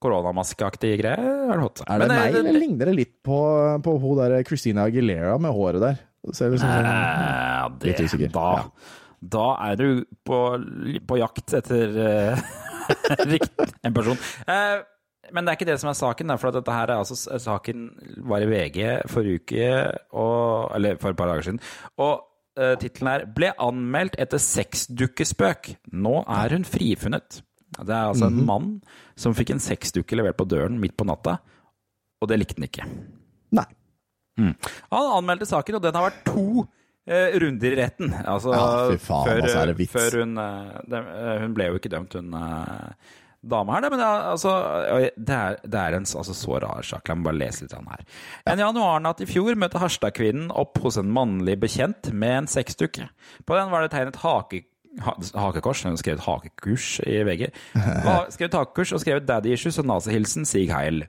greier 0.04 0.98
greie. 1.00 1.16
Er 1.16 1.62
det? 1.62 1.86
Er 1.86 2.02
det 2.02 2.08
Men, 2.10 2.12
meg, 2.12 2.34
eh, 2.34 2.38
eller 2.42 2.60
ligner 2.60 2.90
det 2.90 2.96
litt 2.98 3.14
på, 3.24 3.38
på 3.82 3.94
hun 4.02 4.18
der 4.20 4.36
Christina 4.44 4.84
Aguilera 4.90 5.38
med 5.40 5.56
håret 5.56 5.80
der? 5.80 5.96
Ser 6.36 6.52
ut 6.52 6.60
som 6.60 6.68
sånn 6.68 6.90
eh, 6.90 7.64
det, 7.80 7.92
Litt 7.94 8.04
usikker. 8.04 8.32
Da, 8.34 8.50
Ja. 8.58 8.92
da 9.36 9.46
er 9.70 9.80
du 9.80 9.88
på, 10.26 10.40
på 11.08 11.18
jakt 11.22 11.54
etter 11.56 11.96
uh, 12.04 12.44
en 13.82 13.94
person. 13.96 14.20
Eh, 14.46 14.84
men 15.32 15.44
det 15.44 15.52
er 15.52 15.56
ikke 15.58 15.68
det 15.72 15.80
som 15.80 15.90
er 15.90 15.98
saken. 15.98 16.32
For 16.38 16.50
dette 16.54 16.72
her 16.72 16.90
er 16.92 17.00
altså 17.02 17.38
saken 17.42 17.84
var 18.28 18.44
i 18.44 18.46
VG 18.50 18.78
forrige 19.10 19.40
uke, 19.42 19.68
og, 20.12 20.70
eller 20.76 20.96
for 21.02 21.10
et 21.10 21.16
par 21.18 21.28
dager 21.32 21.42
siden. 21.48 21.60
Og 21.98 22.14
uh, 22.58 22.74
tittelen 22.80 23.08
er 23.12 23.26
'Ble 23.26 23.52
anmeldt 23.58 24.16
etter 24.18 24.38
sexdukkespøk'. 24.38 25.74
Nå 25.92 26.24
er 26.28 26.54
hun 26.56 26.64
frifunnet. 26.64 27.42
Det 27.76 27.90
er 27.92 28.06
altså 28.12 28.30
Mhm. 28.30 28.38
en 28.38 28.46
mann 28.46 28.82
som 29.16 29.34
fikk 29.34 29.50
en 29.50 29.58
sexdukke 29.60 30.16
levert 30.16 30.36
på 30.38 30.46
døren 30.48 30.78
midt 30.80 30.96
på 30.96 31.04
natta, 31.04 31.38
og 32.22 32.28
det 32.28 32.38
likte 32.38 32.56
han 32.60 32.68
ikke. 32.68 32.86
Nei. 33.52 33.64
Mm. 34.38 34.54
Han 34.92 35.12
anmeldte 35.18 35.46
saken, 35.46 35.74
og 35.76 35.82
den 35.82 35.94
har 35.94 36.10
vært 36.10 36.24
to 36.24 36.66
eh, 37.08 37.38
runder 37.40 37.72
i 37.72 37.76
retten. 37.76 38.10
Altså, 38.26 38.52
Ja, 38.52 38.88
fy 38.90 38.96
faen, 38.98 39.24
før, 39.28 39.42
altså, 39.42 39.58
er 39.62 39.66
det 39.66 39.76
vits? 39.78 40.14
Hun 40.14 40.38
eh, 40.38 40.80
det, 40.88 40.98
eh, 41.06 41.38
Hun 41.40 41.54
ble 41.54 41.64
jo 41.70 41.74
ikke 41.78 41.88
dømt, 41.92 42.12
hun 42.14 42.34
eh, 43.47 43.51
dama 43.55 43.76
her, 43.76 43.86
det, 43.86 43.90
men 43.94 44.03
det, 44.03 44.11
er, 44.11 44.28
altså, 44.34 44.53
det, 45.16 45.38
er, 45.38 45.59
det 45.64 45.80
er 45.82 45.97
en 45.99 46.09
altså, 46.09 46.36
så 46.36 46.61
rar 46.62 46.86
sak. 46.86 47.09
La 47.09 47.16
meg 47.16 47.30
bare 47.30 47.40
lese 47.40 47.64
litt 47.64 47.74
av 47.76 47.84
den 47.84 47.94
her. 47.94 48.07
En 48.53 48.62
januarnatt 48.66 49.22
i 49.24 49.30
fjor 49.30 49.59
møtte 49.59 49.80
Harstad-kvinnen 49.82 50.53
opp 50.55 50.80
hos 50.84 50.99
en 51.01 51.12
mannlig 51.14 51.59
bekjent 51.62 52.12
med 52.12 52.42
en 52.42 52.51
sexdukke. 52.51 53.09
På 53.47 53.59
den 53.59 53.72
var 53.72 53.86
det 53.86 53.92
tegnet 53.94 54.20
hake 54.24 54.66
ha- 55.05 55.18
hakekors. 55.34 55.84
Hun 55.84 55.99
skrev 56.01 56.22
hakekurs 56.26 57.01
i 57.07 57.20
VG. 57.26 57.51
Skrevet 58.34 58.59
hakekurs 58.61 58.94
og 58.97 59.05
skrevet 59.05 59.28
'daddy 59.28 59.55
issues' 59.55 59.80
og 59.82 59.90
nazihilsen 59.92 60.49
Sig 60.49 60.72
Heil. 60.72 61.07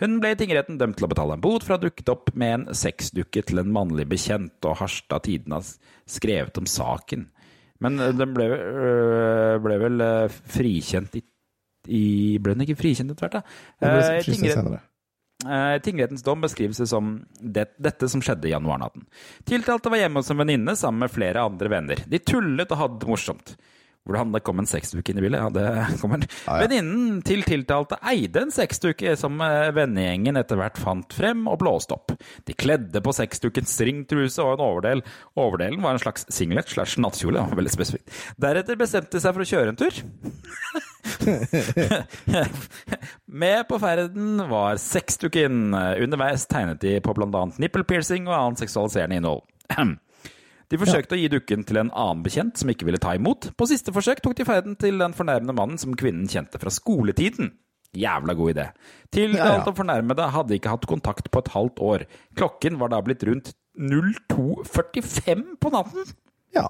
Hun 0.00 0.18
ble 0.20 0.34
i 0.34 0.36
tingretten 0.36 0.76
dømt 0.76 0.98
til 0.98 1.06
å 1.06 1.08
betale 1.08 1.38
en 1.38 1.44
bot 1.44 1.64
for 1.64 1.72
å 1.72 1.78
ha 1.78 1.84
dukket 1.86 2.10
opp 2.12 2.34
med 2.36 2.52
en 2.52 2.66
sexdukke 2.76 3.40
til 3.48 3.62
en 3.62 3.72
mannlig 3.72 4.04
bekjent, 4.10 4.58
og 4.68 4.76
Harstad 4.82 5.24
Tidende 5.24 5.62
har 5.62 5.70
skrevet 6.04 6.58
om 6.60 6.68
saken. 6.68 7.30
Men 7.80 7.96
øh, 8.00 8.12
den 8.16 8.34
ble, 8.36 8.44
øh, 8.52 9.54
ble 9.64 9.78
vel 9.80 10.04
øh, 10.04 10.36
frikjent 10.52 11.16
i, 11.16 11.22
i 11.88 12.38
Ble 12.42 12.54
den 12.56 12.66
ikke 12.66 12.78
frikjent 12.80 13.10
etter 13.14 13.26
hvert, 13.28 13.38
da? 13.40 13.42
Uh, 13.80 13.88
ble 13.88 14.02
fristen 14.22 14.34
tingrett- 14.34 14.60
senere. 14.60 14.82
Eh, 15.46 15.78
Tingrettens 15.84 16.22
dom 16.24 16.40
beskrives 16.40 16.78
det 16.80 16.86
som 16.88 17.10
det, 17.38 17.66
dette 17.78 18.08
som 18.08 18.22
skjedde 18.24 18.48
i 18.48 18.54
januarnatten. 18.54 19.04
Tiltalte 19.44 19.90
var 19.92 20.00
hjemme 20.00 20.22
hos 20.22 20.30
en 20.32 20.40
venninne 20.40 20.72
sammen 20.80 21.04
med 21.04 21.12
flere 21.12 21.42
andre 21.44 21.68
venner. 21.68 22.00
De 22.08 22.18
tullet 22.24 22.72
og 22.72 22.78
hadde 22.80 22.98
det 23.02 23.10
morsomt. 23.10 23.52
Hvordan 24.06 24.30
det 24.36 24.42
kom 24.46 24.58
en 24.62 24.68
sexduke 24.70 25.10
inn 25.12 25.18
i 25.18 25.22
bildet? 25.24 25.42
Ja, 25.42 25.48
det 25.50 25.98
kommer. 26.02 26.22
Venninnen 26.46 27.22
til 27.26 27.42
tiltalte 27.46 27.98
eide 28.06 28.42
en 28.46 28.52
sexduke 28.54 29.16
som 29.18 29.40
eh, 29.42 29.72
vennegjengen 29.76 30.38
etter 30.38 30.56
hvert 30.60 30.78
fant 30.78 31.10
frem 31.16 31.46
og 31.50 31.58
blåste 31.62 31.94
opp. 31.96 32.08
De 32.46 32.54
kledde 32.54 33.00
på 33.02 33.12
sexdukkens 33.16 33.74
stringtruse 33.74 34.42
og 34.44 34.52
en 34.56 34.64
overdel. 34.68 35.02
Overdelen 35.34 35.82
var 35.82 35.92
en 35.96 36.02
slags 36.04 36.26
singlet 36.32 36.68
slash 36.70 37.00
nattkjole. 37.02 37.38
ja, 37.42 37.46
Veldig 37.58 37.72
spesifikt. 37.74 38.06
Deretter 38.40 38.76
bestemte 38.78 39.16
de 39.18 39.22
seg 39.24 39.34
for 39.34 39.42
å 39.42 39.50
kjøre 39.50 39.68
en 39.74 39.80
tur. 39.80 39.94
Med 43.26 43.66
på 43.68 43.78
ferden 43.82 44.38
var 44.50 44.76
sexduken. 44.82 45.74
Underveis 45.74 46.46
tegnet 46.50 46.80
de 46.82 47.00
på 47.02 47.14
bl.a. 47.16 47.44
nipple 47.58 47.84
piercing 47.88 48.28
og 48.30 48.36
annet 48.38 48.62
seksualiserende 48.64 49.16
innhold. 49.20 49.42
De 50.72 50.78
forsøkte 50.80 51.14
å 51.14 51.20
gi 51.20 51.28
dukken 51.30 51.62
til 51.66 51.78
en 51.78 51.92
annen 51.94 52.24
bekjent 52.24 52.58
som 52.58 52.70
ikke 52.72 52.88
ville 52.88 53.00
ta 53.02 53.14
imot. 53.14 53.52
På 53.58 53.68
siste 53.70 53.94
forsøk 53.94 54.22
tok 54.24 54.34
de 54.38 54.46
ferden 54.48 54.74
til 54.80 54.98
den 54.98 55.14
fornærmede 55.14 55.54
mannen 55.54 55.78
som 55.78 55.94
kvinnen 55.98 56.26
kjente 56.30 56.58
fra 56.62 56.72
skoletiden. 56.74 57.52
Jævla 57.96 58.34
god 58.36 58.52
idé. 58.52 58.66
Tiltalte 59.14 59.70
og 59.70 59.78
fornærmede 59.78 60.26
hadde 60.34 60.56
ikke 60.58 60.72
hatt 60.74 60.88
kontakt 60.90 61.30
på 61.32 61.42
et 61.42 61.52
halvt 61.54 61.82
år. 61.86 62.04
Klokken 62.36 62.80
var 62.80 62.92
da 62.92 63.00
blitt 63.04 63.22
rundt 63.28 63.54
02.45 63.78 65.46
på 65.62 65.72
natten. 65.72 66.10
Ja. 66.56 66.66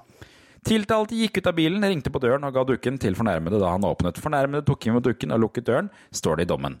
Tiltalte 0.67 1.17
gikk 1.17 1.39
ut 1.39 1.49
av 1.49 1.55
bilen, 1.57 1.83
ringte 1.83 2.11
på 2.11 2.21
døren 2.21 2.45
og 2.47 2.53
ga 2.55 2.63
dukken 2.67 2.99
til 3.01 3.15
fornærmede 3.17 3.59
da 3.61 3.73
han 3.73 3.87
åpnet. 3.87 4.21
Fornærmede 4.21 4.65
tok 4.67 4.87
imot 4.89 5.05
dukken 5.05 5.33
og 5.35 5.41
lukket 5.45 5.67
døren, 5.69 5.91
står 6.11 6.39
det 6.39 6.47
i 6.47 6.51
dommen. 6.53 6.79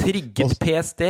Trigget 0.00 0.56
PSD. 0.62 1.04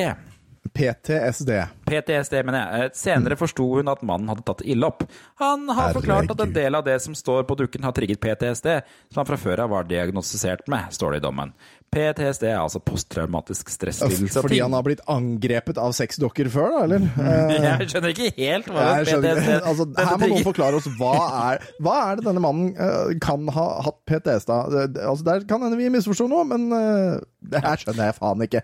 PTSD. 0.72 1.50
PTSD, 1.88 2.36
mener 2.46 2.60
jeg. 2.60 2.84
Eh, 2.84 2.94
Senere 2.96 3.36
forsto 3.40 3.66
hun 3.76 3.90
at 3.90 4.04
mannen 4.06 4.30
hadde 4.30 4.44
tatt 4.46 4.62
ille 4.62 4.86
opp. 4.86 5.04
Han 5.42 5.68
har 5.74 5.94
forklart 5.96 6.30
at 6.34 6.44
en 6.44 6.54
del 6.54 6.78
av 6.78 6.86
det 6.86 6.98
som 7.02 7.16
står 7.16 7.44
på 7.48 7.58
dukken, 7.58 7.84
har 7.86 7.96
trigget 7.96 8.20
PTSD, 8.22 8.70
som 9.10 9.22
han 9.22 9.28
fra 9.28 9.40
før 9.40 9.64
av 9.66 9.74
var 9.74 9.90
diagnostisert 9.90 10.68
med, 10.70 10.92
står 10.94 11.16
det 11.16 11.22
i 11.22 11.26
dommen. 11.26 11.54
PTSD 11.90 12.44
er 12.46 12.60
altså 12.60 12.78
posttraumatisk 12.86 13.72
stresslidelse. 13.72 14.44
Fordi 14.44 14.60
han 14.62 14.74
har 14.76 14.84
blitt 14.86 15.00
angrepet 15.10 15.78
av 15.82 15.90
sexdokker 15.96 16.46
før, 16.52 16.76
da, 16.76 16.82
eller? 16.86 17.08
Jeg 17.66 17.88
skjønner 17.90 18.14
ikke 18.14 18.28
helt 18.36 18.70
hva 18.70 18.84
det 19.00 19.08
PTSD 19.10 19.56
altså, 19.58 19.88
her 19.98 20.20
må 20.20 20.28
noen 20.30 20.46
forklare 20.46 20.78
oss 20.78 20.86
hva 21.00 21.16
er, 21.48 21.66
hva 21.82 21.96
er 22.04 22.20
det 22.20 22.28
denne 22.28 22.44
mannen 22.44 22.70
eh, 22.78 23.16
kan 23.22 23.50
ha 23.56 23.66
hatt 23.88 23.98
PTSD 24.06 24.54
av. 24.54 24.78
Altså, 24.86 25.26
der 25.26 25.48
kan 25.50 25.66
hende 25.66 25.80
vi 25.80 25.90
misforsto 25.90 26.30
noe, 26.30 26.46
men 26.46 26.70
eh, 26.78 27.18
det 27.50 27.64
her 27.66 27.82
skjønner 27.82 28.12
jeg 28.12 28.18
faen 28.20 28.46
ikke. 28.46 28.62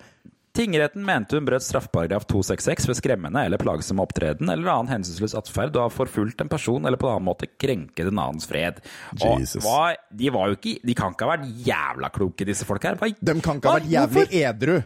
Tingretten 0.57 1.05
mente 1.05 1.37
hun 1.37 1.45
brøt 1.45 1.65
straffeparagraf 1.67 2.25
266 2.31 2.87
ved 2.89 2.97
skremmende 2.97 3.43
eller 3.45 3.61
plagsom 3.61 4.01
opptreden 4.01 4.49
eller 4.49 4.71
annen 4.73 4.89
hensynsløs 4.95 5.35
atferd 5.37 5.77
og 5.77 5.83
har 5.91 5.93
forfulgt 5.93 6.41
en 6.41 6.49
person 6.49 6.87
eller 6.89 6.97
på 7.01 7.11
en 7.11 7.19
annen 7.19 7.29
måte 7.29 7.49
krenket 7.61 8.09
en 8.09 8.21
annens 8.23 8.49
fred. 8.49 8.81
Hva, 9.21 9.95
de 10.17 10.31
var 10.33 10.49
jo 10.53 10.57
ikke 10.57 10.79
De 10.87 10.95
kan 10.97 11.13
ikke 11.13 11.27
ha 11.29 11.35
vært 11.37 11.51
jævla 11.67 12.11
kloke, 12.15 12.47
disse 12.49 12.65
folk 12.69 12.83
her. 12.89 12.97
Hva- 12.97 13.13
De 13.21 13.35
kan 13.45 13.61
ikke 13.61 13.69
ha 13.69 13.81
vært 13.81 13.91
jævlig 13.93 14.23
hvorfor? 14.25 14.39
edru. 14.53 14.79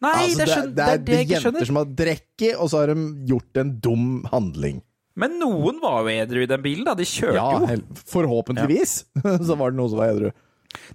Nei, 0.00 0.12
Altså, 0.16 0.38
det, 0.38 0.46
skjønner, 0.48 0.74
det, 0.78 0.84
er 0.88 1.02
det 1.04 1.16
jeg 1.18 1.26
ikke 1.26 1.40
jenter 1.44 1.66
som 1.68 1.76
har 1.76 1.88
drukket, 1.98 2.52
og 2.56 2.70
så 2.72 2.78
har 2.80 2.92
de 2.94 3.02
gjort 3.28 3.58
en 3.60 3.72
dum 3.84 4.06
handling. 4.32 4.78
Men 5.20 5.34
noen 5.42 5.80
var 5.82 6.06
jo 6.06 6.14
edru 6.22 6.40
i 6.40 6.46
den 6.48 6.62
bilen, 6.64 6.86
da. 6.86 6.94
De 6.96 7.04
kjørte 7.04 7.34
Ja, 7.36 7.50
jo. 7.58 7.66
Ja, 7.66 8.04
forhåpentligvis 8.14 8.94
så 9.48 9.56
var 9.58 9.74
det 9.74 9.76
noen 9.82 9.90
som 9.92 10.00
var 10.00 10.14
edru. 10.14 10.30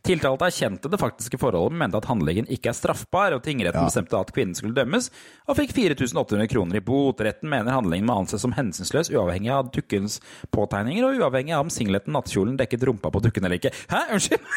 Tiltalte 0.05 0.45
erkjente 0.47 0.89
det 0.91 0.99
faktiske 1.01 1.37
forholdet, 1.41 1.73
men 1.75 1.81
mente 1.85 1.97
at 1.99 2.07
handlingen 2.09 2.47
ikke 2.51 2.69
er 2.71 2.77
straffbar, 2.77 3.33
og 3.35 3.43
tingretten 3.43 3.81
Ja. 3.81 3.85
bestemte 3.89 4.15
at 4.19 4.31
kvinnen 4.31 4.55
skulle 4.55 4.73
dømmes, 4.77 5.09
og 5.47 5.57
fikk 5.57 5.73
4800 5.75 6.47
kroner 6.47 6.75
i 6.79 6.79
bot. 6.79 7.19
Retten 7.19 7.49
mener 7.49 7.71
handlingen 7.75 8.07
må 8.07 8.15
anses 8.21 8.41
som 8.41 8.53
hensynsløs, 8.55 9.11
uavhengig 9.11 9.51
av 9.51 9.71
dukkens 9.75 10.19
påtegninger, 10.51 11.03
og 11.03 11.19
uavhengig 11.19 11.51
av 11.53 11.65
om 11.65 11.69
singleten 11.73 12.13
nattkjolen 12.15 12.55
dekket 12.57 12.83
rumpa 12.87 13.11
på 13.11 13.19
dukken 13.21 13.43
eller 13.45 13.59
ikke. 13.59 13.73
Hæ, 13.91 14.05
unnskyld? 14.15 14.41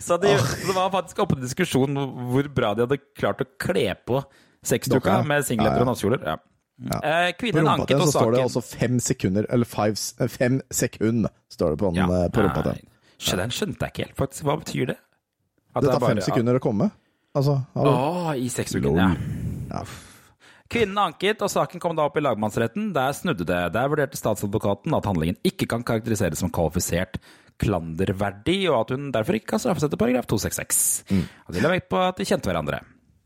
Så 0.00 0.16
de, 0.22 0.28
det 0.66 0.74
var 0.76 0.90
faktisk 0.92 1.22
oppe 1.24 1.36
til 1.38 1.46
diskusjon 1.46 1.96
hvor 2.30 2.48
bra 2.54 2.72
de 2.76 2.84
hadde 2.86 2.98
klart 3.18 3.42
å 3.42 3.46
kle 3.60 3.88
på 4.06 4.22
sexdukka 4.66 5.20
med 5.26 5.44
singleter 5.46 5.82
og 5.82 5.88
nattkjoler. 5.90 6.22
Ja. 6.26 6.36
Eh, 6.82 7.32
På 7.38 7.60
rumpa 7.60 7.86
til 7.86 8.00
så 8.02 8.10
står 8.10 8.32
det 8.36 8.42
altså 8.42 8.62
fem 8.64 8.98
sekunder, 9.00 9.46
eller 9.50 9.68
five, 9.68 9.96
eh, 10.20 10.28
fem 10.28 10.60
sekund, 10.70 11.28
står 11.52 11.70
det 11.76 11.78
på, 11.78 11.92
den, 11.92 12.00
ja. 12.02 12.28
på 12.28 12.42
rumpa 12.46 12.62
til. 12.66 12.80
Den 13.38 13.50
skjønte 13.54 13.86
jeg 13.86 13.92
ikke 13.94 14.06
helt, 14.08 14.16
faktisk. 14.18 14.46
Hva 14.48 14.56
betyr 14.58 14.86
det? 14.92 14.96
At 15.74 15.82
Det 15.84 15.90
tar 15.92 16.00
fem 16.00 16.16
bare- 16.16 16.26
sekunder 16.26 16.58
å 16.58 16.60
komme. 16.60 16.90
Altså, 17.34 17.60
hallo. 17.74 17.92
Å, 17.92 18.34
i 18.36 18.48
sexuken, 18.52 18.96
ja. 18.98 19.14
Ja. 19.72 19.84
Kvinnen 20.72 20.96
anket, 20.98 21.40
og 21.44 21.50
saken 21.52 21.80
kom 21.80 21.94
da 21.96 22.06
opp 22.08 22.16
i 22.16 22.20
lagmannsretten. 22.24 22.92
Der 22.96 23.12
snudde 23.12 23.44
det. 23.44 23.72
Der 23.74 23.88
vurderte 23.92 24.16
statsadvokaten 24.16 24.94
at 24.96 25.04
handlingen 25.04 25.36
ikke 25.44 25.68
kan 25.68 25.84
karakteriseres 25.84 26.40
som 26.40 26.50
kvalifisert 26.50 27.18
klanderverdig, 27.62 28.68
og 28.70 28.80
at 28.80 28.94
hun 28.96 29.10
derfor 29.14 29.36
ikke 29.38 29.52
kan 29.52 29.62
straffes 29.62 29.84
etter 29.86 30.00
paragraf 30.00 30.26
266. 30.26 31.04
Mm. 31.12 31.22
Og 31.46 31.54
de 31.56 31.60
la 31.64 31.72
vekt 31.74 31.88
på 31.92 32.00
at 32.00 32.16
de 32.20 32.24
kjente 32.28 32.48
hverandre. 32.50 32.80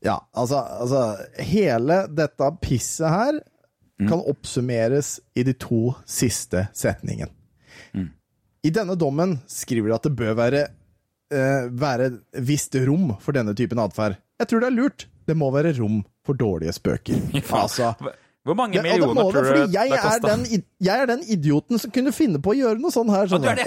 Ja, 0.05 0.19
altså, 0.37 0.61
altså 0.61 1.43
Hele 1.43 2.03
dette 2.13 2.51
pisset 2.63 3.09
her 3.11 3.39
kan 3.97 4.21
oppsummeres 4.21 5.15
i 5.35 5.43
de 5.47 5.55
to 5.57 5.95
siste 6.05 6.67
setningene. 6.77 7.33
I 8.67 8.73
denne 8.75 8.97
dommen 8.99 9.37
skriver 9.49 9.89
de 9.89 9.95
at 9.97 10.07
det 10.09 10.17
bør 10.19 10.35
være, 10.37 10.63
eh, 11.33 11.69
være 11.71 12.11
visst 12.45 12.75
rom 12.85 13.15
for 13.23 13.37
denne 13.37 13.55
typen 13.57 13.79
atferd. 13.79 14.19
Jeg 14.41 14.51
tror 14.51 14.61
det 14.65 14.69
er 14.69 14.77
lurt. 14.77 15.07
Det 15.27 15.37
må 15.39 15.51
være 15.55 15.73
rom 15.79 16.01
for 16.27 16.39
dårlige 16.39 16.75
spøker. 16.75 17.21
Altså 17.63 17.95
Hvor 18.47 18.55
mange 18.59 18.79
millioner 18.83 19.11
må 19.17 19.25
det, 19.35 19.43
tror 19.43 19.57
du 19.67 19.75
jeg 19.75 19.91
det 19.91 19.99
kosta? 20.05 20.31
den, 20.31 20.63
jeg 20.87 21.03
er 21.03 21.09
den 21.11 21.25
idioten 21.35 21.81
som 21.83 21.91
kunne 21.95 22.13
finne 22.15 22.39
på 22.43 22.53
å 22.53 22.57
gjøre 22.57 22.79
noe 22.79 22.95
sånn 22.95 23.11
her. 23.11 23.27
Sånn, 23.33 23.43
det. 23.43 23.67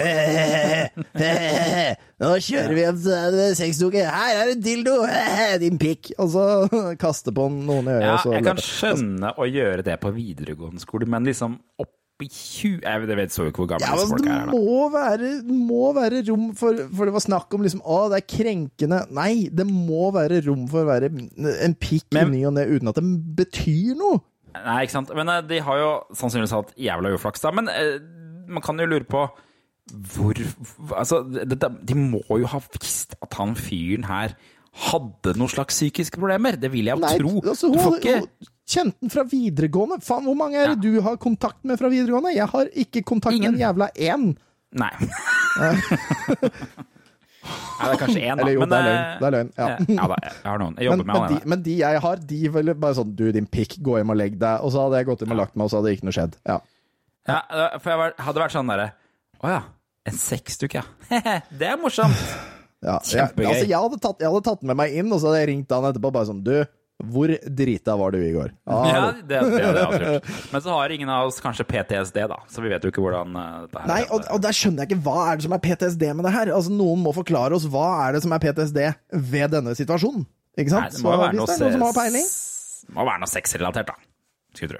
Nå 2.20 2.32
kjører 2.44 2.74
vi 2.76 2.84
en 2.88 2.98
sånn 3.04 3.38
sexdukke. 3.58 4.02
Her 4.08 4.42
er 4.42 4.52
en 4.54 4.64
dildo! 4.64 4.96
Din 5.62 5.78
pikk! 5.80 6.12
Og 6.20 6.32
så 6.34 6.44
kaste 7.04 7.32
på 7.36 7.48
noen 7.52 7.88
i 7.88 7.96
øyet. 7.98 8.04
Ja, 8.08 8.18
jeg 8.24 8.40
løper. 8.40 8.50
kan 8.50 8.64
skjønne 8.64 9.32
å 9.36 9.48
gjøre 9.48 9.86
det 9.86 9.96
på 10.02 10.12
videregående 10.16 10.82
skole, 10.82 11.08
men 11.10 11.28
liksom 11.28 11.58
opp 11.80 11.92
i 12.20 12.26
20 12.28 12.82
Jeg 12.84 13.16
vet 13.16 13.32
så 13.32 13.46
jo 13.46 13.48
ikke 13.48 13.62
hvor 13.62 13.68
gamle 13.70 13.86
Ja, 13.88 13.94
disse 13.96 14.10
folk 14.10 14.26
er. 14.28 14.50
det 14.50 14.52
må 14.52 14.88
være, 14.92 15.28
må 15.48 15.86
være 15.96 16.18
rom 16.26 16.50
for 16.52 16.76
For 16.92 17.08
det 17.08 17.14
var 17.14 17.22
snakk 17.24 17.56
om 17.56 17.62
liksom 17.64 17.80
Å, 17.80 18.00
det 18.12 18.18
er 18.18 18.26
krenkende. 18.28 18.98
Nei, 19.16 19.46
det 19.48 19.64
må 19.64 20.10
være 20.12 20.42
rom 20.44 20.66
for 20.68 20.84
å 20.84 20.90
være 20.90 21.08
en 21.64 21.76
pikk 21.80 22.12
i 22.20 22.26
ny 22.28 22.42
og 22.50 22.58
ne 22.58 22.66
uten 22.74 22.92
at 22.92 23.00
det 23.00 23.06
betyr 23.40 23.96
noe. 23.96 24.20
Nei, 24.54 24.80
ikke 24.84 24.96
sant. 24.96 25.12
Men 25.16 25.30
eh, 25.32 25.42
de 25.46 25.60
har 25.66 25.80
jo 25.80 25.90
sannsynligvis 26.16 26.56
hatt 26.56 26.74
jævla 26.80 27.14
uflaks, 27.16 27.42
da. 27.44 27.52
Men 27.56 27.70
eh, 27.72 27.96
man 28.50 28.64
kan 28.64 28.80
jo 28.80 28.88
lure 28.90 29.06
på 29.08 29.28
hvor 29.90 30.38
Altså, 30.94 31.24
de 31.26 31.96
må 31.98 32.20
jo 32.38 32.46
ha 32.46 32.60
visst 32.76 33.16
at 33.24 33.34
han 33.40 33.56
fyren 33.58 34.04
her 34.06 34.36
hadde 34.86 35.32
noen 35.34 35.50
slags 35.50 35.74
psykiske 35.74 36.20
problemer. 36.20 36.58
Det 36.60 36.70
vil 36.70 36.86
jeg 36.86 36.94
jo 36.94 37.02
Nei, 37.02 37.16
tro. 37.18 37.32
altså, 37.42 37.72
hun, 37.74 37.96
ikke 37.98 38.20
kjente 38.70 39.00
den 39.02 39.10
fra 39.10 39.24
videregående. 39.26 39.98
Faen, 40.06 40.28
hvor 40.28 40.38
mange 40.38 40.60
er 40.60 40.76
det 40.76 40.84
du 40.84 41.00
har 41.02 41.18
kontakt 41.18 41.64
med 41.66 41.80
fra 41.80 41.90
videregående? 41.90 42.36
Jeg 42.36 42.46
har 42.52 42.70
ikke 42.84 43.02
kontakt 43.02 43.34
Ingen. 43.34 43.56
med 43.56 43.58
en 43.58 43.66
jævla 43.66 43.90
én. 43.98 44.30
Nei. 44.78 44.92
Nei, 47.40 47.86
det 47.88 47.92
er 47.94 48.00
kanskje 48.02 48.20
én, 48.20 48.36
da. 48.36 48.42
Eller 48.44 48.52
jo, 48.52 48.60
men, 48.60 48.68
det 48.72 48.78
er 48.78 48.86
løgn. 48.86 49.00
eh, 49.00 49.18
Det 49.20 49.26
er 49.28 49.34
løgn. 49.36 49.50
Ja. 49.56 49.68
ja 49.96 50.06
da, 50.12 50.16
jeg 50.26 50.50
har 50.50 50.58
noen. 50.60 50.74
Jeg 50.76 50.90
Men, 50.90 50.98
jobber 51.00 51.06
med 51.08 51.14
men, 51.20 51.28
de, 51.30 51.34
jeg. 51.38 51.48
men 51.54 51.62
de 51.66 51.76
jeg 51.80 52.02
har, 52.04 52.20
de 52.32 52.40
ville 52.56 52.74
bare 52.84 52.96
sånn 52.98 53.14
Du, 53.16 53.24
din 53.32 53.46
pikk, 53.48 53.78
gå 53.86 53.96
hjem 54.00 54.12
og 54.12 54.18
legg 54.20 54.36
deg. 54.40 54.64
Og 54.66 54.74
så 54.74 54.82
hadde 54.84 55.00
jeg 55.00 55.08
gått 55.08 55.24
hjem 55.24 55.32
og 55.36 55.40
lagt 55.40 55.56
meg, 55.56 55.64
og 55.64 55.72
så 55.72 55.80
hadde 55.80 55.94
ikke 55.96 56.08
noe 56.10 56.16
skjedd. 56.18 56.36
Ja. 56.50 56.58
Ja, 57.30 57.38
for 57.80 57.92
jeg 57.92 58.12
hadde 58.26 58.40
vært 58.42 58.54
sånn 58.56 58.70
derre 58.72 58.86
Å 59.44 59.50
ja. 59.52 59.60
En 60.08 60.16
sexduk, 60.16 60.74
ja. 60.78 60.82
det 61.60 61.66
er 61.68 61.76
morsomt. 61.80 62.16
Ja, 62.80 62.94
Kjempegøy. 63.04 63.44
Jeg, 63.44 63.50
altså, 63.54 63.66
jeg, 63.68 63.76
hadde 63.84 63.98
tatt, 64.00 64.22
jeg 64.24 64.30
hadde 64.32 64.44
tatt 64.46 64.62
med 64.64 64.78
meg 64.80 64.94
inn, 64.96 65.10
og 65.12 65.20
så 65.20 65.28
hadde 65.28 65.42
jeg 65.42 65.50
ringt 65.52 65.72
han 65.76 65.84
etterpå 65.90 66.10
bare 66.16 66.28
sånn 66.30 66.40
Du, 66.44 66.54
Hvor 67.00 67.32
drita 67.60 67.94
var 68.00 68.14
du 68.14 68.18
i 68.20 68.32
går? 68.34 68.52
Ah, 68.68 68.88
Ja, 68.90 69.04
det, 69.16 69.22
det, 69.30 69.40
det 69.54 69.62
er 69.68 69.80
absolutt. 69.84 70.28
Men 70.52 70.64
så 70.66 70.74
har 70.76 70.94
ingen 70.96 71.12
av 71.12 71.30
oss 71.30 71.40
kanskje 71.44 71.66
PTSD, 71.70 72.20
da, 72.32 72.40
så 72.50 72.64
vi 72.64 72.72
vet 72.72 72.84
jo 72.84 72.92
ikke 72.92 73.04
hvordan 73.04 73.32
det 73.36 73.46
dette 73.66 73.84
her 73.84 73.90
Nei, 73.92 74.02
og, 74.10 74.28
og 74.34 74.44
der 74.44 74.56
skjønner 74.56 74.84
jeg 74.84 74.92
ikke 74.92 75.02
hva 75.08 75.16
er 75.30 75.40
det 75.40 75.46
som 75.48 75.56
er 75.56 75.64
PTSD 75.64 76.04
med 76.12 76.28
det 76.28 76.34
her. 76.36 76.52
Altså, 76.58 76.74
Noen 76.74 77.02
må 77.06 77.14
forklare 77.16 77.56
oss 77.56 77.66
hva 77.70 77.88
er 78.04 78.18
det 78.18 78.22
som 78.26 78.36
er 78.36 78.44
PTSD 78.44 78.80
ved 79.32 79.56
denne 79.56 79.74
situasjonen. 79.78 80.28
Ikke 80.58 80.74
sant? 80.74 80.90
Nei, 80.90 80.94
det 80.96 81.04
må 81.04 81.12
jo 81.14 81.18
Så 81.18 81.24
være 81.24 81.38
noe 81.40 81.50
det 81.50 81.58
noen 81.64 81.76
som 81.78 81.88
har 81.88 81.98
peiling 81.98 82.30
må 82.94 83.06
være 83.06 83.22
noe 83.22 83.30
sexrelatert, 83.30 83.90
da. 83.90 84.06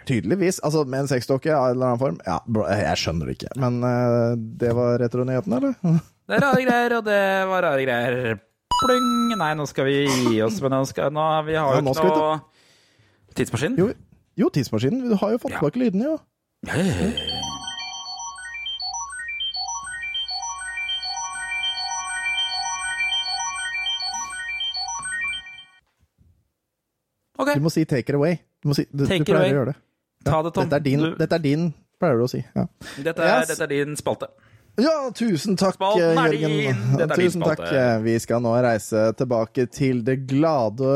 Tydeligvis. 0.09 0.59
Altså, 0.67 0.85
med 0.89 1.05
en 1.05 1.11
sexdokke 1.11 1.53
av 1.55 1.71
en 1.71 1.77
eller 1.77 1.93
annen 1.93 2.01
form. 2.03 2.21
Ja, 2.27 2.41
bro, 2.47 2.67
jeg 2.67 2.99
skjønner 2.99 3.31
det 3.31 3.37
ikke. 3.39 3.53
Men 3.63 3.79
uh, 3.85 4.35
det 4.35 4.73
var 4.77 4.99
retronyhetene, 5.03 5.61
eller? 5.61 6.01
Det 6.31 6.39
er 6.39 6.45
rare 6.47 6.65
greier, 6.67 6.97
og 6.99 7.07
det 7.07 7.21
var 7.51 7.67
rare 7.69 7.85
greier. 7.87 8.41
Pling! 8.81 9.37
Nei, 9.37 9.51
nå 9.59 9.67
skal 9.69 9.85
vi 9.91 9.97
gi 10.09 10.41
oss, 10.43 10.61
men 10.65 10.73
skal, 10.89 11.11
nå, 11.13 11.25
vi 11.47 11.55
har 11.59 11.75
Ja, 11.75 11.81
jo 11.81 11.85
nå 11.85 11.93
ikke 11.97 12.13
noe 12.17 12.41
Tidsmaskin? 13.37 13.77
Jo, 13.79 13.91
jo, 14.41 14.49
tidsmaskinen. 14.51 15.05
Du 15.11 15.17
har 15.21 15.31
jo 15.37 15.39
fått 15.43 15.53
tilbake 15.55 15.79
lydene, 15.83 16.05
jo. 16.05 16.17
Ja, 16.67 16.77
ja, 16.77 17.11
ja. 17.11 17.37
Ok. 27.41 27.55
Du 27.57 27.61
må 27.65 27.71
si 27.73 27.85
'take 27.85 28.11
it 28.13 28.17
away'. 28.19 28.39
Du, 28.63 28.69
må 28.69 28.75
si, 28.77 28.85
du, 28.93 29.07
Take 29.07 29.25
du 29.25 29.33
pleier 29.33 29.41
away. 29.41 29.51
å 29.53 29.55
gjøre 29.59 29.73
det. 29.73 29.77
Ta 30.25 30.43
det, 30.43 30.53
Tom. 30.55 30.65
Dette 30.69 30.77
er 30.77 30.85
din, 30.85 30.99
Du- 31.01 31.15
dette 31.17 31.33
er 31.35 31.39
din 31.39 31.75
pleier 32.01 32.17
du 32.19 32.25
å 32.25 32.29
si. 32.29 32.45
Ja. 32.57 32.67
Dette 33.03 33.19
er, 33.23 33.39
Yes. 33.41 33.49
dette 33.49 33.63
er 33.63 33.67
din 33.69 33.97
spalte. 33.97 34.29
Ja, 34.81 34.97
tusen 35.17 35.57
takk, 35.61 35.77
er 36.01 36.35
Jørgen. 36.35 37.09
Tusen 37.15 37.43
takk. 37.45 37.65
Vi 38.05 38.15
skal 38.23 38.43
nå 38.45 38.53
reise 38.65 39.07
tilbake 39.19 39.67
til 39.73 40.03
det 40.07 40.21
glade 40.31 40.93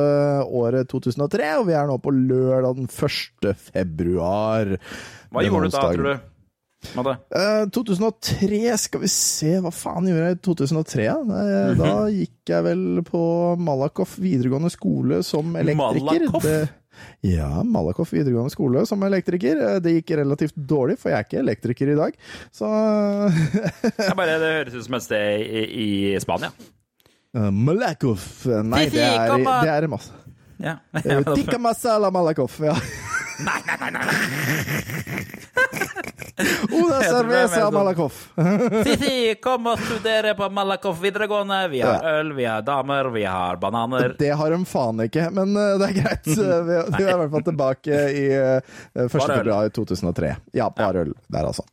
året 0.49 0.89
2003, 0.93 1.51
og 1.61 1.67
vi 1.69 1.77
er 1.79 1.89
nå 1.91 1.99
på 2.03 2.13
lørdag 2.15 2.79
den 2.83 2.89
1. 2.89 3.55
februar. 3.71 4.77
Hva 5.35 5.45
gjorde 5.47 5.69
du 5.71 5.77
da, 5.77 5.83
tror 5.91 6.09
du? 6.13 6.31
Madde? 6.95 7.15
Eh, 7.33 7.63
2003, 7.73 8.59
skal 8.77 9.01
vi 9.01 9.09
se, 9.09 9.55
hva 9.65 9.71
faen 9.73 10.05
gjorde 10.11 10.27
jeg 10.29 10.37
i 10.37 10.41
2003? 10.45 11.07
Eh, 11.09 11.71
Da 11.81 11.93
gikk 12.13 12.53
jeg 12.53 12.67
vel 12.67 12.83
på 13.09 13.23
Malakoff 13.57 14.19
videregående 14.21 14.69
skole 14.73 15.23
som 15.25 15.55
elektriker. 15.57 16.27
Malakoff? 16.29 16.45
Ja, 17.25 17.49
Malakoff 17.67 18.13
videregående 18.15 18.53
skole 18.53 18.85
som 18.89 19.03
elektriker. 19.07 19.61
Eh, 19.75 19.81
Det 19.85 19.95
gikk 19.99 20.15
relativt 20.21 20.57
dårlig, 20.57 20.99
for 21.01 21.11
jeg 21.13 21.19
er 21.19 21.27
ikke 21.29 21.43
elektriker 21.43 21.93
i 21.95 21.99
dag. 21.99 22.19
Så 22.55 22.69
bare, 24.19 24.39
det 24.43 24.53
høres 24.59 24.75
ut 24.79 24.87
som 24.89 24.99
et 24.99 25.07
sted 25.07 25.45
i, 25.45 25.65
i 25.85 25.89
Spania. 26.23 26.53
Uh, 27.35 27.51
Malakoff 27.51 28.45
Nei, 28.47 28.85
det 28.95 29.03
er, 29.03 29.35
det 29.43 29.73
er 29.75 29.89
masse. 29.91 30.13
Ja. 30.63 30.77
Eh, 31.03 31.25
Tikka 31.35 31.59
masala 31.59 32.13
Malakoff, 32.15 32.61
ja. 32.63 32.77
Nei, 33.47 33.59
nei, 33.67 33.77
nei, 33.83 33.91
nei. 33.99 34.05
Mer 36.35 37.03
cerveza 37.07 37.61
sånn- 37.61 37.75
Malakoff. 37.77 38.17
Sisi, 38.87 39.35
kom 39.43 39.69
og 39.71 39.79
studere 39.79 40.33
på 40.39 40.49
Malakoff 40.51 40.99
videregående. 41.03 41.61
Vi 41.71 41.81
har 41.85 42.03
øl, 42.19 42.33
vi 42.35 42.45
har 42.49 42.63
damer, 42.67 43.11
vi 43.15 43.23
har 43.29 43.57
bananer. 43.63 44.17
Det 44.19 44.33
har 44.35 44.51
de 44.51 44.59
faen 44.67 45.05
ikke, 45.07 45.29
men 45.31 45.55
eh, 45.57 45.79
det 45.79 45.91
er 45.93 45.97
greit. 46.03 46.31
Eh, 46.45 46.61
Vi, 46.67 47.05
er 47.05 47.15
i 47.15 47.19
hvert 47.21 47.31
fall 47.33 47.45
tilbake 47.47 48.03
i 48.11 48.25
eh, 48.35 48.75
1. 48.99 49.09
Bare 49.15 49.39
februar 49.39 49.69
2003. 49.79 50.35
Ja, 50.59 50.69
bare 50.75 51.05
øl 51.07 51.15
der, 51.31 51.47
altså. 51.53 51.65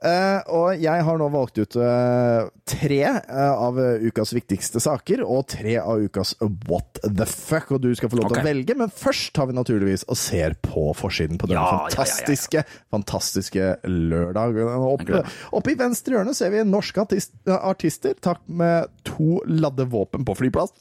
Eh, 0.00 0.38
og 0.56 0.80
jeg 0.80 1.04
har 1.04 1.18
nå 1.20 1.26
valgt 1.28 1.58
ut 1.60 1.76
uh, 1.76 2.46
tre 2.64 3.00
uh, 3.04 3.52
av 3.52 3.76
ukas 4.00 4.32
viktigste 4.32 4.80
saker, 4.80 5.20
og 5.20 5.44
tre 5.52 5.74
av 5.76 6.00
ukas 6.00 6.32
What 6.40 7.02
the 7.04 7.26
fuck, 7.28 7.68
og 7.76 7.82
du 7.84 7.90
skal 7.98 8.08
få 8.08 8.16
lov 8.22 8.30
til 8.30 8.38
okay. 8.38 8.46
å 8.46 8.48
velge, 8.48 8.76
men 8.80 8.94
først 8.94 9.34
tar 9.36 9.50
vi 9.50 9.58
naturligvis 9.58 10.06
og 10.08 10.16
ser 10.16 10.56
på 10.64 10.86
forsiden 10.96 11.36
på 11.36 11.50
denne 11.50 11.60
Ja, 11.60 11.84
fantastiske 11.84 12.62
ja, 12.62 12.64
ja, 12.64 12.80
fantastiske, 12.96 13.60
fantastiske 13.60 13.90
lørdag. 13.92 14.60
Oppe, 14.88 15.24
oppe 15.60 15.74
i 15.74 15.78
venstre 15.84 16.16
hjørne 16.16 16.32
ser 16.38 16.54
vi 16.54 16.64
norske 16.64 17.04
artist, 17.04 17.36
artister 17.60 18.16
takk 18.24 18.40
med 18.48 18.88
to 19.04 19.42
ladde 19.52 19.84
våpen 19.92 20.24
på 20.24 20.38
flyplass. 20.40 20.72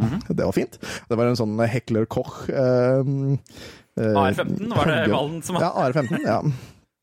Mhm. 0.00 0.24
Det 0.28 0.44
var 0.44 0.52
fint. 0.56 0.78
Det 1.08 1.18
var 1.18 1.28
en 1.28 1.38
sånn 1.38 1.58
Hekler 1.70 2.08
Koch 2.10 2.48
eh, 2.48 3.04
eh, 4.00 4.16
AR-15, 4.24 4.72
var 4.72 4.90
det 4.90 5.02
Valen 5.12 5.42
som 5.44 5.60
Ja, 5.60 5.70
AR-15. 5.84 6.24
ja. 6.24 6.40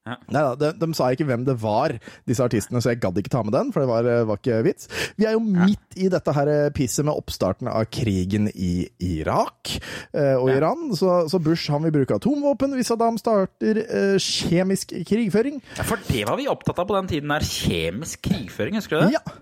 Ja. 0.02 0.16
Nei 0.34 0.42
da, 0.42 0.54
de, 0.58 0.70
de 0.82 0.96
sa 0.98 1.12
ikke 1.14 1.28
hvem 1.30 1.44
det 1.46 1.54
var, 1.62 1.94
disse 2.26 2.42
artistene, 2.42 2.82
så 2.82 2.90
jeg 2.90 3.02
gadd 3.04 3.20
ikke 3.22 3.30
ta 3.30 3.44
med 3.46 3.54
den, 3.54 3.70
for 3.74 3.84
det 3.84 3.90
var, 3.92 4.08
var 4.26 4.40
ikke 4.40 4.58
vits. 4.66 4.90
Vi 5.20 5.28
er 5.30 5.36
jo 5.36 5.44
midt 5.46 6.00
i 6.02 6.10
dette 6.10 6.34
her 6.34 6.50
pisset 6.74 7.06
med 7.06 7.14
oppstarten 7.14 7.70
av 7.70 7.86
krigen 7.94 8.50
i 8.50 8.88
Irak 9.06 9.76
eh, 9.76 10.34
og 10.40 10.50
Iran. 10.56 10.90
Så, 10.98 11.28
så 11.30 11.42
Bush 11.44 11.70
han 11.70 11.86
vil 11.86 11.94
bruke 12.00 12.18
atomvåpen 12.18 12.74
hvis 12.78 12.90
Saddam 12.90 13.20
starter 13.22 13.84
eh, 13.84 14.18
kjemisk 14.18 14.96
krigføring. 15.06 15.62
Ja, 15.78 15.86
for 15.86 16.02
det 16.10 16.26
var 16.30 16.42
vi 16.42 16.50
opptatt 16.50 16.82
av 16.82 16.90
på 16.90 16.98
den 16.98 17.12
tiden 17.12 17.36
der. 17.36 17.46
Kjemisk 17.46 18.26
krigføring, 18.26 18.82
husker 18.82 18.98
du 18.98 19.06
det? 19.06 19.20
Ja. 19.20 19.38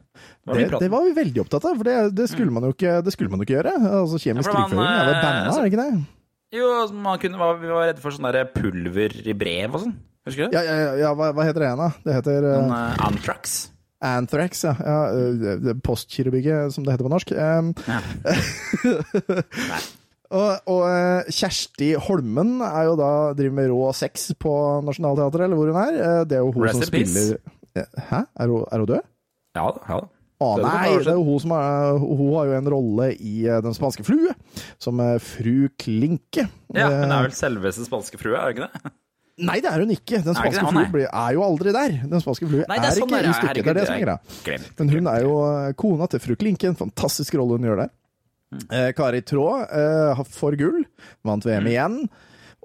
Det, 0.49 0.67
det 0.81 0.91
var 0.91 1.07
vi 1.07 1.15
veldig 1.15 1.45
opptatt 1.45 1.69
av, 1.69 1.79
for 1.79 1.87
det, 1.87 1.97
det, 2.17 2.27
skulle, 2.31 2.51
man 2.51 2.67
jo 2.67 2.73
ikke, 2.75 2.99
det 3.05 3.15
skulle 3.15 3.31
man 3.31 3.39
jo 3.39 3.47
ikke 3.47 3.61
gjøre. 3.61 3.77
Altså 4.01 4.19
Kjemisk 4.19 4.51
Ja, 4.51 4.59
man, 4.59 4.67
krigføring 4.67 4.91
er 4.91 5.07
vel 5.07 5.15
eh, 5.15 5.23
banna, 5.23 5.55
er 5.55 5.63
det 5.63 5.71
ikke 5.71 5.83
det? 5.85 6.05
Jo, 6.59 6.69
altså, 6.81 7.01
man 7.07 7.19
kunne, 7.21 7.49
vi 7.61 7.71
var 7.71 7.91
redde 7.91 8.03
for 8.03 8.15
sånn 8.15 8.31
pulver 8.51 9.19
i 9.23 9.37
brev 9.37 9.77
og 9.77 9.85
sånn. 9.85 9.97
Husker 10.29 10.47
du? 10.47 10.55
Ja, 10.55 10.61
ja, 10.63 10.75
ja, 11.03 11.09
hva, 11.17 11.25
hva 11.35 11.43
heter 11.47 11.61
det 11.65 11.69
igjen, 11.71 11.83
da? 11.83 11.89
Det 12.05 12.11
heter 12.19 12.39
uh, 12.47 12.53
Anthrax. 13.09 13.43
Anthrax, 13.99 14.61
ja. 14.63 14.71
ja 14.79 15.11
eh, 15.11 15.59
som 16.71 16.85
det 16.85 16.93
heter 16.95 17.03
på 17.03 17.11
norsk. 17.11 17.31
Um, 17.35 17.73
Ja. 17.89 17.99
og 20.39 20.51
og 20.69 20.85
Kjersti 21.33 21.95
Holmen 22.05 22.61
er 22.61 22.83
jo 22.85 22.93
da 22.99 23.33
driver 23.35 23.55
med 23.57 23.71
rå 23.73 23.89
sex 23.97 24.29
på 24.39 24.51
Nationaltheatret, 24.85 25.43
eller 25.49 25.57
hvor 25.57 25.67
hun 25.73 25.81
er. 25.81 26.23
Det 26.29 26.35
er 26.37 26.43
jo 26.45 26.53
hun 26.53 26.63
Rest 26.69 26.85
som 26.85 26.91
peace. 26.93 27.09
spiller 27.11 27.41
Eh, 27.77 27.85
Hæ? 28.09 28.19
Er 28.35 28.47
hun, 28.47 28.65
er 28.71 28.77
hun 28.77 28.87
død? 28.87 29.01
Ja 29.55 29.67
da. 29.73 29.79
ja. 29.89 29.99
Å 30.39 30.49
er 30.55 30.61
nei, 30.63 30.91
det 31.03 31.11
er 31.11 31.17
jo 31.17 31.23
hun 31.27 31.39
som 31.43 31.51
er 31.51 31.97
Hun 31.99 32.29
har 32.37 32.45
jo 32.47 32.53
en 32.55 32.69
rolle 32.71 33.09
i 33.19 33.41
Den 33.65 33.75
spanske 33.75 34.05
flue, 34.07 34.31
som 34.79 35.01
er 35.03 35.19
fru 35.19 35.67
Klinke. 35.75 36.45
Ja, 36.71 36.87
Hun 37.01 37.11
er 37.11 37.25
vel 37.27 37.35
selveste 37.35 37.83
spanske 37.87 38.19
frue, 38.21 38.37
er 38.39 38.47
hun 38.47 38.55
ikke 38.55 38.69
det? 38.69 38.93
Nei, 39.39 39.59
det 39.63 39.69
er 39.71 39.79
hun 39.83 39.91
ikke. 39.93 40.19
Den 40.25 40.35
spanske? 40.35 40.85
Flue 40.91 41.07
er 41.07 41.35
jo 41.37 41.43
aldri 41.45 41.71
der. 41.75 41.95
Den 42.11 42.23
spanske 42.23 42.49
flue 42.49 42.63
er 42.65 42.73
er, 42.75 42.89
sånn 42.97 43.07
ikke 43.09 43.21
i 43.29 43.33
stykket. 43.37 43.63
Det 43.63 43.71
er 43.71 43.79
det 43.79 43.85
som 43.87 43.95
er 43.95 44.03
greia. 44.05 44.59
Men 44.79 44.89
hun 44.95 45.07
er 45.13 45.21
jo 45.25 45.35
eh, 45.45 45.69
kona 45.79 46.07
til 46.11 46.19
fru 46.23 46.35
Klinke, 46.39 46.67
en 46.73 46.75
fantastisk 46.79 47.37
rolle 47.39 47.59
hun 47.59 47.67
gjør 47.69 47.83
der. 47.85 47.93
Mm. 48.49 48.65
Eh, 48.73 48.89
Kari 48.97 49.21
Traa 49.21 49.63
eh, 49.69 50.15
har- 50.17 50.25
får 50.25 50.57
gull, 50.57 50.83
vant 51.23 51.45
VM 51.45 51.63
Mm. 51.63 51.71
igjen. 51.71 52.09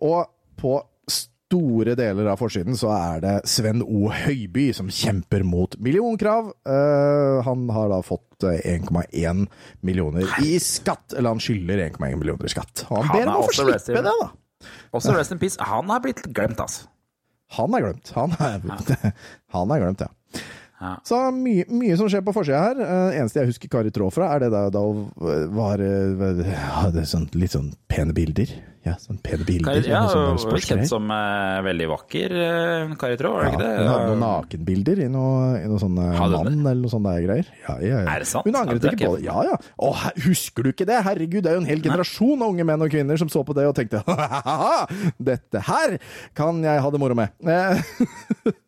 Og 0.03 0.27
på 0.57 0.81
store 1.07 1.93
deler 1.95 2.27
av 2.33 2.39
forsiden 2.41 2.75
så 2.75 2.89
er 2.91 3.21
det 3.21 3.35
Sven 3.47 3.83
O. 3.85 4.09
Høiby 4.11 4.73
som 4.75 4.89
kjemper 4.89 5.45
mot 5.47 5.77
millionkrav. 5.79 6.49
Eh, 6.67 7.43
han 7.47 7.69
har 7.71 7.89
da 7.93 8.01
fått 8.03 8.43
eh, 8.49 8.59
1,1 8.81 9.47
millioner 9.83 10.25
i 10.43 10.57
skatt, 10.59 11.15
eller 11.15 11.29
han 11.37 11.39
skylder 11.45 11.85
1,1 11.91 12.17
millioner 12.19 12.49
i 12.49 12.49
skatt. 12.51 12.87
Og 12.91 13.05
han, 13.05 13.13
ber 13.13 13.23
er 13.23 13.29
om 13.31 13.43
å 13.45 13.47
få 13.47 13.61
slippe 13.61 14.01
det, 14.03 14.03
da. 14.19 14.31
Også 14.95 15.15
Rest 15.17 15.35
in 15.35 15.41
Peace. 15.43 15.59
Han 15.61 15.91
har 15.91 16.03
blitt 16.05 16.23
glemt, 16.35 16.61
altså. 16.61 16.87
Han 17.57 17.75
er 17.77 17.85
glemt. 17.87 18.13
Han 18.17 18.37
er, 18.39 18.61
han 19.57 19.71
er 19.75 19.83
glemt, 19.83 20.05
ja. 20.05 20.11
Ja. 20.85 20.93
Så 21.09 21.19
mye, 21.33 21.65
mye 21.73 21.97
som 21.97 22.11
skjer 22.13 22.25
på 22.27 22.35
forsida 22.37 22.61
her. 22.61 22.83
Uh, 22.83 23.17
eneste 23.17 23.41
jeg 23.41 23.55
husker 23.55 23.73
Kari 23.73 23.93
Traa 23.95 24.13
fra, 24.13 24.35
er 24.37 24.45
det 24.45 24.53
da, 24.53 24.67
da 24.73 24.85
hun 24.85 25.09
var 25.57 25.81
eh, 25.81 26.55
hadde 26.77 27.07
sånn, 27.09 27.31
litt 27.39 27.55
sånn 27.57 27.73
pene 27.89 28.13
bilder. 28.17 28.53
Ja, 28.85 28.99
sånn 29.01 29.17
pene 29.25 29.47
bilder. 29.49 29.79
Kari, 29.81 29.89
ja, 29.89 30.03
hun 30.13 30.37
og 30.37 30.61
kjent 30.61 30.85
som 30.91 31.09
uh, 31.09 31.63
veldig 31.65 31.87
vakker 31.89 32.35
uh, 32.37 32.95
Kari 33.01 33.17
Traa, 33.21 33.33
var 33.33 33.47
det 33.47 33.49
ja, 33.49 33.55
ikke 33.55 33.63
det? 33.63 33.71
hun 33.79 33.93
hadde 33.95 34.11
noen 34.11 34.25
nakenbilder 34.27 35.01
i 35.07 35.09
noe, 35.15 35.39
i 35.63 35.71
noe 35.71 35.81
sånn 35.81 35.97
mann 35.97 36.51
eller 36.53 36.83
noe 36.85 37.01
der 37.07 37.25
greier. 37.25 37.49
Ja, 37.63 37.79
ja, 37.81 38.03
ja. 38.03 38.03
Er 38.05 38.27
det 38.27 38.29
sant? 38.29 38.51
Hun 38.51 38.61
angret 38.61 38.89
ikke 38.91 39.01
på 39.07 39.15
det. 39.17 39.25
Ja, 39.31 39.39
ja. 39.49 39.57
Å, 39.81 39.93
husker 40.27 40.67
du 40.67 40.75
ikke 40.75 40.89
det? 40.91 41.01
Herregud, 41.09 41.41
det 41.47 41.55
er 41.55 41.57
jo 41.57 41.65
en 41.65 41.71
hel 41.71 41.81
generasjon 41.87 42.45
av 42.45 42.53
unge 42.53 42.69
menn 42.69 42.85
og 42.85 42.93
kvinner 42.93 43.21
som 43.21 43.33
så 43.33 43.45
på 43.47 43.57
det 43.57 43.65
og 43.71 43.77
tenkte 43.79 44.05
ha-ha-ha, 44.11 44.85
dette 45.33 45.65
her 45.65 45.97
kan 46.37 46.61
jeg 46.65 46.85
ha 46.85 46.93
det 46.93 47.01
moro 47.01 47.17
med. 47.17 47.33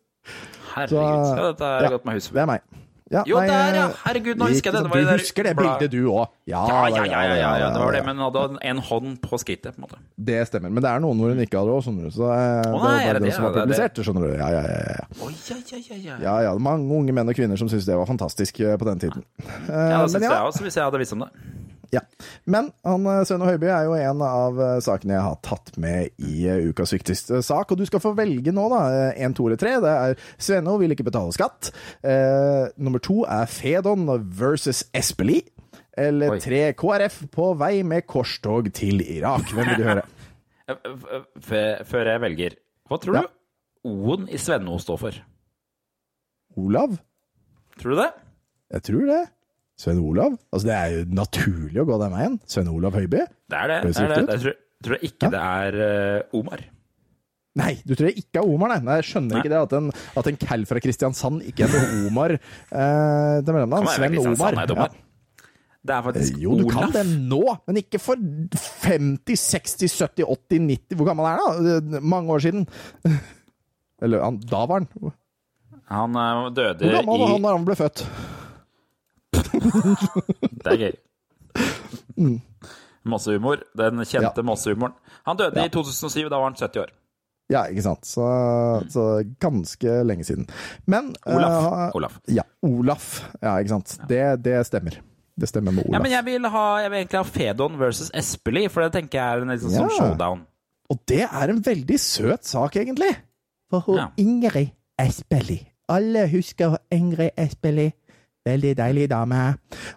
Herregud, 0.77 1.23
Så- 1.31 1.37
ja, 1.37 1.47
dette 1.51 1.71
er 1.71 1.87
ja. 1.87 1.89
godt 1.97 2.05
med 2.05 2.13
huset. 2.21 2.33
Det 2.33 2.41
er 2.45 2.51
meg. 2.55 2.61
Ja, 3.07 3.21
Jo, 3.23 3.37
nei, 3.39 3.47
der, 3.47 3.75
ja! 3.77 3.83
eh, 3.87 3.99
Herregud, 4.03 4.35
nå 4.35 4.47
husker 4.51 4.67
jeg 4.67 4.73
det. 4.75 4.79
det. 4.83 4.89
var 4.91 4.99
Du 4.99 5.21
husker 5.23 5.43
det 5.47 5.51
bildet, 5.55 5.91
du 5.93 6.09
òg. 6.11 6.25
Ja, 6.45 6.63
Ja, 6.91 7.05
ja, 7.07 7.21
ja, 7.39 7.69
det 7.71 7.79
var 7.79 7.93
det, 7.95 8.01
men 8.03 8.17
hun 8.19 8.25
hadde 8.35 8.57
en 8.67 8.77
hånd 8.83 9.21
på 9.23 9.39
skrittet, 9.39 9.77
på 9.77 9.79
en 9.79 9.85
måte. 9.85 9.99
Det 10.19 10.41
stemmer. 10.49 10.69
Men 10.75 10.83
det 10.83 10.91
er 10.91 10.99
noen 10.99 11.15
hvor 11.21 11.31
hun 11.31 11.39
ikke 11.39 11.55
hadde 11.61 11.71
òg, 11.71 11.85
skjønner 11.85 12.03
du. 12.03 12.11
Så 12.11 12.27
eh, 12.27 12.67
det 12.67 12.73
nei, 12.83 12.91
er 12.99 13.13
bare 13.13 13.21
det 13.23 13.31
som 13.37 13.45
var 13.47 13.55
er 13.55 13.61
publisert, 13.63 14.01
skjønner 14.03 14.27
du. 14.27 14.33
Ja, 14.35 14.49
ja, 14.51 14.63
ja. 14.67 14.79
ja. 14.91 15.05
Ja, 15.07 15.55
ja, 15.71 15.79
ja, 15.87 15.95
ja. 16.03 16.17
ja, 16.25 16.35
ja. 16.49 16.57
Mange 16.59 16.91
unge 16.99 17.15
menn 17.15 17.31
og 17.31 17.39
kvinner 17.39 17.55
som 17.55 17.69
syntes 17.71 17.87
det 17.87 17.95
var 17.95 18.05
fantastisk 18.11 18.59
eh, 18.59 18.75
på 18.75 18.89
den 18.91 18.99
tiden. 18.99 19.23
Ja, 19.71 20.03
det 20.03 20.11
syns 20.11 20.27
ja, 20.27 20.33
jeg 20.33 20.43
også, 20.51 20.67
hvis 20.67 20.75
jeg 20.75 20.83
hadde 20.83 20.99
visst 20.99 21.15
om 21.15 21.23
det. 21.23 21.31
Ja. 21.93 22.01
Men 22.45 22.71
han, 22.85 23.05
eh, 23.07 23.31
og 23.37 23.45
Høiby 23.47 23.69
er 23.71 23.85
jo 23.87 23.95
en 23.97 24.21
av 24.25 24.59
eh, 24.61 24.79
sakene 24.83 25.15
jeg 25.15 25.25
har 25.25 25.37
tatt 25.45 25.71
med 25.81 26.09
i 26.23 26.47
eh, 26.49 26.63
ukas 26.71 26.93
viktigste 26.95 27.41
sak. 27.45 27.71
Og 27.71 27.77
du 27.79 27.85
skal 27.89 28.01
få 28.03 28.11
velge 28.17 28.53
nå, 28.55 28.65
da. 28.73 28.81
Én, 29.15 29.35
to 29.37 29.47
eller 29.47 29.59
tre. 29.61 29.75
Det 29.83 29.93
er 29.93 30.17
Svenno 30.37 30.77
vil 30.81 30.95
ikke 30.95 31.07
betale 31.07 31.35
skatt. 31.35 31.71
Eh, 32.03 32.67
nummer 32.77 32.99
to 33.03 33.21
er 33.25 33.45
Fedon 33.51 34.07
versus 34.39 34.83
Espelid. 34.93 35.49
eller 35.97 36.35
Oi. 36.35 36.39
tre 36.43 36.59
KrF 36.77 37.23
på 37.33 37.51
vei 37.57 37.81
med 37.83 38.05
korstog 38.05 38.67
til 38.77 39.01
Irak? 39.01 39.49
Hvem 39.53 39.65
vil 39.71 39.79
du 39.81 39.87
høre? 39.87 40.03
Før 41.87 42.11
jeg 42.11 42.21
velger, 42.21 42.55
hva 42.89 42.99
tror 43.01 43.15
Ja. 43.17 43.21
du 43.23 43.33
O-en 43.87 44.27
i 44.29 44.37
Svenno 44.37 44.75
står 44.83 44.97
for? 44.99 45.17
Olav? 46.57 46.97
Tror 47.79 47.93
du 47.93 47.99
det? 48.01 48.09
Jeg 48.73 48.83
tror 48.89 49.05
det. 49.07 49.19
Sven 49.77 49.99
Olav? 50.01 50.37
Altså, 50.51 50.65
det 50.67 50.77
er 50.77 50.95
jo 50.95 51.03
naturlig 51.19 51.83
å 51.83 51.85
gå 51.85 51.99
den 52.01 52.15
veien. 52.17 52.39
Sven 52.49 52.71
Olav 52.71 52.97
Høiby? 52.97 53.21
Det 53.49 53.59
er 53.59 53.73
det. 53.73 53.77
Det, 53.85 53.93
er 54.01 54.13
det. 54.15 54.23
Jeg 54.33 54.43
tror, 54.43 54.57
tror 54.87 54.97
jeg 54.97 55.11
ikke 55.11 55.29
det 55.33 55.43
er 55.43 55.77
uh, 55.77 56.39
Omar. 56.39 56.63
Nei, 57.57 57.71
du 57.85 57.95
tror 57.95 58.11
jeg 58.11 58.21
ikke 58.21 58.41
er 58.41 58.49
Omar, 58.53 58.73
nei. 58.75 58.79
nei 58.85 58.99
jeg 58.99 59.07
skjønner 59.11 59.33
Nei. 59.37 59.41
ikke 59.41 59.53
det 59.53 59.59
at 59.63 59.75
en, 59.79 59.89
at 60.21 60.27
en 60.29 60.39
cal 60.43 60.65
fra 60.69 60.81
Kristiansand 60.83 61.45
ikke 61.49 61.65
heter 61.65 61.93
Omar 62.05 62.35
eh, 62.37 62.41
til 63.41 63.55
mellomnavn. 63.55 63.89
Sven 63.95 64.17
Omar. 64.21 64.59
Omar. 64.75 64.97
Det 65.87 65.95
er 65.95 66.03
faktisk 66.05 66.33
faktisk 66.33 66.43
Jo, 66.43 66.57
du 66.59 66.65
Olaf. 66.67 66.77
kan 66.77 66.93
det 66.93 67.05
nå, 67.31 67.41
men 67.69 67.79
ikke 67.81 67.99
for 68.01 68.19
50, 68.83 69.39
60, 69.39 69.93
70, 69.93 70.25
80, 70.27 70.61
90 70.67 70.99
Hvor 70.99 71.07
gammel 71.07 71.25
er 71.29 71.39
han? 71.39 71.63
da? 71.63 71.97
Er 71.97 72.01
Mange 72.13 72.33
år 72.33 72.43
siden. 72.43 72.67
Eller 74.03 74.21
han, 74.21 74.37
da 74.37 74.65
var 74.69 74.83
han 74.83 75.05
Han 75.87 76.53
døde 76.53 76.83
i 76.83 76.91
Hvor 76.91 76.99
gammel 76.99 77.23
var 77.23 77.33
han 77.33 77.47
da 77.47 77.55
han 77.55 77.65
ble 77.69 77.77
født? 77.79 78.03
Det 80.63 80.71
er 80.73 80.77
gøy. 80.81 80.95
Massehumor. 83.07 83.61
Den 83.77 84.01
kjente 84.05 84.33
Mm. 84.41 84.45
Ja. 84.45 84.47
massehumoren. 84.51 84.93
Han 85.25 85.37
døde 85.37 85.59
Ja. 85.59 85.65
i 85.65 85.69
2007, 85.69 86.29
da 86.29 86.37
var 86.39 86.43
han 86.49 86.55
70 86.55 86.79
år. 86.81 86.89
Ja, 87.49 87.61
ikke 87.71 87.81
sant. 87.85 88.03
Så, 88.05 88.25
så 88.91 89.23
ganske 89.39 90.03
lenge 90.03 90.25
siden. 90.27 90.47
Men 90.85 91.13
Olaf. 91.25 91.63
Uh, 91.63 91.95
Olaf. 91.95 92.17
Ja, 92.27 92.43
Olaf. 92.67 93.05
Ja, 93.41 93.53
ikke 93.61 93.69
sant. 93.71 93.93
Det, 94.09 94.43
det 94.43 94.65
stemmer. 94.67 94.97
Det 95.39 95.47
stemmer 95.47 95.71
med 95.71 95.85
Olaf. 95.85 95.93
Ja, 95.95 96.01
men 96.03 96.11
jeg 96.11 96.25
vil, 96.25 96.49
ha, 96.51 96.65
jeg 96.83 96.91
vil 96.91 96.97
egentlig 96.99 97.21
ha 97.21 97.23
Fedon 97.23 97.77
versus 97.79 98.11
Espelid, 98.13 98.67
for 98.73 98.83
det 98.83 98.91
tenker 98.97 99.21
jeg 99.21 99.37
er 99.37 99.45
en 99.45 99.53
liksom 99.53 99.71
sånn 99.71 99.93
showdown. 99.95 100.41
Og 100.91 100.99
det 101.07 101.21
er 101.29 101.49
en 101.53 101.61
veldig 101.63 101.99
søt 101.99 102.43
sak, 102.47 102.75
egentlig. 102.81 103.13
For 103.71 103.79
hun 103.87 103.97
Ja. 104.01 104.09
Ingrid 104.17 104.73
Espelid. 104.99 105.63
Alle 105.87 106.25
husker 106.27 106.77
Ingrid 106.91 107.31
Espelid. 107.39 107.93
Veldig 108.47 108.73
deilig 108.79 109.07
dame. 109.11 109.41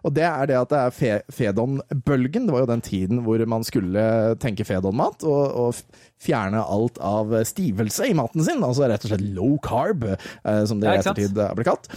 Og 0.05 0.15
det 0.17 0.25
er 0.27 0.51
det 0.51 0.57
at 0.59 0.73
det 0.73 0.81
er 0.83 0.95
fe 0.97 1.13
Fedon-bølgen. 1.37 2.49
Det 2.49 2.55
var 2.57 2.65
jo 2.65 2.71
den 2.73 2.83
tiden 2.85 3.23
hvor 3.27 3.43
man 3.51 3.65
skulle 3.67 4.05
tenke 4.43 4.67
Fedon-mat 4.67 5.23
og, 5.29 5.55
og 5.65 6.01
fjerne 6.21 6.61
alt 6.65 6.99
av 7.05 7.33
stivelse 7.49 8.11
i 8.11 8.17
maten 8.19 8.43
sin. 8.47 8.65
Altså 8.67 8.89
rett 8.91 9.07
og 9.07 9.13
slett 9.15 9.27
low 9.37 9.55
carb, 9.65 10.05
eh, 10.11 10.63
som 10.69 10.83
det 10.83 10.91
i 10.91 10.99
ettertid 11.01 11.39
er 11.41 11.55
blitt 11.59 11.71
kalt. 11.71 11.89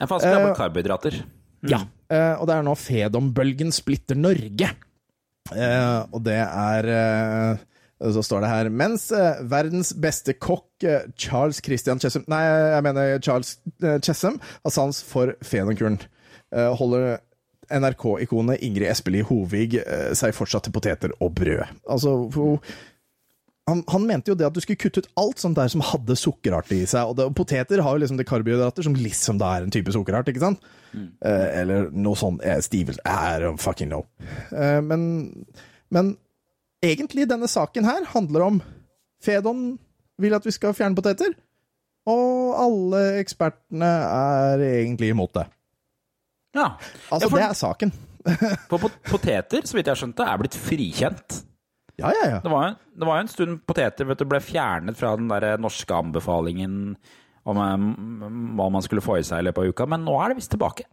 Jeg 0.00 0.08
får 0.10 0.22
spille 0.24 0.40
Eh, 0.40 0.54
karbohydrater. 0.56 1.20
karbohydrater. 1.20 1.20
Ja, 1.68 1.82
eh, 2.08 2.34
og 2.40 2.46
det 2.48 2.54
er 2.56 2.64
nå 2.64 2.72
Fedon-bølgen 2.80 3.72
splitter 3.76 4.16
Norge. 4.16 4.70
Eh, 5.50 6.00
og 6.14 6.22
det 6.24 6.38
er 6.40 6.88
eh, 6.94 7.66
Så 8.00 8.22
står 8.24 8.44
det 8.44 8.50
her 8.50 8.68
Mens 8.72 9.10
eh, 9.12 9.40
verdens 9.50 9.92
beste 10.00 10.32
kokk, 10.40 10.68
eh, 10.84 11.08
Charles 11.20 11.60
Christian 11.64 12.00
Chessum 12.00 12.24
Nei, 12.32 12.42
jeg 12.46 12.84
mener 12.86 13.18
Charles 13.20 13.58
eh, 13.82 13.98
Chessum, 14.00 14.38
har 14.64 14.72
sans 14.74 15.02
for 15.04 15.34
Fedon-kuren. 15.44 16.00
Eh, 16.54 16.70
holder 16.80 17.18
NRK-ikonet 17.70 18.64
Ingrid 18.66 18.90
Espelid 18.90 19.28
Hovig 19.28 19.76
seg 20.18 20.32
fortsatt 20.34 20.64
til 20.66 20.72
poteter 20.74 21.12
og 21.22 21.36
brød. 21.38 21.68
Altså, 21.86 22.16
han, 23.70 23.82
han 23.86 24.06
mente 24.08 24.32
jo 24.32 24.36
det 24.38 24.48
at 24.48 24.56
du 24.56 24.60
skulle 24.62 24.80
kutte 24.80 25.04
ut 25.04 25.10
alt 25.20 25.42
sånt 25.42 25.58
der 25.58 25.70
som 25.70 25.84
hadde 25.84 26.16
sukkerart 26.18 26.72
i 26.74 26.80
seg. 26.82 27.10
Og, 27.12 27.16
det, 27.18 27.28
og 27.30 27.36
poteter 27.38 27.82
har 27.84 27.94
jo 27.94 28.02
liksom 28.02 28.18
det 28.18 28.26
karbohydrater 28.26 28.86
som 28.86 28.96
liksom 28.98 29.38
da 29.40 29.52
er 29.56 29.66
en 29.66 29.74
type 29.74 29.94
sukkerart, 29.94 30.30
ikke 30.32 30.42
sant? 30.42 30.64
Eh, 30.96 31.46
eller 31.60 31.90
noe 31.94 32.18
sånn 32.18 32.40
eh, 32.42 32.58
stivelse 32.64 33.02
I 33.06 33.38
don't 33.42 33.62
fucking 33.62 33.92
know. 33.92 34.06
Eh, 34.50 34.80
men, 34.82 35.04
men 35.94 36.16
egentlig 36.84 37.26
denne 37.30 37.48
saken 37.50 37.86
her 37.88 38.04
handler 38.12 38.46
om 38.46 38.60
Fedon 39.24 39.78
vil 40.20 40.34
at 40.36 40.44
vi 40.46 40.52
skal 40.54 40.74
fjerne 40.76 40.96
poteter, 40.96 41.32
og 42.08 42.54
alle 42.60 43.00
ekspertene 43.20 43.88
er 43.88 44.62
egentlig 44.64 45.10
imot 45.14 45.32
det. 45.36 45.46
Ja. 46.56 46.72
Altså, 47.12 47.26
Ja, 47.26 47.28
for- 47.28 47.38
det 47.38 47.46
er 47.48 47.58
saken. 47.58 47.92
For 48.68 48.90
poteter, 49.08 49.62
så 49.64 49.78
vidt 49.78 49.88
jeg 49.88 49.96
skjønte, 49.96 50.24
er 50.28 50.36
blitt 50.42 50.56
frikjent. 50.60 51.38
Ja, 51.96 52.10
ja, 52.12 52.26
ja. 52.34 52.40
Det 52.44 52.50
var, 52.52 52.74
det 52.96 53.06
var 53.08 53.20
en 53.22 53.28
stund 53.32 53.62
poteter 53.68 54.04
vet 54.08 54.20
du, 54.20 54.26
ble 54.28 54.40
fjernet 54.44 54.96
fra 54.96 55.14
den 55.16 55.28
der 55.32 55.56
norske 55.60 55.96
anbefalingen 55.96 56.96
om 57.48 57.60
eh, 57.64 57.86
hva 58.58 58.66
man 58.72 58.84
skulle 58.84 59.00
få 59.04 59.16
i 59.20 59.24
seg 59.24 59.40
i 59.40 59.46
løpet 59.48 59.62
av 59.64 59.72
uka, 59.72 59.86
men 59.88 60.04
nå 60.04 60.18
er 60.20 60.32
det 60.34 60.40
visst 60.40 60.52
tilbake. 60.52 60.84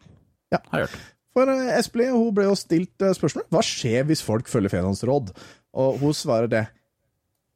Ja. 0.56 0.62
Har. 0.72 0.88
For 1.36 1.52
eh, 1.52 1.74
Espelid 1.76 2.14
hun 2.16 2.32
ble 2.36 2.48
jo 2.48 2.56
stilt 2.60 3.04
eh, 3.04 3.12
spørsmål 3.16 3.44
Hva 3.52 3.60
skjer 3.68 4.08
hvis 4.08 4.24
folk 4.24 4.48
følger 4.52 4.72
Fedons 4.78 5.04
råd? 5.08 5.34
Og 5.74 6.00
hun 6.00 6.14
svarer 6.14 6.48
det. 6.48 6.66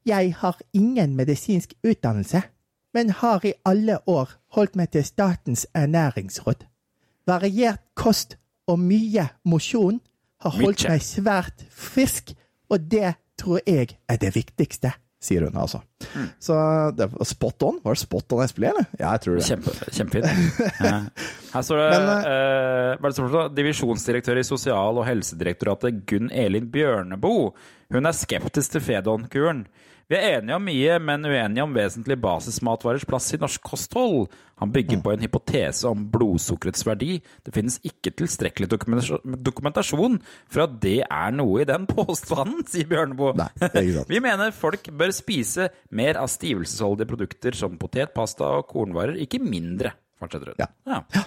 Jeg 0.06 0.34
har 0.38 0.58
ingen 0.74 1.16
medisinsk 1.16 1.74
utdannelse, 1.84 2.42
men 2.94 3.10
har 3.10 3.46
i 3.46 3.54
alle 3.66 4.00
år 4.10 4.30
holdt 4.56 4.76
meg 4.76 4.92
til 4.92 5.06
Statens 5.06 5.68
ernæringsråd. 5.74 6.66
Variert 7.28 7.82
kost 7.96 8.38
og 8.68 8.80
mye 8.80 9.28
mosjon 9.46 10.02
har 10.42 10.50
holdt 10.58 10.82
Mykje. 10.82 10.90
meg 10.90 11.02
svært 11.06 11.66
frisk, 11.70 12.34
og 12.70 12.80
det 12.92 13.14
tror 13.38 13.62
jeg 13.68 13.96
er 14.10 14.18
det 14.22 14.34
viktigste, 14.36 14.92
sier 15.22 15.46
hun 15.46 15.58
altså. 15.62 15.82
Så 16.40 16.56
det 16.98 17.12
var 17.14 17.26
spot 17.30 17.64
on. 17.64 17.80
Var 17.84 17.94
det 17.94 18.02
spot 18.02 18.34
on 18.34 18.44
Espelid, 18.44 18.70
eller? 18.74 18.86
Ja, 19.00 19.12
jeg 19.12 19.22
tror 19.22 19.36
det. 19.38 19.46
Kjempe, 19.46 19.72
kjempefint. 19.92 20.28
Her 21.52 21.66
står 21.68 21.82
det, 21.82 21.88
Men, 22.00 23.12
uh, 23.12 23.12
står? 23.12 23.54
Divisjonsdirektør 23.56 24.40
i 24.40 24.48
Sosial- 24.48 25.00
og 25.02 25.06
helsedirektoratet 25.08 26.04
Gunn 26.08 26.32
Elin 26.32 26.70
Bjørneboe. 26.72 27.52
Hun 27.92 28.08
er 28.08 28.16
skeptisk 28.16 28.72
til 28.78 28.86
Fedon-kuren. 28.86 29.66
Vi 30.12 30.18
er 30.20 30.42
enige 30.42 30.56
om 30.58 30.66
mye, 30.68 30.96
men 31.00 31.24
uenige 31.24 31.64
om 31.64 31.72
vesentlig 31.72 32.18
basismatvarers 32.20 33.06
plass 33.08 33.30
i 33.32 33.38
norsk 33.40 33.64
kosthold. 33.64 34.26
Han 34.60 34.74
bygger 34.76 35.00
på 35.06 35.14
en 35.14 35.24
hypotese 35.24 35.88
om 35.88 36.02
blodsukkerets 36.12 36.84
verdi. 36.84 37.22
Det 37.46 37.54
finnes 37.56 37.78
ikke 37.88 38.12
tilstrekkelig 38.20 38.68
dokumentasjon- 38.76 40.20
for 40.52 40.66
at 40.66 40.76
det 40.84 40.98
er 41.08 41.32
noe 41.32 41.64
i 41.64 41.70
den 41.70 41.88
påstanden, 41.96 42.66
sier 42.68 42.92
Bjørneboe. 42.92 43.48
Vi 44.12 44.20
mener 44.20 44.52
folk 44.52 44.92
bør 44.92 45.16
spise 45.16 45.70
mer 45.96 46.20
av 46.20 46.28
stivelsesholdige 46.28 47.08
produkter 47.08 47.56
som 47.56 47.80
potet, 47.80 48.12
pasta 48.14 48.58
og 48.60 48.68
kornvarer, 48.68 49.16
ikke 49.24 49.40
mindre, 49.40 49.96
fortsetter 50.20 50.52
hun. 50.52 50.60
Ja. 50.60 50.74
Ja. 51.16 51.24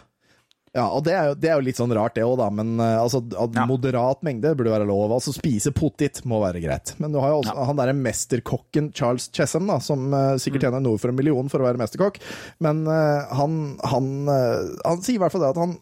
Ja, 0.75 0.89
og 0.91 1.05
det 1.07 1.13
er, 1.15 1.29
jo, 1.31 1.35
det 1.39 1.51
er 1.51 1.59
jo 1.61 1.65
litt 1.69 1.79
sånn 1.79 1.93
rart, 1.95 2.17
det 2.17 2.25
òg, 2.27 2.35
da. 2.41 2.49
Men 2.51 2.73
eh, 2.83 2.97
altså, 2.99 3.21
Ja. 3.31 3.67
moderat 3.71 4.25
mengde 4.27 4.51
burde 4.59 4.73
være 4.73 4.89
lov. 4.89 5.13
Altså 5.15 5.31
spise 5.37 5.71
potet 5.75 6.19
må 6.27 6.41
være 6.43 6.63
greit. 6.65 6.97
Men 6.99 7.15
du 7.15 7.21
har 7.23 7.31
jo 7.31 7.43
også 7.45 7.67
han 7.69 7.79
derre 7.79 7.95
mesterkokken 7.95 8.89
Charles 8.97 9.29
Chessem, 9.31 9.69
da, 9.71 9.79
som 9.79 10.09
uh, 10.11 10.35
sikkert 10.43 10.67
tjener 10.67 10.83
noe 10.83 10.99
for 10.99 11.13
en 11.13 11.19
million 11.19 11.51
for 11.53 11.63
å 11.63 11.69
være 11.69 11.79
mesterkokk. 11.79 12.19
Men 12.65 12.83
uh, 12.91 13.23
han, 13.39 13.61
han, 13.87 14.09
uh, 14.27 14.75
han 14.83 15.05
sier 15.05 15.21
i 15.21 15.23
hvert 15.23 15.37
fall 15.37 15.47
det 15.47 15.53
at 15.55 15.63
han 15.63 15.79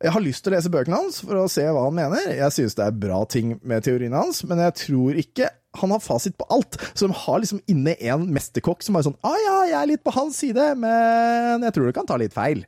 jeg 0.00 0.14
har 0.14 0.22
lyst 0.24 0.40
til 0.42 0.54
å 0.54 0.56
lese 0.56 0.70
bøkene 0.72 0.96
hans 0.96 1.18
for 1.20 1.36
å 1.36 1.48
se 1.52 1.60
hva 1.68 1.82
han 1.84 1.96
mener. 1.98 2.30
Jeg 2.32 2.54
synes 2.56 2.74
det 2.78 2.86
er 2.86 3.00
bra 3.02 3.18
ting 3.28 3.58
med 3.60 3.84
teoriene 3.84 4.16
hans, 4.16 4.40
men 4.48 4.62
jeg 4.64 4.72
tror 4.86 5.18
ikke 5.20 5.50
han 5.76 5.92
har 5.92 6.00
fasit 6.02 6.38
på 6.40 6.48
alt. 6.50 6.80
Så 6.96 7.04
de 7.06 7.18
har 7.26 7.42
liksom 7.42 7.60
inne 7.70 7.94
en 8.08 8.24
mesterkokk 8.32 8.82
som 8.82 8.96
er 8.96 9.04
sånn 9.06 9.18
ah, 9.20 9.36
ja, 9.44 9.56
jeg 9.68 9.78
er 9.82 9.90
litt 9.92 10.02
på 10.02 10.14
hans 10.16 10.40
side, 10.40 10.70
men 10.80 11.68
jeg 11.68 11.76
tror 11.76 11.90
du 11.90 11.94
kan 12.00 12.08
ta 12.08 12.16
litt 12.18 12.34
feil. 12.34 12.64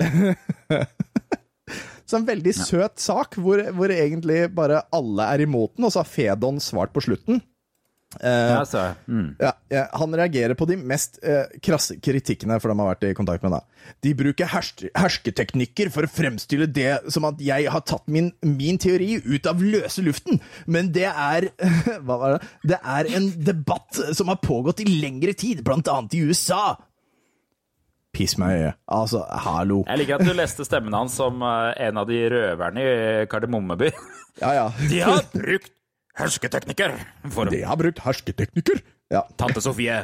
Så 2.12 2.18
en 2.18 2.26
veldig 2.28 2.52
søt 2.52 3.00
sak, 3.00 3.38
hvor, 3.40 3.62
hvor 3.72 3.92
egentlig 3.94 4.44
bare 4.52 4.82
alle 4.92 5.30
er 5.32 5.46
imot 5.46 5.78
den, 5.78 5.86
og 5.88 5.94
så 5.94 6.02
har 6.02 6.10
Fedon 6.10 6.58
svart 6.60 6.92
på 6.92 7.00
slutten. 7.06 7.40
Eh, 8.20 8.50
Ja, 8.52 8.94
mm. 9.08 9.28
ja, 9.40 9.52
ja, 9.72 9.86
han 9.96 10.12
reagerer 10.16 10.54
på 10.58 10.66
de 10.68 10.76
mest 10.76 11.16
eh, 11.24 11.48
krasse 11.64 11.96
kritikkene, 12.04 12.58
for 12.60 12.68
de 12.68 12.76
har 12.82 12.90
vært 12.90 13.06
i 13.08 13.14
kontakt 13.16 13.44
med 13.46 13.54
da. 13.56 13.62
De 14.04 14.12
bruker 14.18 14.50
hersk 14.52 14.84
hersketeknikker 14.98 15.88
for 15.94 16.04
å 16.04 16.12
fremstille 16.12 16.68
det 16.68 16.98
som 17.12 17.24
at 17.30 17.40
jeg 17.42 17.70
har 17.72 17.84
tatt 17.88 18.04
min, 18.12 18.28
min 18.44 18.80
teori 18.82 19.14
ut 19.24 19.48
av 19.48 19.62
løse 19.64 20.04
luften, 20.04 20.42
men 20.66 20.92
det 20.92 21.08
er 21.08 21.48
Hva 22.04 22.18
var 22.18 22.36
det? 22.36 22.52
Det 22.74 22.80
er 22.98 23.12
en 23.16 23.32
debatt 23.48 24.04
som 24.12 24.28
har 24.32 24.42
pågått 24.44 24.84
i 24.84 24.90
lengre 24.90 25.32
tid, 25.32 25.64
blant 25.64 25.88
annet 25.88 26.18
i 26.18 26.26
USA. 26.28 26.74
Piss 28.12 28.34
meg 28.40 28.52
i 28.52 28.64
øyet. 28.66 28.78
Altså, 28.92 29.22
hallo. 29.44 29.82
Jeg 29.88 30.02
liker 30.02 30.18
at 30.20 30.26
du 30.28 30.34
leste 30.36 30.66
stemmen 30.68 30.92
hans 30.96 31.14
som 31.16 31.40
eh, 31.48 31.70
en 31.88 32.00
av 32.02 32.08
de 32.10 32.18
røverne 32.32 32.82
i 32.84 32.96
Kardemommeby. 33.32 33.88
Ja, 34.42 34.50
ja. 34.56 34.66
De 34.90 35.00
har 35.00 35.24
brukt 35.32 35.72
hersketeknikker 36.20 36.92
for 37.32 37.48
De 37.48 37.62
har 37.64 37.80
brukt 37.80 38.02
hersketeknikker. 38.04 38.82
Ja. 39.12 39.24
tante 39.40 39.60
Sofie. 39.64 40.02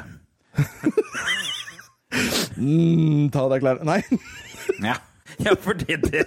Mm, 2.57 3.29
ta 3.33 3.45
deg 3.53 3.63
klær 3.65 3.85
Nei. 3.87 4.01
Ja. 4.89 4.97
Ja, 5.39 5.53
fordi 5.61 5.95
det 6.03 6.25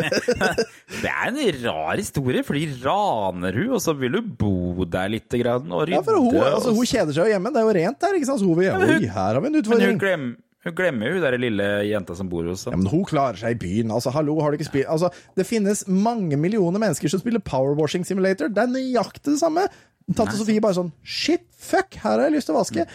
Det 1.02 1.10
er 1.10 1.28
en 1.28 1.38
rar 1.62 2.00
historie, 2.00 2.42
fordi 2.42 2.64
raner 2.82 3.54
hun, 3.60 3.76
og 3.76 3.82
så 3.84 3.92
vil 3.94 4.16
hun 4.18 4.32
bo 4.40 4.86
der 4.88 5.12
litt 5.12 5.36
og 5.36 5.84
rydde. 5.84 5.92
Ja, 5.94 6.02
for 6.02 6.18
hun, 6.18 6.34
altså, 6.40 6.72
hun 6.74 6.88
kjeder 6.88 7.14
seg 7.14 7.28
jo 7.28 7.34
hjemme. 7.36 7.52
Det 7.54 7.60
er 7.60 7.68
jo 7.68 7.76
rent 7.78 8.00
der, 8.02 8.18
ikke 8.18 8.30
sant? 8.30 8.42
Så 8.42 8.48
hun 8.48 8.58
vil 8.58 8.72
Oi, 8.72 9.06
her 9.06 9.12
har 9.36 9.40
vi 9.44 9.52
en 9.52 9.60
utfordring. 9.60 9.84
Men 9.84 9.94
hun, 9.94 10.02
glem, 10.02 10.26
Hun 10.66 10.74
glemmer 10.74 11.12
jo 11.14 11.20
den 11.22 11.40
lille 11.40 11.66
jenta 11.86 12.16
som 12.18 12.28
bor 12.28 12.46
hos 12.50 12.64
Ja, 12.66 12.74
men 12.74 12.88
hun 12.90 13.04
klarer 13.06 13.38
seg 13.38 13.54
i 13.54 13.58
byen. 13.62 13.92
Altså, 13.94 14.10
hallo, 14.14 14.34
har 14.42 14.50
du 14.50 14.58
ikke 14.58 14.66
spilt 14.66 14.88
Altså, 14.90 15.10
det 15.38 15.46
finnes 15.46 15.84
mange 15.86 16.34
millioner 16.40 16.82
mennesker 16.82 17.12
som 17.12 17.22
spiller 17.22 17.38
Powerwashing 17.46 18.02
Simulator. 18.08 18.50
Det 18.50 18.64
er 18.64 18.72
nøyaktig 18.72 19.36
det 19.36 19.38
samme. 19.42 19.68
Tante 20.16 20.38
Sofie 20.38 20.60
bare 20.64 20.72
sånn 20.78 20.88
Shit, 21.04 21.44
fuck, 21.52 21.98
her 22.02 22.14
har 22.16 22.24
jeg 22.26 22.34
lyst 22.38 22.48
til 22.50 22.56
å 22.56 22.62
vaske. 22.62 22.86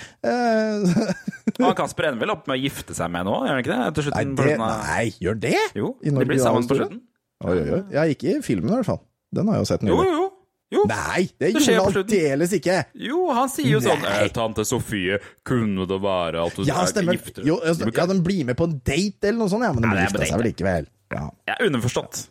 Mm. 1.54 1.60
Uh, 1.60 1.68
han 1.68 1.76
Kasper 1.78 2.08
ender 2.08 2.24
vel 2.24 2.32
opp 2.34 2.48
med 2.50 2.56
å 2.56 2.62
gifte 2.64 2.96
seg 2.98 3.12
med 3.14 3.22
henne 3.22 3.34
òg, 3.36 3.44
gjør 3.46 3.54
han 3.54 3.60
ikke 3.62 3.72
det? 3.74 3.80
Nei, 3.84 4.04
slutten, 4.08 4.32
på 4.40 4.46
det, 4.48 4.54
av- 4.58 4.86
nei, 4.88 5.04
gjør 5.22 5.36
det? 5.44 5.60
Jo, 5.78 5.90
de 6.02 6.14
blir 6.26 6.40
sammen 6.42 6.66
på 6.70 6.78
slutten. 6.80 7.02
Oi, 7.44 7.54
oi, 7.60 7.66
oi. 7.76 7.82
Ja, 7.94 8.06
ikke 8.10 8.32
i 8.32 8.42
filmen 8.46 8.72
i 8.72 8.78
hvert 8.80 8.88
fall. 8.88 9.02
Den 9.36 9.52
har 9.52 9.60
jeg 9.60 9.66
jo 9.66 9.70
sett 9.70 9.84
Jo, 9.86 10.00
jo, 10.02 10.16
jo. 10.18 10.24
Jo. 10.72 10.84
Nei, 10.90 11.26
det 11.38 11.52
Det 11.54 11.64
gjorde 11.66 11.84
han 11.84 11.98
aldeles 12.04 12.54
ikke. 12.58 12.78
Jo, 12.96 13.26
han 13.36 13.50
sier 13.52 13.68
jo 13.76 13.82
sånn 13.84 14.06
«Eh, 14.10 14.28
Tante 14.34 14.64
Sofie, 14.66 15.20
kunne 15.46 15.86
det 15.90 16.00
være 16.02 16.46
at 16.48 16.56
du 16.56 16.64
Ja, 16.66 16.80
er 16.82 16.90
stemmer. 16.90 17.14
gifter 17.20 17.46
Jo, 17.46 17.60
altså, 17.62 17.90
ja, 17.94 18.06
den 18.10 18.24
blir 18.26 18.46
med 18.46 18.58
på 18.58 18.66
en 18.70 18.80
date 18.84 19.28
eller 19.30 19.44
noe 19.44 19.52
sånt, 19.54 19.64
ja, 19.68 19.74
men 19.76 19.84
den 19.86 19.94
Nei, 19.94 20.08
på 20.10 20.24
seg 20.26 20.40
vel 20.40 20.48
likevel. 20.50 20.88
Ja. 21.14 21.28
Jeg 21.52 21.56
er 21.60 21.68
underforstått. 21.70 22.24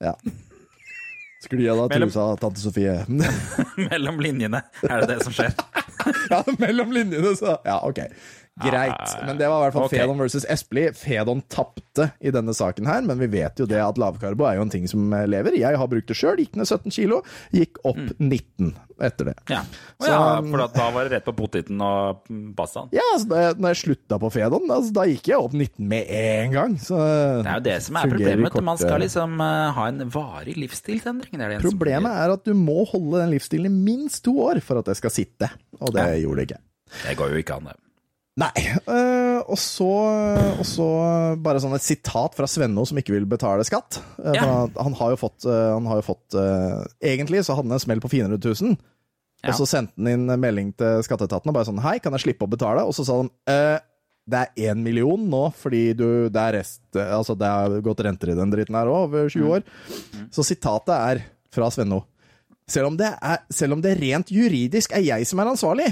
ja. 0.00 0.14
Skli 1.40 1.64
av 1.72 1.78
deg 1.88 2.02
trusa, 2.02 2.24
tante 2.36 2.60
Sofie. 2.60 2.98
Mellom 3.88 4.18
linjene 4.20 4.60
er 4.84 5.00
det 5.06 5.06
det 5.14 5.22
som 5.24 5.32
skjer. 5.32 5.54
ja, 6.32 6.42
mellom 6.60 6.92
linjene, 6.92 7.32
så 7.36 7.54
Ja, 7.64 7.78
ok. 7.88 8.02
Greit. 8.64 9.14
Men 9.26 9.38
det 9.40 9.48
var 9.48 9.62
i 9.62 9.66
hvert 9.66 9.76
fall 9.78 9.88
okay. 9.88 10.02
Fedon 10.02 10.20
versus 10.20 10.46
Espelid. 10.50 10.96
Fedon 10.98 11.42
tapte 11.52 12.10
i 12.20 12.32
denne 12.34 12.54
saken 12.56 12.88
her, 12.90 13.02
men 13.06 13.18
vi 13.22 13.30
vet 13.32 13.60
jo 13.60 13.66
det 13.70 13.80
at 13.82 13.98
lavkarbo 14.00 14.46
er 14.48 14.58
jo 14.60 14.66
en 14.66 14.72
ting 14.72 14.86
som 14.90 15.12
eh, 15.16 15.26
lever. 15.30 15.56
Jeg 15.60 15.80
har 15.80 15.90
brukt 15.90 16.10
det 16.10 16.16
sjøl. 16.18 16.40
Gikk 16.42 16.56
ned 16.60 16.68
17 16.68 16.94
kilo. 16.94 17.22
Gikk 17.56 17.80
opp 17.88 17.98
19 18.18 18.74
etter 19.00 19.30
det. 19.30 19.34
Ja, 19.48 19.62
Så- 19.98 20.10
ja 20.10 20.42
for 20.44 20.66
da 20.76 20.90
var 20.92 21.08
det 21.08 21.12
rett 21.16 21.24
på 21.24 21.32
poteten 21.36 21.80
og 21.80 22.20
mm, 22.28 22.54
pastaen. 22.56 22.90
Ja, 22.92 23.04
altså, 23.14 23.28
da 23.28 23.54
når 23.56 23.74
jeg 23.74 23.80
slutta 23.84 24.18
på 24.20 24.30
Fedon, 24.34 24.68
altså, 24.70 24.92
da 24.92 25.06
gikk 25.08 25.30
jeg 25.32 25.40
opp 25.40 25.56
19 25.56 25.88
med 25.88 26.06
en 26.10 26.52
gang. 26.52 26.76
Så 26.78 26.98
Det 27.00 27.46
er 27.48 27.54
jo 27.60 27.66
det 27.70 27.78
som 27.82 27.96
er 27.96 28.12
problemet. 28.12 28.56
i. 28.56 28.64
Man 28.70 28.80
skal 28.80 29.00
liksom 29.00 29.40
uh, 29.40 29.72
ha 29.76 29.88
en 29.88 30.04
varig 30.12 30.56
livsstilsendring. 30.60 31.32
Det 31.32 31.46
er 31.46 31.56
det 31.56 31.62
Problemet 31.64 32.12
er 32.12 32.34
at 32.36 32.44
du 32.44 32.52
må 32.54 32.84
holde 32.90 33.22
den 33.22 33.32
livsstilen 33.32 33.70
i 33.70 33.74
minst 33.90 34.24
to 34.24 34.36
år 34.44 34.60
for 34.64 34.80
at 34.80 34.90
det 34.90 34.96
skal 35.00 35.10
sitte, 35.14 35.48
og 35.80 35.94
det 35.96 36.20
gjorde 36.22 36.42
det 36.42 36.50
ikke. 36.50 36.60
Det 37.06 37.16
går 37.16 37.32
jo 37.32 37.40
ikke 37.40 37.56
an, 37.56 37.70
det. 37.70 37.78
Nei. 38.40 38.52
Uh, 38.86 39.40
og, 39.44 39.56
så, 39.60 39.88
og 40.56 40.64
så 40.64 40.86
bare 41.42 41.60
sånn 41.60 41.76
et 41.76 41.84
sitat 41.84 42.36
fra 42.38 42.48
Svenno 42.48 42.86
som 42.88 43.00
ikke 43.00 43.14
vil 43.16 43.28
betale 43.28 43.66
skatt. 43.68 44.00
Uh, 44.16 44.32
Ja. 44.36 44.46
Han 44.80 44.96
har 44.96 45.12
jo 45.12 45.18
fått, 45.20 45.44
uh, 45.44 45.74
han 45.74 45.88
har 45.90 46.00
jo 46.00 46.06
fått 46.06 46.38
Egentlig 47.02 47.42
så 47.44 47.56
hadde 47.58 47.68
han 47.68 47.76
en 47.76 47.82
smell 47.82 48.00
på 48.02 48.10
400 48.12 48.40
000. 48.40 48.78
Ja. 49.40 49.52
Og 49.52 49.60
så 49.60 49.68
sendte 49.68 49.96
han 49.96 50.08
inn 50.10 50.40
melding 50.40 50.72
til 50.76 51.04
skatteetaten 51.04 51.48
og 51.48 51.56
bare 51.56 51.68
sånn 51.68 51.80
Hei, 51.84 51.98
kan 52.02 52.12
jeg 52.16 52.26
slippe 52.26 52.44
å 52.44 52.50
betale? 52.52 52.84
Og 52.84 52.92
så 52.96 53.06
sa 53.08 53.16
de 53.22 53.30
«Eh, 53.48 53.78
det 54.30 54.40
er 54.40 54.70
én 54.70 54.82
million 54.84 55.22
nå, 55.32 55.46
fordi 55.56 55.94
du, 55.96 56.06
det 56.30 56.42
er 56.42 56.58
rest 56.60 56.98
Altså 57.00 57.34
det 57.40 57.48
har 57.48 57.78
gått 57.82 58.02
renter 58.04 58.30
i 58.30 58.36
den 58.38 58.52
dritten 58.52 58.76
her 58.76 58.90
òg, 58.92 59.08
over 59.08 59.32
20 59.32 59.54
år. 59.56 59.64
Så 60.30 60.44
sitatet 60.46 60.92
er 60.94 61.22
fra 61.50 61.70
Svenno. 61.72 62.04
Selv 62.70 62.92
om, 62.92 62.98
det 63.00 63.08
er, 63.16 63.40
selv 63.50 63.74
om 63.74 63.80
det 63.82 63.96
rent 63.98 64.30
juridisk 64.30 64.92
er 64.94 65.02
jeg 65.02 65.26
som 65.26 65.40
er 65.42 65.50
ansvarlig, 65.50 65.88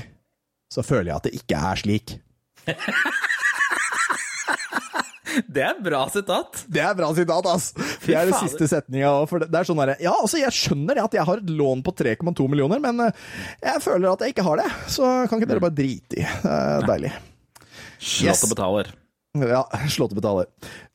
så 0.70 0.84
føler 0.86 1.10
jeg 1.10 1.16
at 1.16 1.26
det 1.26 1.40
ikke 1.40 1.62
er 1.72 1.80
slik. 1.80 2.12
Det 5.47 5.62
er 5.62 5.77
bra 5.85 6.01
sitat. 6.11 6.65
Det 6.73 6.81
er 6.82 6.95
bra 6.99 7.09
sitat, 7.15 7.47
ass! 7.47 7.69
Det 8.03 8.15
er 8.16 8.27
det 8.27 8.39
siste 8.40 8.66
setninga. 8.70 9.11
Det 9.28 9.47
det 9.53 9.59
er 9.61 9.66
sånn 9.69 9.78
derre 9.78 9.95
Ja, 10.03 10.15
altså, 10.24 10.40
jeg 10.40 10.51
skjønner 10.57 10.99
det 10.99 11.05
at 11.05 11.15
jeg 11.15 11.27
har 11.28 11.43
et 11.43 11.53
lån 11.53 11.82
på 11.86 11.93
3,2 12.01 12.47
millioner, 12.51 12.81
men 12.82 13.05
eh, 13.05 13.12
jeg 13.62 13.82
føler 13.85 14.09
at 14.11 14.24
jeg 14.24 14.35
ikke 14.35 14.47
har 14.49 14.59
det. 14.62 14.66
Så 14.90 15.05
kan 15.28 15.39
ikke 15.39 15.51
dere 15.53 15.62
bare 15.62 15.77
drite 15.78 16.19
i. 16.19 16.24
Deilig. 16.89 17.12
Slått 17.99 18.31
Yes. 18.32 18.43
og 18.49 18.53
betaler. 18.57 18.90
Ja, 19.39 19.62
slått 19.93 20.15
og 20.16 20.19
betaler. 20.19 20.49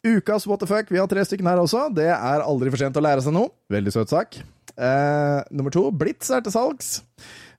Ukas 0.03 0.47
what 0.49 0.59
the 0.63 0.67
fuck, 0.67 0.89
vi 0.91 0.99
har 0.99 1.07
tre 1.11 1.23
stykker 1.27 1.47
her 1.47 1.61
også. 1.63 1.85
Det 1.95 2.09
er 2.11 2.43
aldri 2.43 2.73
for 2.73 2.81
sent 2.81 2.99
å 2.99 3.03
lære 3.05 3.23
seg 3.23 3.35
noe. 3.37 3.53
Veldig 3.71 3.93
søt 3.95 4.11
sak. 4.11 4.41
Eh, 4.73 5.39
nummer 5.53 5.71
to, 5.71 5.85
Blitz 5.95 6.33
er 6.33 6.43
til 6.43 6.51
salgs. 6.55 6.97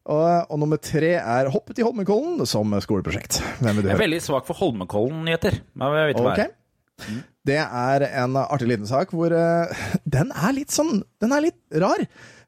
Og, 0.05 0.51
og 0.52 0.59
nummer 0.60 0.81
tre 0.82 1.14
er 1.16 1.48
Hoppet 1.52 1.81
i 1.81 1.85
Holmenkollen 1.86 2.43
som 2.48 2.74
skoleprosjekt. 2.85 3.39
Hvem 3.62 3.78
vil 3.78 3.86
du 3.86 3.89
Jeg 3.89 3.97
er 3.97 4.02
veldig 4.02 4.20
svak 4.20 4.44
for 4.48 4.60
Holmenkollen-nyheter. 4.60 5.62
Okay. 6.36 6.52
Ok. 6.52 7.22
det. 7.48 7.59
Er 7.64 8.05
en 8.22 8.36
artig 8.44 8.68
liten 8.70 8.89
sak 8.89 9.14
hvor 9.16 9.32
uh, 9.32 9.85
Den 10.16 10.31
er 10.31 10.55
litt 10.55 10.74
sånn 10.74 11.02
Den 11.22 11.35
er 11.35 11.47
litt 11.48 11.59
rar. 11.82 12.05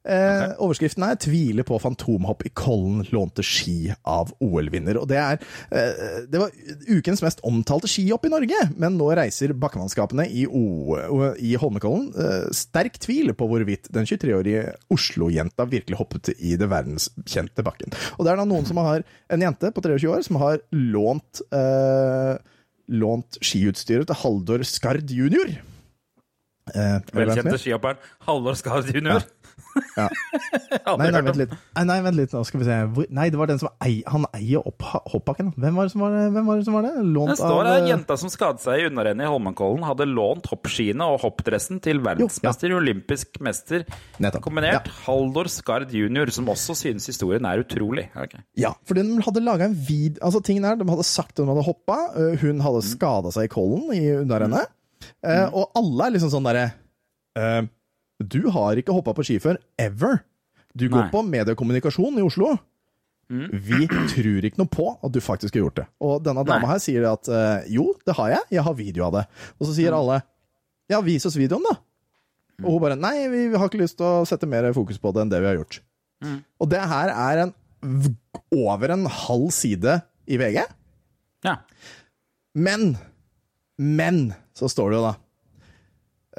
Eh, 0.06 0.54
Overskriften 0.62 1.02
er 1.02 1.16
'Tviler 1.18 1.66
på 1.66 1.78
fantomhopp 1.82 2.44
i 2.46 2.52
Kollen 2.54 3.02
lånte 3.10 3.42
ski 3.42 3.90
av 4.06 4.30
OL-vinner'. 4.40 5.00
Og 5.00 5.08
det 5.10 5.18
er 5.18 5.38
eh, 5.70 6.26
Det 6.30 6.40
var 6.40 6.50
ukens 6.88 7.22
mest 7.22 7.42
omtalte 7.42 7.90
skihopp 7.90 8.26
i 8.26 8.32
Norge, 8.32 8.60
men 8.76 8.98
nå 8.98 9.10
reiser 9.18 9.54
bakkemannskapene 9.54 10.28
i, 10.30 10.46
o, 10.46 10.96
i 11.38 11.56
Holmenkollen 11.58 12.12
eh, 12.14 12.48
sterk 12.54 13.00
tvil 13.02 13.34
på 13.34 13.48
hvorvidt 13.50 13.90
den 13.90 14.06
23-årige 14.06 14.74
Oslo-jenta 14.94 15.66
virkelig 15.66 15.98
hoppet 15.98 16.34
i 16.38 16.56
det 16.56 16.70
verdenskjente 16.70 17.64
bakken. 17.66 17.94
Og 18.18 18.24
det 18.24 18.32
er 18.32 18.42
da 18.42 18.46
noen 18.46 18.66
som 18.68 18.78
har 18.82 19.02
en 19.02 19.42
jente 19.42 19.72
på 19.74 19.82
23 19.82 20.12
år 20.12 20.26
som 20.26 20.38
har 20.42 20.62
lånt 20.70 21.42
eh, 21.50 22.36
lånt 22.86 23.38
skiutstyret 23.42 24.06
til 24.06 24.20
Haldor 24.22 24.62
Skard 24.66 25.10
jr. 25.10 25.56
Eh, 26.74 26.98
Velkjente 27.14 27.54
er? 27.54 27.60
skihopperen 27.62 27.98
Haldor 28.26 28.56
Skard 28.58 28.90
jr. 28.90 29.12
Ja. 29.12 29.20
Nei, 30.96 31.08
nei, 31.10 31.20
vent 31.26 31.38
litt. 31.40 31.52
Nei, 31.88 31.96
vent 32.04 32.16
litt. 32.18 32.32
Nå 32.36 32.42
skal 32.46 32.60
vi 32.62 32.66
se. 32.68 32.76
Hvor, 32.94 33.06
nei, 33.16 33.26
det 33.32 33.38
var 33.40 33.48
den 33.50 33.58
som 33.60 33.70
ei, 33.84 33.98
han 34.08 34.26
eier 34.36 34.64
opp 34.68 34.84
hoppbakken. 35.12 35.52
Hvem 35.56 35.78
var 35.78 35.88
det 35.88 35.92
som 35.94 36.04
var 36.04 36.14
det? 36.14 36.22
Hvem 36.34 36.46
var 36.50 36.60
det, 36.60 36.66
som 36.68 36.76
var 36.76 36.86
det? 36.86 36.92
Lånt 37.16 37.32
Det 37.32 37.36
står 37.40 37.56
av 37.60 37.68
her 37.70 37.80
eh, 37.82 37.88
jenta 37.90 38.16
som 38.20 38.32
skadet 38.32 38.62
seg 38.64 38.82
i 38.82 38.86
unnarennet 38.90 39.26
i 39.26 39.30
Holmenkollen, 39.32 39.84
hadde 39.88 40.06
lånt 40.10 40.48
hoppskiene 40.52 41.08
og 41.12 41.20
hoppdressen 41.24 41.80
til 41.84 42.00
verdensmester, 42.04 42.74
olympisk 42.76 43.40
mester 43.44 43.84
Nettopp. 44.22 44.44
kombinert, 44.46 44.90
Haldor 45.06 45.50
Skard 45.52 45.92
jr., 45.94 46.30
som 46.34 46.48
også 46.52 46.76
synes 46.78 47.06
historien 47.10 47.46
er 47.48 47.64
utrolig. 47.64 48.08
Ok. 48.16 48.36
Ja, 48.60 48.72
for 48.86 48.98
de 48.98 49.04
hadde 49.26 49.44
laga 49.44 49.68
en 49.70 49.76
vid... 49.88 50.20
Altså, 50.24 50.42
tingen 50.46 50.66
er, 50.68 50.78
de 50.80 50.88
hadde 50.88 51.06
sagt 51.08 51.34
at 51.36 51.44
hun 51.44 51.52
hadde 51.54 51.66
hoppa, 51.66 52.00
øh, 52.16 52.36
hun 52.44 52.62
hadde 52.64 52.82
Mm. 52.86 52.90
skada 52.92 53.30
seg 53.32 53.46
i 53.48 53.50
kollen 53.52 53.86
i 53.96 54.02
unnarennet, 54.20 54.68
eh, 55.24 55.46
og 55.56 55.72
alle 55.78 56.06
er 56.06 56.12
liksom 56.16 56.30
sånn 56.32 56.44
derre 56.46 56.66
eh, 57.38 57.62
Du 58.22 58.48
har 58.54 58.78
ikke 58.80 58.94
hoppa 58.96 59.12
på 59.16 59.24
ski 59.26 59.36
før, 59.42 59.58
ever. 59.78 60.22
Du 60.76 60.86
går 60.88 61.06
Nei. 61.06 61.10
på 61.12 61.22
mediekommunikasjon 61.26 62.18
i 62.20 62.24
Oslo. 62.24 62.54
Mm. 63.32 63.48
Vi 63.52 63.86
tror 63.90 64.44
ikke 64.46 64.60
noe 64.60 64.70
på 64.70 64.86
at 65.02 65.12
du 65.12 65.18
faktisk 65.24 65.56
har 65.56 65.64
gjort 65.64 65.80
det. 65.80 65.86
Og 66.04 66.20
denne 66.24 66.44
dama 66.46 66.68
her 66.70 66.78
sier 66.82 67.08
at 67.10 67.26
eh, 67.28 67.66
jo, 67.74 67.88
det 68.06 68.14
har 68.16 68.30
jeg, 68.36 68.44
jeg 68.54 68.64
har 68.68 68.76
video 68.78 69.06
av 69.08 69.16
det. 69.18 69.24
Og 69.58 69.66
så 69.68 69.74
sier 69.76 69.90
Mm. 69.92 69.98
alle 69.98 70.20
ja, 70.92 71.00
vis 71.02 71.26
oss 71.26 71.34
videoen, 71.36 71.64
da. 71.66 71.74
Og 72.62 72.76
hun 72.76 72.80
bare 72.84 72.96
nei, 72.96 73.26
vi 73.28 73.40
har 73.58 73.66
ikke 73.68 73.80
lyst 73.82 73.98
til 73.98 74.06
å 74.06 74.24
sette 74.28 74.46
mer 74.48 74.68
fokus 74.72 75.00
på 75.02 75.10
det 75.12 75.24
enn 75.24 75.32
det 75.32 75.40
vi 75.42 75.48
har 75.50 75.58
gjort. 75.58 75.80
Mm. 76.24 76.38
Og 76.62 76.70
det 76.72 76.80
her 76.88 77.10
er 77.12 77.42
en 77.42 77.54
over 78.54 78.94
en 78.94 79.04
halv 79.10 79.50
side 79.52 79.98
i 80.30 80.38
VG. 80.40 80.62
Ja. 81.44 81.58
Men 82.54 82.94
Men 83.78 84.32
så 84.56 84.70
står 84.72 84.90
det 84.94 84.96
jo, 84.96 85.02
da 85.04 85.14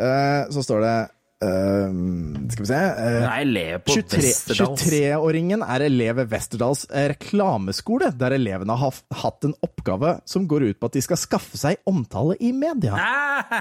eh, 0.01 0.47
Så 0.49 0.63
står 0.65 0.81
det 0.81 0.95
eh, 1.43 1.97
Skal 2.53 2.63
vi 2.63 2.69
se 2.69 2.79
uh, 2.79 3.07
Hun 3.17 3.27
elev 3.37 3.83
på 3.85 3.95
23 3.97 4.21
Westerdals. 4.23 4.85
23-åringen 4.87 5.63
er 5.65 5.85
elev 5.87 6.17
ved 6.21 6.31
Westerdals 6.33 6.85
eh, 6.89 7.09
reklameskole, 7.13 8.11
der 8.17 8.37
elevene 8.37 8.77
har 8.79 9.01
hatt 9.23 9.47
en 9.47 9.55
oppgave 9.65 10.17
som 10.29 10.47
går 10.49 10.69
ut 10.71 10.79
på 10.81 10.89
at 10.89 10.97
de 10.97 11.03
skal 11.05 11.19
skaffe 11.21 11.59
seg 11.59 11.81
omtale 11.89 12.37
i 12.43 12.53
media. 12.55 12.97
Ah. 12.97 13.25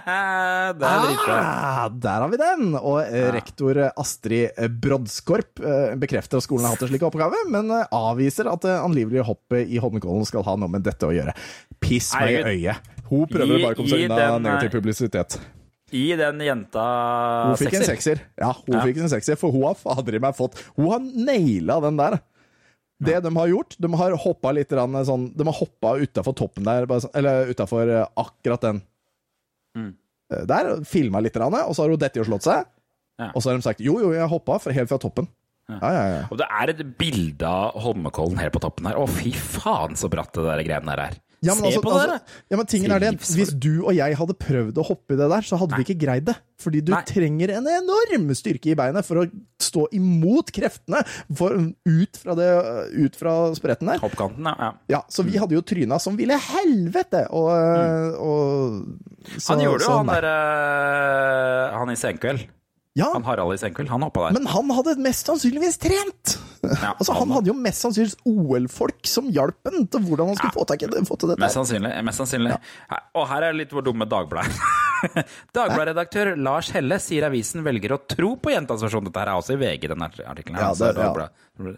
Ah, 1.36 1.88
der 1.92 2.22
har 2.22 2.30
vi 2.32 2.38
den! 2.40 2.74
Og 2.78 2.98
uh, 3.02 3.26
rektor 3.34 3.78
eh, 3.78 3.92
Astrid 4.00 4.56
eh, 4.56 4.70
Brodskorp 4.72 5.60
eh, 5.60 5.94
bekrefter 6.00 6.40
at 6.40 6.46
skolen 6.46 6.66
har 6.66 6.76
hatt 6.76 6.86
en 6.86 6.90
slik 6.90 7.04
oppgave, 7.06 7.42
men 7.52 7.70
eh, 7.74 7.86
avviser 7.94 8.48
at 8.50 8.64
det 8.64 8.76
angivelige 8.80 9.26
hoppet 9.28 9.68
i 9.68 9.80
Holmenkollen 9.82 10.26
skal 10.28 10.46
ha 10.46 10.56
noe 10.60 10.72
med 10.72 10.86
dette 10.86 11.08
å 11.08 11.12
gjøre. 11.14 11.36
Piss 11.82 12.12
meg 12.16 12.38
i 12.38 12.54
øyet. 12.54 12.92
Hun 13.06 13.28
prøver 13.30 13.62
bare 13.62 13.76
å 13.76 13.78
komme 13.78 13.92
seg 13.92 14.08
unna 14.08 14.38
negativ 14.42 14.70
eh, 14.70 14.74
publisitet. 14.74 15.38
Gi 15.92 16.16
den 16.18 16.40
jenta 16.42 16.84
Hun 17.52 17.58
fikk 17.60 17.76
en 17.78 17.84
sekser. 17.86 18.22
Ja, 18.40 18.52
hun 18.52 18.74
Ja. 18.74 18.80
fikk 18.82 18.96
en 19.04 19.10
sekser, 19.12 19.36
for 19.38 19.52
hun 19.54 19.62
har 19.68 19.76
fader 19.78 20.16
i 20.16 20.22
meg 20.22 20.34
fått 20.34 20.58
Hun 20.74 20.90
har 20.90 20.98
naila 21.00 21.80
den 21.84 21.96
der. 22.00 22.18
Det 22.98 23.22
de 23.22 23.30
har 23.36 23.48
gjort, 23.48 23.76
de 23.78 23.90
har 23.92 24.16
hoppa 24.16 24.52
litt 24.56 24.70
sånn 24.70 25.28
De 25.36 25.44
har 25.44 25.52
hoppa 25.52 25.96
utafor 26.00 26.34
toppen 26.34 26.64
der, 26.64 26.86
eller 27.14 27.46
utafor 27.52 28.08
akkurat 28.16 28.60
den. 28.60 28.82
Mm. 29.76 29.94
Eh, 30.32 30.44
Der, 30.46 30.80
filma 30.84 31.20
litt, 31.20 31.36
og 31.36 31.74
så 31.74 31.82
har 31.82 31.90
hun 31.90 31.98
dette 31.98 32.20
og 32.20 32.26
slått 32.26 32.42
seg. 32.48 32.64
Ja. 33.20 33.30
Og 33.34 33.42
så 33.42 33.50
har 33.50 33.56
de 33.56 33.62
sagt 33.62 33.80
jo, 33.80 33.98
jo, 34.00 34.12
jeg 34.12 34.28
hoppa 34.28 34.58
helt 34.72 34.88
fra 34.88 34.98
toppen. 34.98 35.28
Ja, 35.68 35.90
ja, 35.90 36.02
ja. 36.14 36.22
Og 36.30 36.38
det 36.38 36.46
er 36.46 36.70
et 36.70 36.82
bilde 36.98 37.46
av 37.46 37.74
Holmenkollen 37.82 38.38
helt 38.38 38.54
på 38.54 38.60
toppen 38.62 38.86
her. 38.86 38.98
Å, 39.00 39.06
fy 39.10 39.32
faen 39.34 39.96
så 39.98 40.08
bratt 40.08 40.32
det 40.36 40.44
der 40.46 40.62
greiene 40.62 40.92
der 40.94 41.02
er. 41.08 41.16
Ja, 41.44 41.52
men, 41.52 41.66
Se 41.66 41.68
altså, 41.68 41.82
på 41.84 41.92
det 41.92 42.04
altså, 42.06 42.36
ja, 42.48 42.56
men 42.56 42.66
tingen 42.70 42.92
er 42.94 43.02
det, 43.02 43.10
Hvis 43.20 43.50
du 43.60 43.84
og 43.84 43.92
jeg 43.94 44.16
hadde 44.16 44.34
prøvd 44.40 44.78
å 44.80 44.84
hoppe 44.88 45.12
i 45.14 45.18
det 45.20 45.26
der, 45.28 45.44
så 45.44 45.58
hadde 45.60 45.76
vi 45.76 45.84
ikke 45.84 45.98
greid 46.06 46.24
det. 46.30 46.34
Fordi 46.56 46.80
du 46.80 46.94
trenger 47.04 47.52
en 47.58 47.66
enorm 47.68 48.30
styrke 48.38 48.70
i 48.72 48.76
beinet 48.78 49.04
for 49.04 49.20
å 49.20 49.26
stå 49.60 49.84
imot 49.98 50.48
kreftene 50.56 51.02
for, 51.36 51.52
ut, 51.84 52.16
fra 52.22 52.36
det, 52.38 52.48
ut 52.96 53.18
fra 53.20 53.34
spretten 53.58 53.92
der. 53.92 54.00
Hoppkanten, 54.00 54.48
ja. 54.48 54.54
ja. 54.64 54.70
Ja, 54.96 55.02
Så 55.12 55.26
vi 55.28 55.36
hadde 55.36 55.58
jo 55.58 55.60
tryna 55.66 56.00
som 56.00 56.16
ville 56.16 56.38
helvete! 56.40 57.26
Og, 57.36 57.52
og 58.16 59.36
så- 59.36 59.52
Han 59.52 59.64
gjorde 59.66 59.84
jo 59.84 59.96
han 59.98 60.06
nei. 60.08 60.16
derre 60.20 61.76
Han 61.76 61.90
i 61.92 61.98
Senkveld. 62.00 62.46
Ja. 62.96 63.10
Han 63.12 63.26
Harald 63.28 63.52
i 63.52 63.58
Senkveld. 63.60 63.90
Han 63.92 64.02
hoppa 64.06 64.22
der. 64.26 64.36
Men 64.38 64.46
han 64.48 64.70
hadde 64.72 64.94
mest 65.04 65.28
sannsynligvis 65.28 65.76
trent! 65.82 66.36
altså, 66.98 67.12
han 67.18 67.34
hadde 67.34 67.50
jo 67.50 67.54
mest 67.60 67.84
sannsynligvis 67.84 68.16
OL-folk 68.26 69.04
som 69.10 69.28
hjalp 69.34 69.68
ham 69.68 69.84
til 69.92 70.06
hvordan 70.06 70.30
han 70.32 70.38
skulle 70.40 70.54
få, 70.56 70.64
tak 70.70 70.84
i 70.86 70.88
det, 70.94 71.02
få 71.08 71.18
til 71.20 71.30
dette. 71.34 71.42
Mest 71.44 71.58
sannsynlig. 71.58 71.90
Mest 72.08 72.22
sannsynlig. 72.22 72.54
Her- 72.90 73.04
Og 73.20 73.28
her 73.30 73.46
er 73.50 73.58
litt 73.58 73.74
hvor 73.76 73.84
dumme 73.84 74.08
Dagbladet 74.08 74.56
er. 74.56 75.28
Dagbladet-redaktør 75.58 76.32
Lars 76.40 76.70
Helle 76.74 76.96
sier 77.04 77.28
avisen 77.28 77.64
velger 77.66 77.94
å 77.98 78.00
tro 78.08 78.32
på 78.40 78.54
jentas 78.54 78.80
versjon. 78.86 79.04
Dette 79.10 79.20
her 79.22 79.32
er 79.34 79.42
også 79.42 79.58
i 79.58 79.60
VG, 79.60 79.90
den 79.92 80.06
artikkelen. 80.08 80.56
Ja, 80.56 80.70
altså, 80.72 80.88
det- 80.96 81.04
ja. 81.04 81.76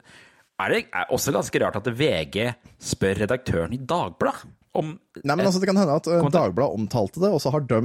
Er 0.58 0.72
det 0.74 0.78
er 0.90 1.10
også 1.14 1.34
ganske 1.34 1.60
rart 1.62 1.76
at 1.78 1.90
VG 1.98 2.48
spør 2.82 3.20
redaktøren 3.24 3.74
i 3.76 3.78
Dagbladet 3.78 4.46
om 4.78 4.94
Nei, 5.18 5.34
men 5.34 5.44
altså, 5.44 5.60
Det 5.60 5.68
kan 5.70 5.78
hende 5.80 5.98
at 5.98 6.06
uh, 6.06 6.28
Dagbladet 6.30 6.78
omtalte 6.78 7.22
det, 7.22 7.30
og 7.34 7.42
så 7.42 7.52
har 7.54 7.64
de 7.66 7.80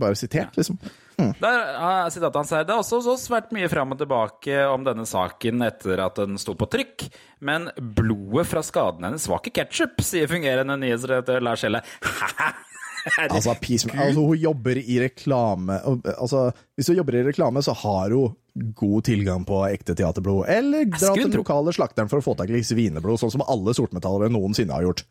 bare 0.00 0.18
sitert, 0.18 0.56
liksom. 0.58 0.80
Der 1.20 1.66
er 1.76 2.08
sitatet 2.12 2.38
hans 2.38 2.52
her. 2.54 2.64
Det 2.64 2.72
har 2.72 2.80
også 2.80 3.02
så 3.04 3.16
svært 3.20 3.50
mye 3.52 3.68
fram 3.68 3.92
og 3.92 4.00
tilbake 4.00 4.62
om 4.72 4.86
denne 4.86 5.04
saken 5.08 5.66
etter 5.66 6.00
at 6.06 6.16
den 6.22 6.40
sto 6.40 6.54
på 6.56 6.68
trykk, 6.72 7.04
men 7.44 7.68
blodet 7.76 8.48
fra 8.48 8.64
skaden 8.64 9.04
hennes 9.04 9.28
var 9.28 9.42
ikke 9.42 9.58
ketsjup, 9.60 10.00
sier 10.04 10.30
fungerende 10.30 10.78
nyhetsredaktør 10.80 11.44
Lars 11.44 11.66
Helle. 11.66 11.84
Altså, 13.00 13.54
altså, 13.54 14.20
hun 14.20 14.36
jobber 14.36 14.76
i 14.76 14.98
reklame 15.00 15.78
Altså, 16.20 16.50
Hvis 16.76 16.90
hun 16.90 16.98
jobber 16.98 17.16
i 17.16 17.22
reklame, 17.30 17.62
så 17.64 17.72
har 17.72 18.12
hun 18.12 18.34
god 18.76 19.04
tilgang 19.06 19.44
på 19.46 19.62
ekte 19.70 19.94
teaterblod. 19.96 20.44
Eller 20.50 20.84
dra 20.90 21.14
til 21.14 21.30
den 21.30 21.38
lokale 21.38 21.72
slakteren 21.72 22.10
for 22.10 22.20
å 22.20 22.24
få 22.24 22.34
tak 22.36 22.50
i 22.50 22.60
svineblod, 22.66 23.20
sånn 23.22 23.32
som 23.32 23.44
alle 23.46 23.72
sortmetallere 23.76 24.28
noensinne 24.32 24.74
har 24.74 24.88
gjort. 24.88 25.04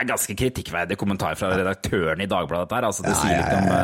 Er 0.00 0.08
ganske 0.08 0.34
kritikkverdig 0.38 0.96
kommentar 1.00 1.36
fra 1.36 1.50
redaktøren 1.52 2.22
i 2.24 2.28
Dagbladet. 2.30 2.70
Der. 2.70 2.86
Altså, 2.88 3.04
det 3.04 3.12
Ja, 3.12 3.18
sier 3.20 3.34
ja, 3.34 3.42
litt 3.42 3.58
om 3.58 3.68
ja, 3.68 3.82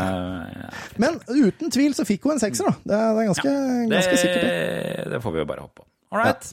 eh, 0.71 0.81
Men 1.05 1.19
uten 1.29 1.75
tvil 1.75 1.95
så 1.97 2.07
fikk 2.09 2.25
hun 2.25 2.37
en 2.37 2.43
sekser, 2.43 2.71
da. 2.71 2.75
Det 2.85 2.97
er, 2.97 3.13
det 3.13 3.23
er 3.23 3.29
ganske, 3.33 3.53
ganske 3.93 4.21
sikkert. 4.23 4.49
det. 4.49 5.11
det, 5.13 5.21
får 5.25 5.37
vi 5.37 5.43
jo 5.43 5.49
bare 5.51 5.67
håpe 5.67 5.83
på. 5.83 5.87
All 6.13 6.23
right. 6.25 6.49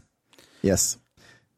Yes. 0.66 0.98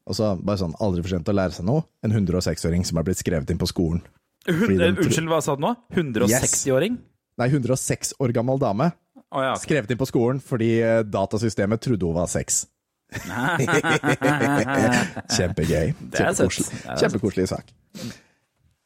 Og 0.07 0.15
så 0.15 0.35
bare 0.39 0.61
sånn, 0.61 0.77
aldri 0.83 1.03
for 1.03 1.15
sent 1.15 1.27
å 1.27 1.35
lære 1.35 1.57
seg 1.57 1.67
noe. 1.67 1.83
En 2.05 2.13
106-åring 2.13 2.85
som 2.87 3.01
er 3.01 3.07
blitt 3.07 3.19
skrevet 3.19 3.49
inn 3.51 3.59
på 3.59 3.67
skolen. 3.69 4.05
Fordi 4.47 4.77
Unnskyld, 4.93 5.27
hva 5.27 5.41
sa 5.43 5.57
du 5.57 5.65
nå? 5.65 5.73
160-åring? 5.97 6.95
Nei, 7.37 7.49
106 7.51 8.15
år 8.23 8.31
gammel 8.35 8.61
dame. 8.61 8.91
Oh, 9.27 9.41
ja, 9.43 9.57
ok. 9.57 9.65
Skrevet 9.65 9.91
inn 9.91 9.99
på 9.99 10.07
skolen 10.07 10.39
fordi 10.43 10.77
eh, 10.79 11.01
datasystemet 11.03 11.83
trodde 11.83 12.07
hun 12.07 12.15
var 12.15 12.29
seks. 12.31 12.63
Kjempegøy. 15.35 15.93
Kjempekoselig, 16.11 16.67
Kjempekoselig 16.99 17.47
sak. 17.53 17.71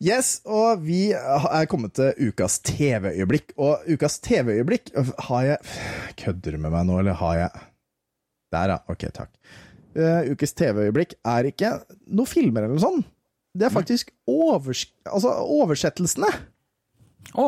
Yes, 0.01 0.39
og 0.49 0.81
vi 0.81 1.11
er 1.13 1.67
kommet 1.69 1.93
til 1.97 2.29
ukas 2.29 2.57
TV-øyeblikk. 2.65 3.53
Og 3.61 3.85
ukas 3.89 4.17
TV-øyeblikk 4.25 4.89
har 5.27 5.43
jeg 5.45 5.75
Kødder 6.21 6.57
du 6.57 6.63
med 6.63 6.73
meg 6.73 6.87
nå, 6.89 6.97
eller 7.01 7.17
har 7.19 7.35
jeg 7.37 7.67
Der, 8.51 8.73
ja. 8.73 8.79
Ok, 8.91 9.05
takk. 9.13 9.29
Uh, 9.95 10.31
ukas 10.33 10.55
TV-øyeblikk 10.57 11.13
er 11.27 11.51
ikke 11.51 11.75
noe 12.11 12.29
filmer 12.29 12.65
eller 12.65 12.77
noe 12.77 12.83
sånt. 12.83 13.09
Det 13.51 13.67
er 13.67 13.73
faktisk 13.73 14.13
overs 14.31 14.85
altså, 15.05 15.33
oversettelsene. 15.59 16.29
Å. 17.35 17.47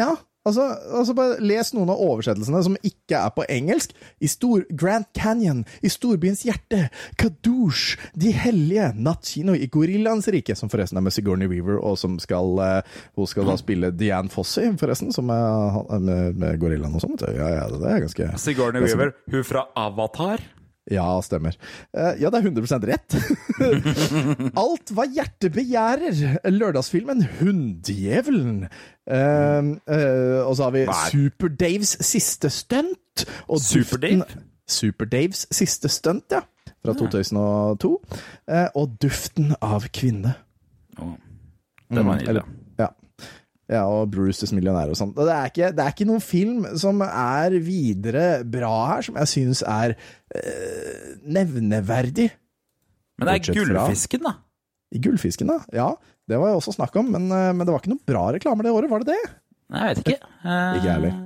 Ja, 0.00 0.12
altså, 0.46 0.66
altså 1.00 1.14
bare 1.18 1.36
les 1.42 1.72
noen 1.76 1.90
av 1.92 2.00
oversettelsene 2.06 2.62
som 2.66 2.76
ikke 2.86 3.18
er 3.18 3.32
på 3.36 3.44
engelsk. 3.52 3.92
I 4.22 4.30
stor 4.30 4.64
Grand 4.70 5.06
Canyon, 5.16 5.64
I 5.82 5.90
storbyens 5.92 6.44
hjerte, 6.46 6.86
Kadoosh, 7.20 7.96
De 8.16 8.32
hellige, 8.36 8.92
Nattkino 8.96 9.54
i 9.58 9.66
Gorillaens 9.72 10.28
rike, 10.32 10.56
som 10.58 10.70
forresten 10.72 10.98
er 11.00 11.04
med 11.06 11.14
Sigourney 11.14 11.50
Weaver, 11.50 11.78
og 11.82 11.98
som 12.00 12.18
skal 12.22 12.56
eh, 12.62 12.98
Hun 13.18 13.28
skal 13.30 13.48
da 13.50 13.56
spille 13.60 13.90
Dianne 13.96 14.32
Fossey, 14.32 14.72
forresten, 14.80 15.12
som 15.14 15.30
er 15.34 15.82
er 15.96 16.00
med, 16.02 16.36
med 16.40 16.60
gorillaen 16.60 16.94
og 16.96 17.02
sånn. 17.02 17.16
Ja, 17.36 17.48
ja, 17.52 17.66
det 17.72 17.90
er 17.90 18.04
ganske 18.06 18.30
Sigourney 18.40 18.82
ganske- 18.84 18.96
Weaver, 18.98 19.12
hun 19.32 19.44
fra 19.46 19.66
Avatar. 19.76 20.42
Ja, 20.90 21.06
stemmer. 21.24 21.56
Eh, 21.96 22.12
ja, 22.22 22.30
det 22.30 22.38
er 22.38 22.44
100 22.46 22.86
rett. 22.86 23.16
Alt 24.62 24.92
hva 24.94 25.06
hjertet 25.10 25.50
begjærer. 25.56 26.20
Lørdagsfilmen 26.52 27.24
Hunddjevelen. 27.40 28.68
Eh, 29.06 29.70
eh, 29.90 30.40
og 30.46 30.54
så 30.58 30.68
har 30.68 30.74
vi 30.76 30.84
er- 30.84 31.10
Super-Daves 31.10 31.96
siste 32.06 32.50
stunt. 32.54 33.24
Super-Dave? 33.50 34.28
Super-Daves 34.68 35.46
siste 35.54 35.88
stunt, 35.90 36.30
ja. 36.30 36.44
Fra 36.84 36.94
2002. 36.94 37.92
Eh, 38.46 38.68
og 38.78 38.94
Duften 39.02 39.56
av 39.62 39.88
kvinne. 39.94 40.36
Den 40.96 41.16
var 42.06 42.14
Mm, 42.16 42.22
nydelig. 42.22 42.42
Ja. 43.72 43.82
og 43.90 44.10
Bruces 44.14 44.52
millionær 44.54 44.92
og 44.92 44.98
sånn. 44.98 45.12
Det 45.16 45.26
er, 45.26 45.50
ikke, 45.50 45.70
det 45.74 45.84
er 45.84 45.94
ikke 45.94 46.08
noen 46.08 46.22
film 46.22 46.66
som 46.78 47.00
er 47.06 47.56
videre 47.64 48.26
bra 48.46 48.74
her, 48.92 49.06
som 49.06 49.18
jeg 49.18 49.32
syns 49.32 49.62
er 49.66 49.96
eh, 49.96 51.14
nevneverdig. 51.26 52.28
Men 53.16 53.30
det 53.30 53.38
er 53.40 53.56
Gullfisken, 53.56 54.26
da. 54.28 54.36
I 54.94 55.00
Gullfisken, 55.02 55.50
da? 55.50 55.60
Ja, 55.74 55.88
det 56.28 56.38
var 56.38 56.52
jo 56.52 56.60
også 56.60 56.76
snakk 56.76 56.94
om, 57.00 57.10
men, 57.14 57.26
eh, 57.32 57.52
men 57.56 57.64
det 57.64 57.72
var 57.72 57.82
ikke 57.82 57.94
noen 57.94 58.04
bra 58.06 58.26
reklamer 58.36 58.66
det 58.66 58.74
året, 58.76 58.92
var 58.92 59.02
det 59.02 59.14
det? 59.16 59.32
Nei, 59.74 59.88
jeg 59.88 59.96
vet 59.96 60.02
ikke. 60.04 60.34
Uh... 60.44 60.76
Ikke 60.78 60.92
heller. 60.92 61.16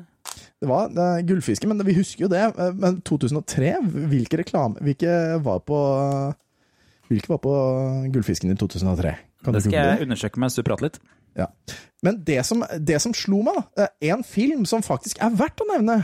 Det 0.60 0.68
var 0.68 0.90
det 0.92 1.08
Gullfisken, 1.28 1.70
men 1.72 1.86
vi 1.88 1.96
husker 1.96 2.26
jo 2.26 2.32
det. 2.32 2.42
eh, 2.52 2.74
Men 2.76 3.00
2003, 3.04 3.74
hvilke 4.10 4.40
reklame 4.42 4.80
Hvilke 4.84 5.14
var 5.44 5.62
på 5.64 5.78
Hvilke 7.10 7.32
var 7.32 7.40
på 7.42 7.54
Gullfisken 8.12 8.52
i 8.52 8.56
2003? 8.60 9.14
Kan 9.44 9.56
Det 9.56 9.62
skal 9.64 9.76
jeg 9.76 10.04
undersøke 10.04 10.40
mens 10.42 10.54
du 10.54 10.62
prater 10.62 10.90
litt. 10.90 11.00
Ja. 11.38 11.50
Men 12.04 12.22
det 12.24 12.40
som, 12.48 12.64
det 12.80 13.00
som 13.02 13.14
slo 13.16 13.42
meg, 13.46 13.58
da, 13.76 13.86
eh, 13.86 14.10
en 14.14 14.24
film 14.26 14.64
som 14.68 14.84
faktisk 14.84 15.20
er 15.22 15.34
verdt 15.36 15.60
å 15.62 15.68
nevne, 15.70 15.98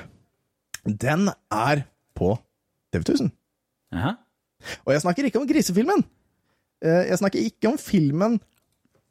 den 0.87 1.31
er 1.53 1.87
på 2.17 2.35
TV 2.95 3.03
1000. 3.03 3.33
Jaha. 3.97 4.17
Og 4.87 4.93
jeg 4.95 5.03
snakker 5.05 5.29
ikke 5.29 5.41
om 5.41 5.49
grisefilmen. 5.49 6.05
Eh, 6.85 7.09
Jeg 7.11 7.19
snakker 7.21 7.41
ikke 7.41 7.73
om 7.73 7.79
filmen 7.81 8.39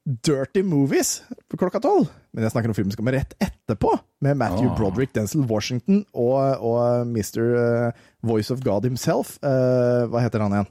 Dirty 0.06 0.62
Movies 0.62 1.24
på 1.50 1.58
klokka 1.58 1.82
tolv. 1.82 2.10
Men 2.34 2.46
jeg 2.46 2.54
snakker 2.54 2.70
om 2.70 2.78
filmen 2.78 2.94
som 2.94 3.02
kommer 3.02 3.18
rett 3.18 3.34
etterpå, 3.42 3.96
med 4.22 4.38
Matthew 4.38 4.70
oh. 4.70 4.76
Broderick, 4.78 5.14
Denzel 5.16 5.46
Washington 5.50 6.04
og, 6.14 6.62
og 6.62 7.08
Mr. 7.10 7.42
eh, 7.58 8.04
Voice 8.22 8.54
of 8.54 8.62
God 8.66 8.86
himself. 8.86 9.40
Eh, 9.42 10.06
hva 10.12 10.22
heter 10.22 10.46
han 10.46 10.54
igjen? 10.54 10.70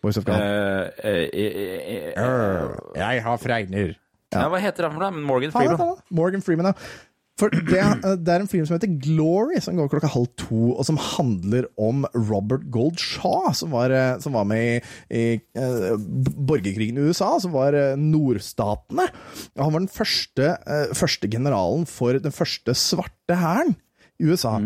Voice 0.00 0.16
of 0.16 0.24
God. 0.24 0.40
Uh, 0.40 0.86
uh, 1.04 1.26
uh, 1.28 2.12
eh, 2.16 3.00
jeg 3.02 3.24
har 3.26 3.42
fregner. 3.42 3.98
Ja, 4.34 4.48
hva 4.50 4.60
heter 4.62 4.86
han 4.86 4.96
for 4.96 5.02
noe? 5.04 5.24
Morgan 5.26 5.54
Han 5.54 5.62
Freeman. 5.62 5.80
han. 5.80 6.02
Morgan 6.14 6.44
Freeman, 6.44 6.70
ja. 6.70 7.06
For 7.40 7.52
det, 7.52 7.80
eh, 7.80 8.16
det 8.20 8.32
er 8.34 8.42
en 8.42 8.50
film 8.50 8.66
som 8.68 8.76
heter 8.76 8.92
Glory, 9.00 9.60
som 9.64 9.78
går 9.78 9.88
klokka 9.94 10.10
halv 10.12 10.28
to, 10.40 10.74
og 10.74 10.84
som 10.86 11.00
handler 11.00 11.68
om 11.80 12.04
Robert 12.14 12.66
Gold 12.72 13.00
Shaw, 13.00 13.48
som 13.56 13.72
var, 13.72 13.94
eh, 13.94 14.18
som 14.20 14.36
var 14.36 14.44
med 14.48 14.60
i, 14.66 14.82
i 15.08 15.24
uh, 15.56 15.96
borgerkrigen 15.96 17.00
i 17.00 17.08
USA, 17.08 17.32
som 17.40 17.54
var 17.56 17.76
uh, 17.76 17.96
nordstatene. 17.96 19.08
Og 19.56 19.64
Han 19.64 19.74
var 19.74 19.84
den 19.86 19.94
første, 19.94 20.52
uh, 20.66 20.92
første 20.96 21.30
generalen 21.32 21.88
for 21.88 22.20
den 22.20 22.34
første 22.34 22.76
svarte 22.76 23.40
hæren 23.40 23.76
i 24.20 24.28
USA. 24.28 24.58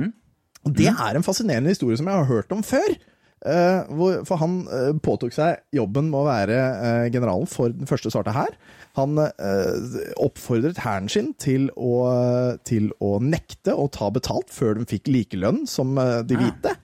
Og 0.65 0.75
det 0.75 0.91
er 0.91 1.15
en 1.15 1.27
fascinerende 1.27 1.71
historie 1.71 1.99
som 2.01 2.09
jeg 2.09 2.17
har 2.17 2.31
hørt 2.31 2.53
om 2.55 2.65
før. 2.67 2.97
Eh, 3.45 4.21
for 4.25 4.41
han 4.41 4.61
eh, 4.73 4.93
påtok 5.05 5.35
seg 5.37 5.61
jobben 5.77 6.07
med 6.09 6.23
å 6.23 6.29
være 6.29 6.61
eh, 6.61 7.09
generalen 7.13 7.51
for 7.51 7.75
den 7.75 7.89
første 7.91 8.13
svarte 8.13 8.33
hær. 8.37 8.55
Han 8.95 9.19
oppfordret 10.23 10.79
hæren 10.85 11.09
sin 11.11 11.33
til 11.43 11.67
å, 11.75 11.97
til 12.63 12.93
å 13.03 13.17
nekte 13.19 13.75
å 13.75 13.89
ta 13.91 14.07
betalt 14.15 14.53
før 14.55 14.79
de 14.79 14.87
fikk 14.87 15.11
likelønn 15.11 15.65
som 15.67 15.97
de 15.99 16.39
hvite. 16.39 16.77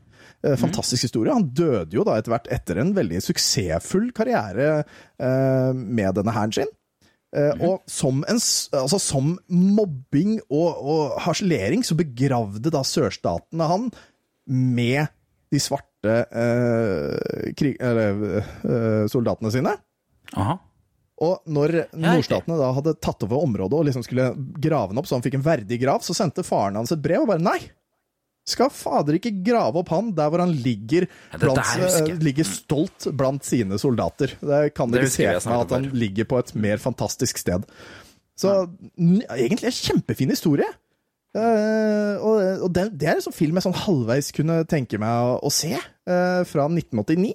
Eh, 0.43 0.57
Fantastisk 0.57 1.05
historie. 1.07 1.35
Han 1.37 1.51
døde 1.55 1.97
jo 1.99 2.05
da 2.07 2.17
etter 2.19 2.33
hvert 2.35 2.51
etter 2.53 2.81
en 2.81 2.95
veldig 2.97 3.21
suksessfull 3.25 4.11
karriere 4.17 4.71
eh, 4.81 5.71
med 5.77 6.17
denne 6.17 6.35
hæren 6.35 6.55
sin. 6.57 6.71
Eh, 7.37 7.53
Og 7.63 7.85
som, 7.91 8.25
en, 8.27 8.41
altså 8.81 8.99
som 8.99 9.35
mobbing 9.53 10.39
og, 10.49 10.81
og 10.81 11.19
harselering 11.27 11.85
så 11.87 11.95
begravde 11.99 12.73
da 12.73 12.83
sørstatene 12.87 13.69
han 13.71 13.91
med 14.51 15.13
de 15.51 15.61
svarte 15.61 16.17
eh, 16.31 17.53
krig, 17.59 17.77
eller, 17.83 18.41
eh, 18.41 19.07
soldatene 19.11 19.53
sine. 19.55 19.77
Aha. 20.39 20.57
Og 21.21 21.51
når 21.53 21.75
nordstatene 22.01 22.57
da 22.57 22.71
hadde 22.73 22.97
tatt 23.03 23.27
over 23.27 23.43
området 23.45 23.77
og 23.77 23.85
liksom 23.91 24.05
skulle 24.07 24.31
grave 24.63 24.93
den 24.93 25.03
opp 25.03 25.09
så 25.09 25.19
han 25.19 25.25
fikk 25.27 25.37
en 25.37 25.45
verdig 25.45 25.81
grav, 25.83 26.01
så 26.05 26.17
sendte 26.17 26.47
faren 26.47 26.79
hans 26.81 26.95
et 26.95 27.03
brev 27.05 27.27
og 27.27 27.33
bare 27.35 27.45
nei. 27.45 27.59
skal 28.49 28.71
fader 28.73 29.19
ikke 29.19 29.35
grave 29.45 29.83
opp 29.83 29.91
han 29.93 30.15
der 30.17 30.31
hvor 30.33 30.43
han 30.43 30.55
ligger, 30.65 31.07
blant, 31.39 31.61
eh, 31.77 32.15
ligger 32.25 32.49
stolt 32.49 33.11
blant 33.13 33.45
sine 33.47 33.79
soldater. 33.79 34.33
Det 34.41 34.63
kan 34.75 34.91
dere 34.91 35.11
se 35.13 35.29
for 35.37 35.53
meg 35.53 35.67
at 35.67 35.75
han 35.77 35.91
ligger 35.93 36.31
på 36.31 36.41
et 36.41 36.55
mer 36.57 36.81
fantastisk 36.83 37.43
sted. 37.43 37.69
Så 38.41 38.55
ja. 38.97 39.37
egentlig 39.37 39.69
en 39.69 39.77
kjempefin 39.77 40.33
historie. 40.33 40.67
Eh, 41.37 42.17
og 42.19 42.65
og 42.67 42.73
det, 42.75 42.89
det 42.99 43.07
er 43.09 43.19
en 43.19 43.23
sånn 43.23 43.37
film 43.37 43.55
jeg 43.59 43.67
sånn 43.69 43.77
halvveis 43.85 44.33
kunne 44.35 44.65
tenke 44.69 44.99
meg 44.99 45.11
å, 45.11 45.37
å 45.47 45.51
se, 45.55 45.77
uh, 45.77 46.43
fra 46.49 46.67
1989. 46.67 47.35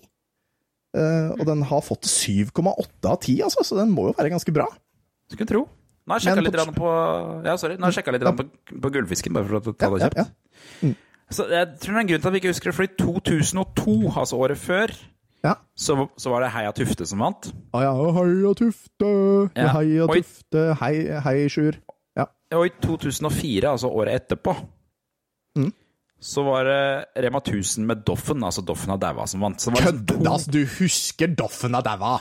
Uh, 0.95 1.31
og 1.35 1.43
den 1.47 1.63
har 1.67 1.81
fått 1.83 2.07
7,8 2.07 3.09
av 3.11 3.17
10, 3.19 3.41
altså, 3.47 3.63
så 3.67 3.79
den 3.81 3.91
må 3.91 4.09
jo 4.09 4.15
være 4.19 4.31
ganske 4.31 4.53
bra. 4.55 4.67
Skulle 5.31 5.49
tro. 5.49 5.63
Nå 6.05 6.13
har 6.13 6.21
jeg 6.21 6.29
sjekka 6.29 6.43
litt 6.45 6.77
på- 6.77 6.91
Ja, 7.43 7.55
litt 7.57 8.27
ja. 8.27 8.31
på, 8.37 8.45
på 8.83 8.91
Gullfisken, 8.93 9.33
bare 9.33 9.47
for 9.49 9.57
å 9.57 9.73
ta 9.73 9.89
det 9.89 10.01
Ja, 10.03 10.09
kjapt. 10.11 10.17
ja, 10.83 10.93
Så 11.33 11.47
jeg 11.49 11.67
tror 11.81 11.91
det 11.91 11.97
er 11.97 12.03
en 12.03 12.07
grunn 12.11 12.21
til 12.21 12.29
at 12.29 12.33
vi 12.35 12.39
ikke 12.43 12.53
husker 12.53 12.69
det, 12.71 12.75
for 12.77 12.85
i 12.85 12.93
2002, 13.01 13.95
altså 14.13 14.37
året 14.37 14.57
før, 14.61 14.93
Ja. 15.43 15.55
så, 15.75 15.97
så 16.17 16.29
var 16.29 16.41
det 16.45 16.51
Heia 16.53 16.71
Tufte 16.77 17.07
som 17.09 17.19
vant. 17.19 17.49
Ah, 17.73 17.81
ja, 17.81 17.91
heia 17.95 18.53
Tufte, 18.53 19.09
heia 19.57 20.07
Tufte, 20.07 20.63
hei, 20.79 20.93
hei 21.25 21.35
Sjur. 21.49 21.79
Ja. 22.55 22.59
Og 22.61 22.69
i 22.69 22.73
2004, 22.81 23.67
altså 23.75 23.91
året 23.91 24.15
etterpå, 24.21 24.55
Mm. 25.57 25.71
så 26.19 26.43
var 26.43 26.63
det 26.67 27.23
Rema 27.23 27.39
1000 27.43 27.85
med 27.85 28.03
Doffen, 28.07 28.43
altså 28.43 28.63
Doffen 28.65 28.91
av 28.95 28.99
daua, 28.99 29.25
som 29.27 29.41
vant. 29.43 29.59
Så 29.61 29.71
det 29.71 29.77
var 29.81 29.91
liksom 29.91 30.05
Kødde, 30.05 30.31
altså, 30.31 30.51
du 30.51 30.65
husker 30.79 31.35
Doffen 31.35 31.75
av 31.75 31.83
daua? 31.83 32.15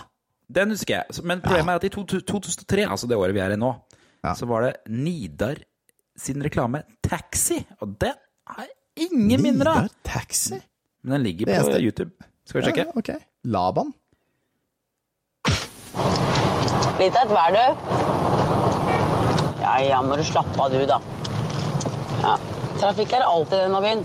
Den 0.52 0.70
husker 0.74 0.98
jeg. 1.01 1.24
Men 1.24 1.40
problemet 1.40 1.73
er 1.73 1.81
at 1.81 1.85
i 1.85 1.89
to- 1.89 2.05
2003, 2.05 2.85
altså 2.90 3.09
det 3.09 3.16
året 3.16 3.35
vi 3.35 3.40
er 3.40 3.52
i 3.55 3.56
nå, 3.56 3.73
Ja. 4.24 4.35
så 4.35 4.47
var 4.47 4.62
det 4.62 4.77
Nidar 4.89 5.56
sin 6.16 6.43
reklame 6.43 6.82
Taxi. 7.02 7.65
Og 7.81 7.98
den 7.98 8.12
har 8.47 8.66
ingen 8.97 9.43
minner 9.43 9.66
av. 9.66 9.82
Nidar 9.82 9.90
Taxi? 10.05 10.61
Men 11.02 11.12
den 11.19 11.23
ligger 11.24 11.47
på 11.47 11.52
eneste- 11.52 11.81
YouTube. 11.82 12.11
Skal 12.47 12.61
vi 12.61 12.66
sjekke? 12.66 12.86
Ja, 12.86 12.93
ok. 12.94 13.11
Laban? 13.44 13.93
Litt 16.98 17.16
av 17.16 17.24
et 17.24 17.35
vær, 17.35 17.51
du. 17.56 18.34
Ja, 19.65 19.78
ja, 19.81 20.03
må 20.05 20.16
du 20.20 20.24
slappe 20.28 20.61
av, 20.61 20.73
du, 20.73 20.82
da. 20.85 20.99
Ja. 22.20 22.35
Trafikk 22.77 23.15
er 23.16 23.23
alltid 23.24 23.57
i 23.57 23.62
denne 23.62 23.81
byen. 23.81 24.03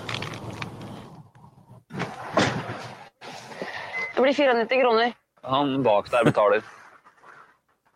Det 4.16 4.24
blir 4.24 4.38
94 4.38 4.80
kroner. 4.80 5.12
Han 5.44 5.84
bak 5.84 6.08
der 6.14 6.24
betaler. 6.30 6.64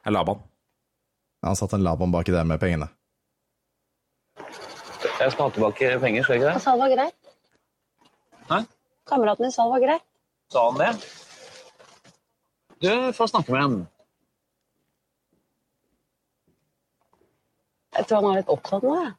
En 0.03 0.13
Laban. 0.13 0.43
Han 1.47 1.55
satt 1.55 1.73
en 1.77 1.83
Laban 1.87 2.11
baki 2.11 2.35
der 2.35 2.43
med 2.43 2.59
pengene. 2.59 2.89
Jeg 5.19 5.31
skal 5.31 5.47
ha 5.47 5.49
tilbake 5.55 5.95
penger, 6.03 6.23
skal 6.23 6.35
jeg 6.35 6.43
ikke 6.43 6.51
det? 6.51 6.61
sa 6.65 6.75
det 6.75 6.83
var 6.83 6.95
greit. 6.97 7.33
Hæ? 8.51 8.59
Kameraten 9.07 9.47
din 9.47 9.55
sa 9.55 9.69
det 9.69 9.75
var 9.77 9.87
greit. 9.87 10.07
Sa 10.51 10.67
han 10.67 10.83
det? 10.83 10.91
Du 12.83 12.91
får 13.15 13.31
snakke 13.31 13.55
med 13.55 13.61
han. 13.61 13.81
Jeg 17.93 18.07
tror 18.09 18.21
han 18.23 18.29
er 18.31 18.39
litt 18.41 18.49
opptatt 18.53 18.83
nå, 18.87 18.93
jeg. 19.01 19.11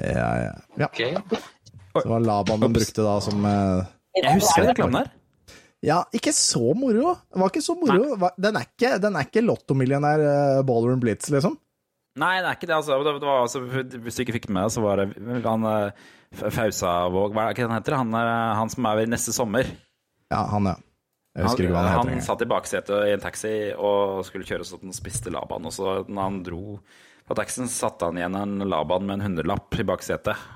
Ja, 0.00 0.28
ja. 0.44 0.52
ja. 0.80 0.86
Ok. 0.88 1.00
Det 1.94 2.06
var 2.08 2.22
Laban 2.22 2.60
de 2.62 2.68
brukte 2.72 3.02
da 3.04 3.16
som 3.24 3.42
eh, 3.44 3.88
Jeg 4.20 4.36
husker 4.38 4.62
den 4.64 4.70
reklamen 4.72 5.00
der. 5.00 5.10
Ja, 5.84 6.02
ikke 6.12 6.32
så 6.36 6.74
moro. 6.76 7.14
Det 7.32 7.40
var 7.40 7.50
ikke 7.52 7.64
så 7.64 7.74
moro. 7.80 8.14
Nei. 8.20 8.30
Den 8.44 8.58
er 8.60 8.66
ikke, 8.68 8.92
den 9.00 9.16
er 9.16 9.26
ikke 9.28 9.42
lottomillionær 9.46 10.22
uh, 10.24 10.60
Ballroom 10.68 11.00
Blitz, 11.00 11.30
liksom. 11.32 11.54
Nei, 12.20 12.34
det 12.42 12.50
er 12.50 12.58
ikke 12.58 12.68
det. 12.68 12.76
Altså. 12.76 12.98
Det, 13.00 13.14
det 13.22 13.28
var, 13.30 13.40
altså 13.46 13.62
hvis 13.64 14.18
du 14.18 14.22
ikke 14.26 14.34
fikk 14.36 14.48
det 14.50 14.56
med 14.56 14.66
deg, 14.66 14.74
så 14.76 14.84
var 14.84 15.00
det 15.00 15.40
han 15.46 15.64
uh, 15.64 16.10
F- 16.36 16.50
Fausavåg 16.52 17.32
Hva 17.34 17.46
er 17.48 17.56
det 17.56 17.64
han 17.64 17.72
heter? 17.78 17.96
Han, 18.02 18.12
er, 18.20 18.30
han 18.60 18.72
som 18.72 18.88
er 18.90 19.00
ved 19.00 19.12
neste 19.14 19.32
sommer. 19.36 19.72
Ja, 20.30 20.42
han, 20.52 20.68
ja. 20.68 20.76
Jeg 21.36 21.46
husker 21.46 21.66
ikke 21.68 21.74
hva 21.76 21.82
han 21.86 22.08
han 22.10 22.22
satt 22.26 22.42
i 22.42 22.48
baksetet 22.50 23.04
i 23.06 23.12
en 23.14 23.22
taxi 23.22 23.52
og 23.78 24.24
skulle 24.26 24.48
kjøre 24.48 24.66
sånn 24.66 24.88
den 24.88 24.96
spiste 24.96 25.30
Laban. 25.30 25.68
Og 25.68 25.74
så 25.74 26.00
når 26.08 26.22
han 26.26 26.40
dro 26.46 26.64
på 27.30 27.36
taxien, 27.38 27.68
satte 27.70 28.08
han 28.08 28.18
igjen 28.18 28.34
en 28.34 28.64
Laban 28.66 29.06
med 29.06 29.20
en 29.20 29.28
hundrelapp 29.28 29.78
i 29.78 29.86
baksetet. 29.86 30.48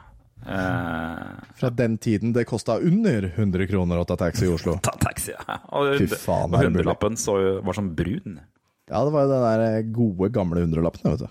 Eh, 0.45 1.21
Fra 1.61 1.71
den 1.71 1.95
tiden 2.03 2.35
det 2.35 2.45
kosta 2.51 2.77
under 2.83 3.29
100 3.31 3.69
kroner 3.71 4.03
å 4.03 4.09
ta 4.09 4.17
taxi 4.21 4.49
i 4.49 4.51
Oslo. 4.53 4.75
ta 4.89 4.97
taxi, 5.01 5.33
ja. 5.37 5.61
Og, 5.71 5.95
Fy 6.03 6.09
faen, 6.11 6.51
og 6.51 6.59
det 6.59 6.67
mulig? 6.67 6.73
hundrelappen 6.73 7.17
så, 7.21 7.39
var 7.65 7.79
sånn 7.79 7.95
brun. 7.97 8.41
Ja, 8.91 9.01
det 9.07 9.15
var 9.15 9.25
jo 9.25 9.31
den 9.31 9.47
der 9.47 9.89
gode, 9.95 10.29
gamle 10.35 10.67
hundrelappen, 10.67 11.07
vet 11.15 11.25
du. 11.25 11.31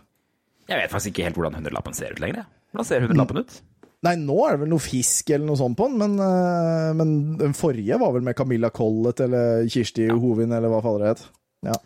Jeg 0.72 0.80
vet 0.80 0.95
faktisk 0.95 1.11
ikke 1.11 1.28
helt 1.28 1.38
hvordan 1.38 1.60
hundrelappen 1.60 1.94
ser 1.98 2.15
ut 2.15 2.24
lenger. 2.24 2.48
Hvordan 2.72 2.88
ser 2.88 3.03
hundrelappen 3.06 3.44
ut? 3.44 3.60
Nei, 4.03 4.17
nå 4.19 4.35
er 4.43 4.55
det 4.55 4.63
vel 4.65 4.73
noe 4.73 4.84
fisk 4.84 5.30
eller 5.31 5.47
noe 5.47 5.59
sånt 5.59 5.77
på 5.80 5.88
den, 5.88 5.95
men, 6.01 6.17
eh, 6.19 6.89
men 6.99 7.13
den 7.39 7.53
forrige 7.55 7.99
var 8.01 8.11
vel 8.15 8.25
med 8.25 8.35
Camilla 8.35 8.69
Collett 8.73 9.23
eller 9.23 9.63
Kirsti 9.71 10.09
Hovin 10.11 10.51
eller 10.51 10.71
hva 10.73 10.81
fader 10.84 11.05
det 11.05 11.13
het. 11.13 11.23
Ja. 11.69 11.77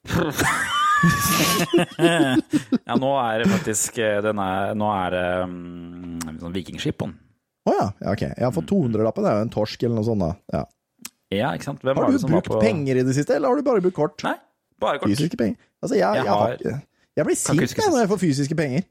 ja, 2.88 2.96
nå 3.00 3.10
er 3.22 3.40
det 3.40 3.48
faktisk 3.50 3.98
denne, 4.24 4.44
er, 4.44 4.74
Nå 4.76 4.88
er 4.92 5.08
det 5.14 5.24
um, 5.44 6.20
sånn 6.40 6.54
vikingskip 6.56 6.96
på 7.00 7.08
den. 7.08 7.16
Å 7.68 7.72
ja. 7.76 7.86
ja, 8.00 8.12
ok. 8.12 8.24
Jeg 8.28 8.44
har 8.44 8.54
fått 8.56 8.70
200-lappen, 8.72 9.24
det 9.24 9.32
er 9.32 9.40
jo 9.40 9.46
en 9.46 9.56
torsk 9.56 9.82
eller 9.84 9.96
noe 10.00 10.08
sånt, 10.08 10.24
da. 10.24 10.32
Ja. 10.56 10.62
Ja, 11.30 11.50
ikke 11.54 11.68
sant? 11.68 11.82
Hvem 11.86 11.96
Har 11.96 12.08
du 12.08 12.16
det 12.16 12.22
som 12.22 12.32
var 12.32 12.40
brukt 12.40 12.52
på 12.52 12.62
penger 12.64 13.00
i 13.00 13.04
det 13.06 13.16
siste, 13.16 13.36
eller 13.36 13.52
har 13.52 13.60
du 13.60 13.66
bare 13.66 13.82
brukt 13.84 13.96
kort? 13.96 14.18
Nei, 14.26 14.36
bare 14.82 15.00
kort. 15.00 15.12
Fysiske 15.12 15.38
penger. 15.38 15.60
Altså, 15.80 15.94
jeg, 15.96 16.04
jeg, 16.04 16.24
Jeg 16.26 16.32
har, 16.32 16.80
Jeg 17.16 17.28
blir 17.28 17.38
sint 17.38 17.84
når 17.86 18.02
jeg 18.02 18.10
får 18.10 18.20
fysiske 18.24 18.56
penger. 18.58 18.88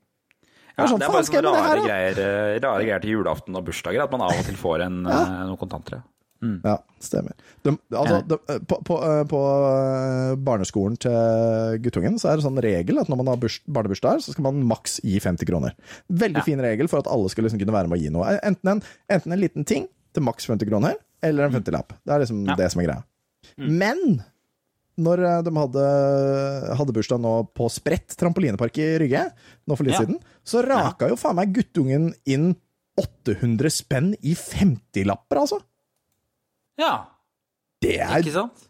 Ja, 0.80 0.88
sånn, 0.92 1.00
det 1.02 1.08
er 1.10 1.16
bare 1.18 1.28
sånne 1.28 1.52
rare 1.56 1.82
greier, 1.86 2.22
eh, 2.24 2.60
rare 2.64 2.86
greier 2.88 3.04
til 3.04 3.12
julaften 3.18 3.56
og 3.60 3.66
bursdager, 3.68 4.04
at 4.06 4.12
man 4.16 4.22
av 4.26 4.34
og 4.40 4.46
til 4.48 4.58
får 4.60 4.86
en, 4.88 5.04
ja. 5.10 5.20
noen 5.50 5.60
kontanter. 5.62 6.00
Ja. 6.00 6.06
Ja, 6.64 6.78
stemmer. 7.04 7.34
De, 7.68 7.74
altså, 7.92 8.22
de, 8.24 8.38
på, 8.72 8.78
på, 8.88 8.96
eh, 9.04 9.24
på 9.28 9.40
eh, 9.44 10.36
barneskolen 10.40 10.96
til 11.04 11.82
guttungen 11.84 12.16
så 12.22 12.30
er 12.32 12.40
det 12.40 12.46
sånn 12.46 12.62
regel 12.64 13.02
at 13.02 13.10
når 13.12 13.20
man 13.20 13.28
har 13.34 13.42
burs, 13.42 13.58
barnebursdag, 13.68 14.22
så 14.24 14.32
skal 14.32 14.46
man 14.48 14.62
maks 14.70 15.02
gi 15.04 15.20
50 15.20 15.50
kroner. 15.50 15.76
Veldig 16.08 16.40
Ja. 16.40 16.46
fin 16.48 16.64
regel 16.64 16.88
for 16.88 17.04
at 17.04 17.12
alle 17.12 17.28
skal 17.34 17.44
liksom 17.44 17.60
kunne 17.60 17.76
være 17.76 17.92
med 17.92 18.00
å 18.00 18.02
gi 18.06 18.10
noe. 18.16 18.40
Enten 18.40 18.72
en, 18.78 18.82
enten 19.12 19.36
en 19.36 19.42
liten 19.44 19.68
ting 19.68 19.90
til 20.16 20.24
maks 20.24 20.48
50 20.48 20.70
kroner, 20.72 20.96
eller 21.22 21.50
en 21.50 21.58
50-lapp. 21.60 21.92
Det 22.08 22.16
er 22.16 22.24
liksom 22.24 22.46
Ja. 22.48 22.56
det 22.56 22.72
som 22.72 22.82
er 22.82 22.88
greia. 22.88 23.04
Men 23.58 24.24
når 25.00 25.22
eh, 25.26 25.38
de 25.48 25.54
hadde, 25.56 25.86
hadde 26.80 26.96
bursdag 26.96 27.22
nå 27.24 27.34
på 27.58 27.70
Sprett 27.72 28.16
trampolinepark 28.20 28.78
i 28.84 28.90
Rygge, 29.02 29.26
nå 29.68 29.78
for 29.80 29.88
litt 29.88 29.96
Ja. 29.98 30.04
siden, 30.06 30.20
så 30.44 30.64
raka 30.66 31.10
jo 31.12 31.18
faen 31.20 31.38
meg 31.40 31.54
guttungen 31.56 32.12
inn 32.30 32.52
800 33.00 33.72
spenn 33.72 34.10
i 34.28 34.34
50-lapper, 34.36 35.40
altså. 35.46 35.62
ja, 36.80 36.94
Det 37.80 37.96
er 38.04 38.20
ikke 38.20 38.36
sant? 38.36 38.66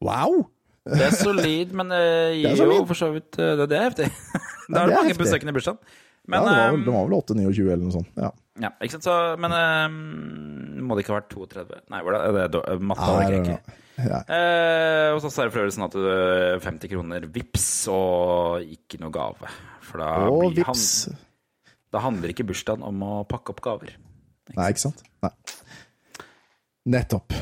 Wow! 0.00 0.46
Det 0.86 1.02
er 1.02 1.14
solid, 1.18 1.72
men 1.76 1.90
uh, 1.92 2.30
Det 2.32 2.54
gir 2.54 2.60
jo 2.62 2.84
for 2.86 2.96
så 2.96 3.08
vidt 3.12 3.36
eh, 3.42 3.54
Det, 3.58 3.66
det 3.72 3.78
er 3.78 3.86
heftig. 3.88 4.06
det 4.68 4.72
Da 4.76 4.82
er 4.84 4.86
det 4.86 4.94
er 4.96 5.00
mange 5.02 5.16
besøkende 5.18 5.52
i 5.52 5.56
bursdagen. 5.56 5.80
ja, 5.82 6.40
det 6.40 6.46
var 6.46 6.70
vel, 6.72 6.80
eh, 6.80 6.84
det 6.86 6.94
var 6.94 7.08
vel 7.08 7.16
8-29 7.18 7.66
eller 7.66 7.82
noe 7.84 7.94
sånt. 7.96 8.10
Ja. 8.16 8.30
Ja, 8.60 8.70
ikke 8.80 8.96
sant? 8.96 9.04
Så, 9.06 9.14
men 9.42 9.52
eh, 9.52 10.80
må 10.86 10.96
det 10.96 11.04
ikke 11.04 11.14
ha 11.14 11.20
vært 11.20 11.34
32? 11.34 11.80
Nei, 11.92 12.00
var 12.06 12.16
det, 12.16 12.22
er 12.44 12.48
det, 12.54 12.80
matte 12.80 13.06
det 13.12 13.26
det 13.32 13.40
ikke. 13.42 13.76
ja. 14.06 14.20
Eh, 14.36 15.10
og 15.14 15.20
så 15.24 15.30
er 15.42 15.48
det 15.48 15.54
for 15.54 15.62
øvrig 15.64 15.74
sånn 15.76 15.86
at 15.88 15.96
du 15.96 16.64
50 16.64 16.92
kroner 16.92 17.26
vips 17.32 17.68
og 17.92 18.64
ikke 18.64 19.00
noe 19.02 19.12
gave. 19.14 19.50
For 19.86 20.02
da, 20.02 20.10
Og 20.28 20.50
blir 20.52 20.62
vips. 20.64 20.88
han- 21.06 21.22
da 21.94 22.02
handler 22.04 22.32
ikke 22.34 22.44
bursdagen 22.48 22.82
om 22.84 23.00
å 23.06 23.12
pakke 23.28 23.54
opp 23.54 23.60
gaver. 23.64 23.94
Nei, 24.56 24.70
ikke 24.72 24.82
sant? 24.88 25.00
Nei. 25.24 25.30
Nettopp. 26.86 27.32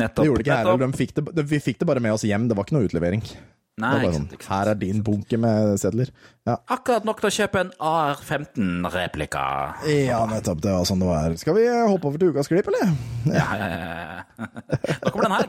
Nettopp. 0.00 0.22
Det 0.24 0.28
gjorde 0.30 0.44
ikke 0.44 0.52
jeg 0.54 0.64
nettopp. 0.64 0.80
heller. 0.80 0.92
De 0.92 0.98
fikk 1.00 1.14
det, 1.16 1.24
de, 1.36 1.42
vi 1.50 1.58
fikk 1.60 1.78
det 1.82 1.88
bare 1.90 2.00
med 2.00 2.12
oss 2.16 2.22
hjem. 2.24 2.46
Det 2.48 2.56
var 2.56 2.64
ikke 2.68 2.76
noe 2.78 2.86
utlevering. 2.88 3.24
Det 3.78 3.86
Nei, 3.86 3.90
bare 3.94 4.02
ikke 4.02 4.12
sånn, 4.12 4.24
sant, 4.26 4.32
ikke 4.34 4.44
sant. 4.44 4.52
Her 4.52 4.68
er 4.70 4.78
din 4.80 4.98
bunke 5.06 5.38
med 5.40 5.78
sedler. 5.80 6.10
Ja. 6.48 6.56
Akkurat 6.74 7.04
nok 7.08 7.20
til 7.22 7.28
å 7.30 7.32
kjøpe 7.32 7.60
en 7.62 7.70
AR-15-replika. 7.90 9.44
ja, 9.88 10.18
nettopp. 10.28 10.60
Det 10.60 10.74
var 10.74 10.84
sånn 10.88 11.00
det 11.00 11.08
var. 11.08 11.36
Skal 11.40 11.56
vi 11.56 11.64
hoppe 11.70 12.10
over 12.10 12.18
til 12.20 12.34
ukas 12.34 12.50
klipp, 12.50 12.68
eller? 12.68 12.92
Ja, 13.30 13.46
ja, 13.56 13.68
ja, 13.70 13.78
ja. 13.88 14.20
Nå 15.00 15.14
kommer 15.14 15.24
den 15.30 15.36
her. 15.38 15.48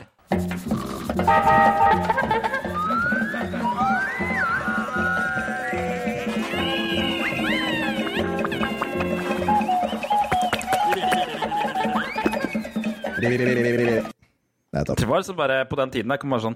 Nettopp. 14.72 14.98
Det 14.98 15.08
var 15.08 15.18
liksom 15.20 15.36
bare 15.36 15.66
på 15.66 15.76
den 15.76 15.92
tiden 15.92 16.10
der 16.14 16.18
kom 16.22 16.32
bare 16.32 16.46
sånn 16.48 16.56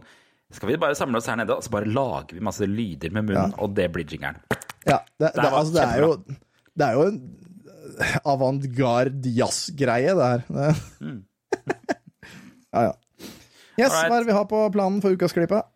Skal 0.56 0.70
vi 0.72 0.78
bare 0.80 0.96
samle 0.98 1.20
oss 1.20 1.28
her 1.30 1.36
nede, 1.40 1.56
og 1.58 1.64
så 1.66 1.72
bare 1.74 1.90
lager 1.92 2.36
vi 2.38 2.44
masse 2.48 2.68
lyder 2.70 3.12
med 3.16 3.28
munnen, 3.28 3.54
og 3.60 3.74
det 3.76 3.90
blir 3.96 4.08
jingeren. 4.08 4.38
Ja, 4.88 5.02
det, 5.20 5.32
det, 5.34 5.42
Det 5.42 5.50
altså, 5.52 5.74
det, 5.76 5.84
er 5.84 6.04
jo, 6.06 6.12
det 6.80 6.86
er 6.88 6.94
jo 7.00 7.06
en 7.10 7.20
avantgarde 8.26 9.32
jazzgreie, 9.36 10.14
det 10.16 10.30
her. 10.32 10.46
Det- 10.48 11.24
ja, 12.76 12.82
ja. 12.90 12.94
Yes, 13.76 13.92
Alright. 13.92 14.08
hva 14.08 14.16
er 14.16 14.24
det 14.24 14.30
vi 14.30 14.36
har 14.38 14.46
på 14.48 14.60
planen 14.72 15.02
for 15.04 15.12
ukas 15.18 15.34
klippet? 15.36 15.68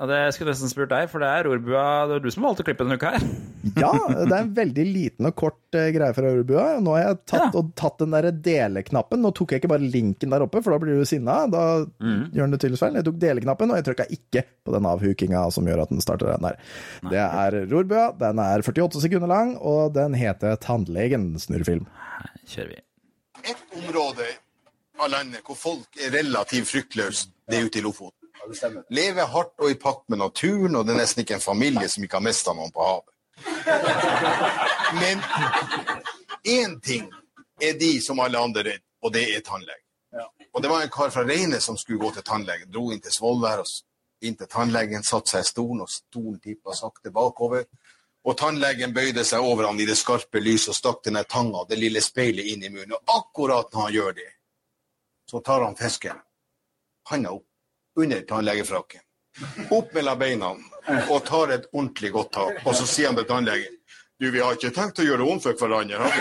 Og 0.00 0.08
det 0.08 0.18
skulle 0.32 0.48
jeg 0.48 0.56
nesten 0.56 0.70
spurt 0.72 0.88
deg, 0.88 1.10
for 1.12 1.20
det 1.20 1.28
er 1.28 1.44
Rorbua 1.44 1.80
Det 2.08 2.14
er 2.16 2.22
du 2.24 2.30
som 2.32 2.44
valgte 2.46 2.64
klippet 2.64 2.86
denne 2.88 2.96
uka 2.96 3.10
her. 3.16 3.24
Ja, 3.76 3.90
det 4.08 4.32
er 4.32 4.38
en 4.46 4.54
veldig 4.56 4.84
liten 4.88 5.26
og 5.28 5.34
kort 5.36 5.76
eh, 5.76 5.90
greie 5.92 6.14
fra 6.16 6.30
rorbua. 6.32 6.62
Nå 6.80 6.94
har 6.96 7.02
jeg 7.02 7.18
tatt, 7.28 7.56
og 7.60 7.74
tatt 7.76 7.98
den 8.00 8.14
der 8.16 8.30
deleknappen. 8.32 9.20
Nå 9.20 9.34
tok 9.36 9.52
jeg 9.52 9.60
ikke 9.60 9.70
bare 9.74 9.84
linken 9.92 10.32
der 10.32 10.46
oppe, 10.46 10.62
for 10.64 10.72
da 10.72 10.78
blir 10.80 10.96
du 10.96 11.04
sinna. 11.08 11.34
Da 11.52 11.64
gjør 11.84 12.40
den 12.46 12.54
det 12.54 12.60
tydeligvis 12.62 12.80
feil. 12.80 12.96
Jeg 12.96 13.06
tok 13.10 13.18
deleknappen, 13.20 13.74
og 13.74 13.76
jeg 13.76 13.86
trykka 13.90 14.06
ikke 14.16 14.44
på 14.64 14.74
den 14.74 14.88
avhukinga 14.88 15.42
som 15.52 15.68
gjør 15.68 15.82
at 15.84 15.92
den 15.92 16.00
starter 16.00 16.32
den 16.32 16.48
der. 16.48 16.56
Det 17.12 17.20
er 17.20 17.58
Rorbua. 17.68 18.06
Den 18.24 18.40
er 18.46 18.64
48 18.64 19.04
sekunder 19.04 19.28
lang, 19.30 19.52
og 19.60 19.92
den 19.98 20.16
heter 20.16 20.56
Tannlegen 20.64 21.34
snurrefilm. 21.44 21.84
Kjører 22.48 22.72
vi. 22.72 22.80
Et 23.52 23.76
område 23.82 24.30
av 25.00 25.12
landet 25.12 25.44
hvor 25.44 25.60
folk 25.60 26.00
er 26.00 26.16
relativt 26.16 26.72
fryktløse, 26.72 27.28
det 27.44 27.60
er 27.60 27.68
ute 27.68 27.80
i 27.80 27.84
Lofoten. 27.84 28.19
Lever 28.90 29.26
hardt 29.26 29.54
og 29.60 29.70
i 29.70 29.78
pakt 29.78 30.08
med 30.08 30.18
naturen, 30.18 30.76
og 30.76 30.86
det 30.86 30.94
er 30.94 31.00
nesten 31.02 31.24
ikke 31.24 31.36
en 31.38 31.44
familie 31.44 31.88
som 31.88 32.04
ikke 32.04 32.18
har 32.18 32.24
mista 32.24 32.54
noen 32.56 32.72
på 32.74 32.84
havet. 32.84 33.14
Men 35.00 35.22
én 36.44 36.80
ting 36.80 37.10
er 37.60 37.76
de 37.78 37.92
som 38.02 38.20
alle 38.20 38.38
andre 38.40 38.64
redd, 38.72 38.84
og 39.02 39.12
det 39.14 39.26
er 39.34 39.44
tannlegen. 39.46 39.86
Og 40.52 40.62
det 40.62 40.70
var 40.70 40.82
en 40.82 40.90
kar 40.90 41.12
fra 41.14 41.22
Reine 41.22 41.60
som 41.60 41.76
skulle 41.78 42.00
gå 42.00 42.10
til 42.16 42.26
tannlegen. 42.26 42.70
Dro 42.72 42.90
inn 42.90 43.02
til 43.02 43.14
Svolvær 43.14 43.62
inn 44.26 44.36
til 44.36 44.48
tannlegen, 44.50 45.04
satte 45.06 45.30
seg 45.36 45.44
i 45.44 45.48
stolen, 45.48 45.84
og 45.84 45.92
stolen 45.92 46.40
tippa 46.42 46.74
sakte 46.76 47.12
bakover. 47.14 47.64
Og 48.26 48.36
tannlegen 48.36 48.92
bøyde 48.92 49.24
seg 49.24 49.44
over 49.44 49.68
ham 49.68 49.78
i 49.80 49.86
det 49.88 49.96
skarpe 49.96 50.42
lyset 50.42 50.74
og 50.74 50.76
stakk 50.76 51.04
denne 51.06 51.22
tanga, 51.24 51.62
det 51.68 51.78
lille 51.78 52.02
speilet, 52.04 52.50
inn 52.52 52.66
i 52.66 52.72
munnen. 52.72 52.98
Og 52.98 53.14
akkurat 53.16 53.70
når 53.72 53.86
han 53.86 53.94
gjør 53.94 54.18
det, 54.18 54.28
så 55.30 55.40
tar 55.46 55.64
han 55.64 55.78
fisken, 55.78 56.18
handa 57.08 57.32
opp, 57.38 57.46
under 57.98 58.20
tannlegefrakken, 58.28 59.00
opp 59.74 59.88
mellom 59.96 60.18
beina 60.20 60.48
og 61.10 61.24
tar 61.26 61.50
et 61.56 61.66
ordentlig 61.72 62.10
godt 62.14 62.30
tak. 62.32 62.54
Og 62.66 62.74
så 62.78 62.84
sier 62.88 63.06
han 63.10 63.16
til 63.18 63.26
tannlegen 63.30 63.74
du, 64.20 64.26
vi 64.28 64.36
har 64.44 64.52
ikke 64.52 64.68
tenkt 64.76 64.98
å 65.00 65.04
gjøre 65.06 65.24
om 65.32 65.38
for 65.40 65.56
hverandre, 65.56 65.96
har 65.96 66.12
vi? 66.12 66.20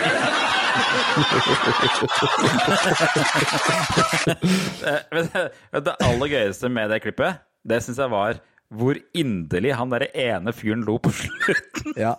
vet 5.12 5.34
du- 5.34 5.50
Det 5.84 5.96
aller 6.00 6.28
gøyeste 6.32 6.70
med 6.72 6.88
det 6.94 7.02
klippet, 7.04 7.42
det 7.68 7.82
syns 7.84 8.00
jeg 8.00 8.08
var 8.14 8.40
hvor 8.70 8.94
inderlig 9.18 9.72
han 9.74 9.90
derre 9.90 10.12
ene 10.14 10.52
fyren 10.54 10.84
lo 10.86 11.00
på 11.02 11.10
slutten. 11.16 11.96
Ja. 11.98 12.12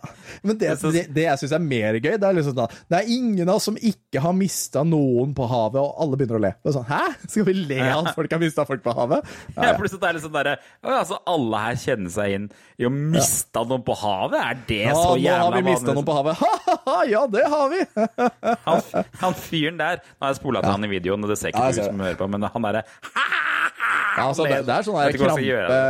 Men 0.43 0.57
det, 0.59 0.73
det, 0.83 1.05
det 1.15 1.23
jeg 1.29 1.39
syns 1.45 1.53
er 1.55 1.63
mer 1.63 1.95
gøy, 2.03 2.17
det 2.19 2.27
er 2.27 2.35
liksom 2.35 2.57
sånn 2.57 2.73
Det 2.91 2.97
er 2.99 3.11
ingen 3.15 3.47
av 3.47 3.61
oss 3.61 3.69
som 3.69 3.77
ikke 3.79 4.19
har 4.25 4.35
mista 4.35 4.83
noen 4.83 5.31
på 5.37 5.47
havet, 5.47 5.79
og 5.79 6.01
alle 6.03 6.19
begynner 6.19 6.41
å 6.41 6.43
le. 6.43 6.51
Det 6.59 6.73
er 6.73 6.75
sånn, 6.75 6.89
Hæ? 6.91 6.99
Skal 7.31 7.47
vi 7.47 7.55
le 7.61 7.79
av 7.85 8.09
at 8.11 8.17
folk 8.19 8.35
har 8.35 8.43
mista 8.43 8.65
folk 8.67 8.83
på 8.83 8.95
havet? 8.99 9.31
Ja, 9.55 9.61
Ja, 9.61 9.69
ja. 9.71 9.77
plutselig 9.79 10.03
er 10.11 10.19
det 10.19 10.25
sånn 10.25 10.35
derre 10.35 10.57
altså, 10.83 11.21
Alle 11.31 11.61
her 11.69 11.79
kjenner 11.85 12.15
seg 12.17 12.35
inn 12.39 12.49
i 12.83 12.89
å 12.89 12.91
mista 12.95 13.63
noen 13.71 13.85
på 13.87 13.95
havet? 14.03 14.41
Er 14.41 14.61
det 14.73 14.81
Ja, 14.89 14.97
så 14.99 15.15
nå 15.21 15.37
har 15.45 15.55
vi 15.55 15.63
mista 15.71 15.95
noen 15.95 16.09
på 16.09 16.19
havet. 16.19 16.41
Ha-ha-ha, 16.43 16.97
ja, 17.13 17.23
det 17.31 17.47
har 17.55 17.71
vi! 17.71 17.85
Han, 18.67 18.83
han 19.23 19.39
fyren 19.39 19.79
der 19.79 20.03
Nå 20.03 20.27
har 20.27 20.35
jeg 20.35 20.41
spola 20.43 20.65
til 20.67 20.75
han 20.75 20.89
i 20.89 20.93
videoen, 20.97 21.23
og 21.27 21.31
det 21.31 21.39
ser 21.39 21.55
ikke 21.55 21.63
Ja, 21.69 21.71
du 21.77 21.83
jeg 21.85 21.93
ser 21.93 22.03
hører 22.03 22.19
på, 22.19 22.31
men 22.35 22.51
han 22.51 22.67
derre 22.71 22.85
Ja, 23.81 24.27
altså, 24.27 24.45
det, 24.49 24.61
det 24.67 24.75
er 24.75 24.85
sånn 24.87 24.99
der 24.99 25.17
krampe, 25.17 25.81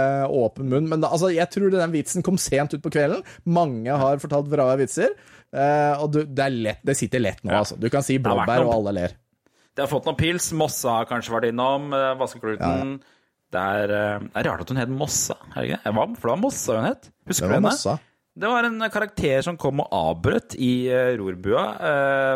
åpen 0.42 0.70
munn. 0.70 0.88
Men 0.90 1.02
da, 1.02 1.10
altså, 1.14 1.30
jeg 1.34 1.48
tror 1.52 1.72
den 1.72 1.94
vitsen 1.94 2.24
kom 2.26 2.38
sent 2.40 2.76
ut 2.76 2.82
på 2.84 2.92
kvelden. 2.94 3.24
Mange 3.48 3.96
har 4.02 4.20
fortalt 4.22 4.50
bra 4.52 4.68
vitser. 4.80 5.14
Uh, 5.50 5.98
og 6.04 6.12
du, 6.14 6.20
det, 6.22 6.44
er 6.44 6.58
lett, 6.66 6.82
det 6.86 6.94
sitter 6.98 7.22
lett 7.22 7.40
nå, 7.42 7.54
altså. 7.58 7.78
Du 7.80 7.88
kan 7.90 8.04
si 8.06 8.20
blåbær, 8.22 8.62
og 8.68 8.74
alle 8.76 8.94
ler. 9.00 9.16
Det 9.74 9.82
har 9.82 9.90
fått 9.90 10.06
noen 10.06 10.18
pils. 10.18 10.50
Mossa 10.56 11.00
har 11.00 11.08
kanskje 11.10 11.34
vært 11.34 11.50
innom. 11.50 11.90
Uh, 11.94 12.12
Vaskekluten. 12.20 12.98
Det 13.50 13.64
er, 13.80 13.94
uh, 13.96 14.28
er 14.38 14.46
rart 14.46 14.62
at 14.62 14.70
hun 14.70 14.78
het 14.78 14.92
Mossa, 14.92 15.34
er 15.50 15.56
det 15.58 15.72
ikke? 15.72 15.94
For 16.20 16.28
det 16.28 16.34
var 16.34 16.42
Mossa 16.44 16.78
hun 16.78 16.86
het. 16.86 17.10
Husker 17.30 17.50
du 17.50 17.56
henne? 17.56 17.66
Mossa. 17.66 17.96
Det 18.40 18.48
var 18.48 18.68
en 18.68 18.84
karakter 18.94 19.42
som 19.42 19.58
kom 19.60 19.82
og 19.82 19.90
avbrøt 19.90 20.54
i 20.54 20.86
rorbua. 21.18 21.64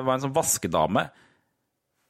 var 0.05 0.17
en 0.17 0.25
sånn 0.25 0.35
vaskedame. 0.35 1.07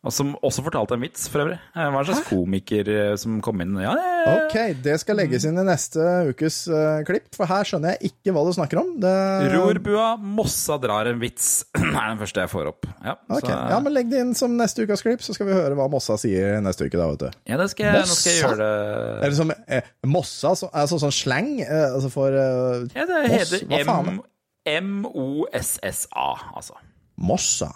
Og 0.05 0.13
som 0.13 0.35
også 0.45 0.65
fortalte 0.67 0.99
en 0.99 1.05
vits, 1.05 1.27
for 1.33 1.45
øvrig. 1.45 1.57
Det 1.73 1.85
var 1.95 2.03
en 2.03 2.09
slags 2.11 2.29
komiker 2.29 2.89
eh, 2.93 3.13
som 3.21 3.39
kom 3.45 3.63
inn. 3.65 3.73
Ja, 3.81 3.95
ja, 3.97 4.11
ja. 4.25 4.35
Ok, 4.45 4.57
det 4.85 4.99
skal 5.01 5.17
legges 5.17 5.47
inn 5.49 5.57
i 5.61 5.65
neste 5.65 6.05
ukes 6.29 6.59
uh, 6.69 7.01
klipp, 7.09 7.31
for 7.37 7.49
her 7.49 7.65
skjønner 7.69 7.95
jeg 7.95 8.13
ikke 8.13 8.35
hva 8.37 8.43
du 8.45 8.53
snakker 8.57 8.83
om. 8.83 8.91
Det... 9.01 9.13
Rorbua, 9.55 10.11
Mossa 10.21 10.77
drar 10.83 11.09
en 11.09 11.23
vits. 11.23 11.65
er 11.81 12.11
den 12.13 12.21
første 12.21 12.45
jeg 12.45 12.53
får 12.53 12.71
opp. 12.75 12.91
Ja, 13.01 13.17
Ok, 13.33 13.49
så, 13.49 13.57
ja, 13.73 13.79
men 13.81 13.95
Legg 13.95 14.11
det 14.13 14.21
inn 14.21 14.35
som 14.37 14.57
neste 14.59 14.85
ukas 14.85 15.05
klipp, 15.05 15.25
så 15.25 15.37
skal 15.37 15.49
vi 15.49 15.57
høre 15.57 15.79
hva 15.79 15.89
Mossa 15.93 16.19
sier 16.21 16.61
neste 16.65 16.89
uke. 16.89 16.99
da, 17.01 17.09
vet 17.15 17.25
du. 17.25 17.41
ja 17.49 17.59
det 17.61 17.71
skal 17.73 17.89
jeg, 17.89 18.05
nå 18.05 18.19
skal 18.19 18.33
jeg 18.35 18.43
gjøre 18.45 18.59
det. 18.61 18.71
Er 19.15 19.33
det 19.33 19.39
som 19.41 19.55
eh, 19.55 19.91
Mossa, 20.11 20.55
så, 20.59 20.71
altså 20.85 21.01
sånn 21.01 21.15
slang 21.15 21.51
eh, 21.65 21.89
altså 21.95 22.13
for 22.13 22.37
eh, 22.37 22.85
Ja, 22.93 23.09
det 23.09 23.25
heter 23.33 23.85
hva? 23.89 23.99
M-O-S-S-A, 24.65 26.29
altså. 26.57 26.79
Mossa. 27.21 27.69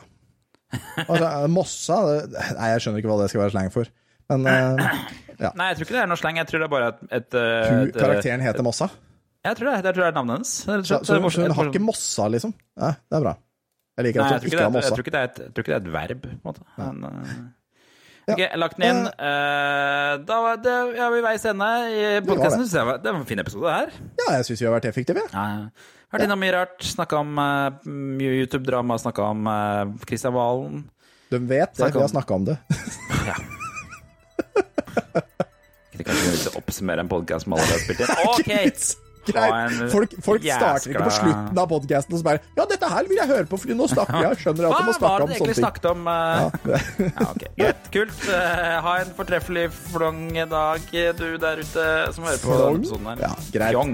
Altså, 1.09 1.29
Mossa 1.49 1.97
Nei, 2.29 2.69
jeg 2.75 2.85
skjønner 2.85 3.01
ikke 3.03 3.11
hva 3.11 3.19
det 3.23 3.29
skal 3.33 3.43
være 3.45 3.55
slang 3.55 3.73
for. 3.75 3.91
Men 4.29 4.47
eh, 4.53 4.87
ja. 5.45 5.53
Nei, 5.57 5.71
jeg 5.71 5.79
tror 5.79 5.87
ikke 5.89 5.97
det 5.97 6.03
er 6.05 6.11
noe 6.13 6.21
slang. 6.21 6.41
Jeg 6.43 6.51
tror 6.51 6.63
det 6.65 6.69
er 6.69 6.73
bare 6.75 6.89
et, 6.93 7.05
et, 7.21 7.39
et 7.41 8.01
karakteren 8.01 8.45
heter 8.45 8.67
Mossa. 8.67 8.91
Jeg 9.49 9.57
tror 9.57 9.71
det, 9.71 9.77
jeg 9.79 9.85
tror 9.95 10.03
det 10.03 10.09
er 10.11 10.17
navnet 10.19 10.37
hennes. 10.39 10.55
Så, 10.59 10.81
så, 10.85 10.99
så 11.07 11.21
hun 11.23 11.47
et- 11.47 11.57
har 11.57 11.71
ikke 11.71 11.85
Mossa, 11.85 12.27
liksom? 12.35 12.53
Nei, 12.83 12.95
det 13.09 13.21
er 13.21 13.25
bra. 13.29 13.37
Jeg 13.99 14.07
liker 14.07 14.23
at 14.23 14.35
hun 14.35 14.51
ikke 14.51 14.59
har 14.59 14.67
jeg, 14.67 14.75
Mossa. 14.77 14.91
tror 14.95 15.07
ikke 15.07 15.15
det 15.15 15.21
er 15.21 15.31
et, 15.31 15.39
jeg 15.45 15.55
tror 15.55 15.65
ikke 15.65 15.73
det 15.73 15.79
er 15.79 15.87
et 15.87 15.95
verb, 15.95 16.27
på 16.27 16.35
en 16.37 16.43
måte. 16.51 16.67
Men, 16.79 17.07
eh, 17.09 17.39
Ok, 18.29 18.43
jeg 18.43 18.61
lagt 18.61 18.77
den 18.77 18.85
inn. 18.85 19.07
Uh, 19.09 20.19
da 20.29 20.39
var 20.45 20.59
det, 20.61 20.75
ja, 20.99 21.07
vi 21.15 21.21
veis 21.25 21.47
ende 21.49 21.69
i 21.89 22.03
podkasten. 22.27 22.67
Det. 22.69 22.83
det 23.01 23.13
var 23.15 23.21
en 23.23 23.29
fin 23.31 23.41
episode, 23.41 23.65
det 23.65 23.77
her. 23.79 23.95
Ja, 24.21 24.27
jeg 24.37 24.49
syns 24.51 24.61
vi 24.61 24.67
har 24.69 24.75
vært 24.75 24.89
effektive. 24.91 25.23
Ja, 25.33 25.45
ja. 25.55 25.95
Vært 26.13 26.25
innom 26.25 26.41
mye 26.41 26.55
rart. 26.55 26.79
Snakka 26.89 27.19
om 27.21 27.37
uh, 27.37 27.69
YouTube-drama, 28.23 28.97
snakka 29.03 29.27
om 29.35 29.47
uh, 29.47 29.91
Kristian 30.09 30.33
Valen. 30.37 30.87
De 31.29 31.37
vet 31.45 31.75
det, 31.77 31.85
vi 31.85 31.99
har 31.99 32.07
om- 32.07 32.15
snakka 32.15 32.35
om 32.39 32.45
det. 32.49 32.59
Det 35.99 36.05
kan 36.07 36.15
kanskje 36.15 36.31
vits 36.31 36.49
oppsummere 36.55 37.03
en 37.03 37.09
podkast 37.11 37.45
som 37.45 37.53
allerede 37.57 37.75
har 37.75 37.83
spilt 37.85 38.01
inn. 38.05 38.13
Ok! 38.31 38.49
En 38.49 38.57
Greit. 39.29 39.91
Folk, 39.93 40.13
folk 40.25 40.45
starter 40.47 40.89
ikke 40.95 41.03
på 41.05 41.11
slutten 41.13 41.59
av 41.61 41.67
podkasten 41.69 42.15
og 42.17 42.21
så 42.23 42.25
bare 42.25 42.41
Ja, 42.57 42.65
dette 42.71 42.89
her 42.89 43.09
vil 43.11 43.19
jeg 43.19 43.29
høre 43.29 43.45
på, 43.51 43.59
fordi 43.61 43.75
nå 43.77 43.85
snakker 43.91 44.23
jeg. 44.25 44.39
Skjønner 44.41 44.69
at 44.69 44.73
Hva 44.73 44.79
du 44.79 44.87
må 44.87 44.93
var 44.95 44.97
snakke 45.03 45.19
det 45.19 45.27
om 45.27 45.33
egentlig 45.35 45.57
sånne 45.59 45.59
ting. 45.59 45.65
snakket 45.67 45.85
om? 45.91 46.01
eh? 46.09 46.15
Ja, 47.11 47.27
ok. 47.35 47.43
Greit, 47.59 47.91
kult. 47.99 48.23
Eh, 48.39 48.77
ha 48.87 48.95
en 49.03 49.11
fortreffelig 49.19 49.67
flong-dag, 49.91 50.89
du 51.21 51.27
der 51.45 51.61
ute 51.61 51.85
som 52.17 52.25
hører 52.25 52.41
på 52.41 52.55
Flong? 52.55 52.79
denne 52.79 52.87
episoden 52.87 53.11
her. 53.11 53.17
Ja, 53.27 53.33
greit. 53.59 53.75
Fjong. 53.77 53.93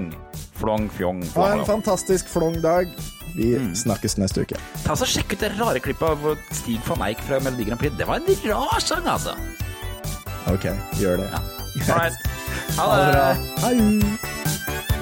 Flong, 0.55 0.89
fjong, 0.89 1.23
Ha 1.35 1.51
en 1.51 1.65
fantastisk 1.67 2.27
flong-dag. 2.31 2.87
Vi 3.35 3.57
Mm. 3.57 3.73
snakkes 3.75 4.15
neste 4.17 4.41
uke. 4.45 4.55
Ta 4.85 4.95
så 4.95 5.05
Sjekk 5.05 5.33
ut 5.33 5.39
det 5.39 5.51
rare 5.59 5.79
klippet 5.79 6.01
av 6.09 6.37
Stig 6.51 6.79
van 6.87 7.01
Eijk 7.09 7.19
fra 7.27 7.39
Melodi 7.39 7.65
Grand 7.65 7.79
Prix. 7.79 7.95
Det 7.97 8.07
var 8.07 8.15
en 8.15 8.35
rar 8.45 8.79
sang, 8.79 9.03
altså. 9.05 9.35
Ok, 10.47 10.63
gjør 10.99 11.17
det. 11.17 11.29
Ja. 11.31 11.95
right. 11.97 12.13
Ha 12.77 12.85
Ha 12.87 12.95
det 12.95 13.05
det. 13.05 13.13
bra. 13.13 13.35
Hei. 13.67 14.94